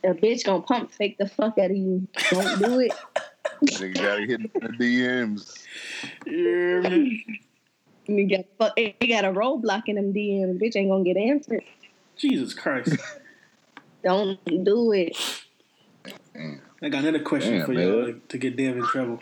a 0.04 0.14
bitch 0.14 0.44
gonna 0.46 0.62
pump 0.62 0.92
fake 0.92 1.18
the 1.18 1.28
fuck 1.28 1.58
out 1.58 1.72
of 1.72 1.78
you. 1.78 2.08
Don't 2.32 2.60
do 2.60 2.80
it. 2.80 2.94
Nigga 3.64 3.94
gotta 3.96 4.26
hit 4.26 4.54
the 4.54 4.68
DMs. 4.68 5.64
Yeah, 6.26 6.90
me? 6.90 7.42
You 8.08 8.30
got 8.30 8.46
fuck. 8.58 8.78
You 8.78 9.10
got 9.10 9.26
a 9.26 9.32
roadblock 9.32 9.84
in 9.88 9.96
them 9.96 10.14
DMs. 10.14 10.62
Bitch 10.62 10.76
ain't 10.76 10.90
gonna 10.90 11.04
get 11.04 11.18
answered. 11.18 11.64
Jesus 12.18 12.54
Christ! 12.54 12.98
Don't 14.04 14.40
do 14.46 14.92
it. 14.92 15.18
I 16.82 16.90
got 16.90 17.04
another 17.04 17.24
question 17.24 17.58
Damn, 17.58 17.66
for 17.66 17.74
man. 17.74 17.88
y'all 17.88 18.14
to 18.28 18.38
get 18.38 18.56
Dev 18.56 18.78
in 18.78 18.86
trouble. 18.86 19.20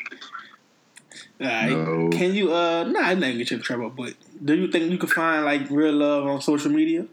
All 1.39 1.47
right. 1.47 1.69
No. 1.69 2.09
Can 2.09 2.33
you? 2.33 2.53
Uh, 2.53 2.83
nah, 2.83 3.01
I 3.01 3.15
didn't 3.15 3.37
get 3.37 3.51
you 3.51 3.57
in 3.57 3.63
trouble. 3.63 3.89
But 3.89 4.15
do 4.43 4.55
you 4.55 4.67
think 4.67 4.91
you 4.91 4.97
could 4.97 5.11
find 5.11 5.45
like 5.45 5.69
real 5.69 5.93
love 5.93 6.25
on 6.25 6.41
social 6.41 6.71
media? 6.71 7.05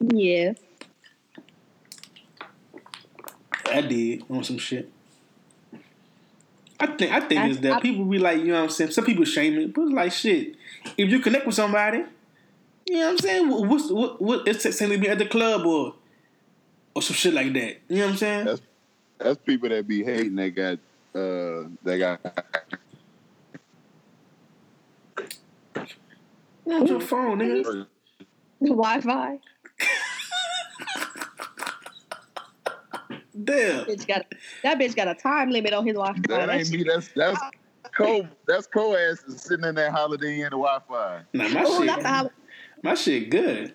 Yeah. 0.00 0.54
I 3.66 3.80
did 3.80 4.24
on 4.30 4.44
some 4.44 4.58
shit. 4.58 4.90
I 6.82 6.86
think 6.86 7.12
I 7.12 7.20
think 7.20 7.40
I- 7.40 7.46
it's 7.48 7.58
that 7.60 7.74
I- 7.74 7.80
people 7.80 8.04
be 8.04 8.18
like, 8.18 8.38
you 8.38 8.48
know 8.48 8.54
what 8.54 8.64
I'm 8.64 8.70
saying. 8.70 8.90
Some 8.90 9.04
people 9.04 9.24
shame 9.24 9.56
it, 9.58 9.72
but 9.72 9.82
it's 9.82 9.92
like 9.92 10.12
shit. 10.12 10.56
If 10.98 11.10
you 11.10 11.20
connect 11.20 11.46
with 11.46 11.54
somebody, 11.54 11.98
you 12.86 12.96
know 12.96 13.06
what 13.06 13.10
I'm 13.12 13.18
saying. 13.18 13.68
What's 13.68 13.90
what? 13.90 14.20
What? 14.20 14.48
It's 14.48 14.76
saying 14.76 15.00
be 15.00 15.08
at 15.08 15.18
the 15.18 15.26
club 15.26 15.64
or 15.64 15.94
or 16.94 17.02
some 17.02 17.14
shit 17.14 17.34
like 17.34 17.52
that. 17.52 17.78
You 17.88 17.98
know 17.98 18.06
what 18.06 18.10
I'm 18.12 18.16
saying? 18.16 18.44
That's 18.46 18.60
that's 19.18 19.38
people 19.44 19.68
that 19.68 19.86
be 19.86 20.02
hating. 20.02 20.34
They 20.34 20.50
got 20.50 20.78
uh, 21.14 21.68
they 21.84 21.98
got 21.98 22.20
What's 26.64 26.90
your 26.90 27.00
phone, 27.00 27.38
nigga? 27.38 27.86
Wi-Fi. 28.60 29.38
Damn. 33.44 33.84
Bitch 33.86 34.06
got 34.06 34.26
that 34.62 34.78
bitch 34.78 34.94
got 34.94 35.08
a 35.08 35.14
time 35.14 35.50
limit 35.50 35.72
on 35.72 35.86
his 35.86 35.94
Wi-Fi. 35.94 36.20
that 36.28 36.50
ain't 36.50 36.70
me. 36.70 36.82
That's 36.84 37.08
that's 37.16 37.40
co. 37.94 38.28
That's 38.46 38.66
co 38.66 38.94
ass 38.94 39.22
is 39.26 39.40
sitting 39.42 39.64
in 39.64 39.74
that 39.76 39.92
Holiday 39.92 40.40
Inn 40.40 40.50
Wi-Fi. 40.50 41.22
Nah, 41.32 41.48
my 41.48 41.64
Oh, 41.66 41.80
shit. 41.82 42.02
that's. 42.02 42.28
My 42.82 42.94
shit 42.94 43.30
good. 43.30 43.74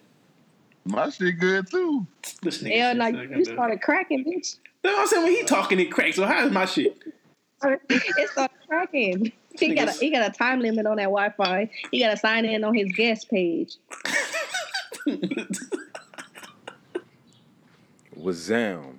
My 0.85 1.09
shit 1.09 1.39
good 1.39 1.69
too. 1.69 2.05
This 2.41 2.61
nigga. 2.61 2.77
Hell, 2.77 2.91
shit 2.91 2.97
no, 2.97 3.11
suck, 3.11 3.29
you 3.37 3.45
started 3.45 3.81
cracking, 3.81 4.23
bitch. 4.25 4.57
That's 4.83 4.95
what 4.95 5.01
I'm 5.01 5.07
saying. 5.07 5.23
When 5.23 5.33
he 5.33 5.43
talking, 5.43 5.79
it 5.79 5.91
cracks. 5.91 6.17
So 6.17 6.25
how 6.25 6.45
is 6.45 6.51
my 6.51 6.65
shit? 6.65 6.97
It 7.89 8.29
started 8.29 8.55
cracking. 8.67 9.31
He 9.59 9.73
got 9.73 9.87
a 9.87 9.91
he 9.93 10.11
got 10.11 10.29
a 10.29 10.31
time 10.31 10.59
limit 10.59 10.85
on 10.85 10.97
that 10.97 11.05
Wi-Fi. 11.05 11.69
He 11.91 11.99
got 11.99 12.11
to 12.11 12.17
sign 12.17 12.45
in 12.45 12.63
on 12.63 12.75
his 12.75 12.91
guest 12.91 13.29
page. 13.31 13.77
Wazam. 18.17 18.97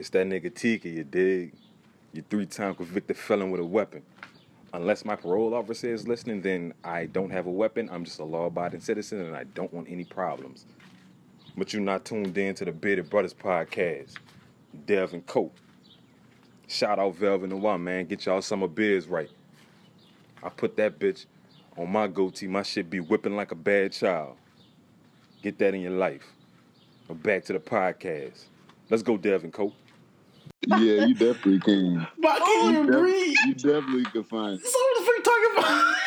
It's 0.00 0.08
that 0.10 0.26
nigga 0.26 0.54
Tika, 0.54 0.88
you 0.88 1.04
dig? 1.04 1.52
You 2.14 2.24
three 2.30 2.46
time 2.46 2.74
convicted 2.74 3.18
felon 3.18 3.50
with 3.50 3.60
a 3.60 3.64
weapon. 3.66 4.00
Unless 4.72 5.04
my 5.04 5.14
parole 5.14 5.52
officer 5.52 5.92
is 5.92 6.08
listening, 6.08 6.40
then 6.40 6.72
I 6.82 7.04
don't 7.04 7.28
have 7.28 7.44
a 7.44 7.50
weapon. 7.50 7.90
I'm 7.92 8.06
just 8.06 8.18
a 8.18 8.24
law 8.24 8.46
abiding 8.46 8.80
citizen 8.80 9.20
and 9.20 9.36
I 9.36 9.44
don't 9.44 9.70
want 9.74 9.90
any 9.90 10.04
problems. 10.04 10.64
But 11.54 11.74
you're 11.74 11.82
not 11.82 12.06
tuned 12.06 12.38
in 12.38 12.54
to 12.54 12.64
the 12.64 12.72
Bearded 12.72 13.10
Brothers 13.10 13.34
podcast. 13.34 14.14
Dev 14.86 15.12
and 15.12 15.26
Cope. 15.26 15.54
Shout 16.66 16.98
out 16.98 17.16
Velvet 17.16 17.50
Noir, 17.50 17.76
man. 17.76 18.06
Get 18.06 18.24
y'all 18.24 18.40
summer 18.40 18.68
beers 18.68 19.06
right. 19.06 19.28
I 20.42 20.48
put 20.48 20.78
that 20.78 20.98
bitch 20.98 21.26
on 21.76 21.92
my 21.92 22.06
goatee. 22.06 22.46
My 22.46 22.62
shit 22.62 22.88
be 22.88 23.00
whipping 23.00 23.36
like 23.36 23.52
a 23.52 23.54
bad 23.54 23.92
child. 23.92 24.38
Get 25.42 25.58
that 25.58 25.74
in 25.74 25.82
your 25.82 25.90
life. 25.92 26.24
Back 27.10 27.44
to 27.44 27.52
the 27.52 27.60
podcast. 27.60 28.46
Let's 28.88 29.02
go, 29.02 29.18
Dev 29.18 29.44
and 29.44 29.52
Cope. 29.52 29.74
Yeah, 30.70 31.04
you 31.06 31.14
definitely 31.26 31.60
can. 31.60 32.06
But 32.18 32.30
I 32.30 32.38
can't 32.38 32.48
oh, 32.48 32.70
even 32.70 32.84
You, 32.84 32.90
def- 32.92 33.00
breathe. 33.00 33.36
you 33.46 33.54
definitely 33.54 34.04
can 34.04 34.24
find. 34.24 34.60
So 34.60 34.78
what 34.78 34.98
the 34.98 35.04
fuck 35.04 35.14
you 35.16 35.22
talking 35.22 35.58
about? 35.58 35.94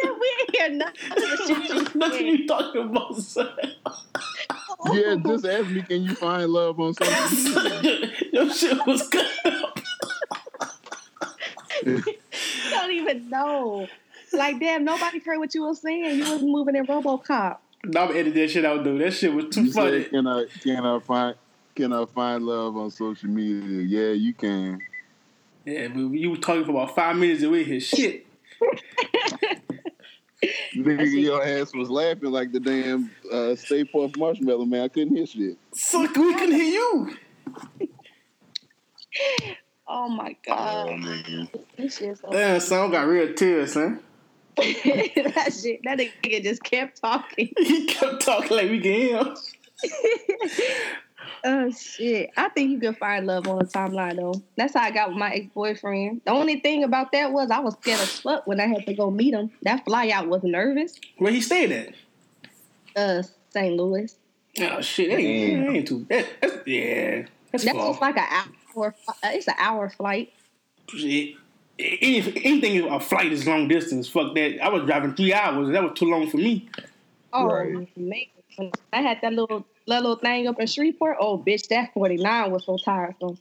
Yeah, 0.00 0.10
we 0.12 0.26
ain't 0.40 0.56
hear 0.56 0.68
nothing 0.70 1.12
of 1.12 1.68
you 1.68 1.86
Nothing 1.98 2.26
you 2.26 2.46
talking 2.46 2.82
about, 2.82 3.16
son. 3.16 3.48
Yeah, 3.60 5.16
oh. 5.16 5.22
just 5.26 5.44
ask 5.44 5.68
me. 5.70 5.82
Can 5.82 6.02
you 6.04 6.14
find 6.14 6.48
love 6.48 6.78
on 6.78 6.94
social 6.94 7.60
media? 7.82 8.12
Your 8.32 8.52
shit 8.52 8.86
was 8.86 9.08
good. 9.08 9.26
You 11.84 12.02
don't 12.70 12.92
even 12.92 13.28
know. 13.28 13.88
Like, 14.32 14.60
damn, 14.60 14.84
nobody 14.84 15.18
heard 15.18 15.38
what 15.38 15.54
you 15.54 15.62
were 15.66 15.74
saying. 15.74 16.18
You 16.18 16.32
was 16.32 16.42
moving 16.42 16.76
in 16.76 16.86
RoboCop. 16.86 17.56
No, 17.84 18.02
I'm 18.02 18.16
edit 18.16 18.34
that 18.34 18.50
shit 18.50 18.64
out, 18.64 18.84
dude. 18.84 19.00
That 19.00 19.12
shit 19.12 19.32
was 19.32 19.46
too 19.46 19.64
You 19.64 19.72
funny. 19.72 20.02
say, 20.04 20.08
can 20.10 20.26
I 20.26 20.44
can 20.62 20.84
I 20.86 20.98
find 21.00 21.34
can 21.78 21.92
I 21.92 22.04
find 22.06 22.44
love 22.44 22.76
on 22.76 22.90
social 22.90 23.28
media? 23.28 23.82
Yeah, 23.82 24.10
you 24.12 24.34
can. 24.34 24.80
Yeah, 25.64 25.86
but 25.88 26.00
you 26.00 26.30
were 26.32 26.36
talking 26.36 26.64
for 26.64 26.72
about 26.72 26.92
five 26.96 27.14
minutes 27.16 27.40
and 27.42 27.52
we 27.52 27.62
hit 27.62 27.84
shit. 27.84 28.26
Nigga, 30.74 31.22
your 31.22 31.44
ass 31.44 31.72
was 31.74 31.88
laughing 31.88 32.32
like 32.32 32.50
the 32.50 32.58
damn 32.58 33.10
uh, 33.32 33.54
Stay 33.54 33.84
Puft 33.84 34.16
Marshmallow 34.16 34.64
Man. 34.64 34.82
I 34.82 34.88
couldn't 34.88 35.14
hear 35.16 35.24
shit. 35.26 35.56
Suck, 35.72 36.16
we 36.16 36.34
couldn't 36.34 36.54
hear 36.56 36.64
you. 36.64 37.16
Oh 39.90 40.06
my 40.06 40.36
Oh, 40.48 40.84
god, 40.86 40.88
nigga. 40.98 41.48
this 41.78 41.96
shit 41.96 42.18
so 42.18 42.28
Damn, 42.30 42.60
son, 42.60 42.90
got 42.90 43.06
real 43.06 43.32
tears, 43.32 43.72
son. 43.72 44.00
that 44.58 45.58
shit. 45.58 45.80
That 45.84 45.98
nigga 45.98 46.42
just 46.42 46.62
kept 46.62 47.00
talking. 47.00 47.50
He 47.56 47.86
kept 47.86 48.20
talking 48.20 48.54
like 48.54 48.68
we 48.70 48.80
can 48.80 48.92
hear 48.92 49.16
him. 49.24 49.34
Oh 51.44 51.70
shit! 51.70 52.30
I 52.36 52.48
think 52.50 52.70
you 52.70 52.78
can 52.80 52.94
find 52.94 53.26
love 53.26 53.46
on 53.48 53.58
the 53.58 53.64
timeline 53.64 54.16
though. 54.16 54.34
That's 54.56 54.74
how 54.74 54.80
I 54.82 54.90
got 54.90 55.08
with 55.10 55.18
my 55.18 55.30
ex 55.32 55.46
boyfriend. 55.54 56.22
The 56.24 56.32
only 56.32 56.60
thing 56.60 56.84
about 56.84 57.12
that 57.12 57.32
was 57.32 57.50
I 57.50 57.58
was 57.60 57.74
scared 57.74 58.00
as 58.00 58.20
fuck 58.20 58.46
when 58.46 58.60
I 58.60 58.66
had 58.66 58.86
to 58.86 58.94
go 58.94 59.10
meet 59.10 59.34
him. 59.34 59.50
That 59.62 59.84
flyout 59.86 60.28
was 60.28 60.42
nervous. 60.42 60.98
Where 61.18 61.32
he 61.32 61.40
stayed 61.40 61.72
at? 61.72 61.94
Uh, 62.96 63.22
St. 63.50 63.76
Louis. 63.76 64.14
Oh 64.60 64.80
shit, 64.80 65.10
that 65.10 65.18
ain't, 65.18 65.66
that 65.66 65.72
ain't 65.72 65.88
too. 65.88 66.06
That, 66.10 66.26
that's, 66.40 66.66
yeah, 66.66 67.22
that's 67.52 67.64
That's 67.64 67.76
just 67.78 68.00
like 68.00 68.16
an 68.16 68.26
hour. 68.76 68.94
uh, 69.08 69.12
It's 69.24 69.46
an 69.48 69.54
hour 69.58 69.88
flight. 69.90 70.32
Shit. 70.88 71.36
Any- 71.78 72.20
Anything 72.44 72.88
a 72.90 72.98
flight 72.98 73.30
is 73.32 73.46
long 73.46 73.68
distance. 73.68 74.08
Fuck 74.08 74.34
that. 74.34 74.60
I 74.60 74.68
was 74.68 74.84
driving 74.84 75.14
three 75.14 75.32
hours. 75.32 75.70
That 75.70 75.82
was 75.84 75.92
too 75.96 76.06
long 76.10 76.28
for 76.28 76.38
me. 76.38 76.68
Oh 77.32 77.46
Right. 77.46 77.70
man, 77.96 78.24
When 78.58 78.72
I 78.92 79.00
had 79.02 79.18
that 79.22 79.32
little 79.32 79.64
that 79.86 80.02
little 80.02 80.16
thing 80.16 80.46
up 80.48 80.60
in 80.60 80.66
Shreveport. 80.66 81.16
Oh 81.20 81.38
bitch, 81.38 81.68
that 81.68 81.94
forty 81.94 82.16
nine 82.16 82.50
was 82.50 82.64
so 82.66 82.76
tiresome. 82.76 83.38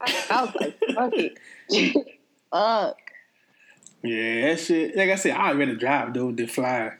I, 0.00 0.24
I 0.30 0.42
was 0.44 0.54
like, 0.60 0.78
fuck 0.94 1.12
it, 1.14 1.38
fuck. 2.50 2.96
Yeah, 4.02 4.48
that 4.48 4.60
shit. 4.60 4.96
Like 4.96 5.10
I 5.10 5.14
said, 5.14 5.32
I'd 5.36 5.56
rather 5.58 5.74
drive 5.76 6.12
though 6.14 6.32
than 6.32 6.46
fly. 6.46 6.92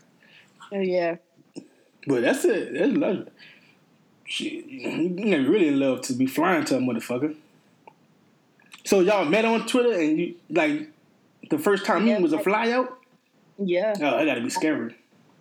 Oh, 0.73 0.79
Yeah. 0.81 1.17
But 2.07 2.21
that's 2.23 2.45
it. 2.45 2.75
That's 2.75 2.93
love. 2.93 3.29
Shit, 4.27 4.67
you 4.67 5.09
never 5.11 5.51
really 5.51 5.71
love 5.71 6.03
to 6.03 6.13
be 6.15 6.27
flying 6.27 6.65
to 6.67 6.77
a 6.77 6.81
motherfucker. 6.81 7.35
So 8.85 9.01
y'all 9.01 9.25
met 9.25 9.45
on 9.45 9.67
Twitter 9.67 9.93
and 9.99 10.19
you 10.19 10.35
like 10.51 10.91
the 11.51 11.59
first 11.59 11.85
time 11.87 12.07
Yeah. 12.07 12.19
meeting 12.19 12.23
was 12.23 12.33
a 12.33 12.39
flyout. 12.39 12.89
Yeah. 13.59 13.95
Oh, 14.01 14.17
I 14.19 14.25
gotta 14.25 14.41
be 14.41 14.51
scary. 14.51 14.95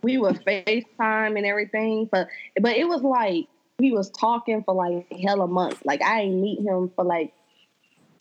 We 0.03 0.17
would 0.17 0.43
FaceTime 0.45 1.37
and 1.37 1.45
everything, 1.45 2.09
but 2.11 2.27
but 2.59 2.75
it 2.75 2.87
was 2.87 3.01
like 3.01 3.47
we 3.79 3.91
was 3.91 4.09
talking 4.11 4.63
for 4.63 4.75
like 4.75 5.11
hella 5.11 5.47
months. 5.47 5.81
Like 5.83 6.01
I 6.01 6.21
ain't 6.21 6.35
meet 6.35 6.59
him 6.59 6.91
for 6.95 7.03
like 7.03 7.33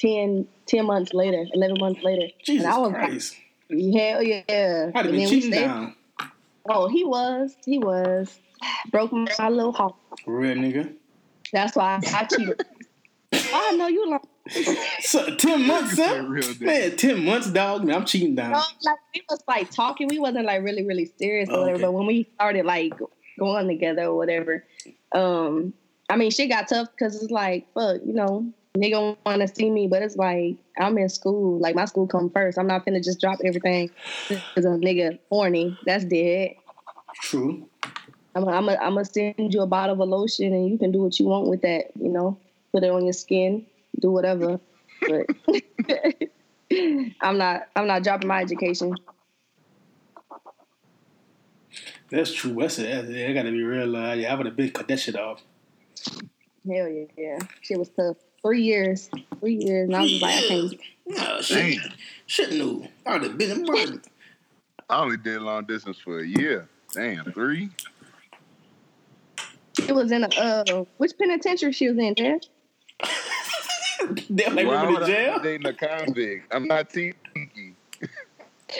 10, 0.00 0.46
10 0.66 0.86
months 0.86 1.12
later, 1.12 1.44
eleven 1.52 1.76
months 1.78 2.02
later. 2.02 2.28
Jesus 2.42 2.64
and 2.64 2.72
I 2.72 2.78
was 2.78 2.92
Christ! 2.92 3.36
like, 3.70 3.94
hell 3.94 4.22
yeah. 4.22 4.90
I'd 4.94 5.04
have 5.04 5.10
been 5.10 5.28
cheating 5.28 5.50
down. 5.50 5.96
Oh, 6.68 6.88
he 6.88 7.04
was, 7.04 7.56
he 7.66 7.78
was 7.78 8.38
broke 8.90 9.12
my 9.12 9.48
little 9.48 9.72
heart. 9.72 9.96
Real 10.26 10.56
nigga. 10.56 10.94
That's 11.52 11.76
why 11.76 12.00
I 12.02 12.24
cheated. 12.24 12.64
I 13.32 13.72
know 13.72 13.88
you 13.88 14.08
like. 14.08 14.22
So 15.00 15.34
ten 15.36 15.66
months, 15.66 15.96
said 15.96 16.20
son. 16.20 16.54
Man, 16.60 16.96
ten 16.96 17.24
months, 17.24 17.50
dog. 17.50 17.84
Man, 17.84 17.96
I'm 17.96 18.04
cheating 18.04 18.34
down. 18.34 18.52
No, 18.52 18.62
like 18.82 18.98
we 19.14 19.22
was 19.28 19.42
like 19.46 19.70
talking. 19.70 20.08
We 20.08 20.18
wasn't 20.18 20.46
like 20.46 20.62
really, 20.62 20.84
really 20.84 21.10
serious 21.18 21.48
or 21.48 21.60
whatever. 21.60 21.80
But 21.80 21.92
when 21.92 22.06
we 22.06 22.28
started 22.34 22.66
like 22.66 22.92
going 23.38 23.68
together 23.68 24.04
or 24.04 24.16
whatever, 24.16 24.64
um, 25.12 25.72
I 26.08 26.16
mean, 26.16 26.30
shit 26.30 26.48
got 26.48 26.68
tough 26.68 26.88
because 26.90 27.22
it's 27.22 27.30
like, 27.30 27.66
fuck, 27.74 28.00
you 28.04 28.12
know, 28.12 28.52
nigga 28.76 29.16
want 29.24 29.42
to 29.42 29.48
see 29.48 29.70
me, 29.70 29.86
but 29.86 30.02
it's 30.02 30.16
like 30.16 30.56
I'm 30.78 30.98
in 30.98 31.08
school. 31.08 31.58
Like 31.58 31.74
my 31.74 31.84
school 31.84 32.06
come 32.06 32.30
first. 32.30 32.58
I'm 32.58 32.66
not 32.66 32.84
finna 32.84 33.02
just 33.02 33.20
drop 33.20 33.38
everything 33.44 33.90
because 34.28 34.64
a 34.64 34.68
nigga 34.68 35.18
horny. 35.30 35.78
That's 35.86 36.04
dead. 36.04 36.54
True. 37.14 37.68
I'm 38.34 38.48
I'm 38.48 38.68
i 38.68 38.76
I'm 38.76 38.94
gonna 38.94 39.04
send 39.04 39.52
you 39.52 39.60
a 39.60 39.66
bottle 39.66 40.00
of 40.00 40.08
lotion 40.08 40.52
and 40.52 40.70
you 40.70 40.78
can 40.78 40.90
do 40.90 41.02
what 41.02 41.18
you 41.18 41.26
want 41.26 41.48
with 41.48 41.62
that. 41.62 41.90
You 42.00 42.08
know, 42.08 42.38
put 42.72 42.82
it 42.82 42.90
on 42.90 43.04
your 43.04 43.12
skin, 43.12 43.66
do 43.98 44.10
whatever. 44.10 44.60
But 45.00 45.26
I'm 47.20 47.38
not 47.38 47.68
I'm 47.76 47.86
not 47.86 48.02
dropping 48.02 48.28
my 48.28 48.40
education. 48.40 48.94
That's 52.10 52.32
true. 52.32 52.54
That's 52.54 52.78
it. 52.78 52.92
That's 52.92 53.08
it. 53.08 53.30
I 53.30 53.32
gotta 53.32 53.50
be 53.50 53.62
real. 53.62 53.96
Uh, 53.96 54.14
yeah, 54.14 54.32
I 54.32 54.36
would 54.36 54.46
have 54.46 54.56
been 54.56 54.70
cut 54.70 54.86
that 54.88 55.00
shit 55.00 55.16
off. 55.16 55.42
Hell 56.66 56.88
yeah, 56.88 57.04
yeah. 57.16 57.38
Shit 57.62 57.78
was 57.78 57.88
tough. 57.88 58.18
Three 58.42 58.62
years, 58.62 59.08
three 59.40 59.54
years, 59.54 59.88
and 59.88 59.96
I 59.96 60.02
was 60.02 60.10
just 60.10 60.22
like, 60.22 60.34
I 60.34 60.48
can't. 60.48 60.74
No, 61.06 61.40
shit. 61.40 61.78
Shit, 62.26 62.52
no. 62.52 62.86
I 63.06 63.12
would 63.12 63.22
have 63.22 63.38
been 63.38 63.50
in 63.50 63.64
murder. 63.64 64.02
I 64.90 65.00
only 65.00 65.16
did 65.16 65.40
long 65.40 65.64
distance 65.64 65.98
for 65.98 66.20
a 66.20 66.26
year. 66.26 66.68
Damn, 66.92 67.32
three. 67.32 67.70
It 69.78 69.94
was 69.94 70.12
in 70.12 70.24
a 70.24 70.28
uh, 70.28 70.84
which 70.98 71.12
penitentiary 71.18 71.72
she 71.72 71.88
was 71.88 71.98
in, 71.98 72.14
there? 72.16 72.40
Damn, 74.34 74.54
like 74.56 74.66
Why 74.66 74.86
we 74.86 74.92
would 74.94 75.02
in 75.02 75.04
I 75.04 75.06
jail. 75.06 75.38
be 75.38 75.42
dating 75.44 75.66
a 75.66 75.72
convict? 75.74 76.54
I'm 76.54 76.66
not 76.66 76.90
Tiki. 76.90 77.14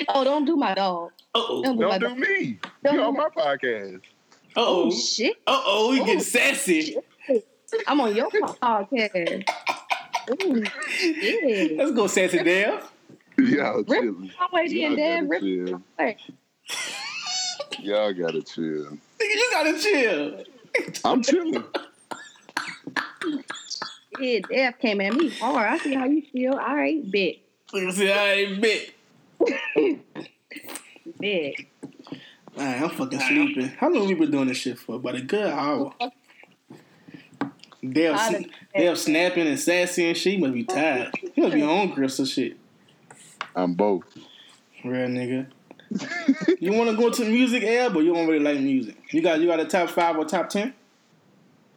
Oh, 0.08 0.24
don't 0.24 0.44
do 0.44 0.56
my 0.56 0.74
dog. 0.74 1.10
Uh 1.34 1.38
oh. 1.48 1.62
Don't 1.62 1.78
do 1.78 1.88
my 1.88 1.98
Don't 1.98 2.10
dog. 2.18 2.24
do 2.26 2.34
me. 2.38 2.58
Don't 2.82 2.94
You 2.94 3.00
do 3.00 3.04
on 3.06 3.14
my- 3.14 3.28
my 3.34 3.42
podcast. 3.42 3.96
Uh 3.96 3.98
oh. 4.56 4.84
Oh 4.86 4.90
shit! 4.90 5.36
Uh 5.46 5.60
oh. 5.64 5.90
We 5.90 5.98
get 5.98 6.06
getting 6.06 6.20
sassy. 6.22 6.96
I'm 7.86 8.00
on 8.00 8.14
your 8.14 8.28
podcast. 8.30 9.48
Ooh, 10.44 10.64
shit. 10.88 11.76
Let's 11.78 11.92
go, 11.92 12.06
sassy 12.06 12.42
Dave. 12.42 12.80
Y'all 13.38 13.76
Rip 13.82 13.88
chilling. 13.88 14.30
my 14.52 14.62
Y'all 14.62 14.92
in, 14.92 14.96
Dad. 14.96 15.14
gotta 15.20 15.28
Rip 15.28 15.40
chill. 15.40 15.82
my 15.98 16.16
Y'all 17.80 18.12
gotta 18.12 18.42
chill. 18.42 18.84
Nigga, 18.84 18.98
you 19.20 19.48
gotta 19.52 19.78
chill. 19.78 20.44
I'm 21.04 21.22
chilling. 21.22 21.64
Yeah, 24.20 24.40
Dad 24.50 24.78
came 24.78 25.00
at 25.00 25.14
me 25.14 25.30
hard. 25.30 25.66
I 25.68 25.78
see 25.78 25.94
how 25.94 26.04
you 26.04 26.22
feel. 26.22 26.52
All 26.54 26.76
right, 26.76 27.02
bet. 27.10 27.36
Nigga 27.72 27.92
say, 27.92 28.12
I 28.12 28.32
ain't 28.34 28.60
bet. 28.60 28.90
Bet. 31.18 31.54
Alright, 32.56 32.82
I'm 32.82 32.90
fucking 32.90 33.18
sleeping. 33.20 33.68
How 33.78 33.90
long 33.90 34.06
we 34.06 34.14
been 34.14 34.30
doing 34.30 34.48
this 34.48 34.56
shit 34.58 34.78
for? 34.78 34.96
About 34.96 35.14
a 35.16 35.20
good 35.22 35.46
hour. 35.46 35.92
Dale, 37.82 38.14
I'd 38.14 38.28
sn- 38.28 38.42
have- 38.44 38.52
Dale 38.76 38.96
snapping 38.96 39.46
and 39.48 39.58
sassy 39.58 40.08
and 40.08 40.16
shit. 40.16 40.34
He 40.34 40.38
must 40.38 40.54
be 40.54 40.64
tired. 40.64 41.12
He 41.34 41.40
must 41.40 41.54
be 41.54 41.60
hungry 41.60 42.04
or 42.04 42.08
shit. 42.08 42.56
I'm 43.56 43.74
both. 43.74 44.04
Real 44.84 45.08
nigga. 45.08 45.46
you 46.60 46.72
want 46.72 46.90
to 46.90 46.96
go 46.96 47.10
to 47.10 47.24
music, 47.24 47.64
Al, 47.64 47.90
but 47.90 48.00
you 48.00 48.14
don't 48.14 48.26
really 48.26 48.42
like 48.44 48.60
music. 48.60 48.96
You 49.10 49.22
got 49.22 49.40
you 49.40 49.46
got 49.46 49.60
a 49.60 49.66
top 49.66 49.90
five 49.90 50.16
or 50.16 50.24
top 50.24 50.48
ten 50.48 50.72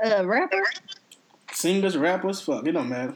Uh, 0.03 0.26
rapper. 0.26 0.62
Singers, 1.56 1.98
rappers. 1.98 2.41
Fuck, 2.41 2.68
it 2.68 2.73
don't 2.73 2.90
matter. 2.90 3.15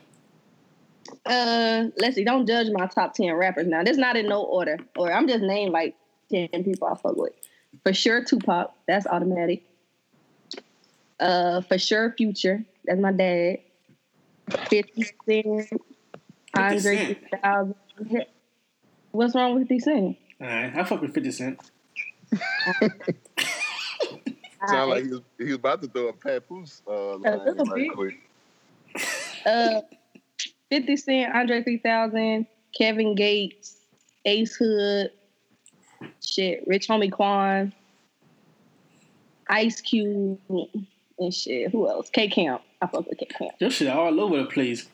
Uh, 1.26 1.86
let's 1.98 2.16
see. 2.16 2.24
Don't 2.24 2.46
judge 2.48 2.68
my 2.72 2.88
top 2.88 3.14
ten 3.14 3.34
rappers 3.34 3.68
now. 3.68 3.84
This 3.84 3.98
not 3.98 4.16
in 4.16 4.28
no 4.28 4.44
order, 4.44 4.78
or 4.98 5.12
I'm 5.12 5.28
just 5.28 5.42
named 5.42 5.72
like 5.72 5.96
ten 6.32 6.50
people 6.64 6.88
I 6.88 6.96
fuck 6.96 7.16
with. 7.18 7.34
For 7.84 7.94
sure, 7.94 8.24
Tupac. 8.24 8.74
That's 8.88 9.06
automatic. 9.08 9.64
Uh, 11.20 11.62
for 11.62 11.78
sure, 11.78 12.14
Future. 12.18 12.64
That's 12.86 13.00
my 13.00 13.12
dad. 13.12 13.60
Fifty 14.70 15.04
Cent. 15.26 15.70
Andre 16.56 16.80
Cent. 16.80 17.18
3000. 17.30 17.76
What's 19.12 19.36
wrong 19.36 19.56
with 19.56 19.68
Fifty 19.68 19.80
Cent? 19.80 20.18
All 20.42 20.48
right, 20.48 20.76
I 20.76 20.84
fuck 20.84 21.02
with 21.02 21.14
Fifty 21.14 21.32
Cent. 21.32 21.60
Sound 24.68 24.90
like 24.90 25.04
he 25.06 25.10
was, 25.10 25.22
he 25.38 25.44
was 25.46 25.54
about 25.56 25.82
to 25.82 25.88
throw 25.88 26.10
a 26.10 26.14
papoose 26.14 26.82
uh, 26.88 27.16
line 27.18 27.40
little 27.46 27.66
right 27.66 27.76
bit. 27.76 27.94
quick. 27.94 28.29
Uh, 29.46 29.82
50 30.70 30.98
Cent, 30.98 31.36
Andre 31.36 31.64
3000, 31.64 32.46
Kevin 32.78 33.16
Gates, 33.16 33.78
Ace 34.26 34.56
Hood, 34.56 35.12
shit, 36.24 36.64
Rich 36.68 36.88
Homie 36.88 37.12
Quan, 37.12 37.74
Ice 39.50 39.82
Cube, 39.82 40.40
and 41.18 41.34
shit. 41.34 41.72
Who 41.72 41.90
else? 41.90 42.10
K 42.10 42.28
Camp. 42.28 42.62
I 42.82 42.88
fuck 42.88 43.08
with 43.08 43.18
K 43.18 43.26
Camp. 43.26 43.52
Your 43.60 43.72
shit 43.72 43.88
all 43.88 44.20
over 44.20 44.38
the 44.38 44.46
place. 44.46 44.88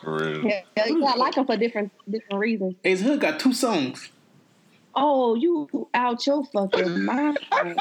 For 0.00 0.16
real. 0.16 0.44
Yeah, 0.44 0.62
yeah, 0.76 0.84
I 0.86 1.16
like 1.16 1.36
him 1.36 1.46
for 1.46 1.56
different 1.56 1.92
different 2.10 2.40
reasons. 2.40 2.74
Ace 2.84 3.02
Hood 3.02 3.20
got 3.20 3.38
two 3.38 3.52
songs. 3.52 4.10
Oh, 4.94 5.34
you 5.34 5.88
out 5.94 6.26
your 6.26 6.44
fucking 6.44 7.04
mind. 7.04 7.38
I 7.52 7.74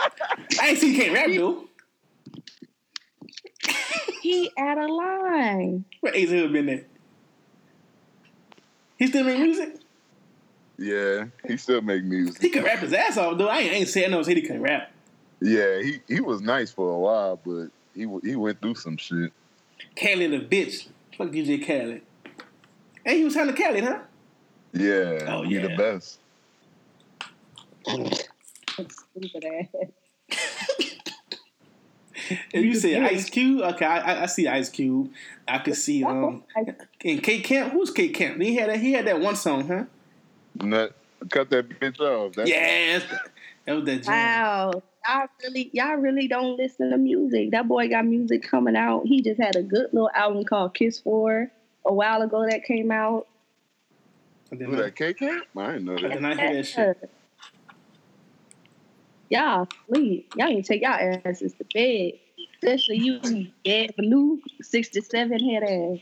ain't 0.63 0.77
seen 0.77 0.93
he 0.93 0.99
can't 0.99 1.13
rap 1.13 1.29
though. 1.29 1.68
He 4.21 4.51
out 4.57 4.77
of 4.77 4.89
line. 4.89 5.85
Where 6.01 6.13
Ace 6.13 6.29
Hood 6.29 6.51
been 6.53 6.69
at? 6.69 6.85
He 8.97 9.07
still 9.07 9.23
make 9.23 9.39
music? 9.39 9.75
Yeah, 10.77 11.25
he 11.47 11.57
still 11.57 11.81
make 11.81 12.03
music. 12.03 12.41
He 12.41 12.49
can 12.49 12.63
rap 12.63 12.79
his 12.79 12.93
ass 12.93 13.17
off 13.17 13.37
though. 13.37 13.47
I 13.47 13.59
ain't, 13.59 13.71
I 13.71 13.75
ain't 13.77 13.89
saying 13.89 14.11
no 14.11 14.21
said 14.23 14.37
he 14.37 14.43
can 14.43 14.61
rap. 14.61 14.91
Yeah, 15.41 15.81
he, 15.81 15.99
he 16.07 16.19
was 16.19 16.41
nice 16.41 16.71
for 16.71 16.93
a 16.93 16.97
while, 16.99 17.39
but 17.45 17.67
he 17.93 18.05
he 18.23 18.35
went 18.35 18.61
through 18.61 18.75
some 18.75 18.97
shit. 18.97 19.31
Khaled 19.95 20.33
a 20.33 20.39
bitch. 20.45 20.87
Fuck 21.17 21.29
DJ 21.29 21.65
Khaled. 21.65 22.01
Hey, 23.05 23.17
he 23.17 23.23
was 23.23 23.33
signed 23.33 23.55
to 23.55 23.61
Khaled, 23.61 23.83
huh? 23.83 23.99
Yeah, 24.73 25.25
Oh, 25.27 25.43
he 25.43 25.57
the 25.57 25.75
best. 25.75 26.19
Stupid 29.17 29.45
ass. 29.45 30.68
If 32.53 32.65
you 32.65 32.75
say 32.75 32.99
Ice 32.99 33.29
Cube, 33.29 33.61
okay, 33.61 33.85
I, 33.85 33.97
I, 34.13 34.23
I 34.23 34.25
see 34.25 34.47
Ice 34.47 34.69
Cube. 34.69 35.11
I 35.47 35.59
could 35.59 35.75
see 35.75 36.03
um 36.03 36.43
and 37.03 37.23
K 37.23 37.41
Camp. 37.41 37.73
Who's 37.73 37.91
K 37.91 38.09
Camp? 38.09 38.41
He 38.41 38.55
had 38.55 38.69
that. 38.69 38.79
He 38.79 38.93
had 38.93 39.05
that 39.07 39.19
one 39.19 39.35
song, 39.35 39.67
huh? 39.67 39.85
Nut, 40.55 40.93
cut 41.29 41.49
that 41.49 41.69
bitch 41.69 41.99
off. 41.99 42.33
That's, 42.33 42.49
Yes, 42.49 43.03
that 43.65 43.75
was 43.75 43.85
that 43.85 44.03
jam. 44.03 44.13
Wow. 44.13 44.83
Y'all 45.07 45.27
really 45.43 45.69
y'all 45.73 45.95
really 45.95 46.27
don't 46.27 46.57
listen 46.57 46.91
to 46.91 46.97
music. 46.97 47.51
That 47.51 47.67
boy 47.67 47.87
got 47.89 48.05
music 48.05 48.43
coming 48.43 48.75
out. 48.75 49.05
He 49.05 49.21
just 49.21 49.39
had 49.39 49.55
a 49.55 49.63
good 49.63 49.87
little 49.93 50.09
album 50.13 50.43
called 50.43 50.73
Kiss 50.73 50.99
For 50.99 51.49
a 51.85 51.93
while 51.93 52.21
ago 52.21 52.45
that 52.47 52.63
came 52.65 52.91
out. 52.91 53.27
And 54.51 54.59
then 54.59 54.69
Who 54.69 54.75
that 54.75 54.95
K 54.95 55.13
Camp? 55.13 55.45
I 55.55 55.73
didn't 55.73 55.85
know 55.85 55.95
that. 55.95 56.11
and 56.17 56.27
I 56.27 56.35
hear 56.35 56.53
that 56.55 56.63
shit. 56.65 57.09
Y'all 59.29 59.67
sleep. 59.87 60.33
Y'all 60.35 60.47
ain't 60.47 60.65
take 60.65 60.81
y'all 60.81 61.19
asses 61.25 61.53
to 61.53 61.65
bed. 61.73 62.13
Especially 62.61 62.97
you, 62.97 63.47
dead 63.63 63.93
blue, 63.97 64.41
67 64.61 65.39
head 65.39 65.63
ass. 65.63 65.99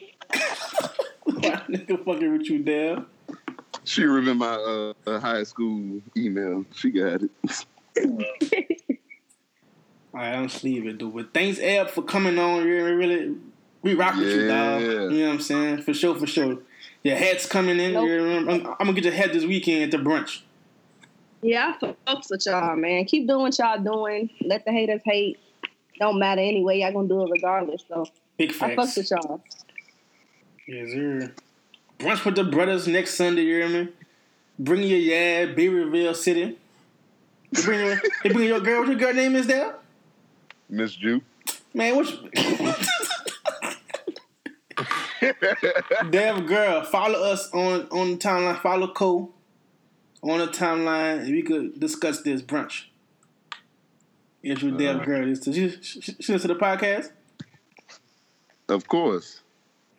Why 1.24 1.34
nigga 1.70 2.04
fucking 2.04 2.32
with 2.38 2.50
you, 2.50 2.64
Dale? 2.64 3.06
She 3.84 4.04
remember 4.04 4.46
my 4.46 4.94
uh, 5.06 5.20
high 5.20 5.44
school 5.44 6.02
email. 6.16 6.66
She 6.74 6.90
got 6.90 7.22
it. 7.24 7.32
All 10.14 10.24
right, 10.24 10.34
I'm 10.34 10.50
sleeping, 10.50 10.98
dude. 10.98 11.14
But 11.14 11.34
thanks, 11.34 11.60
Eb, 11.60 11.90
for 11.90 12.02
coming 12.02 12.40
on. 12.40 12.66
You 12.66 12.96
really, 12.96 13.36
we 13.84 13.94
rock 13.94 14.16
with 14.16 14.28
you, 14.28 14.48
dog. 14.48 14.82
You 14.82 14.88
know 14.88 15.26
what 15.28 15.34
I'm 15.34 15.42
saying? 15.42 15.82
For 15.84 15.94
sure, 15.94 16.16
for 16.16 16.26
sure. 16.28 16.58
Your 17.04 17.16
hat's 17.18 17.46
coming 17.46 17.80
in. 17.80 17.94
Nope. 17.94 18.08
You're- 18.08 18.38
I'm, 18.38 18.50
I'm 18.50 18.76
gonna 18.80 18.94
get 18.94 19.04
your 19.04 19.14
head 19.14 19.32
this 19.32 19.46
weekend 19.46 19.84
at 19.84 19.92
the 19.92 19.98
brunch. 20.04 20.42
Yeah, 21.42 21.76
I 21.82 21.96
fucks 22.08 22.32
with 22.32 22.46
y'all, 22.46 22.76
man. 22.76 23.06
Keep 23.06 23.28
doing 23.28 23.42
what 23.42 23.60
y'all 23.60 23.80
doing. 23.80 24.30
Let 24.42 24.66
the 24.66 24.72
haters 24.72 25.02
hate. 25.06 25.40
Don't 26.00 26.20
matter 26.20 26.42
anyway. 26.42 26.80
Y'all 26.80 26.94
gonna 26.94 27.08
do 27.08 27.24
it 27.24 27.30
regardless. 27.32 27.84
So 27.88 28.06
Big 28.38 28.52
I 28.62 28.76
fucks 28.76 28.98
with 28.98 29.12
y'all. 29.12 29.42
Yes, 30.68 30.92
sir. 30.92 31.34
Brunch 32.00 32.26
with 32.26 32.36
the 32.36 32.44
brothers 32.44 32.88
next 32.88 33.16
Sunday, 33.16 33.44
you 33.44 33.56
hear 33.56 33.70
me? 33.70 33.90
Bring 34.60 34.84
your 34.84 35.00
yeah, 35.00 35.46
Berryville 35.46 36.16
City. 36.16 36.58
You 37.52 37.64
bring 37.64 37.80
your, 37.80 38.02
you 38.24 38.34
bring 38.34 38.48
your 38.48 38.60
girl. 38.60 38.80
What 38.80 38.90
your 38.90 38.98
girl 38.98 39.14
name 39.14 39.36
is 39.36 39.48
there? 39.48 39.76
Miss 40.70 40.96
Ju. 40.96 41.22
Man, 41.74 41.96
what? 41.96 42.14
Damn 46.12 46.46
girl, 46.46 46.84
follow 46.84 47.20
us 47.24 47.50
on 47.52 47.88
on 47.92 48.12
the 48.12 48.18
timeline. 48.18 48.60
Follow 48.62 48.88
Cole 48.94 49.34
on 50.24 50.40
the 50.40 50.48
timeline, 50.48 51.20
and 51.22 51.32
we 51.32 51.42
could 51.42 51.80
discuss 51.80 52.22
this 52.22 52.42
brunch. 52.42 52.86
If 54.44 54.62
your 54.64 54.78
damn 54.78 55.00
Uh. 55.02 55.04
girl 55.06 55.28
is, 55.30 55.44
she, 55.44 55.70
she, 55.82 56.02
she 56.02 56.34
listen 56.34 56.40
to 56.40 56.48
the 56.50 56.56
podcast. 56.56 57.12
Of 58.70 58.88
course. 58.88 59.42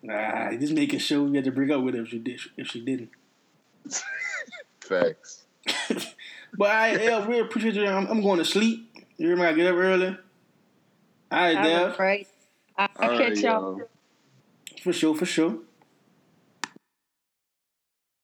Nah, 0.02 0.52
just 0.52 0.72
making 0.74 1.00
sure 1.00 1.22
we 1.24 1.36
had 1.36 1.44
to 1.44 1.52
bring 1.52 1.70
up 1.72 1.82
with 1.82 1.94
her 1.94 2.02
if 2.02 2.08
she 2.08 2.18
did. 2.18 2.40
If 2.56 2.68
she 2.68 2.80
didn't. 2.84 3.10
Facts. 4.80 5.44
But 6.56 6.70
I, 6.70 6.96
yeah, 6.96 7.26
we 7.28 7.38
appreciate 7.40 7.74
you. 7.74 7.84
I'm, 7.86 8.06
I'm 8.06 8.22
going 8.22 8.38
to 8.38 8.44
sleep. 8.44 8.90
You 9.18 9.28
remember 9.28 9.48
I 9.48 9.52
get 9.52 9.66
up 9.66 9.74
early. 9.76 10.06
All 10.06 11.38
right, 11.38 11.56
All 11.58 11.62
Dev. 11.62 11.98
right. 11.98 12.26
I'll 12.76 12.88
All 12.96 13.08
right, 13.10 13.18
catch 13.34 13.42
y'all. 13.42 13.78
y'all. 13.78 13.88
For 14.82 14.92
sure, 14.94 15.14
for 15.14 15.26
sure. 15.26 15.58